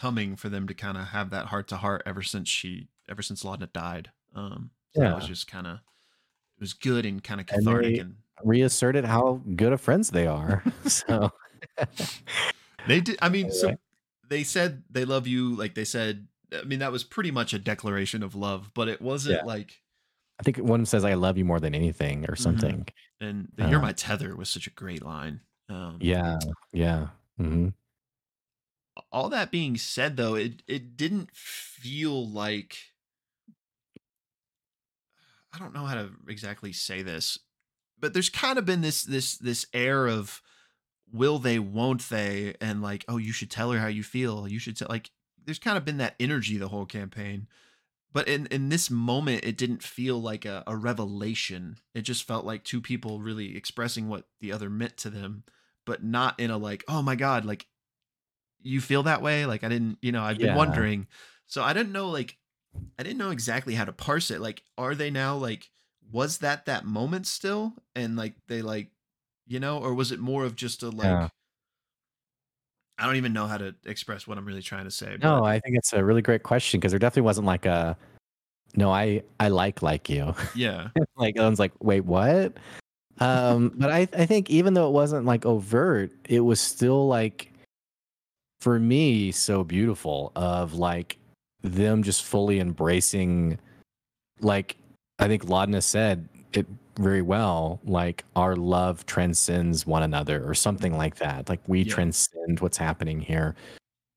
coming 0.00 0.36
for 0.36 0.48
them 0.48 0.66
to 0.66 0.74
kind 0.74 0.96
of 0.98 1.08
have 1.08 1.30
that 1.30 1.46
heart 1.46 1.68
to 1.68 1.76
heart 1.76 2.02
ever 2.06 2.22
since 2.22 2.48
she 2.48 2.88
ever 3.08 3.22
since 3.22 3.42
Laudna 3.44 3.72
died. 3.72 4.10
Um, 4.34 4.70
so 4.94 5.00
that 5.02 5.14
was 5.14 5.26
just 5.26 5.46
kind 5.50 5.66
of 5.66 5.74
it 5.76 6.60
was 6.60 6.72
good 6.74 7.06
and 7.06 7.22
kind 7.22 7.40
of 7.40 7.46
And 7.50 7.64
cathartic. 7.64 7.94
they 7.94 8.00
And 8.00 8.16
reasserted 8.44 9.04
how 9.04 9.40
good 9.56 9.72
of 9.72 9.80
friends 9.80 10.10
they 10.10 10.26
are. 10.26 10.62
so 10.86 11.30
they 12.86 13.00
did. 13.00 13.18
I 13.22 13.28
mean, 13.28 13.50
so 13.50 13.74
they 14.28 14.42
said 14.44 14.82
they 14.90 15.04
love 15.04 15.26
you. 15.26 15.54
Like 15.56 15.74
they 15.74 15.84
said. 15.84 16.28
I 16.54 16.64
mean, 16.64 16.80
that 16.80 16.92
was 16.92 17.02
pretty 17.02 17.30
much 17.30 17.54
a 17.54 17.58
declaration 17.58 18.22
of 18.22 18.34
love, 18.34 18.72
but 18.74 18.86
it 18.88 19.00
wasn't 19.00 19.36
Yeah. 19.38 19.44
like. 19.46 19.80
I 20.38 20.42
think 20.42 20.58
one 20.58 20.84
says 20.84 21.02
I 21.04 21.14
love 21.14 21.38
you 21.38 21.46
more 21.46 21.60
than 21.60 21.74
anything 21.74 22.24
or 22.28 22.34
Mhm. 22.34 22.38
something. 22.40 22.86
And 23.22 23.48
the 23.54 23.64
"You're 23.68 23.78
Uh, 23.78 23.82
my 23.82 23.92
tether" 23.92 24.36
was 24.36 24.50
such 24.50 24.66
a 24.66 24.70
great 24.70 25.02
line. 25.02 25.40
Um, 25.68 25.98
Yeah. 26.00 26.38
Yeah. 26.72 27.08
hmm 27.36 27.68
all 29.10 29.28
that 29.30 29.50
being 29.50 29.76
said 29.76 30.16
though 30.16 30.34
it 30.34 30.62
it 30.66 30.96
didn't 30.96 31.30
feel 31.34 32.28
like 32.28 32.76
i 35.52 35.58
don't 35.58 35.74
know 35.74 35.84
how 35.86 35.94
to 35.94 36.10
exactly 36.28 36.72
say 36.72 37.02
this 37.02 37.38
but 37.98 38.12
there's 38.12 38.28
kind 38.28 38.58
of 38.58 38.64
been 38.66 38.80
this 38.80 39.02
this 39.02 39.36
this 39.38 39.66
air 39.72 40.06
of 40.06 40.42
will 41.12 41.38
they 41.38 41.58
won't 41.58 42.02
they 42.08 42.54
and 42.60 42.82
like 42.82 43.04
oh 43.08 43.16
you 43.16 43.32
should 43.32 43.50
tell 43.50 43.70
her 43.72 43.78
how 43.78 43.86
you 43.86 44.02
feel 44.02 44.48
you 44.48 44.58
should 44.58 44.76
tell 44.76 44.88
like 44.88 45.10
there's 45.44 45.58
kind 45.58 45.76
of 45.76 45.84
been 45.84 45.98
that 45.98 46.14
energy 46.20 46.56
the 46.56 46.68
whole 46.68 46.86
campaign 46.86 47.46
but 48.12 48.28
in 48.28 48.46
in 48.46 48.68
this 48.68 48.90
moment 48.90 49.44
it 49.44 49.56
didn't 49.56 49.82
feel 49.82 50.20
like 50.20 50.44
a, 50.44 50.62
a 50.66 50.76
revelation. 50.76 51.78
It 51.94 52.02
just 52.02 52.24
felt 52.24 52.44
like 52.44 52.64
two 52.64 52.80
people 52.80 53.20
really 53.20 53.56
expressing 53.56 54.08
what 54.08 54.26
the 54.40 54.52
other 54.52 54.70
meant 54.70 54.96
to 54.98 55.10
them 55.10 55.44
but 55.84 56.04
not 56.04 56.38
in 56.38 56.50
a 56.50 56.58
like 56.58 56.84
oh 56.88 57.02
my 57.02 57.16
god 57.16 57.44
like 57.44 57.66
you 58.62 58.80
feel 58.80 59.02
that 59.04 59.22
way? 59.22 59.46
Like 59.46 59.64
i 59.64 59.68
didn't 59.68 59.98
you 60.02 60.12
know 60.12 60.22
i've 60.22 60.38
been 60.38 60.48
Yeah. 60.48 60.56
wondering. 60.56 61.06
So 61.46 61.62
i 61.62 61.72
didn't 61.72 61.92
know 61.92 62.08
like 62.10 62.38
i 62.98 63.02
didn't 63.02 63.18
know 63.18 63.30
exactly 63.30 63.74
how 63.74 63.84
to 63.84 63.92
parse 63.92 64.30
it. 64.30 64.40
Like 64.40 64.62
are 64.78 64.94
they 64.94 65.10
now 65.10 65.36
like 65.36 65.70
was 66.10 66.38
that 66.38 66.66
that 66.66 66.84
moment 66.84 67.26
still? 67.26 67.74
And 67.94 68.16
like 68.16 68.34
they 68.48 68.62
like 68.62 68.90
you 69.46 69.60
know 69.60 69.78
or 69.78 69.94
was 69.94 70.12
it 70.12 70.20
more 70.20 70.44
of 70.44 70.56
just 70.56 70.82
a 70.82 70.90
like 70.90 71.08
Yeah. 71.08 71.28
I 72.98 73.06
don't 73.06 73.16
even 73.16 73.32
know 73.32 73.46
how 73.46 73.56
to 73.56 73.74
express 73.86 74.26
what 74.26 74.38
i'm 74.38 74.44
really 74.44 74.62
trying 74.62 74.84
to 74.84 74.90
say 74.90 75.16
No, 75.22 75.44
I 75.44 75.58
think 75.60 75.76
it's 75.76 75.92
a 75.92 76.04
really 76.04 76.22
great 76.22 76.42
question 76.42 76.78
because 76.80 76.92
there 76.92 76.98
definitely 76.98 77.22
wasn't 77.22 77.46
like 77.46 77.66
a 77.66 77.96
no, 78.74 78.90
I 78.90 79.22
I 79.38 79.48
like 79.48 79.82
like 79.82 80.08
you. 80.08 80.34
yeah 80.54 80.88
like 81.16 81.38
Owen's 81.38 81.58
like, 81.58 81.72
wait, 81.80 82.04
what? 82.04 82.54
Um, 83.20 83.72
but 83.76 83.90
I 83.90 84.08
I 84.16 84.26
think 84.26 84.50
even 84.50 84.74
though 84.74 84.88
it 84.88 84.92
wasn't 84.92 85.26
like 85.26 85.44
overt, 85.44 86.10
it 86.28 86.40
was 86.40 86.60
still 86.60 87.06
like 87.06 87.52
for 88.60 88.78
me 88.78 89.32
so 89.32 89.64
beautiful 89.64 90.32
of 90.36 90.74
like 90.74 91.18
them 91.62 92.02
just 92.02 92.24
fully 92.24 92.60
embracing 92.60 93.58
like 94.40 94.76
I 95.18 95.28
think 95.28 95.44
Laudna 95.46 95.82
said 95.82 96.28
it 96.52 96.66
very 96.96 97.22
well, 97.22 97.80
like 97.84 98.24
our 98.36 98.56
love 98.56 99.06
transcends 99.06 99.86
one 99.86 100.02
another 100.02 100.44
or 100.48 100.54
something 100.54 100.96
like 100.96 101.16
that. 101.16 101.48
Like 101.48 101.60
we 101.66 101.84
Yeah. 101.84 101.94
transcend 101.94 102.60
what's 102.60 102.76
happening 102.76 103.20
here. 103.20 103.54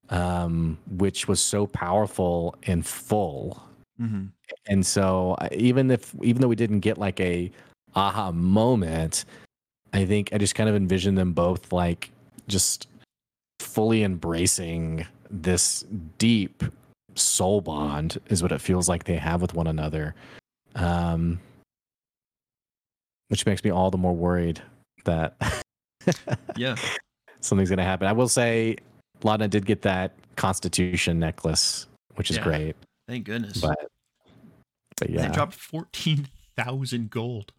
Um, 0.09 0.77
which 0.97 1.27
was 1.27 1.41
so 1.41 1.65
powerful 1.65 2.55
and 2.67 2.85
full 2.85 3.63
hmm 3.97 4.25
and 4.67 4.85
so 4.85 5.35
even 5.51 5.89
if 5.89 6.13
even 6.21 6.41
though 6.41 6.47
we 6.47 6.55
didn't 6.55 6.81
get 6.81 6.97
like 6.99 7.19
a 7.19 7.49
aha 7.95 8.31
moment 8.31 9.25
i 9.93 10.05
think 10.05 10.29
i 10.33 10.37
just 10.37 10.53
kind 10.53 10.69
of 10.69 10.75
envisioned 10.75 11.17
them 11.17 11.33
both 11.33 11.71
like 11.71 12.11
just 12.47 12.87
fully 13.59 14.03
embracing 14.03 15.05
this 15.31 15.85
deep 16.19 16.63
soul 17.15 17.61
bond 17.61 18.19
is 18.29 18.43
what 18.43 18.51
it 18.51 18.61
feels 18.61 18.87
like 18.87 19.05
they 19.05 19.15
have 19.17 19.41
with 19.41 19.53
one 19.55 19.67
another 19.67 20.13
um 20.75 21.39
which 23.29 23.45
makes 23.45 23.63
me 23.63 23.69
all 23.69 23.91
the 23.91 23.97
more 23.97 24.13
worried 24.15 24.61
that 25.05 25.35
yeah 26.57 26.75
something's 27.39 27.69
going 27.69 27.77
to 27.77 27.83
happen 27.83 28.07
i 28.07 28.11
will 28.11 28.27
say 28.27 28.75
Laudna 29.21 29.49
did 29.49 29.65
get 29.65 29.81
that 29.83 30.13
constitution 30.35 31.19
necklace 31.19 31.87
which 32.15 32.29
is 32.29 32.37
Yeah. 32.37 32.43
great 32.43 32.75
thank 33.07 33.25
goodness 33.25 33.59
but 33.61 33.77
but 34.97 35.09
yeah. 35.09 35.27
they 35.27 35.33
dropped 35.33 35.53
14000 35.53 37.09
gold 37.09 37.53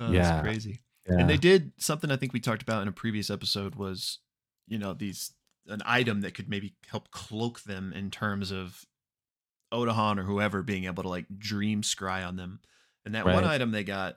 uh, 0.00 0.08
Yeah. 0.10 0.22
that's 0.22 0.42
crazy 0.42 0.80
yeah. 1.08 1.18
and 1.18 1.28
they 1.30 1.36
did 1.36 1.72
something 1.78 2.10
i 2.10 2.16
think 2.16 2.32
we 2.32 2.40
talked 2.40 2.62
about 2.62 2.82
in 2.82 2.88
a 2.88 2.92
previous 2.92 3.30
episode 3.30 3.74
was 3.74 4.18
you 4.66 4.78
know 4.78 4.92
these 4.94 5.32
an 5.68 5.82
item 5.84 6.22
that 6.22 6.34
could 6.34 6.48
maybe 6.48 6.74
help 6.90 7.10
cloak 7.10 7.60
them 7.62 7.92
in 7.92 8.10
terms 8.10 8.50
of 8.50 8.84
Otohan 9.70 10.18
or 10.18 10.22
whoever 10.22 10.62
being 10.62 10.84
able 10.86 11.02
to 11.02 11.10
like 11.10 11.26
dream 11.36 11.82
scry 11.82 12.26
on 12.26 12.36
them 12.36 12.60
and 13.04 13.14
that 13.14 13.26
one 13.26 13.44
item 13.44 13.70
they 13.70 13.84
got 13.84 14.16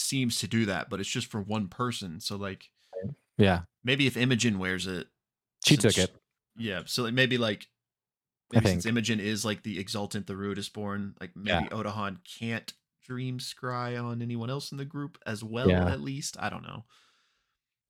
seems 0.00 0.38
to 0.40 0.48
do 0.48 0.66
that 0.66 0.88
but 0.90 0.98
it's 1.00 1.08
just 1.08 1.26
for 1.28 1.40
one 1.40 1.68
person 1.68 2.18
so 2.20 2.36
like 2.36 2.70
yeah 3.38 3.60
maybe 3.84 4.06
if 4.06 4.16
imogen 4.16 4.58
wears 4.58 4.86
it 4.86 5.06
She 5.64 5.76
since- 5.76 5.94
took 5.94 6.04
it. 6.04 6.16
yeah 6.56 6.82
so 6.86 7.02
like 7.04 7.14
maybe 7.14 7.38
like 7.38 7.66
maybe 8.52 8.66
since 8.66 8.86
imogen 8.86 9.20
is 9.20 9.44
like 9.44 9.62
the 9.62 9.78
exultant 9.78 10.26
the 10.26 10.34
Ruidusborn 10.34 11.14
like 11.20 11.30
maybe 11.36 11.68
Otohan 11.68 12.18
can't 12.38 12.72
dream 13.06 13.38
scry 13.38 14.02
on 14.02 14.22
anyone 14.22 14.50
else 14.50 14.72
in 14.72 14.78
the 14.78 14.84
group 14.84 15.18
as 15.26 15.42
well 15.44 15.68
Yeah. 15.68 15.90
at 15.90 16.00
least 16.00 16.36
i 16.40 16.48
don't 16.50 16.62
know 16.62 16.84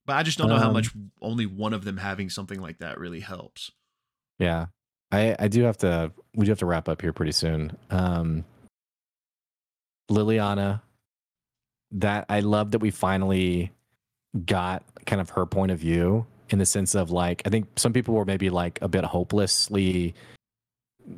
but 0.07 0.17
i 0.17 0.23
just 0.23 0.39
don't 0.39 0.49
know 0.49 0.59
how 0.59 0.69
Um, 0.69 0.73
much 0.75 0.91
only 1.21 1.47
one 1.47 1.73
of 1.75 1.85
them 1.85 1.97
having 1.99 2.31
something 2.31 2.61
like 2.61 2.79
that 2.79 2.99
really 2.99 3.21
helps 3.21 3.71
Yeah. 4.39 4.67
I 5.13 5.35
I 5.39 5.49
do 5.49 5.63
have 5.65 5.77
to 5.79 6.13
we 6.37 6.45
do 6.47 6.53
have 6.53 6.61
to 6.61 6.67
wrap 6.67 6.89
up 6.89 7.03
here 7.03 7.13
pretty 7.13 7.33
soon. 7.33 7.77
Um 7.91 8.45
Liliana 10.11 10.83
that 11.93 12.25
I 12.29 12.41
love 12.41 12.71
that 12.73 12.79
we 12.81 12.91
finally 12.91 13.71
got 14.47 14.85
kind 15.07 15.21
of 15.21 15.31
her 15.31 15.47
point 15.47 15.73
of 15.73 15.79
view 15.79 16.25
in 16.51 16.59
the 16.59 16.67
sense 16.67 16.95
of 16.95 17.11
like 17.11 17.43
I 17.47 17.51
think 17.51 17.67
some 17.77 17.93
people 17.93 18.15
were 18.15 18.25
maybe 18.25 18.51
like 18.51 18.79
a 18.83 18.89
bit 18.89 19.05
hopelessly 19.05 20.15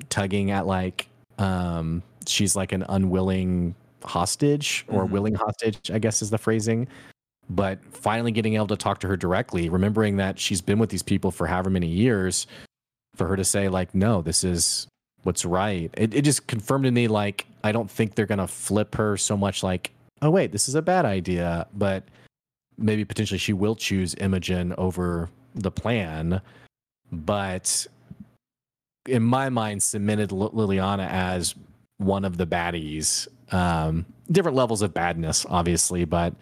tugging 0.09 0.51
at 0.51 0.66
like 0.66 1.09
um 1.39 2.03
she's 2.27 2.57
like 2.57 2.73
an 2.73 2.85
unwilling 2.89 3.75
hostage 4.05 4.85
or 4.89 5.07
Mhm. 5.07 5.11
willing 5.11 5.35
hostage 5.35 5.91
I 5.91 5.99
guess 5.99 6.23
is 6.23 6.31
the 6.31 6.39
phrasing 6.39 6.89
but 7.51 7.79
finally 7.93 8.31
getting 8.33 8.55
able 8.55 8.68
to 8.68 8.77
talk 8.77 9.01
to 9.01 9.09
her 9.09 9.16
directly 9.16 9.68
remembering 9.68 10.16
that 10.16 10.39
she's 10.39 10.61
been 10.61 10.79
with 10.79 10.91
these 10.91 11.03
people 11.03 11.31
for 11.31 11.47
however 11.47 11.70
many 11.70 11.89
years 11.89 12.47
for 13.16 13.27
her 13.27 13.37
to 13.37 13.45
say 13.45 13.68
like 13.68 13.95
no 13.95 14.23
this 14.23 14.45
is 14.45 14.87
what's 15.25 15.45
right 15.45 15.91
it, 15.97 16.14
it 16.14 16.23
just 16.23 16.47
confirmed 16.47 16.85
to 16.85 16.91
me 16.91 17.09
like 17.09 17.47
i 17.64 17.73
don't 17.73 17.91
think 17.91 18.14
they're 18.14 18.27
gonna 18.27 18.47
flip 18.47 18.95
her 18.95 19.16
so 19.16 19.37
much 19.37 19.62
like 19.62 19.91
oh 20.23 20.31
wait 20.31 20.53
this 20.53 20.68
is 20.68 20.75
a 20.75 20.83
bad 20.83 21.05
idea 21.05 21.66
but 21.75 22.05
maybe 22.79 23.05
potentially 23.05 23.39
she 23.39 23.53
will 23.53 23.77
choose 23.77 24.14
imogen 24.18 24.75
over 24.79 25.31
the 25.55 25.70
plan. 25.70 26.40
But 27.11 27.86
in 29.07 29.23
my 29.23 29.49
mind 29.49 29.82
cemented 29.82 30.31
liliana 30.31 31.09
as 31.09 31.55
one 31.99 32.24
of 32.24 32.36
the 32.36 32.47
baddies. 32.47 33.28
Um 33.53 34.07
different 34.31 34.57
levels 34.57 34.81
of 34.82 34.94
badness 34.94 35.44
obviously 35.49 36.05
but 36.05 36.35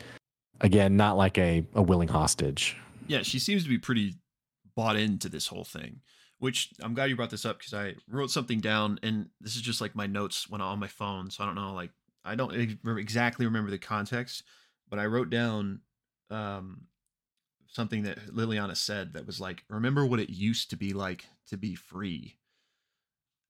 again 0.61 0.97
not 0.97 1.17
like 1.17 1.39
a, 1.39 1.65
a 1.75 1.83
willing 1.83 2.09
hostage. 2.09 2.77
Yeah 3.07 3.23
she 3.23 3.39
seems 3.39 3.65
to 3.65 3.69
be 3.69 3.79
pretty 3.79 4.15
bought 4.77 4.97
into 4.97 5.29
this 5.29 5.49
whole 5.49 5.65
thing 5.65 6.01
which 6.39 6.71
i'm 6.81 6.95
glad 6.95 7.11
you 7.11 7.17
brought 7.17 7.29
this 7.29 7.45
up 7.45 7.59
because 7.59 7.75
i 7.75 7.93
wrote 8.09 8.31
something 8.31 8.61
down 8.61 8.99
and 9.03 9.27
this 9.41 9.57
is 9.57 9.63
just 9.63 9.81
like 9.81 9.97
my 9.97 10.07
notes 10.07 10.49
when 10.49 10.61
on 10.61 10.79
my 10.79 10.87
phone 10.87 11.29
so 11.29 11.43
i 11.43 11.47
don't 11.47 11.57
know 11.57 11.75
like 11.75 11.91
i 12.25 12.35
don't 12.35 12.55
ex- 12.55 12.75
exactly 12.99 13.47
remember 13.47 13.71
the 13.71 13.79
context 13.79 14.43
but 14.89 14.99
i 14.99 15.07
wrote 15.07 15.31
down 15.31 15.81
um 16.31 16.83
something 17.67 18.03
that 18.03 18.19
liliana 18.29 18.77
said 18.77 19.13
that 19.13 19.27
was 19.27 19.41
like 19.41 19.65
remember 19.69 20.05
what 20.05 20.21
it 20.21 20.31
used 20.31 20.71
to 20.71 20.77
be 20.77 20.93
like 20.93 21.27
to 21.47 21.57
be 21.57 21.75
free 21.75 22.37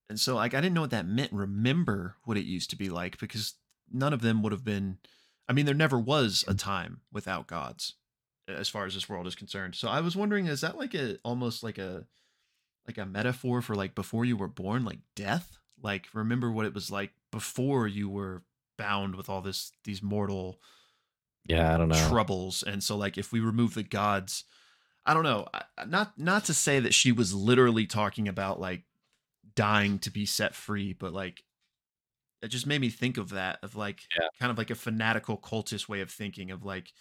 and 0.08 0.18
so 0.20 0.34
like 0.34 0.54
i 0.54 0.60
didn't 0.60 0.74
know 0.74 0.82
what 0.82 0.90
that 0.90 1.06
meant 1.06 1.32
remember 1.32 2.16
what 2.24 2.36
it 2.36 2.44
used 2.44 2.70
to 2.70 2.76
be 2.76 2.88
like 2.88 3.18
because 3.18 3.54
none 3.92 4.12
of 4.12 4.20
them 4.20 4.42
would 4.42 4.52
have 4.52 4.64
been 4.64 4.98
i 5.48 5.52
mean 5.52 5.66
there 5.66 5.74
never 5.74 5.98
was 5.98 6.44
a 6.46 6.54
time 6.54 7.00
without 7.12 7.46
gods 7.46 7.94
as 8.58 8.68
far 8.68 8.86
as 8.86 8.94
this 8.94 9.08
world 9.08 9.26
is 9.26 9.34
concerned. 9.34 9.74
So 9.74 9.88
I 9.88 10.00
was 10.00 10.16
wondering, 10.16 10.46
is 10.46 10.60
that 10.60 10.78
like 10.78 10.94
a 10.94 11.16
almost 11.24 11.62
like 11.62 11.78
a 11.78 12.06
like 12.86 12.98
a 12.98 13.06
metaphor 13.06 13.62
for 13.62 13.74
like 13.74 13.94
before 13.94 14.24
you 14.24 14.36
were 14.36 14.48
born, 14.48 14.84
like 14.84 14.98
death? 15.14 15.58
Like 15.82 16.08
remember 16.12 16.50
what 16.50 16.66
it 16.66 16.74
was 16.74 16.90
like 16.90 17.12
before 17.30 17.86
you 17.86 18.08
were 18.08 18.42
bound 18.80 19.14
with 19.14 19.28
all 19.28 19.42
this 19.42 19.72
these 19.84 20.02
mortal 20.02 20.58
yeah 21.46 21.74
i 21.74 21.76
don't 21.78 21.88
know 21.88 22.08
troubles. 22.08 22.62
And 22.62 22.82
so 22.82 22.96
like 22.96 23.18
if 23.18 23.32
we 23.32 23.40
remove 23.40 23.74
the 23.74 23.82
gods, 23.82 24.44
I 25.06 25.14
don't 25.14 25.22
know, 25.22 25.46
not 25.86 26.18
not 26.18 26.44
to 26.46 26.54
say 26.54 26.80
that 26.80 26.94
she 26.94 27.12
was 27.12 27.32
literally 27.34 27.86
talking 27.86 28.28
about 28.28 28.60
like 28.60 28.84
dying 29.54 29.98
to 30.00 30.10
be 30.10 30.26
set 30.26 30.54
free, 30.54 30.92
but 30.92 31.12
like 31.12 31.42
it 32.42 32.48
just 32.48 32.66
made 32.66 32.80
me 32.80 32.88
think 32.88 33.18
of 33.18 33.30
that 33.30 33.58
of 33.62 33.76
like 33.76 34.00
Yeah. 34.18 34.28
kind 34.38 34.50
of 34.50 34.58
like 34.58 34.70
a 34.70 34.74
fanatical 34.74 35.36
cultist 35.36 35.88
way 35.88 36.00
of 36.00 36.10
thinking 36.10 36.50
of 36.50 36.64
like 36.64 36.92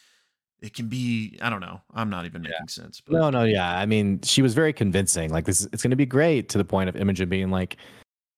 it 0.62 0.74
can 0.74 0.88
be 0.88 1.38
I 1.42 1.50
don't 1.50 1.62
know. 1.62 1.82
I'm 1.94 2.10
not 2.10 2.26
even 2.26 2.42
making 2.42 2.68
sense. 2.68 3.02
But 3.02 3.14
No, 3.14 3.30
no, 3.30 3.44
yeah. 3.44 3.78
I 3.78 3.86
mean, 3.86 4.22
she 4.24 4.42
was 4.42 4.54
very 4.54 4.74
convincing. 4.74 5.32
Like 5.32 5.46
this, 5.46 5.66
it's 5.72 5.84
going 5.84 5.92
to 5.92 5.98
be 5.98 6.06
great 6.06 6.50
to 6.50 6.58
the 6.58 6.66
point 6.66 6.90
of 6.90 6.96
Imogen 6.98 7.30
being 7.30 7.50
like, 7.50 7.78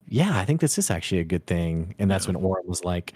yeah, 0.07 0.38
I 0.38 0.45
think 0.45 0.61
this 0.61 0.78
is 0.78 0.90
actually 0.91 1.19
a 1.19 1.23
good 1.26 1.45
thing. 1.48 1.95
And 1.99 2.10
that's 2.10 2.28
Yeah. 2.28 2.34
when 2.34 2.44
Orym 2.44 2.65
was 2.65 2.84
like, 2.84 3.14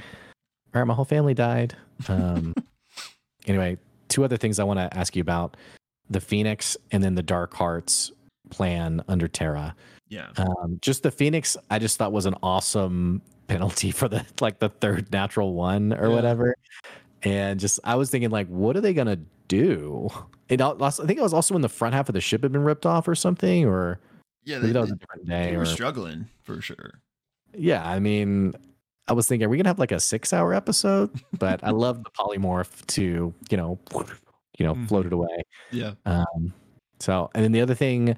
all 0.73 0.81
right, 0.81 0.87
my 0.87 0.93
whole 0.93 1.05
family 1.05 1.33
died. 1.33 1.75
Um, 2.07 2.53
anyway, 3.47 3.77
two 4.09 4.23
other 4.23 4.37
things 4.37 4.59
I 4.59 4.63
want 4.63 4.79
to 4.79 4.97
ask 4.97 5.15
you 5.15 5.21
about 5.21 5.57
the 6.09 6.21
Phoenix 6.21 6.77
and 6.91 7.03
then 7.03 7.15
the 7.15 7.23
Dark 7.23 7.53
Hearts 7.53 8.11
plan 8.49 9.03
under 9.07 9.27
Terrah. 9.27 9.75
Yeah. 10.07 10.29
Um, 10.37 10.77
just 10.81 11.03
the 11.03 11.11
Phoenix, 11.11 11.57
I 11.69 11.79
just 11.79 11.97
thought 11.97 12.11
was 12.11 12.25
an 12.27 12.35
awesome 12.43 13.21
penalty 13.47 13.91
for 13.91 14.07
the 14.07 14.25
like 14.41 14.59
the 14.59 14.69
third 14.69 15.11
natural 15.11 15.53
one 15.53 15.93
or 15.93 16.07
Yeah. 16.09 16.15
whatever. 16.15 16.55
And 17.23 17.59
just 17.59 17.79
I 17.83 17.95
was 17.95 18.09
thinking 18.11 18.29
like, 18.29 18.47
what 18.47 18.75
are 18.77 18.81
they 18.81 18.93
gonna 18.93 19.19
do? 19.47 20.09
It 20.47 20.61
al- 20.61 20.81
also, 20.81 21.03
I 21.03 21.07
think 21.07 21.17
it 21.17 21.23
was 21.23 21.33
also 21.33 21.55
when 21.55 21.61
the 21.63 21.69
front 21.69 21.95
half 21.95 22.07
of 22.07 22.13
the 22.13 22.21
ship 22.21 22.43
had 22.43 22.51
been 22.51 22.63
ripped 22.63 22.85
off 22.85 23.07
or 23.07 23.15
something, 23.15 23.65
or 23.65 23.99
Yeah. 24.45 24.59
They, 24.59 24.71
that 24.71 24.79
was 24.81 24.91
a 24.91 24.95
different 24.95 25.27
day. 25.27 25.49
they 25.49 25.55
Or, 25.55 25.59
were 25.59 25.65
struggling 25.65 26.27
for 26.43 26.61
sure. 26.61 27.01
yeah, 27.53 27.87
I 27.87 27.99
mean, 27.99 28.53
I 29.07 29.13
was 29.13 29.27
thinking, 29.27 29.45
are 29.45 29.49
we 29.49 29.57
gonna 29.57 29.69
have 29.69 29.79
like 29.79 29.91
a 29.91 29.99
six-hour 29.99 30.53
episode? 30.53 31.09
But 31.37 31.63
I 31.63 31.71
love 31.71 32.03
the 32.03 32.09
polymorph 32.11 32.85
to 32.87 33.33
you 33.49 33.57
know, 33.57 33.79
you 34.57 34.65
know, 34.65 34.75
Mhm. 34.75 34.87
float 34.87 35.05
it 35.05 35.13
away. 35.13 35.43
Yeah. 35.71 35.93
Um, 36.05 36.53
so, 36.99 37.29
and 37.35 37.43
then 37.43 37.51
the 37.51 37.61
other 37.61 37.75
thing, 37.75 38.15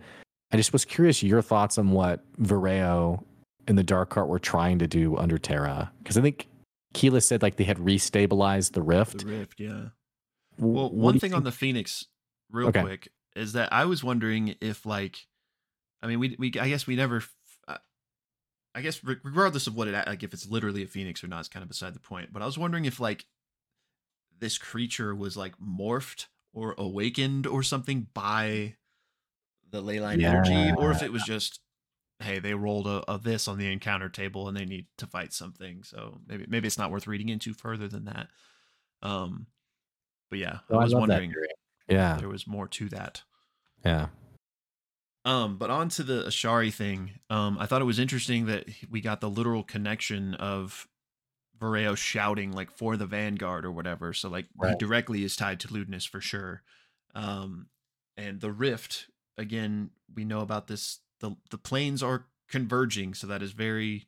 I 0.51 0.57
just 0.57 0.71
was 0.71 0.85
curious 0.85 1.21
your 1.23 1.41
thoughts 1.41 1.77
on 1.77 1.91
what 1.91 2.23
Vireo 2.37 3.23
and 3.67 3.77
the 3.77 3.83
Dark 3.83 4.13
Heart 4.13 4.27
were 4.29 4.39
trying 4.39 4.79
to 4.79 4.87
do 4.87 5.17
under 5.17 5.37
Terrah, 5.37 5.91
because 5.99 6.17
I 6.17 6.21
think 6.21 6.47
Keyleth 6.93 7.23
said 7.23 7.41
like 7.41 7.57
they 7.57 7.63
had 7.65 7.77
restabilized 7.77 8.71
the 8.73 8.81
rift. 8.81 9.19
The 9.19 9.25
rift. 9.25 9.59
Yeah. 9.59 9.89
Well, 10.57 10.85
what 10.85 10.93
one 10.93 11.19
thing 11.19 11.33
on 11.33 11.43
the 11.43 11.51
Phoenix, 11.51 12.05
real 12.51 12.69
Okay. 12.69 12.81
quick, 12.81 13.09
is 13.35 13.53
that 13.53 13.71
I 13.73 13.85
was 13.85 14.03
wondering 14.03 14.55
if, 14.61 14.85
like, 14.85 15.27
I 16.01 16.07
mean, 16.07 16.19
we 16.19 16.35
we 16.37 16.47
I 16.59 16.69
guess 16.69 16.85
we 16.87 16.95
never, 16.95 17.23
uh, 17.67 17.77
I 18.75 18.81
guess 18.81 19.03
regardless 19.03 19.67
of 19.67 19.75
what 19.75 19.87
it 19.87 20.07
like 20.07 20.23
if 20.23 20.33
it's 20.33 20.47
literally 20.47 20.83
a 20.83 20.87
Phoenix 20.87 21.23
or 21.23 21.27
not, 21.27 21.41
is 21.41 21.47
kind 21.47 21.63
of 21.63 21.69
beside 21.69 21.93
the 21.93 21.99
point. 21.99 22.31
But 22.31 22.41
I 22.41 22.45
was 22.45 22.57
wondering 22.57 22.85
if 22.85 22.99
like 22.99 23.25
this 24.39 24.57
creature 24.57 25.15
was 25.15 25.35
like 25.35 25.55
morphed 25.59 26.27
or 26.53 26.75
awakened 26.77 27.47
or 27.47 27.63
something 27.63 28.07
by 28.13 28.75
the 29.69 29.81
leyline 29.81 30.19
energy, 30.23 30.71
or 30.77 30.91
if 30.91 31.01
it 31.01 31.11
was 31.11 31.23
just. 31.23 31.59
Hey, 32.19 32.39
they 32.39 32.55
rolled 32.55 32.87
a, 32.87 33.03
a 33.11 33.19
this 33.19 33.47
on 33.47 33.59
the 33.59 33.71
encounter 33.71 34.09
table 34.09 34.47
and 34.47 34.57
they 34.57 34.65
need 34.65 34.87
to 34.97 35.05
fight 35.05 35.33
something. 35.33 35.83
So 35.83 36.19
maybe 36.27 36.45
maybe 36.47 36.65
it's 36.65 36.79
not 36.79 36.89
worth 36.89 37.05
reading 37.05 37.29
into 37.29 37.53
further 37.53 37.87
than 37.87 38.05
that. 38.05 38.29
Um, 39.03 39.45
but 40.31 40.39
yeah, 40.39 40.61
Oh, 40.71 40.79
I 40.79 40.83
was 40.83 40.93
that 40.93 40.99
wondering. 40.99 41.31
Yeah, 41.87 42.17
there 42.17 42.27
was 42.27 42.47
more 42.47 42.67
to 42.69 42.89
that. 42.89 43.21
yeah, 43.85 44.07
Um, 45.27 45.57
but 45.57 45.69
on 45.69 45.89
to 45.89 46.03
the 46.03 46.23
Ashari 46.23 46.73
thing. 46.73 47.19
Um, 47.29 47.57
I 47.59 47.65
thought 47.65 47.81
it 47.81 47.85
was 47.85 47.99
interesting 47.99 48.45
that 48.45 48.65
we 48.89 49.01
got 49.01 49.19
the 49.19 49.29
literal 49.29 49.61
connection 49.61 50.35
of 50.35 50.87
Vareo 51.59 51.97
shouting 51.97 52.53
like 52.53 52.71
for 52.71 52.95
the 52.95 53.05
Vanguard 53.05 53.65
or 53.65 53.71
whatever. 53.71 54.13
So 54.13 54.29
like 54.29 54.45
he 54.63 54.73
Right. 54.73 54.77
directly 54.77 55.23
is 55.25 55.35
tied 55.35 55.59
to 55.61 55.67
Ludinus 55.67 56.07
for 56.07 56.21
sure. 56.21 56.63
Um, 57.13 57.67
and 58.15 58.39
the 58.39 58.53
rift 58.53 59.09
again, 59.37 59.91
we 60.15 60.23
know 60.23 60.39
about 60.39 60.67
this. 60.67 61.01
The 61.19 61.35
the 61.49 61.57
planes 61.57 62.01
are 62.01 62.27
converging, 62.47 63.13
so 63.13 63.27
that 63.27 63.43
is 63.43 63.51
very 63.51 64.07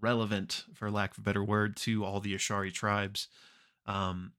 relevant, 0.00 0.64
for 0.74 0.90
lack 0.90 1.12
of 1.12 1.18
a 1.18 1.22
better 1.22 1.44
word, 1.44 1.76
to 1.76 2.04
all 2.04 2.20
the 2.20 2.34
Ashari 2.34 2.72
tribes. 2.72 3.28
Um, 3.86 4.32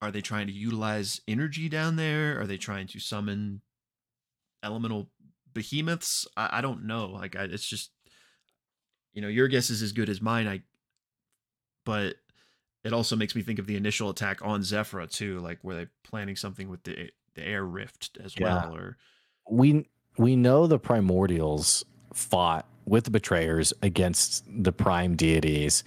are 0.00 0.10
they 0.10 0.22
trying 0.22 0.46
to 0.46 0.52
utilize 0.54 1.20
energy 1.28 1.68
down 1.68 1.96
there? 1.96 2.40
Are 2.40 2.46
they 2.46 2.56
trying 2.58 2.86
to 2.88 3.00
summon 3.00 3.62
elemental 4.62 5.10
behemoths? 5.54 6.26
I, 6.36 6.58
I 6.58 6.60
don't 6.60 6.84
know. 6.86 7.06
Like, 7.06 7.36
I, 7.36 7.44
it's 7.44 7.66
just, 7.66 7.90
you 9.12 9.22
know, 9.22 9.28
your 9.28 9.48
guess 9.48 9.70
is 9.70 9.82
as 9.82 9.92
good 9.92 10.08
as 10.08 10.20
mine. 10.20 10.46
I, 10.48 10.62
but 11.84 12.16
it 12.84 12.92
also 12.92 13.16
makes 13.16 13.34
me 13.34 13.42
think 13.42 13.58
of 13.58 13.66
the 13.66 13.76
initial 13.76 14.10
attack 14.10 14.40
on 14.42 14.62
Zephra 14.62 15.06
too. 15.06 15.40
Like, 15.40 15.62
were 15.62 15.74
they 15.74 15.86
planning 16.02 16.36
something 16.36 16.68
with 16.68 16.82
the 16.82 16.98
eh, 16.98 17.06
the 17.34 17.46
air 17.46 17.64
rift 17.64 18.18
as 18.22 18.36
Yeah. 18.38 18.66
well? 18.66 18.74
Or 18.76 18.96
we 19.50 19.88
we 20.18 20.36
know 20.36 20.66
the 20.66 20.78
primordials 20.78 21.84
fought 22.12 22.66
with 22.86 23.04
the 23.04 23.10
betrayers 23.10 23.72
against 23.82 24.44
the 24.62 24.72
prime 24.72 25.16
deities. 25.16 25.84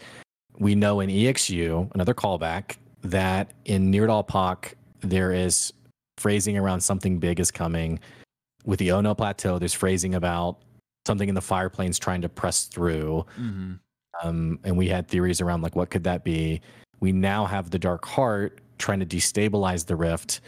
We 0.59 0.73
know 0.75 0.99
in 0.99 1.09
EXU, 1.09 1.93
another 1.93 2.13
callback, 2.15 2.77
that 3.03 3.51
in 3.65 3.91
Nirdalpak 3.91 4.73
there 5.01 5.31
is 5.31 5.71
phrasing 6.17 6.57
around 6.57 6.81
something 6.81 7.19
big 7.19 7.39
is 7.39 7.51
coming. 7.51 7.99
With 8.67 8.79
the 8.79 8.91
Ono 8.91 9.15
Plateau, 9.15 9.57
there's 9.59 9.73
phrasing 9.73 10.13
about 10.13 10.57
something 11.05 11.29
in 11.29 11.35
the 11.35 11.41
fire 11.41 11.69
planes 11.69 11.97
trying 11.97 12.21
to 12.21 12.29
press 12.29 12.65
through. 12.65 13.25
Mhm. 13.39 13.79
Um, 14.21 14.59
and 14.65 14.77
we 14.77 14.89
had 14.89 15.07
theories 15.07 15.39
around 15.39 15.61
like 15.61 15.75
what 15.75 15.89
could 15.89 16.03
that 16.03 16.25
be. 16.25 16.59
We 16.99 17.13
now 17.13 17.45
have 17.45 17.69
the 17.71 17.79
Dark 17.79 18.05
Heart 18.05 18.59
trying 18.77 18.99
to 18.99 19.05
destabilize 19.05 19.85
the 19.85 19.95
rift. 19.95 20.41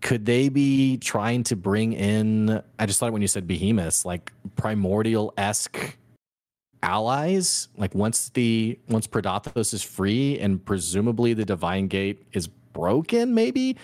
Could 0.00 0.24
they 0.24 0.48
be 0.48 0.96
trying 0.96 1.42
to 1.44 1.56
bring 1.56 1.92
in? 1.92 2.62
I 2.78 2.86
just 2.86 3.00
thought 3.00 3.12
when 3.12 3.20
you 3.20 3.28
said 3.28 3.46
behemoths, 3.46 4.06
like 4.06 4.32
primordial 4.56 5.34
esque 5.36 5.98
allies. 6.82 7.68
Like 7.76 7.94
once 7.94 8.30
the 8.30 8.78
once 8.88 9.06
Predathos 9.06 9.74
is 9.74 9.82
free 9.82 10.38
and 10.38 10.64
presumably 10.64 11.34
the 11.34 11.44
Divine 11.44 11.88
Gate 11.88 12.24
is 12.32 12.46
broken, 12.46 13.34
maybe 13.34 13.76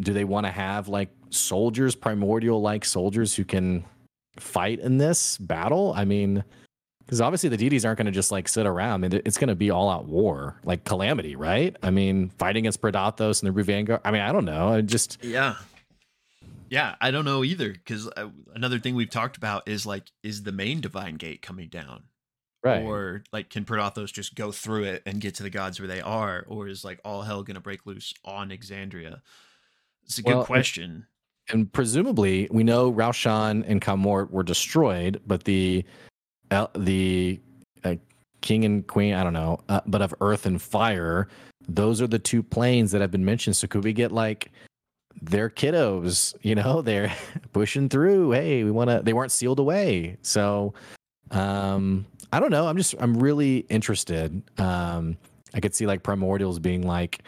do 0.00 0.12
they 0.12 0.24
want 0.24 0.46
to 0.46 0.52
have 0.52 0.88
like 0.88 1.10
soldiers, 1.30 1.94
primordial 1.94 2.60
like 2.60 2.84
soldiers 2.84 3.34
who 3.34 3.44
can 3.44 3.84
fight 4.38 4.80
in 4.80 4.98
this 4.98 5.38
battle? 5.38 5.92
I 5.96 6.04
mean, 6.04 6.44
because 7.04 7.20
obviously 7.20 7.48
the 7.48 7.56
deities 7.56 7.84
aren't 7.84 7.98
going 7.98 8.06
to 8.06 8.12
just 8.12 8.30
like 8.30 8.48
sit 8.48 8.66
around. 8.66 9.04
I 9.04 9.08
mean, 9.08 9.22
it's 9.24 9.38
going 9.38 9.48
to 9.48 9.54
be 9.54 9.70
all 9.70 9.88
out 9.88 10.06
war, 10.06 10.60
like 10.64 10.84
calamity, 10.84 11.36
right? 11.36 11.74
I 11.82 11.90
mean, 11.90 12.30
fighting 12.38 12.64
against 12.64 12.80
Predathos 12.82 13.40
and 13.42 13.48
the 13.48 13.52
Rue 13.52 13.64
Vanguard. 13.64 14.00
I 14.04 14.10
mean, 14.10 14.20
I 14.22 14.32
don't 14.32 14.44
know. 14.44 14.68
I 14.68 14.80
just 14.82 15.18
Yeah. 15.24 15.56
Yeah, 16.70 16.96
I 17.00 17.10
don't 17.10 17.24
know 17.24 17.44
either 17.44 17.72
because 17.72 18.08
uh, 18.14 18.28
another 18.54 18.78
thing 18.78 18.94
we've 18.94 19.08
talked 19.08 19.38
about 19.38 19.66
is 19.66 19.86
like, 19.86 20.04
is 20.22 20.42
the 20.42 20.52
main 20.52 20.80
divine 20.82 21.14
gate 21.14 21.40
coming 21.42 21.68
down? 21.68 22.02
right. 22.62 22.82
Or 22.82 23.22
like, 23.32 23.48
can 23.48 23.64
Predathos 23.64 24.12
just 24.12 24.34
go 24.34 24.52
through 24.52 24.84
it 24.84 25.02
and 25.06 25.20
get 25.20 25.36
to 25.36 25.42
the 25.44 25.48
gods 25.48 25.80
where 25.80 25.86
they 25.88 26.00
are? 26.02 26.44
Or 26.48 26.68
is 26.68 26.84
like 26.84 27.00
all 27.04 27.22
hell 27.22 27.42
going 27.42 27.54
to 27.54 27.60
break 27.60 27.86
loose 27.86 28.12
on 28.24 28.50
Exandria? 28.50 29.20
It's 30.04 30.18
a 30.18 30.22
good 30.22 30.30
Well, 30.34 30.42
it- 30.42 30.46
question. 30.46 31.06
And 31.50 31.72
presumably 31.72 32.48
we 32.50 32.62
know 32.62 32.92
Raushan 32.92 33.64
and 33.66 33.80
Kamort 33.80 34.30
were 34.30 34.42
destroyed, 34.42 35.20
but 35.26 35.44
the 35.44 35.84
el- 36.50 36.70
the 36.76 37.40
uh, 37.84 37.96
king 38.40 38.64
and 38.64 38.86
queen, 38.86 39.14
I 39.14 39.24
don't 39.24 39.32
know, 39.32 39.58
uh, 39.68 39.80
but 39.86 40.02
of 40.02 40.14
earth 40.20 40.46
and 40.46 40.60
fire, 40.60 41.28
those 41.68 42.00
are 42.00 42.06
the 42.06 42.18
two 42.18 42.42
planes 42.42 42.90
that 42.92 43.00
have 43.00 43.10
been 43.10 43.24
mentioned. 43.24 43.56
So 43.56 43.66
could 43.66 43.84
we 43.84 43.92
get 43.92 44.12
like 44.12 44.50
their 45.20 45.50
kiddos? 45.50 46.34
You 46.42 46.54
know, 46.54 46.82
they're 46.82 47.14
pushing 47.52 47.88
through. 47.88 48.32
Hey, 48.32 48.64
we 48.64 48.70
want 48.70 48.90
to. 48.90 49.00
They 49.02 49.12
weren't 49.12 49.32
sealed 49.32 49.58
away, 49.58 50.16
so 50.22 50.74
um, 51.30 52.06
I 52.32 52.40
don't 52.40 52.50
know. 52.50 52.66
I'm 52.66 52.76
just 52.76 52.94
I'm 52.98 53.18
really 53.18 53.58
interested. 53.68 54.42
Um, 54.58 55.16
I 55.54 55.60
could 55.60 55.74
see 55.74 55.86
like 55.86 56.02
primordials 56.02 56.60
being 56.60 56.86
like 56.86 57.22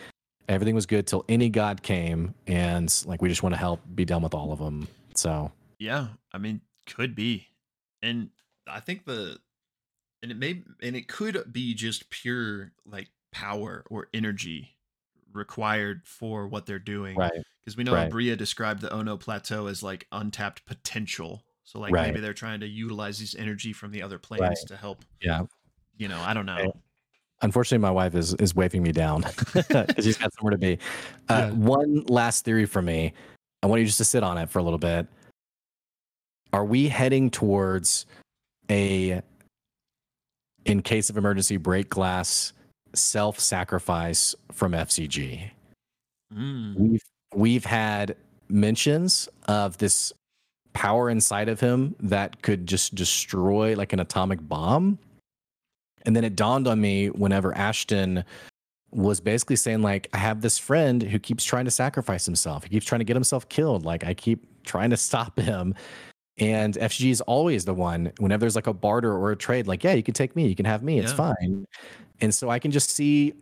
everything 0.51 0.75
was 0.75 0.87
good 0.87 1.07
till 1.07 1.25
any 1.29 1.49
god 1.49 1.83
came 1.83 2.35
and 2.47 3.03
like 3.07 3.23
we 3.23 3.29
just 3.29 3.43
want 3.43 3.55
to 3.55 3.59
help 3.59 3.81
be 3.95 4.05
done 4.05 4.23
with 4.23 4.35
all 4.35 4.53
of 4.53 4.59
them 4.59 4.87
so 5.15 5.51
Yeah, 5.79 6.09
I 6.33 6.39
mean, 6.39 6.61
could 6.87 7.15
be, 7.15 7.49
and 8.03 8.31
I 8.67 8.81
think 8.81 9.05
the, 9.05 9.39
and 10.23 10.31
it 10.31 10.37
may, 10.37 10.63
and 10.83 10.95
it 10.97 11.09
could 11.09 11.53
be 11.53 11.75
just 11.75 12.11
pure 12.11 12.73
like 12.85 13.09
power 13.33 13.85
or 13.91 14.09
energy 14.13 14.77
required 15.33 16.03
for 16.07 16.47
what 16.49 16.67
they're 16.67 16.79
doing. 16.79 17.17
right 17.17 17.33
Because 17.61 17.77
we 17.77 17.85
know 17.85 17.95
Right. 17.95 18.11
Bria 18.11 18.37
described 18.37 18.81
the 18.81 18.93
Ono 18.93 19.17
Plateau 19.17 19.67
as 19.67 19.83
like 19.83 20.07
untapped 20.13 20.65
potential. 20.67 21.43
So 21.65 21.79
like 21.81 21.93
Right. 21.93 22.09
maybe 22.09 22.21
they're 22.21 22.35
trying 22.35 22.61
to 22.61 22.67
utilize 22.67 23.19
this 23.21 23.35
energy 23.35 23.73
from 23.73 23.91
the 23.93 24.03
other 24.03 24.19
planes 24.19 24.43
Right. 24.43 24.57
to 24.69 24.77
help. 24.77 25.05
yeah 25.21 25.43
You 25.97 26.09
know, 26.09 26.21
I 26.21 26.35
don't 26.35 26.47
know. 26.47 26.73
Unfortunately 27.43 27.79
my 27.83 27.91
wife 27.91 28.15
is 28.15 28.35
is 28.35 28.55
waving 28.55 28.83
me 28.83 28.93
down 28.93 29.25
because 29.55 29.87
she's 30.05 30.19
got 30.19 30.33
somewhere 30.35 30.51
to 30.53 30.59
be. 30.59 30.79
Uh, 31.29 31.49
Yeah. 31.49 31.51
one 31.53 32.05
last 32.07 32.45
theory 32.45 32.67
for 32.67 32.83
me. 32.83 33.13
I 33.63 33.67
want 33.67 33.81
you 33.81 33.87
just 33.87 33.99
to 33.99 34.05
sit 34.05 34.23
on 34.23 34.37
it 34.39 34.49
for 34.51 34.59
a 34.59 34.63
little 34.63 34.79
bit. 34.79 35.07
Are 36.53 36.65
we 36.65 36.89
heading 36.89 37.31
towards 37.31 38.07
a 38.71 39.23
in 40.67 40.83
case 40.83 41.09
of 41.11 41.17
emergency 41.17 41.57
break 41.57 41.89
glass 41.89 42.53
self-sacrifice 42.95 44.35
from 44.53 44.73
fcg 44.73 45.51
Mm, 46.35 46.77
we've 46.77 47.03
we've 47.35 47.65
had 47.65 48.15
mentions 48.49 49.29
of 49.49 49.79
this 49.79 50.13
power 50.75 51.11
inside 51.11 51.49
of 51.49 51.59
him 51.59 51.97
that 52.01 52.41
could 52.43 52.67
just 52.69 52.95
destroy 52.95 53.75
like 53.75 53.93
an 53.93 53.99
atomic 54.01 54.39
bomb 54.49 54.97
and 56.07 56.17
then 56.17 56.25
it 56.25 56.37
dawned 56.37 56.67
on 56.67 56.81
me 56.81 57.09
whenever 57.09 57.57
ashton 57.57 58.25
was 58.93 59.21
basically 59.21 59.57
saying 59.57 59.83
like 59.83 60.09
i 60.13 60.19
have 60.19 60.41
this 60.41 60.59
friend 60.59 61.03
who 61.03 61.19
keeps 61.19 61.45
trying 61.45 61.65
to 61.65 61.71
sacrifice 61.71 62.27
himself 62.27 62.65
he 62.65 62.71
keeps 62.71 62.87
trying 62.87 62.99
to 63.01 63.05
get 63.05 63.17
himself 63.17 63.49
killed 63.49 63.85
like 63.85 64.05
i 64.05 64.13
keep 64.15 64.47
trying 64.65 64.91
to 64.91 64.97
stop 64.97 65.39
him 65.39 65.75
And 66.39 66.75
FCG 66.79 67.11
is 67.11 67.21
always 67.23 67.67
the 67.67 67.75
one 67.75 68.13
whenever 68.19 68.41
there's 68.41 68.57
like 68.57 68.67
a 68.67 68.73
barter 68.73 69.13
or 69.13 69.31
a 69.31 69.37
trade, 69.37 69.67
like, 69.67 69.85
yeah, 69.85 69.93
you 69.93 70.03
can 70.03 70.15
take 70.15 70.35
me, 70.35 70.47
you 70.47 70.55
can 70.55 70.65
have 70.65 70.83
me, 70.83 70.99
it's 70.99 71.11
Yeah. 71.13 71.35
fine. 71.35 71.67
And 72.23 72.35
so 72.35 72.49
I 72.49 72.59
can 72.59 72.71
just 72.71 72.91
see 72.91 73.35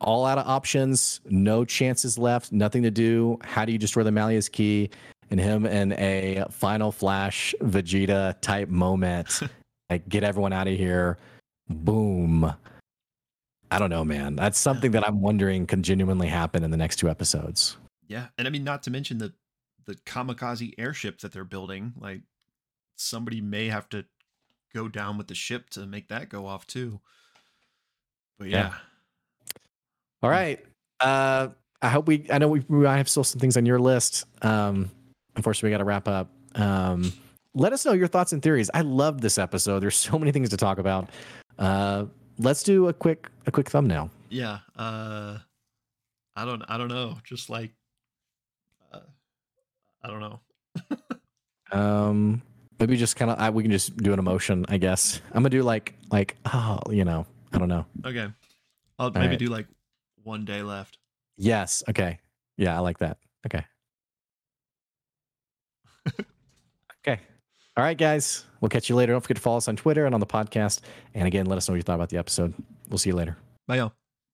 all 0.00 0.24
out 0.24 0.38
of 0.38 0.46
options, 0.46 1.20
no 1.30 1.64
chances 1.64 2.18
left, 2.18 2.52
nothing 2.52 2.82
to 2.84 2.92
do. 2.92 3.38
How 3.42 3.64
do 3.64 3.72
you 3.72 3.78
destroy 3.78 4.04
the 4.04 4.12
Malleus 4.12 4.48
key? 4.48 4.90
And 5.30 5.40
him 5.40 5.66
in 5.66 5.92
a 5.94 6.44
final 6.50 6.92
flash 6.92 7.54
Vegeta 7.60 8.40
type 8.40 8.68
moment, 8.68 9.40
like 9.90 10.08
get 10.08 10.22
everyone 10.22 10.52
out 10.52 10.68
of 10.68 10.74
here. 10.78 11.18
Boom. 11.68 12.52
I 13.70 13.78
don't 13.78 13.90
know, 13.90 14.04
man. 14.04 14.36
That's 14.36 14.58
something 14.58 14.90
that 14.90 15.06
I'm 15.06 15.20
wondering 15.22 15.66
can 15.66 15.82
genuinely 15.82 16.28
happen 16.28 16.62
in 16.62 16.70
the 16.70 16.76
next 16.76 16.96
two 16.96 17.08
episodes. 17.08 17.76
Yeah, 18.06 18.26
and 18.36 18.46
I 18.46 18.50
mean, 18.50 18.64
not 18.64 18.82
to 18.84 18.90
mention 18.90 19.18
the 19.18 19.32
the 19.86 19.94
kamikaze 20.06 20.74
airship 20.78 21.20
that 21.20 21.32
they're 21.32 21.44
building. 21.44 21.92
Like, 21.98 22.20
somebody 22.96 23.40
may 23.40 23.68
have 23.68 23.88
to 23.90 24.04
go 24.74 24.88
down 24.88 25.18
with 25.18 25.26
the 25.26 25.34
ship 25.34 25.70
to 25.70 25.86
make 25.86 26.08
that 26.08 26.28
go 26.28 26.46
off 26.46 26.66
too. 26.66 27.00
But 28.38 28.48
Yeah. 28.48 28.58
yeah, 28.68 28.74
All 30.22 30.30
right. 30.30 30.64
Uh, 31.00 31.48
I 31.80 31.88
hope 31.88 32.06
we. 32.06 32.26
I 32.30 32.38
know 32.38 32.48
we, 32.48 32.60
we 32.68 32.78
might 32.84 32.98
have 32.98 33.08
still 33.08 33.24
some 33.24 33.40
things 33.40 33.56
on 33.56 33.66
your 33.66 33.78
list. 33.80 34.24
Um, 34.42 34.90
unfortunately, 35.34 35.70
we 35.70 35.72
got 35.72 35.78
to 35.78 35.84
wrap 35.84 36.06
up. 36.06 36.28
Um, 36.54 37.12
let 37.54 37.72
us 37.72 37.84
know 37.84 37.92
your 37.92 38.06
thoughts 38.06 38.32
and 38.32 38.40
theories. 38.42 38.70
I 38.72 38.82
love 38.82 39.20
this 39.20 39.36
episode. 39.38 39.80
There's 39.80 39.96
so 39.96 40.18
many 40.18 40.30
things 40.30 40.50
to 40.50 40.56
talk 40.56 40.78
about. 40.78 41.08
Uh, 41.58 42.06
let's 42.38 42.62
do 42.62 42.88
a 42.88 42.92
quick 42.92 43.30
a 43.46 43.50
quick 43.50 43.68
thumbnail. 43.68 44.10
yeah. 44.30 44.58
Uh, 44.76 45.38
I 46.34 46.46
don't, 46.46 46.62
I 46.66 46.78
don't 46.78 46.88
know. 46.88 47.18
Just 47.24 47.50
like, 47.50 47.72
uh, 48.92 49.00
I 50.02 50.08
don't 50.08 50.20
know. 50.20 50.40
Um, 51.72 52.42
maybe 52.78 52.96
just 52.98 53.16
kind 53.16 53.30
of 53.30 53.54
we 53.54 53.62
can 53.62 53.72
just 53.72 53.96
do 53.96 54.12
an 54.12 54.18
emotion. 54.18 54.66
I 54.68 54.76
guess 54.76 55.22
I'm 55.28 55.42
gonna 55.42 55.48
do 55.48 55.62
like 55.62 55.94
like 56.10 56.36
oh 56.52 56.78
you 56.90 57.04
know 57.04 57.26
I 57.52 57.58
don't 57.58 57.68
know. 57.68 57.86
Okay, 58.04 58.28
I'll 58.98 59.10
maybe 59.10 59.26
right. 59.28 59.38
do 59.38 59.46
like 59.46 59.66
one 60.22 60.44
day 60.44 60.62
left. 60.62 60.98
Yes. 61.38 61.82
Okay. 61.88 62.18
Yeah, 62.58 62.76
I 62.76 62.80
like 62.80 62.98
that. 62.98 63.16
Okay. 63.46 63.64
All 67.76 67.84
right, 67.84 67.96
guys. 67.96 68.44
We'll 68.60 68.68
catch 68.68 68.88
you 68.88 68.96
later. 68.96 69.12
Don't 69.12 69.22
forget 69.22 69.36
to 69.36 69.42
follow 69.42 69.56
us 69.56 69.68
on 69.68 69.76
Twitter 69.76 70.04
and 70.04 70.14
on 70.14 70.20
the 70.20 70.26
podcast. 70.26 70.80
And 71.14 71.26
again, 71.26 71.46
let 71.46 71.56
us 71.56 71.68
know 71.68 71.72
what 71.72 71.76
you 71.76 71.82
thought 71.82 71.94
about 71.94 72.10
the 72.10 72.18
episode. 72.18 72.54
We'll 72.88 72.98
see 72.98 73.10
you 73.10 73.16
later. 73.16 73.36
Bye, 73.66 73.76
y'all. 73.76 73.92